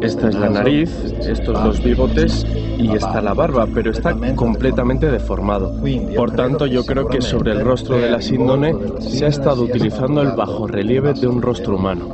Esta 0.01 0.29
es 0.29 0.35
la 0.35 0.49
nariz, 0.49 0.91
estos 1.21 1.63
dos 1.63 1.83
bigotes 1.83 2.47
y 2.79 2.95
está 2.95 3.21
la 3.21 3.35
barba, 3.35 3.67
pero 3.73 3.91
está 3.91 4.15
completamente 4.35 5.11
deformado. 5.11 5.79
Por 6.17 6.31
tanto, 6.33 6.67
yo 6.67 6.85
creo 6.87 7.07
que 7.07 7.21
sobre 7.21 7.53
el 7.53 7.61
rostro 7.61 7.99
de 7.99 8.11
la 8.11 8.23
síndone 8.23 8.75
se 9.01 9.27
ha 9.27 9.29
estado 9.29 9.63
utilizando 9.63 10.23
el 10.23 10.33
bajorrelieve 10.33 11.13
de 11.13 11.27
un 11.27 11.43
rostro 11.43 11.77
humano. 11.77 12.09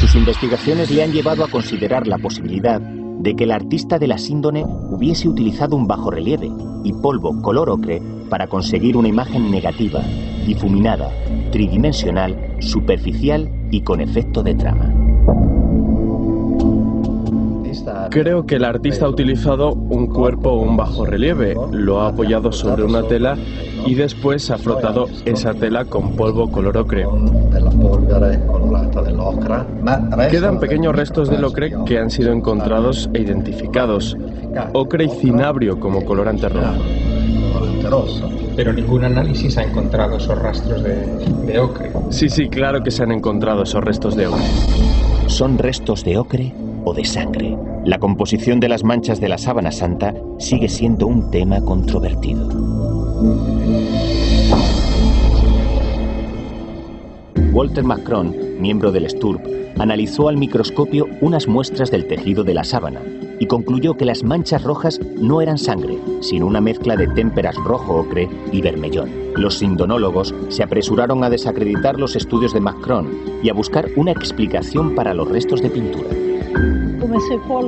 Sus 0.00 0.14
investigaciones 0.16 0.90
le 0.90 1.04
han 1.04 1.12
llevado 1.12 1.44
a 1.44 1.48
considerar 1.48 2.08
la 2.08 2.18
posibilidad 2.18 2.80
de 3.20 3.36
que 3.36 3.44
el 3.44 3.52
artista 3.52 3.98
de 3.98 4.06
la 4.06 4.18
síndone 4.18 4.64
hubiese 4.64 5.28
utilizado 5.28 5.76
un 5.76 5.86
bajorrelieve 5.86 6.50
y 6.82 6.92
polvo 6.94 7.40
color 7.42 7.68
ocre 7.68 8.00
para 8.30 8.46
conseguir 8.46 8.96
una 8.96 9.08
imagen 9.08 9.50
negativa, 9.50 10.02
difuminada, 10.46 11.12
tridimensional, 11.52 12.56
superficial 12.60 13.50
y 13.70 13.82
con 13.82 14.00
efecto 14.00 14.42
de 14.42 14.54
trama. 14.54 14.94
Creo 18.10 18.46
que 18.46 18.56
el 18.56 18.64
artista 18.64 19.06
ha 19.06 19.08
utilizado 19.08 19.72
un 19.72 20.06
cuerpo 20.06 20.50
o 20.50 20.62
un 20.62 20.76
bajo 20.76 21.04
relieve, 21.06 21.54
lo 21.72 22.00
ha 22.00 22.08
apoyado 22.08 22.52
sobre 22.52 22.84
una 22.84 23.02
tela 23.04 23.36
y 23.86 23.94
después 23.94 24.50
ha 24.50 24.58
frotado 24.58 25.06
esa 25.24 25.54
tela 25.54 25.84
con 25.84 26.16
polvo 26.16 26.50
color 26.50 26.76
ocre. 26.76 27.06
Quedan 30.30 30.60
pequeños 30.60 30.94
restos 30.94 31.30
del 31.30 31.44
ocre 31.44 31.72
que 31.86 31.98
han 31.98 32.10
sido 32.10 32.32
encontrados 32.32 33.08
e 33.14 33.20
identificados. 33.20 34.16
Ocre 34.72 35.04
y 35.04 35.08
cinabrio 35.08 35.78
como 35.78 36.04
colorante 36.04 36.48
rojo. 36.48 36.82
Pero 38.56 38.72
ningún 38.72 39.04
análisis 39.04 39.56
ha 39.56 39.62
encontrado 39.62 40.16
esos 40.16 40.38
rastros 40.38 40.82
de, 40.82 41.06
de 41.46 41.58
ocre. 41.58 41.90
Sí, 42.10 42.28
sí, 42.28 42.48
claro 42.48 42.82
que 42.82 42.90
se 42.90 43.02
han 43.02 43.12
encontrado 43.12 43.62
esos 43.62 43.82
restos 43.82 44.16
de 44.16 44.26
ocre. 44.26 44.44
¿Son 45.28 45.56
restos 45.56 46.04
de 46.04 46.18
ocre 46.18 46.52
o 46.84 46.94
de 46.94 47.04
sangre? 47.04 47.56
La 47.84 47.98
composición 47.98 48.60
de 48.60 48.68
las 48.68 48.84
manchas 48.84 49.20
de 49.20 49.28
la 49.28 49.38
sábana 49.38 49.72
santa 49.72 50.14
sigue 50.38 50.68
siendo 50.68 51.06
un 51.06 51.30
tema 51.30 51.60
controvertido. 51.60 52.48
Walter 57.52 57.84
Macron, 57.84 58.36
miembro 58.60 58.92
del 58.92 59.08
STURP, 59.08 59.40
analizó 59.78 60.28
al 60.28 60.36
microscopio 60.36 61.06
unas 61.20 61.48
muestras 61.48 61.90
del 61.90 62.06
tejido 62.06 62.44
de 62.44 62.54
la 62.54 62.64
sábana 62.64 63.00
y 63.40 63.46
concluyó 63.46 63.94
que 63.94 64.04
las 64.04 64.22
manchas 64.22 64.62
rojas 64.62 65.00
no 65.16 65.40
eran 65.40 65.58
sangre, 65.58 65.98
sino 66.20 66.46
una 66.46 66.60
mezcla 66.60 66.94
de 66.96 67.08
témperas 67.08 67.56
rojo-ocre 67.56 68.28
y 68.52 68.60
vermellón. 68.60 69.10
Los 69.34 69.58
sindonólogos 69.58 70.34
se 70.48 70.62
apresuraron 70.62 71.24
a 71.24 71.30
desacreditar 71.30 71.98
los 71.98 72.14
estudios 72.14 72.52
de 72.52 72.60
Macron 72.60 73.10
y 73.42 73.48
a 73.48 73.54
buscar 73.54 73.88
una 73.96 74.12
explicación 74.12 74.94
para 74.94 75.14
los 75.14 75.28
restos 75.28 75.62
de 75.62 75.70
pintura. 75.70 76.29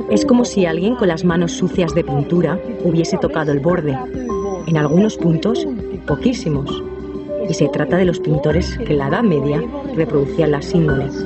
Es 0.09 0.25
como 0.25 0.45
si 0.45 0.65
alguien 0.65 0.95
con 0.95 1.07
las 1.07 1.23
manos 1.23 1.51
sucias 1.51 1.93
de 1.93 2.03
pintura 2.03 2.59
hubiese 2.83 3.17
tocado 3.17 3.51
el 3.51 3.59
borde. 3.59 3.97
En 4.67 4.77
algunos 4.77 5.17
puntos, 5.17 5.67
poquísimos. 6.07 6.83
Y 7.49 7.53
se 7.53 7.67
trata 7.69 7.97
de 7.97 8.05
los 8.05 8.19
pintores 8.19 8.77
que 8.77 8.93
en 8.93 8.99
la 8.99 9.07
Edad 9.09 9.23
Media 9.23 9.61
reproducían 9.95 10.51
las 10.51 10.65
síndones. 10.65 11.25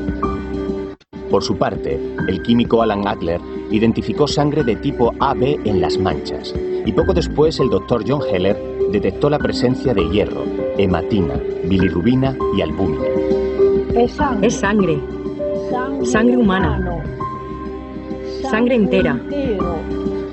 Por 1.29 1.43
su 1.43 1.57
parte, 1.57 1.99
el 2.27 2.41
químico 2.41 2.81
Alan 2.81 3.07
Adler 3.07 3.41
identificó 3.69 4.27
sangre 4.27 4.63
de 4.63 4.77
tipo 4.77 5.13
AB 5.19 5.59
en 5.65 5.81
las 5.81 5.97
manchas 5.97 6.55
y 6.85 6.91
poco 6.93 7.13
después 7.13 7.59
el 7.59 7.69
doctor 7.69 8.03
John 8.07 8.21
Heller 8.31 8.57
detectó 8.91 9.29
la 9.29 9.37
presencia 9.37 9.93
de 9.93 10.09
hierro, 10.09 10.45
hematina, 10.77 11.35
bilirrubina 11.65 12.35
y 12.55 12.61
albúmina. 12.61 13.03
Es 13.93 14.13
sangre. 14.13 14.47
Es 14.47 14.55
sangre. 14.55 14.99
Sangre 16.03 16.37
humana. 16.37 17.03
Sangre 18.49 18.75
entera. 18.75 19.19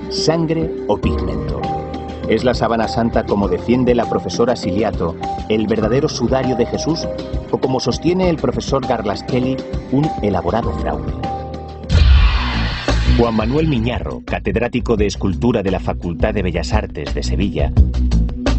Sangre 0.08 0.70
o 0.86 0.96
pigmento. 0.96 1.60
¿Es 2.28 2.44
la 2.44 2.54
sábana 2.54 2.86
santa 2.86 3.26
como 3.26 3.48
defiende 3.48 3.92
la 3.94 4.08
profesora 4.08 4.54
Siliato, 4.54 5.16
el 5.48 5.66
verdadero 5.66 6.08
sudario 6.08 6.54
de 6.54 6.64
Jesús? 6.66 7.08
¿O 7.50 7.58
como 7.58 7.80
sostiene 7.80 8.30
el 8.30 8.36
profesor 8.36 8.86
Garlas 8.86 9.24
Kelly, 9.24 9.56
un 9.90 10.08
elaborado 10.22 10.72
fraude? 10.74 11.12
Juan 13.18 13.34
Manuel 13.34 13.66
Miñarro, 13.66 14.22
catedrático 14.24 14.96
de 14.96 15.06
escultura 15.06 15.64
de 15.64 15.72
la 15.72 15.80
Facultad 15.80 16.32
de 16.34 16.42
Bellas 16.42 16.72
Artes 16.72 17.14
de 17.14 17.22
Sevilla, 17.24 17.72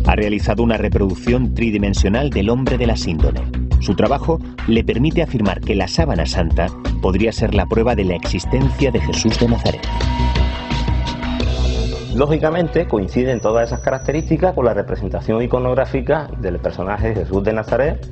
ha 0.06 0.16
realizado 0.16 0.64
una 0.64 0.78
reproducción 0.78 1.54
tridimensional 1.54 2.30
del 2.30 2.50
hombre 2.50 2.78
de 2.78 2.88
la 2.88 2.98
síndone. 2.98 3.65
Su 3.80 3.96
trabajo 3.96 4.40
le 4.68 4.84
permite 4.84 5.22
afirmar 5.22 5.62
que 5.62 5.76
la 5.76 5.88
sábana 5.88 6.26
santa 6.26 6.68
podría 7.02 7.32
ser 7.32 7.54
la 7.54 7.66
prueba 7.66 7.96
de 7.96 8.06
la 8.06 8.16
existencia 8.16 8.92
de 8.92 9.00
Jesús 9.02 9.40
de 9.40 9.48
Nazaret. 9.48 9.82
Lógicamente 12.16 12.88
coinciden 12.88 13.42
todas 13.42 13.68
esas 13.68 13.82
características 13.82 14.54
con 14.54 14.66
la 14.66 14.74
representación 14.74 15.42
iconográfica 15.42 16.30
del 16.40 16.60
personaje 16.60 17.10
de 17.10 17.16
Jesús 17.16 17.44
de 17.44 17.54
Nazaret 17.54 18.08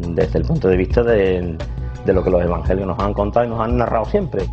desde 0.00 0.38
el 0.38 0.44
punto 0.44 0.68
de 0.68 0.76
vista 0.76 1.02
de, 1.02 1.58
de 2.04 2.12
lo 2.12 2.24
que 2.24 2.30
los 2.30 2.42
evangelios 2.42 2.86
nos 2.86 2.98
han 2.98 3.12
contado 3.12 3.46
y 3.46 3.48
nos 3.50 3.60
han 3.60 3.76
narrado 3.76 4.06
siempre. 4.06 4.44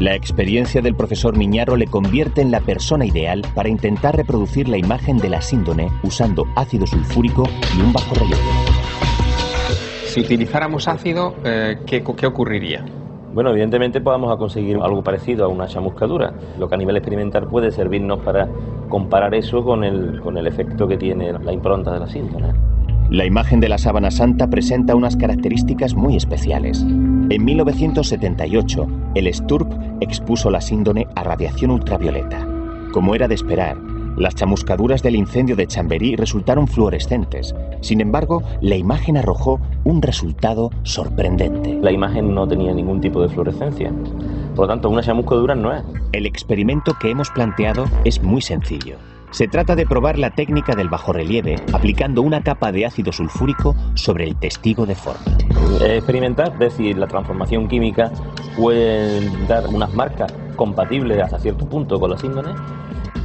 La 0.00 0.14
experiencia 0.14 0.82
del 0.82 0.96
profesor 0.96 1.36
Miñaro 1.36 1.76
le 1.76 1.86
convierte 1.86 2.40
en 2.40 2.50
la 2.50 2.60
persona 2.60 3.06
ideal 3.06 3.42
para 3.54 3.68
intentar 3.68 4.16
reproducir 4.16 4.68
la 4.68 4.76
imagen 4.76 5.18
de 5.18 5.28
la 5.28 5.40
síndone 5.40 5.88
usando 6.02 6.46
ácido 6.56 6.86
sulfúrico 6.86 7.44
y 7.76 7.80
un 7.80 7.92
bajo 7.92 8.14
relieve. 8.14 8.42
Si 10.14 10.20
utilizáramos 10.20 10.86
ácido, 10.86 11.34
eh, 11.44 11.76
¿qué, 11.86 12.04
¿qué 12.04 12.26
ocurriría? 12.28 12.84
Bueno, 13.32 13.50
evidentemente 13.50 14.00
podamos 14.00 14.36
conseguir 14.36 14.78
algo 14.80 15.02
parecido 15.02 15.44
a 15.44 15.48
una 15.48 15.66
chamuscadura, 15.66 16.32
lo 16.56 16.68
que 16.68 16.76
a 16.76 16.78
nivel 16.78 16.96
experimental 16.96 17.48
puede 17.48 17.72
servirnos 17.72 18.20
para 18.20 18.48
comparar 18.88 19.34
eso 19.34 19.64
con 19.64 19.82
el, 19.82 20.20
con 20.20 20.38
el 20.38 20.46
efecto 20.46 20.86
que 20.86 20.96
tiene 20.96 21.32
la 21.32 21.52
impronta 21.52 21.92
de 21.92 21.98
la 21.98 22.06
síndone. 22.06 22.54
La 23.10 23.24
imagen 23.24 23.58
de 23.58 23.68
la 23.68 23.76
sábana 23.76 24.12
santa 24.12 24.46
presenta 24.46 24.94
unas 24.94 25.16
características 25.16 25.96
muy 25.96 26.14
especiales. 26.14 26.82
En 26.82 27.44
1978, 27.44 28.86
el 29.16 29.34
STURP 29.34 29.72
expuso 30.00 30.48
la 30.48 30.60
síndone 30.60 31.08
a 31.16 31.24
radiación 31.24 31.72
ultravioleta. 31.72 32.46
Como 32.92 33.16
era 33.16 33.26
de 33.26 33.34
esperar, 33.34 33.76
las 34.16 34.34
chamuscaduras 34.34 35.02
del 35.02 35.16
incendio 35.16 35.56
de 35.56 35.66
Chamberí 35.66 36.16
resultaron 36.16 36.68
fluorescentes. 36.68 37.54
Sin 37.80 38.00
embargo, 38.00 38.42
la 38.60 38.76
imagen 38.76 39.16
arrojó 39.16 39.60
un 39.84 40.02
resultado 40.02 40.70
sorprendente. 40.82 41.78
La 41.82 41.92
imagen 41.92 42.34
no 42.34 42.46
tenía 42.46 42.72
ningún 42.72 43.00
tipo 43.00 43.20
de 43.22 43.28
fluorescencia. 43.28 43.92
Por 44.54 44.66
lo 44.66 44.68
tanto, 44.68 44.88
una 44.88 45.02
chamuscadura 45.02 45.54
no 45.54 45.74
es. 45.74 45.82
El 46.12 46.26
experimento 46.26 46.94
que 47.00 47.10
hemos 47.10 47.30
planteado 47.30 47.86
es 48.04 48.22
muy 48.22 48.40
sencillo. 48.40 48.96
Se 49.34 49.48
trata 49.48 49.74
de 49.74 49.84
probar 49.84 50.16
la 50.16 50.30
técnica 50.30 50.76
del 50.76 50.88
bajorrelieve 50.88 51.56
aplicando 51.72 52.22
una 52.22 52.44
capa 52.44 52.70
de 52.70 52.86
ácido 52.86 53.10
sulfúrico 53.10 53.74
sobre 53.94 54.22
el 54.22 54.36
testigo 54.36 54.86
de 54.86 54.94
forma. 54.94 55.24
Experimentar, 55.80 56.52
es 56.52 56.58
decir, 56.60 56.96
la 56.96 57.08
transformación 57.08 57.66
química 57.66 58.12
puede 58.56 59.28
dar 59.48 59.66
unas 59.66 59.92
marcas 59.92 60.32
compatibles 60.54 61.20
hasta 61.20 61.40
cierto 61.40 61.68
punto 61.68 61.98
con 61.98 62.10
la 62.10 62.18
síndone. 62.18 62.50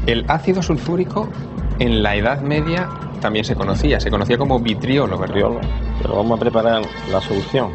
El 0.10 0.26
ácido 0.28 0.64
sulfúrico 0.64 1.30
en 1.78 2.02
la 2.02 2.16
Edad 2.16 2.42
Media 2.42 2.90
también 3.22 3.46
se 3.46 3.54
conocía, 3.54 4.00
se 4.00 4.10
conocía 4.10 4.40
como 4.40 4.60
vitriolo, 4.60 5.20
¿verdad? 5.20 5.36
Vitriolo. 5.36 5.62
Pero 6.02 6.16
vamos 6.16 6.36
a 6.36 6.40
preparar 6.40 6.82
la 7.12 7.22
solución. 7.22 7.70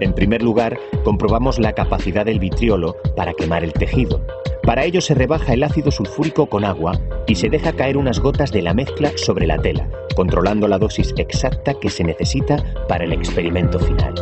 En 0.00 0.14
primer 0.14 0.42
lugar, 0.42 0.78
comprobamos 1.04 1.58
la 1.58 1.74
capacidad 1.74 2.24
del 2.24 2.38
vitriolo 2.38 2.96
para 3.14 3.34
quemar 3.34 3.62
el 3.62 3.74
tejido. 3.74 4.22
Para 4.62 4.84
ello 4.84 5.02
se 5.02 5.12
rebaja 5.12 5.52
el 5.52 5.62
ácido 5.62 5.90
sulfúrico 5.90 6.46
con 6.46 6.64
agua 6.64 6.98
y 7.26 7.34
se 7.34 7.50
deja 7.50 7.74
caer 7.74 7.98
unas 7.98 8.20
gotas 8.20 8.52
de 8.52 8.62
la 8.62 8.72
mezcla 8.72 9.12
sobre 9.16 9.46
la 9.46 9.58
tela, 9.58 9.86
controlando 10.16 10.66
la 10.66 10.78
dosis 10.78 11.12
exacta 11.18 11.74
que 11.74 11.90
se 11.90 12.04
necesita 12.04 12.56
para 12.88 13.04
el 13.04 13.12
experimento 13.12 13.78
final. 13.78 14.14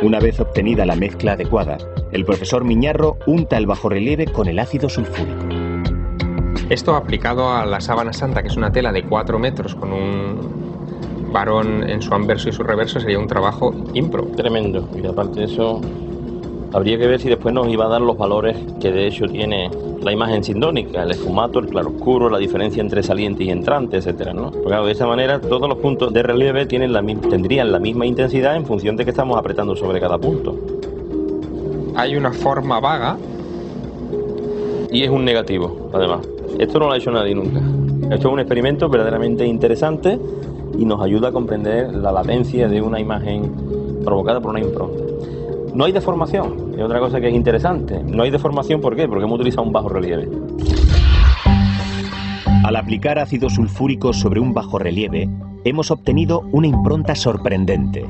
Una 0.00 0.20
vez 0.20 0.38
obtenida 0.38 0.86
la 0.86 0.94
mezcla 0.94 1.32
adecuada, 1.32 1.76
el 2.12 2.24
profesor 2.24 2.64
Miñarro 2.64 3.18
unta 3.26 3.56
el 3.56 3.66
bajorrelieve 3.66 4.26
con 4.26 4.46
el 4.46 4.60
ácido 4.60 4.88
sulfúrico. 4.88 5.44
Esto 6.70 6.94
aplicado 6.94 7.50
a 7.50 7.66
la 7.66 7.80
sábana 7.80 8.12
santa, 8.12 8.42
que 8.42 8.48
es 8.48 8.56
una 8.56 8.70
tela 8.70 8.92
de 8.92 9.02
4 9.02 9.40
metros 9.40 9.74
con 9.74 9.92
un 9.92 11.32
varón 11.32 11.82
en 11.90 12.00
su 12.00 12.14
anverso 12.14 12.48
y 12.48 12.52
su 12.52 12.62
reverso, 12.62 13.00
sería 13.00 13.18
un 13.18 13.26
trabajo 13.26 13.74
impro. 13.92 14.26
Tremendo. 14.36 14.88
Y 14.94 15.04
aparte 15.04 15.40
de 15.40 15.46
eso, 15.46 15.80
habría 16.72 16.98
que 16.98 17.06
ver 17.06 17.20
si 17.20 17.28
después 17.28 17.54
nos 17.54 17.68
iba 17.68 17.86
a 17.86 17.88
dar 17.88 18.00
los 18.00 18.16
valores 18.16 18.56
que 18.80 18.92
de 18.92 19.06
hecho 19.06 19.26
tiene 19.26 19.70
la 20.02 20.12
imagen 20.12 20.44
sindónica, 20.44 21.02
el 21.02 21.10
esfumato, 21.10 21.58
el 21.58 21.66
claroscuro, 21.66 22.28
la 22.28 22.38
diferencia 22.38 22.80
entre 22.80 23.02
saliente 23.02 23.44
y 23.44 23.50
entrante, 23.50 23.96
etcétera, 23.96 24.32
¿no? 24.32 24.50
Porque 24.50 24.66
claro, 24.66 24.86
de 24.86 24.92
esa 24.92 25.06
manera 25.06 25.40
todos 25.40 25.68
los 25.68 25.78
puntos 25.78 26.12
de 26.12 26.22
relieve 26.22 26.66
tienen 26.66 26.92
la, 26.92 27.02
tendrían 27.02 27.72
la 27.72 27.78
misma 27.78 28.06
intensidad 28.06 28.56
en 28.56 28.66
función 28.66 28.96
de 28.96 29.04
que 29.04 29.10
estamos 29.10 29.38
apretando 29.38 29.74
sobre 29.76 30.00
cada 30.00 30.18
punto. 30.18 30.56
Hay 31.96 32.16
una 32.16 32.32
forma 32.32 32.80
vaga 32.80 33.16
y 34.90 35.02
es 35.02 35.10
un 35.10 35.24
negativo, 35.24 35.90
además. 35.92 36.20
Esto 36.58 36.78
no 36.78 36.86
lo 36.86 36.92
ha 36.92 36.96
hecho 36.96 37.10
nadie 37.10 37.34
nunca. 37.34 37.60
Esto 38.14 38.28
es 38.28 38.32
un 38.32 38.40
experimento 38.40 38.88
verdaderamente 38.88 39.44
interesante 39.46 40.18
y 40.78 40.84
nos 40.84 41.00
ayuda 41.02 41.28
a 41.28 41.32
comprender 41.32 41.94
la 41.94 42.12
latencia 42.12 42.68
de 42.68 42.80
una 42.80 43.00
imagen 43.00 43.52
provocada 44.04 44.40
por 44.40 44.50
una 44.50 44.60
impronta. 44.60 45.07
No 45.78 45.84
hay 45.84 45.92
deformación, 45.92 46.74
es 46.76 46.82
otra 46.82 46.98
cosa 46.98 47.20
que 47.20 47.28
es 47.28 47.34
interesante. 47.36 48.02
No 48.02 48.24
hay 48.24 48.32
deformación, 48.32 48.80
¿por 48.80 48.96
qué? 48.96 49.06
Porque 49.06 49.22
hemos 49.22 49.36
utilizado 49.38 49.62
un 49.62 49.72
bajo 49.72 49.88
relieve. 49.88 50.28
Al 52.64 52.74
aplicar 52.74 53.20
ácido 53.20 53.48
sulfúrico 53.48 54.12
sobre 54.12 54.40
un 54.40 54.52
bajo 54.52 54.80
relieve, 54.80 55.28
hemos 55.62 55.92
obtenido 55.92 56.40
una 56.50 56.66
impronta 56.66 57.14
sorprendente. 57.14 58.04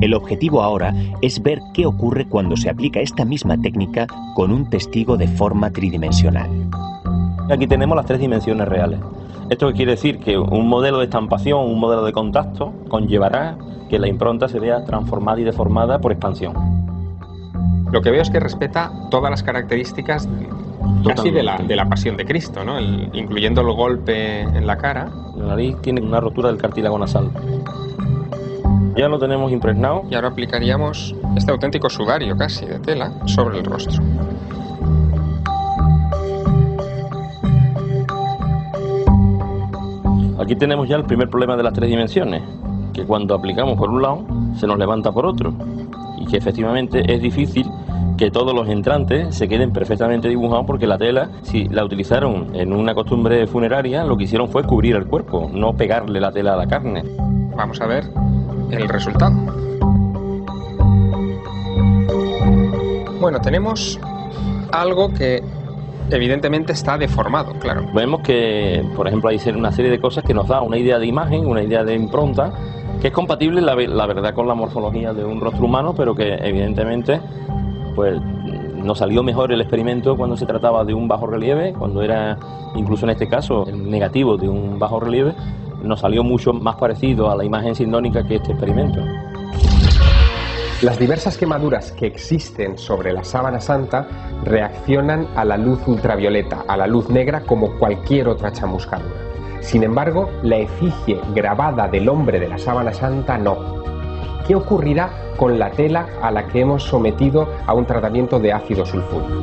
El 0.00 0.14
objetivo 0.14 0.62
ahora 0.62 0.94
es 1.20 1.42
ver 1.42 1.60
qué 1.74 1.84
ocurre 1.84 2.26
cuando 2.26 2.56
se 2.56 2.70
aplica 2.70 3.00
esta 3.00 3.26
misma 3.26 3.58
técnica 3.58 4.06
con 4.34 4.50
un 4.50 4.70
testigo 4.70 5.18
de 5.18 5.28
forma 5.28 5.72
tridimensional. 5.72 6.48
Aquí 7.50 7.66
tenemos 7.66 7.96
las 7.96 8.06
tres 8.06 8.20
dimensiones 8.20 8.66
reales. 8.66 8.98
Esto 9.50 9.70
quiere 9.74 9.90
decir 9.90 10.20
que 10.20 10.38
un 10.38 10.68
modelo 10.68 11.00
de 11.00 11.04
estampación, 11.04 11.68
un 11.68 11.78
modelo 11.78 12.02
de 12.02 12.12
contacto, 12.12 12.72
conllevará 12.88 13.58
que 13.88 13.98
la 13.98 14.08
impronta 14.08 14.48
se 14.48 14.58
vea 14.60 14.84
transformada 14.84 15.40
y 15.40 15.44
deformada 15.44 15.98
por 16.00 16.12
expansión. 16.12 16.54
Lo 17.90 18.02
que 18.02 18.10
veo 18.10 18.22
es 18.22 18.30
que 18.30 18.40
respeta 18.40 18.90
todas 19.10 19.30
las 19.30 19.42
características 19.42 20.28
casi 21.06 21.30
de 21.30 21.42
la, 21.42 21.58
de 21.58 21.76
la 21.76 21.88
pasión 21.88 22.16
de 22.16 22.24
Cristo, 22.24 22.64
¿no? 22.64 22.80
incluyendo 22.80 23.60
el 23.60 23.72
golpe 23.72 24.40
en 24.40 24.66
la 24.66 24.76
cara. 24.76 25.10
La 25.36 25.46
nariz 25.46 25.76
tiene 25.80 26.00
una 26.00 26.20
rotura 26.20 26.48
del 26.48 26.58
cartílago 26.58 26.98
nasal. 26.98 27.30
Ya 28.96 29.08
lo 29.08 29.18
tenemos 29.18 29.50
impregnado. 29.50 30.04
Y 30.10 30.14
ahora 30.14 30.28
aplicaríamos 30.28 31.14
este 31.36 31.50
auténtico 31.50 31.90
sudario 31.90 32.36
casi 32.36 32.64
de 32.66 32.78
tela 32.78 33.12
sobre 33.26 33.58
el 33.58 33.64
rostro. 33.64 34.02
Aquí 40.38 40.56
tenemos 40.56 40.88
ya 40.88 40.96
el 40.96 41.04
primer 41.04 41.30
problema 41.30 41.56
de 41.56 41.62
las 41.62 41.72
tres 41.72 41.88
dimensiones, 41.88 42.42
que 42.94 43.04
cuando 43.04 43.34
aplicamos 43.34 43.76
por 43.76 43.90
un 43.90 44.00
lado 44.00 44.24
se 44.56 44.66
nos 44.66 44.78
levanta 44.78 45.12
por 45.12 45.26
otro 45.26 45.52
y 46.18 46.24
que 46.24 46.38
efectivamente 46.38 47.12
es 47.12 47.20
difícil 47.20 47.66
que 48.16 48.30
todos 48.30 48.54
los 48.54 48.68
entrantes 48.68 49.34
se 49.34 49.48
queden 49.48 49.72
perfectamente 49.72 50.28
dibujados 50.28 50.64
porque 50.66 50.86
la 50.86 50.96
tela, 50.96 51.30
si 51.42 51.64
la 51.68 51.84
utilizaron 51.84 52.54
en 52.54 52.72
una 52.72 52.94
costumbre 52.94 53.46
funeraria, 53.46 54.04
lo 54.04 54.16
que 54.16 54.24
hicieron 54.24 54.48
fue 54.48 54.62
cubrir 54.62 54.94
el 54.94 55.06
cuerpo, 55.06 55.50
no 55.52 55.74
pegarle 55.74 56.20
la 56.20 56.30
tela 56.30 56.54
a 56.54 56.56
la 56.56 56.66
carne. 56.66 57.02
Vamos 57.56 57.80
a 57.80 57.86
ver 57.86 58.04
el 58.70 58.88
resultado. 58.88 59.34
Bueno, 63.20 63.40
tenemos 63.40 63.98
algo 64.70 65.12
que 65.12 65.42
evidentemente 66.10 66.72
está 66.72 66.98
deformado, 66.98 67.52
claro. 67.58 67.86
Vemos 67.94 68.20
que, 68.20 68.84
por 68.94 69.08
ejemplo, 69.08 69.30
hay 69.30 69.40
una 69.54 69.72
serie 69.72 69.90
de 69.90 69.98
cosas 69.98 70.24
que 70.24 70.34
nos 70.34 70.48
da 70.48 70.60
una 70.60 70.76
idea 70.76 70.98
de 70.98 71.06
imagen, 71.06 71.46
una 71.46 71.62
idea 71.62 71.84
de 71.84 71.94
impronta, 71.94 72.52
que 73.00 73.08
es 73.08 73.12
compatible, 73.12 73.60
la, 73.60 73.74
verdad, 73.74 74.34
con 74.34 74.48
la 74.48 74.54
morfología 74.54 75.12
de 75.12 75.24
un 75.24 75.40
rostro 75.40 75.66
humano, 75.66 75.94
pero 75.94 76.14
que 76.14 76.34
evidentemente, 76.34 77.20
pues 77.94 78.20
nos 78.76 78.98
salió 78.98 79.22
mejor 79.22 79.52
el 79.52 79.60
experimento 79.60 80.16
cuando 80.16 80.36
se 80.36 80.46
trataba 80.46 80.84
de 80.84 80.94
un 80.94 81.08
bajo 81.08 81.26
relieve, 81.26 81.72
cuando 81.72 82.02
era, 82.02 82.38
incluso 82.74 83.06
en 83.06 83.10
este 83.10 83.28
caso, 83.28 83.66
el 83.66 83.90
negativo 83.90 84.36
de 84.36 84.48
un 84.48 84.78
bajo 84.78 85.00
relieve, 85.00 85.34
nos 85.82 86.00
salió 86.00 86.22
mucho 86.24 86.52
más 86.52 86.76
parecido 86.76 87.30
a 87.30 87.36
la 87.36 87.44
imagen 87.44 87.74
sindónica 87.74 88.26
que 88.26 88.36
este 88.36 88.52
experimento. 88.52 89.00
Las 90.82 90.98
diversas 90.98 91.38
quemaduras 91.38 91.92
que 91.92 92.06
existen 92.06 92.76
sobre 92.76 93.12
la 93.12 93.24
sábana 93.24 93.60
santa 93.60 94.06
reaccionan 94.44 95.28
a 95.34 95.44
la 95.44 95.56
luz 95.56 95.78
ultravioleta, 95.86 96.64
a 96.68 96.76
la 96.76 96.86
luz 96.86 97.08
negra 97.08 97.40
como 97.40 97.78
cualquier 97.78 98.28
otra 98.28 98.52
chamuscadura. 98.52 99.33
Sin 99.64 99.82
embargo, 99.82 100.30
la 100.42 100.58
efigie 100.58 101.18
grabada 101.34 101.88
del 101.88 102.10
hombre 102.10 102.38
de 102.38 102.48
la 102.48 102.58
sábana 102.58 102.92
santa 102.92 103.38
no. 103.38 103.82
¿Qué 104.46 104.54
ocurrirá 104.54 105.08
con 105.38 105.58
la 105.58 105.70
tela 105.70 106.06
a 106.20 106.30
la 106.30 106.46
que 106.46 106.60
hemos 106.60 106.82
sometido 106.82 107.48
a 107.66 107.72
un 107.72 107.86
tratamiento 107.86 108.38
de 108.38 108.52
ácido 108.52 108.84
sulfúrico? 108.84 109.42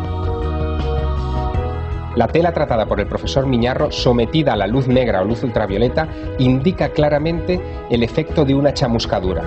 La 2.15 2.27
tela 2.27 2.53
tratada 2.53 2.85
por 2.85 2.99
el 2.99 3.07
profesor 3.07 3.47
Miñarro, 3.47 3.91
sometida 3.91 4.53
a 4.53 4.57
la 4.57 4.67
luz 4.67 4.87
negra 4.87 5.21
o 5.21 5.25
luz 5.25 5.43
ultravioleta, 5.43 6.07
indica 6.37 6.89
claramente 6.89 7.59
el 7.89 8.03
efecto 8.03 8.45
de 8.45 8.53
una 8.53 8.73
chamuscadura. 8.73 9.41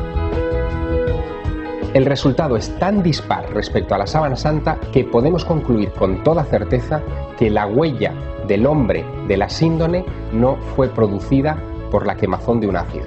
El 1.94 2.06
resultado 2.06 2.56
es 2.56 2.76
tan 2.80 3.04
dispar 3.04 3.48
respecto 3.54 3.94
a 3.94 3.98
la 3.98 4.08
sábana 4.08 4.34
santa 4.34 4.80
que 4.92 5.04
podemos 5.04 5.44
concluir 5.44 5.92
con 5.92 6.24
toda 6.24 6.42
certeza 6.42 7.00
que 7.38 7.50
la 7.50 7.68
huella 7.68 8.12
del 8.48 8.66
hombre 8.66 9.04
de 9.28 9.36
la 9.36 9.48
síndone 9.48 10.04
no 10.32 10.56
fue 10.74 10.88
producida 10.88 11.56
por 11.92 12.04
la 12.04 12.16
quemazón 12.16 12.60
de 12.60 12.66
un 12.66 12.76
ácido. 12.76 13.04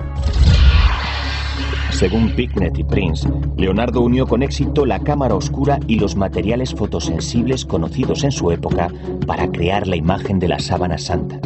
Según 1.91 2.33
Pignet 2.33 2.79
y 2.79 2.85
Prince, 2.85 3.27
Leonardo 3.57 3.99
unió 3.99 4.25
con 4.25 4.41
éxito 4.41 4.85
la 4.85 4.99
cámara 4.99 5.35
oscura 5.35 5.79
y 5.87 5.99
los 5.99 6.15
materiales 6.15 6.73
fotosensibles 6.73 7.65
conocidos 7.65 8.23
en 8.23 8.31
su 8.31 8.51
época 8.51 8.87
para 9.25 9.51
crear 9.51 9.85
la 9.87 9.97
imagen 9.97 10.39
de 10.39 10.47
la 10.47 10.59
sábana 10.59 10.97
santa, 10.97 11.41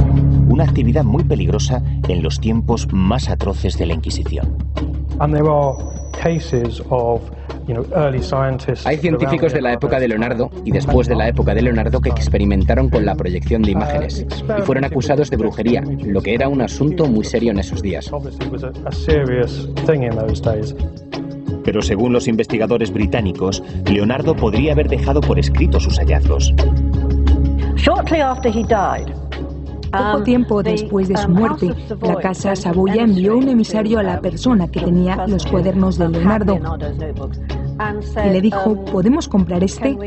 una 0.47 0.65
actividad 0.65 1.05
muy 1.05 1.23
peligrosa 1.23 1.81
en 2.07 2.21
los 2.21 2.39
tiempos 2.39 2.87
más 2.91 3.29
atroces 3.29 3.79
de 3.79 3.87
la 3.87 3.93
Inquisición. 3.93 4.57
Hay 8.85 8.97
científicos 8.97 9.53
de 9.53 9.61
la 9.61 9.73
época 9.73 9.99
de 9.99 10.07
Leonardo 10.07 10.49
y 10.65 10.71
después 10.71 11.07
de 11.07 11.15
la 11.15 11.27
época 11.27 11.53
de 11.53 11.61
Leonardo 11.61 12.01
que 12.01 12.09
experimentaron 12.09 12.89
con 12.89 13.05
la 13.05 13.15
proyección 13.15 13.61
de 13.61 13.71
imágenes 13.71 14.25
y 14.57 14.61
fueron 14.63 14.83
acusados 14.83 15.29
de 15.29 15.37
brujería, 15.37 15.83
lo 16.03 16.21
que 16.21 16.33
era 16.33 16.47
un 16.47 16.61
asunto 16.61 17.07
muy 17.07 17.23
serio 17.23 17.51
en 17.51 17.59
esos 17.59 17.81
días. 17.81 18.11
Pero 21.63 21.81
según 21.81 22.13
los 22.13 22.27
investigadores 22.27 22.91
británicos, 22.91 23.63
Leonardo 23.85 24.35
podría 24.35 24.73
haber 24.73 24.89
dejado 24.89 25.21
por 25.21 25.39
escrito 25.39 25.79
sus 25.79 25.97
hallazgos. 25.99 26.53
Poco 29.91 30.23
tiempo 30.23 30.63
después 30.63 31.07
de 31.09 31.17
su 31.17 31.29
muerte, 31.29 31.73
la 32.01 32.15
casa 32.15 32.55
Saboya 32.55 33.03
envió 33.03 33.37
un 33.37 33.49
emisario 33.49 33.99
a 33.99 34.03
la 34.03 34.21
persona 34.21 34.67
que 34.67 34.79
tenía 34.81 35.27
los 35.27 35.45
cuadernos 35.45 35.97
de 35.97 36.09
Leonardo 36.09 36.59
y 38.25 38.29
le 38.29 38.41
dijo, 38.41 38.85
¿podemos 38.85 39.27
comprar 39.27 39.63
este? 39.63 39.97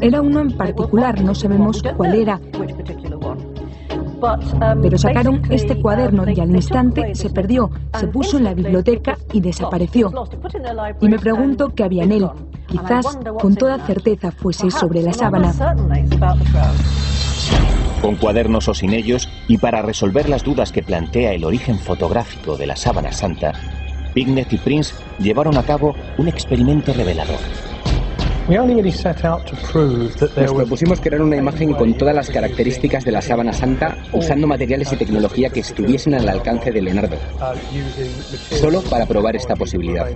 Era 0.00 0.20
uno 0.20 0.40
en 0.40 0.52
particular, 0.52 1.22
no 1.22 1.34
sabemos 1.34 1.82
cuál 1.96 2.14
era. 2.14 2.40
Pero 4.82 4.98
sacaron 4.98 5.42
este 5.50 5.80
cuaderno 5.80 6.28
y 6.30 6.38
al 6.40 6.50
instante 6.50 7.14
se 7.14 7.30
perdió, 7.30 7.70
se 7.98 8.06
puso 8.06 8.36
en 8.38 8.44
la 8.44 8.54
biblioteca 8.54 9.16
y 9.32 9.40
desapareció. 9.40 10.12
Y 11.00 11.08
me 11.08 11.18
pregunto 11.18 11.70
qué 11.74 11.84
había 11.84 12.04
en 12.04 12.12
él. 12.12 12.30
Quizás 12.66 13.18
con 13.40 13.56
toda 13.56 13.78
certeza 13.86 14.30
fuese 14.30 14.70
sobre 14.70 15.02
la 15.02 15.12
sábana. 15.12 15.52
Con 18.00 18.16
cuadernos 18.16 18.68
o 18.68 18.74
sin 18.74 18.92
ellos, 18.92 19.28
y 19.48 19.58
para 19.58 19.82
resolver 19.82 20.28
las 20.28 20.42
dudas 20.42 20.72
que 20.72 20.82
plantea 20.82 21.32
el 21.32 21.44
origen 21.44 21.78
fotográfico 21.78 22.56
de 22.56 22.66
la 22.66 22.76
sábana 22.76 23.12
santa, 23.12 23.52
Pignet 24.14 24.52
y 24.52 24.58
Prince 24.58 24.94
llevaron 25.18 25.56
a 25.56 25.62
cabo 25.62 25.94
un 26.18 26.28
experimento 26.28 26.92
revelador. 26.92 27.40
Nos 30.36 30.52
propusimos 30.52 31.00
crear 31.00 31.22
una 31.22 31.36
imagen 31.36 31.74
con 31.74 31.94
todas 31.94 32.14
las 32.14 32.28
características 32.28 33.04
de 33.04 33.12
la 33.12 33.22
sábana 33.22 33.52
santa 33.52 33.96
usando 34.12 34.48
materiales 34.48 34.92
y 34.92 34.96
tecnología 34.96 35.48
que 35.48 35.60
estuviesen 35.60 36.14
al 36.14 36.28
alcance 36.28 36.72
de 36.72 36.82
Leonardo, 36.82 37.16
solo 38.50 38.82
para 38.82 39.06
probar 39.06 39.36
esta 39.36 39.54
posibilidad. 39.54 40.08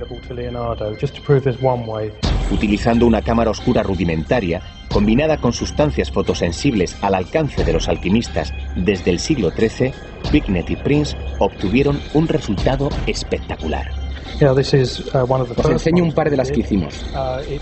Utilizando 2.50 3.06
una 3.06 3.22
cámara 3.22 3.50
oscura 3.50 3.84
rudimentaria, 3.84 4.60
combinada 4.92 5.36
con 5.36 5.52
sustancias 5.52 6.10
fotosensibles 6.10 6.96
al 7.02 7.14
alcance 7.14 7.64
de 7.64 7.72
los 7.72 7.88
alquimistas 7.88 8.52
desde 8.74 9.12
el 9.12 9.20
siglo 9.20 9.50
XIII, 9.50 9.92
Bicknett 10.32 10.70
y 10.70 10.76
Prince 10.76 11.16
obtuvieron 11.38 12.00
un 12.14 12.26
resultado 12.26 12.88
espectacular. 13.06 14.05
Os 14.40 15.70
enseño 15.70 16.04
un 16.04 16.12
par 16.12 16.30
de 16.30 16.36
las 16.36 16.50
que 16.50 16.60
hicimos. 16.60 17.04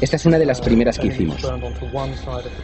Esta 0.00 0.16
es 0.16 0.26
una 0.26 0.38
de 0.38 0.46
las 0.46 0.60
primeras 0.60 0.98
que 0.98 1.08
hicimos. 1.08 1.36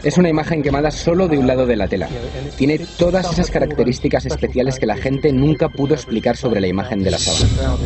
Es 0.03 0.17
una 0.17 0.29
imagen 0.29 0.61
quemada 0.61 0.91
solo 0.91 1.27
de 1.27 1.37
un 1.37 1.47
lado 1.47 1.65
de 1.65 1.75
la 1.75 1.87
tela. 1.87 2.09
Tiene 2.57 2.79
todas 2.97 3.31
esas 3.31 3.49
características 3.49 4.25
especiales 4.25 4.79
que 4.79 4.85
la 4.85 4.97
gente 4.97 5.31
nunca 5.31 5.69
pudo 5.69 5.93
explicar 5.93 6.35
sobre 6.37 6.61
la 6.61 6.67
imagen 6.67 7.03
de 7.03 7.11
la 7.11 7.17
sábana. 7.17 7.77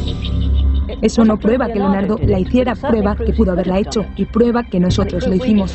Eso 1.02 1.24
no 1.26 1.38
prueba 1.38 1.68
que 1.68 1.76
Leonardo 1.76 2.20
la 2.24 2.40
hiciera, 2.40 2.76
prueba 2.76 3.16
que 3.16 3.34
pudo 3.34 3.52
haberla 3.52 3.80
hecho 3.80 4.06
y 4.16 4.26
prueba 4.26 4.64
que 4.64 4.80
nosotros 4.80 5.28
lo 5.28 5.36
hicimos. 5.36 5.74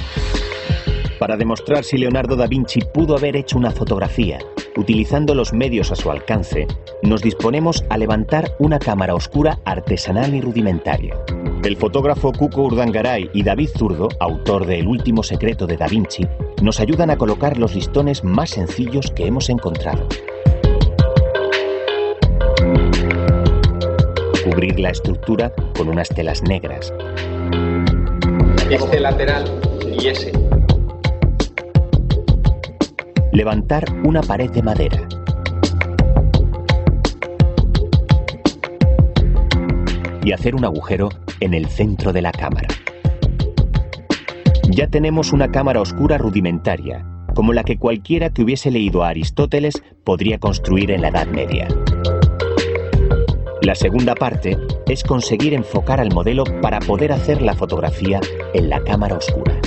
Para 1.18 1.36
demostrar 1.36 1.84
si 1.84 1.98
Leonardo 1.98 2.34
da 2.34 2.46
Vinci 2.46 2.80
pudo 2.80 3.16
haber 3.16 3.36
hecho 3.36 3.58
una 3.58 3.70
fotografía 3.70 4.38
utilizando 4.76 5.34
los 5.34 5.52
medios 5.52 5.90
a 5.92 5.96
su 5.96 6.10
alcance, 6.10 6.66
nos 7.02 7.22
disponemos 7.22 7.84
a 7.88 7.98
levantar 7.98 8.52
una 8.58 8.78
cámara 8.78 9.14
oscura 9.14 9.58
artesanal 9.64 10.34
y 10.34 10.40
rudimentaria. 10.40 11.16
El 11.64 11.76
fotógrafo 11.76 12.32
Cuco 12.32 12.62
Urdangaray 12.62 13.30
y 13.34 13.42
David 13.42 13.68
Zurdo, 13.76 14.08
autor 14.18 14.66
de 14.66 14.80
El 14.80 14.86
último 14.86 15.22
secreto 15.22 15.66
de 15.66 15.76
Da 15.76 15.88
Vinci, 15.88 16.26
nos 16.62 16.80
ayudan 16.80 17.10
a 17.10 17.16
colocar 17.16 17.58
los 17.58 17.74
listones 17.74 18.24
más 18.24 18.50
sencillos 18.50 19.10
que 19.10 19.26
hemos 19.26 19.50
encontrado. 19.50 20.06
Cubrir 24.42 24.80
la 24.80 24.90
estructura 24.90 25.52
con 25.76 25.88
unas 25.88 26.08
telas 26.08 26.42
negras. 26.42 26.92
Este 28.70 29.00
lateral 29.00 29.44
y 30.00 30.08
ese. 30.08 30.32
Levantar 33.32 33.84
una 34.04 34.22
pared 34.22 34.50
de 34.50 34.62
madera. 34.62 35.08
Y 40.24 40.32
hacer 40.32 40.56
un 40.56 40.64
agujero 40.64 41.10
en 41.38 41.54
el 41.54 41.66
centro 41.66 42.12
de 42.12 42.22
la 42.22 42.32
cámara. 42.32 42.68
Ya 44.70 44.88
tenemos 44.88 45.32
una 45.32 45.52
cámara 45.52 45.80
oscura 45.80 46.18
rudimentaria, 46.18 47.06
como 47.34 47.52
la 47.52 47.62
que 47.62 47.78
cualquiera 47.78 48.30
que 48.30 48.42
hubiese 48.42 48.72
leído 48.72 49.04
a 49.04 49.10
Aristóteles 49.10 49.80
podría 50.02 50.38
construir 50.38 50.90
en 50.90 51.02
la 51.02 51.08
Edad 51.08 51.28
Media. 51.28 51.68
La 53.62 53.76
segunda 53.76 54.16
parte 54.16 54.58
es 54.88 55.04
conseguir 55.04 55.54
enfocar 55.54 56.00
al 56.00 56.12
modelo 56.12 56.42
para 56.60 56.80
poder 56.80 57.12
hacer 57.12 57.42
la 57.42 57.54
fotografía 57.54 58.20
en 58.54 58.68
la 58.68 58.82
cámara 58.82 59.16
oscura. 59.16 59.60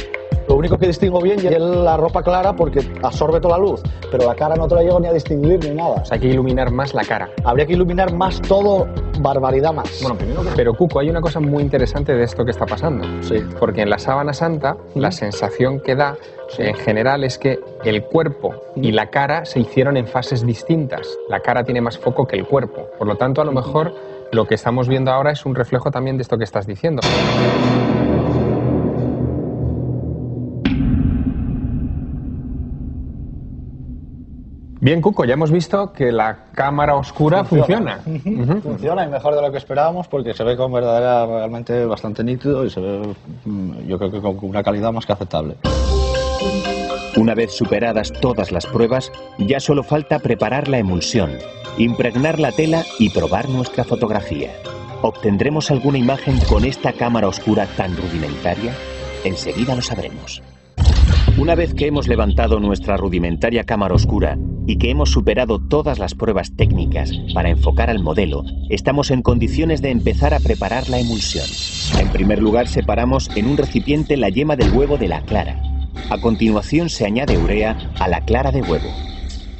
Lo 0.47 0.55
único 0.55 0.77
que 0.77 0.87
distingo 0.87 1.21
bien 1.21 1.39
es 1.39 1.59
la 1.59 1.97
ropa 1.97 2.21
clara 2.21 2.53
porque 2.53 2.81
absorbe 3.01 3.39
toda 3.39 3.57
la 3.57 3.63
luz, 3.63 3.81
pero 4.11 4.25
la 4.27 4.35
cara 4.35 4.55
no 4.55 4.67
te 4.67 4.75
la 4.75 4.83
llego 4.83 4.99
ni 4.99 5.07
a 5.07 5.13
distinguir 5.13 5.63
ni 5.63 5.75
nada. 5.75 6.01
O 6.01 6.05
sea, 6.05 6.15
hay 6.15 6.21
que 6.21 6.27
iluminar 6.27 6.71
más 6.71 6.93
la 6.93 7.03
cara. 7.03 7.29
Habría 7.43 7.65
que 7.65 7.73
iluminar 7.73 8.13
más 8.13 8.41
todo, 8.41 8.87
barbaridad 9.19 9.73
más. 9.73 9.99
Bueno, 10.01 10.17
primero 10.17 10.43
que... 10.43 10.49
Pero 10.55 10.73
Cuco, 10.73 10.99
hay 10.99 11.09
una 11.09 11.21
cosa 11.21 11.39
muy 11.39 11.63
interesante 11.63 12.13
de 12.13 12.23
esto 12.23 12.43
que 12.43 12.51
está 12.51 12.65
pasando. 12.65 13.05
Sí. 13.21 13.35
Porque 13.59 13.81
en 13.81 13.89
la 13.89 13.97
sábana 13.97 14.33
santa, 14.33 14.77
la 14.95 15.11
sensación 15.11 15.79
que 15.79 15.95
da 15.95 16.17
en 16.57 16.75
general 16.75 17.23
es 17.23 17.37
que 17.37 17.59
el 17.83 18.03
cuerpo 18.03 18.53
y 18.75 18.91
la 18.91 19.09
cara 19.09 19.45
se 19.45 19.59
hicieron 19.59 19.97
en 19.97 20.07
fases 20.07 20.45
distintas. 20.45 21.07
La 21.29 21.39
cara 21.39 21.63
tiene 21.63 21.81
más 21.81 21.97
foco 21.97 22.25
que 22.25 22.35
el 22.35 22.45
cuerpo. 22.45 22.87
Por 22.97 23.07
lo 23.07 23.15
tanto, 23.15 23.41
a 23.41 23.45
lo 23.45 23.51
mejor 23.51 23.93
lo 24.31 24.45
que 24.45 24.55
estamos 24.55 24.87
viendo 24.87 25.11
ahora 25.11 25.31
es 25.31 25.45
un 25.45 25.55
reflejo 25.55 25.91
también 25.91 26.17
de 26.17 26.23
esto 26.23 26.37
que 26.37 26.43
estás 26.43 26.67
diciendo. 26.67 27.01
Bien, 34.83 34.99
Cuco, 34.99 35.23
ya 35.23 35.35
hemos 35.35 35.49
visto 35.49 35.93
que 35.93 36.11
la 36.11 36.39
cámara 36.53 36.95
oscura 36.95 37.45
funciona. 37.45 37.99
Funciona, 38.03 38.61
funciona 38.61 39.05
y 39.05 39.07
mejor 39.07 39.33
de 39.33 39.41
lo 39.41 39.49
que 39.49 39.57
esperábamos 39.57 40.09
porque 40.09 40.33
se 40.33 40.43
ve 40.43 40.57
con 40.57 40.73
verdadera, 40.73 41.25
realmente 41.25 41.85
bastante 41.85 42.21
nítido 42.21 42.65
y 42.65 42.69
se 42.69 42.81
ve, 42.81 43.15
mm, 43.45 43.87
yo 43.87 43.97
creo 43.97 44.11
que 44.11 44.19
con 44.19 44.37
una 44.41 44.61
calidad 44.61 44.91
más 44.91 45.05
que 45.05 45.13
aceptable. 45.13 45.55
Una 47.15 47.33
vez 47.33 47.53
superadas 47.53 48.11
todas 48.11 48.51
las 48.51 48.65
pruebas, 48.65 49.09
ya 49.37 49.61
solo 49.61 49.83
falta 49.83 50.19
preparar 50.19 50.67
la 50.67 50.79
emulsión, 50.79 51.31
impregnar 51.77 52.41
la 52.41 52.51
tela 52.51 52.83
y 52.99 53.09
probar 53.09 53.47
nuestra 53.47 53.85
fotografía. 53.85 54.51
¿Obtendremos 55.01 55.71
alguna 55.71 55.97
imagen 55.97 56.37
con 56.49 56.65
esta 56.65 56.91
cámara 56.91 57.29
oscura 57.29 57.67
tan 57.77 57.95
rudimentaria? 57.95 58.73
Enseguida 59.23 59.77
lo 59.77 59.81
sabremos. 59.81 60.43
Una 61.37 61.55
vez 61.55 61.73
que 61.73 61.87
hemos 61.87 62.07
levantado 62.07 62.59
nuestra 62.59 62.95
rudimentaria 62.95 63.63
cámara 63.63 63.95
oscura 63.95 64.37
y 64.67 64.77
que 64.77 64.91
hemos 64.91 65.09
superado 65.09 65.59
todas 65.59 65.97
las 65.97 66.13
pruebas 66.13 66.55
técnicas 66.55 67.11
para 67.33 67.49
enfocar 67.49 67.89
al 67.89 68.03
modelo, 68.03 68.43
estamos 68.69 69.09
en 69.09 69.21
condiciones 69.21 69.81
de 69.81 69.89
empezar 69.89 70.33
a 70.33 70.39
preparar 70.39 70.89
la 70.89 70.99
emulsión. 70.99 71.45
En 71.99 72.09
primer 72.09 72.41
lugar, 72.41 72.67
separamos 72.67 73.29
en 73.35 73.47
un 73.47 73.57
recipiente 73.57 74.15
la 74.15 74.29
yema 74.29 74.55
del 74.55 74.71
huevo 74.71 74.97
de 74.97 75.07
la 75.07 75.21
clara. 75.21 75.61
A 76.09 76.21
continuación 76.21 76.89
se 76.89 77.05
añade 77.05 77.37
urea 77.37 77.91
a 77.99 78.07
la 78.07 78.21
clara 78.21 78.51
de 78.51 78.61
huevo. 78.61 78.89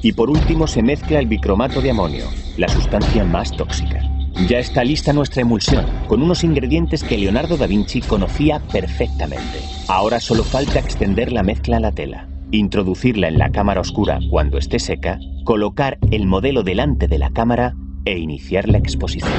Y 0.02 0.14
por 0.14 0.30
último 0.30 0.68
se 0.68 0.84
mezcla 0.84 1.20
el 1.20 1.28
bicromato 1.28 1.82
de 1.82 1.92
amonio, 1.92 2.26
la 2.58 2.68
sustancia 2.68 3.24
más 3.24 3.52
tóxica. 3.52 4.13
Ya 4.48 4.60
está 4.60 4.84
lista 4.84 5.14
nuestra 5.14 5.42
emulsión, 5.42 5.86
con 6.08 6.22
unos 6.22 6.44
ingredientes 6.44 7.04
que 7.04 7.18
Leonardo 7.18 7.56
da 7.56 7.68
Vinci 7.68 8.02
conocía 8.02 8.60
perfectamente. 8.72 9.60
Ahora 9.88 10.20
solo 10.20 10.44
falta 10.44 10.80
extender 10.80 11.32
la 11.32 11.44
mezcla 11.44 11.78
a 11.78 11.80
la 11.80 11.92
tela, 11.92 12.28
introducirla 12.52 13.28
en 13.28 13.38
la 13.38 13.52
cámara 13.52 13.82
oscura 13.82 14.20
cuando 14.30 14.58
esté 14.58 14.80
seca, 14.80 15.20
colocar 15.46 15.98
el 16.12 16.26
modelo 16.26 16.64
delante 16.64 17.08
de 17.08 17.20
la 17.20 17.30
cámara 17.30 17.76
e 18.06 18.18
iniciar 18.18 18.68
la 18.68 18.80
exposición. 18.80 19.32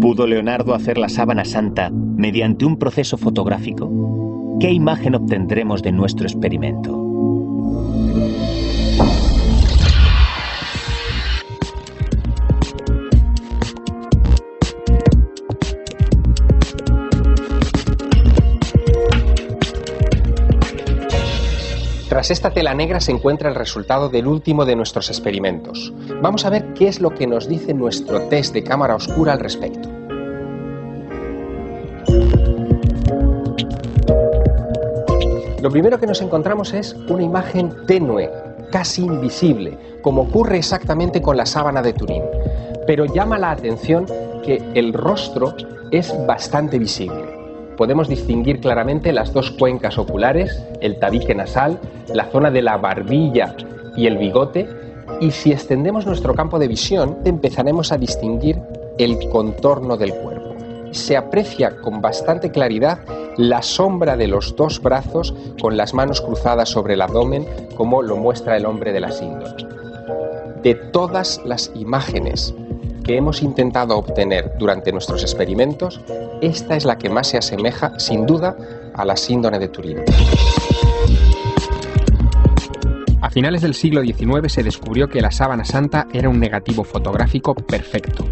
¿Pudo 0.00 0.26
Leonardo 0.26 0.74
hacer 0.74 0.98
la 0.98 1.08
sábana 1.08 1.46
santa 1.46 1.90
mediante 1.90 2.66
un 2.66 2.78
proceso 2.78 3.16
fotográfico? 3.16 4.58
¿Qué 4.60 4.70
imagen 4.70 5.14
obtendremos 5.14 5.82
de 5.82 5.92
nuestro 5.92 6.26
experimento? 6.26 7.03
Tras 22.24 22.38
esta 22.38 22.52
tela 22.52 22.72
negra 22.72 23.00
se 23.00 23.12
encuentra 23.12 23.50
el 23.50 23.54
resultado 23.54 24.08
del 24.08 24.26
último 24.26 24.64
de 24.64 24.74
nuestros 24.74 25.10
experimentos. 25.10 25.92
Vamos 26.22 26.46
a 26.46 26.48
ver 26.48 26.72
qué 26.72 26.88
es 26.88 26.98
lo 26.98 27.10
que 27.10 27.26
nos 27.26 27.46
dice 27.46 27.74
nuestro 27.74 28.18
test 28.28 28.54
de 28.54 28.64
cámara 28.64 28.94
oscura 28.94 29.34
al 29.34 29.40
respecto. 29.40 29.90
Lo 35.60 35.70
primero 35.70 36.00
que 36.00 36.06
nos 36.06 36.22
encontramos 36.22 36.72
es 36.72 36.94
una 37.10 37.22
imagen 37.22 37.84
tenue, 37.86 38.30
casi 38.72 39.02
invisible, 39.02 39.76
como 40.00 40.22
ocurre 40.22 40.56
exactamente 40.56 41.20
con 41.20 41.36
la 41.36 41.44
sábana 41.44 41.82
de 41.82 41.92
Turín. 41.92 42.22
Pero 42.86 43.04
llama 43.04 43.38
la 43.38 43.50
atención 43.50 44.06
que 44.42 44.62
el 44.72 44.94
rostro 44.94 45.54
es 45.90 46.14
bastante 46.26 46.78
visible. 46.78 47.33
Podemos 47.76 48.08
distinguir 48.08 48.60
claramente 48.60 49.12
las 49.12 49.32
dos 49.32 49.50
cuencas 49.50 49.98
oculares, 49.98 50.62
el 50.80 50.98
tabique 50.98 51.34
nasal, 51.34 51.80
la 52.12 52.26
zona 52.26 52.50
de 52.50 52.62
la 52.62 52.76
barbilla 52.76 53.56
y 53.96 54.06
el 54.06 54.16
bigote, 54.16 54.68
y 55.20 55.32
si 55.32 55.52
extendemos 55.52 56.06
nuestro 56.06 56.34
campo 56.34 56.58
de 56.58 56.68
visión 56.68 57.18
empezaremos 57.24 57.92
a 57.92 57.98
distinguir 57.98 58.60
el 58.98 59.28
contorno 59.28 59.96
del 59.96 60.14
cuerpo. 60.14 60.54
Se 60.92 61.16
aprecia 61.16 61.76
con 61.78 62.00
bastante 62.00 62.50
claridad 62.50 63.00
la 63.36 63.62
sombra 63.62 64.16
de 64.16 64.28
los 64.28 64.54
dos 64.54 64.80
brazos 64.80 65.34
con 65.60 65.76
las 65.76 65.92
manos 65.94 66.20
cruzadas 66.20 66.68
sobre 66.68 66.94
el 66.94 67.02
abdomen, 67.02 67.46
como 67.76 68.02
lo 68.02 68.16
muestra 68.16 68.56
el 68.56 68.66
hombre 68.66 68.92
de 68.92 69.00
la 69.00 69.10
síndrome. 69.10 69.66
De 70.62 70.76
todas 70.76 71.40
las 71.44 71.72
imágenes 71.74 72.54
que 73.04 73.16
hemos 73.16 73.42
intentado 73.42 73.96
obtener 73.96 74.52
durante 74.58 74.90
nuestros 74.90 75.22
experimentos, 75.22 76.00
esta 76.40 76.74
es 76.74 76.84
la 76.84 76.98
que 76.98 77.10
más 77.10 77.28
se 77.28 77.38
asemeja, 77.38 77.98
sin 77.98 78.26
duda, 78.26 78.56
a 78.94 79.04
la 79.04 79.16
síndrome 79.16 79.58
de 79.58 79.68
Turín. 79.68 79.98
A 83.20 83.30
finales 83.30 83.62
del 83.62 83.74
siglo 83.74 84.02
XIX 84.02 84.52
se 84.52 84.62
descubrió 84.62 85.08
que 85.08 85.20
la 85.20 85.30
sábana 85.30 85.64
santa 85.64 86.06
era 86.12 86.28
un 86.28 86.40
negativo 86.40 86.84
fotográfico 86.84 87.54
perfecto. 87.54 88.26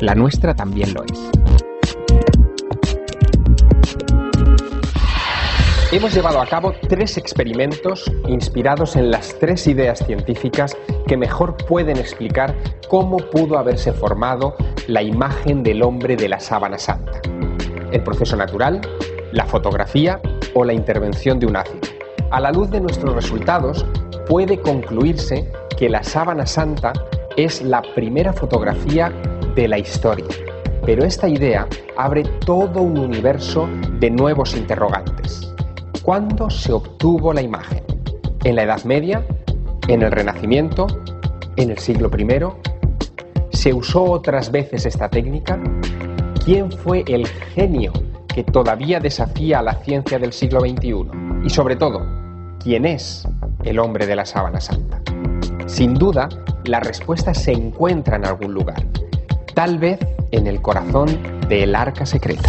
La 0.00 0.14
nuestra 0.14 0.54
también 0.54 0.94
lo 0.94 1.04
es. 1.04 1.45
Hemos 5.92 6.12
llevado 6.12 6.40
a 6.40 6.46
cabo 6.46 6.74
tres 6.88 7.16
experimentos 7.16 8.10
inspirados 8.26 8.96
en 8.96 9.10
las 9.10 9.38
tres 9.38 9.66
ideas 9.68 10.04
científicas 10.04 10.76
que 11.06 11.16
mejor 11.16 11.56
pueden 11.56 11.96
explicar 11.96 12.54
cómo 12.88 13.18
pudo 13.18 13.56
haberse 13.56 13.92
formado 13.92 14.56
la 14.88 15.02
imagen 15.02 15.62
del 15.62 15.82
hombre 15.82 16.16
de 16.16 16.28
la 16.28 16.40
sábana 16.40 16.78
santa. 16.78 17.20
El 17.92 18.02
proceso 18.02 18.36
natural, 18.36 18.80
la 19.32 19.46
fotografía 19.46 20.20
o 20.54 20.64
la 20.64 20.72
intervención 20.72 21.38
de 21.38 21.46
un 21.46 21.56
ácido. 21.56 21.88
A 22.30 22.40
la 22.40 22.50
luz 22.50 22.70
de 22.70 22.80
nuestros 22.80 23.14
resultados, 23.14 23.86
puede 24.28 24.60
concluirse 24.60 25.48
que 25.78 25.88
la 25.88 26.02
sábana 26.02 26.46
santa 26.46 26.92
es 27.36 27.62
la 27.62 27.82
primera 27.94 28.32
fotografía 28.32 29.12
de 29.54 29.68
la 29.68 29.78
historia. 29.78 30.26
Pero 30.84 31.04
esta 31.04 31.28
idea 31.28 31.68
abre 31.96 32.24
todo 32.44 32.82
un 32.82 32.98
universo 32.98 33.68
de 34.00 34.10
nuevos 34.10 34.56
interrogantes. 34.56 35.46
¿Cuándo 36.06 36.48
se 36.50 36.72
obtuvo 36.72 37.32
la 37.32 37.42
imagen? 37.42 37.82
¿En 38.44 38.54
la 38.54 38.62
Edad 38.62 38.84
Media? 38.84 39.26
¿En 39.88 40.02
el 40.02 40.12
Renacimiento? 40.12 40.86
¿En 41.56 41.72
el 41.72 41.78
siglo 41.78 42.08
I? 42.16 42.28
¿Se 43.50 43.74
usó 43.74 44.04
otras 44.04 44.52
veces 44.52 44.86
esta 44.86 45.08
técnica? 45.08 45.58
¿Quién 46.44 46.70
fue 46.70 47.02
el 47.08 47.26
genio 47.26 47.92
que 48.32 48.44
todavía 48.44 49.00
desafía 49.00 49.58
a 49.58 49.62
la 49.62 49.74
ciencia 49.82 50.20
del 50.20 50.32
siglo 50.32 50.60
XXI? 50.60 50.94
Y 51.44 51.50
sobre 51.50 51.74
todo, 51.74 52.06
¿quién 52.62 52.86
es 52.86 53.26
el 53.64 53.80
hombre 53.80 54.06
de 54.06 54.14
la 54.14 54.26
sábana 54.26 54.60
santa? 54.60 55.02
Sin 55.66 55.94
duda, 55.94 56.28
la 56.66 56.78
respuesta 56.78 57.34
se 57.34 57.50
encuentra 57.50 58.14
en 58.14 58.26
algún 58.26 58.54
lugar, 58.54 58.86
tal 59.56 59.76
vez 59.80 59.98
en 60.30 60.46
el 60.46 60.62
corazón 60.62 61.08
del 61.48 61.74
arca 61.74 62.06
secreta. 62.06 62.48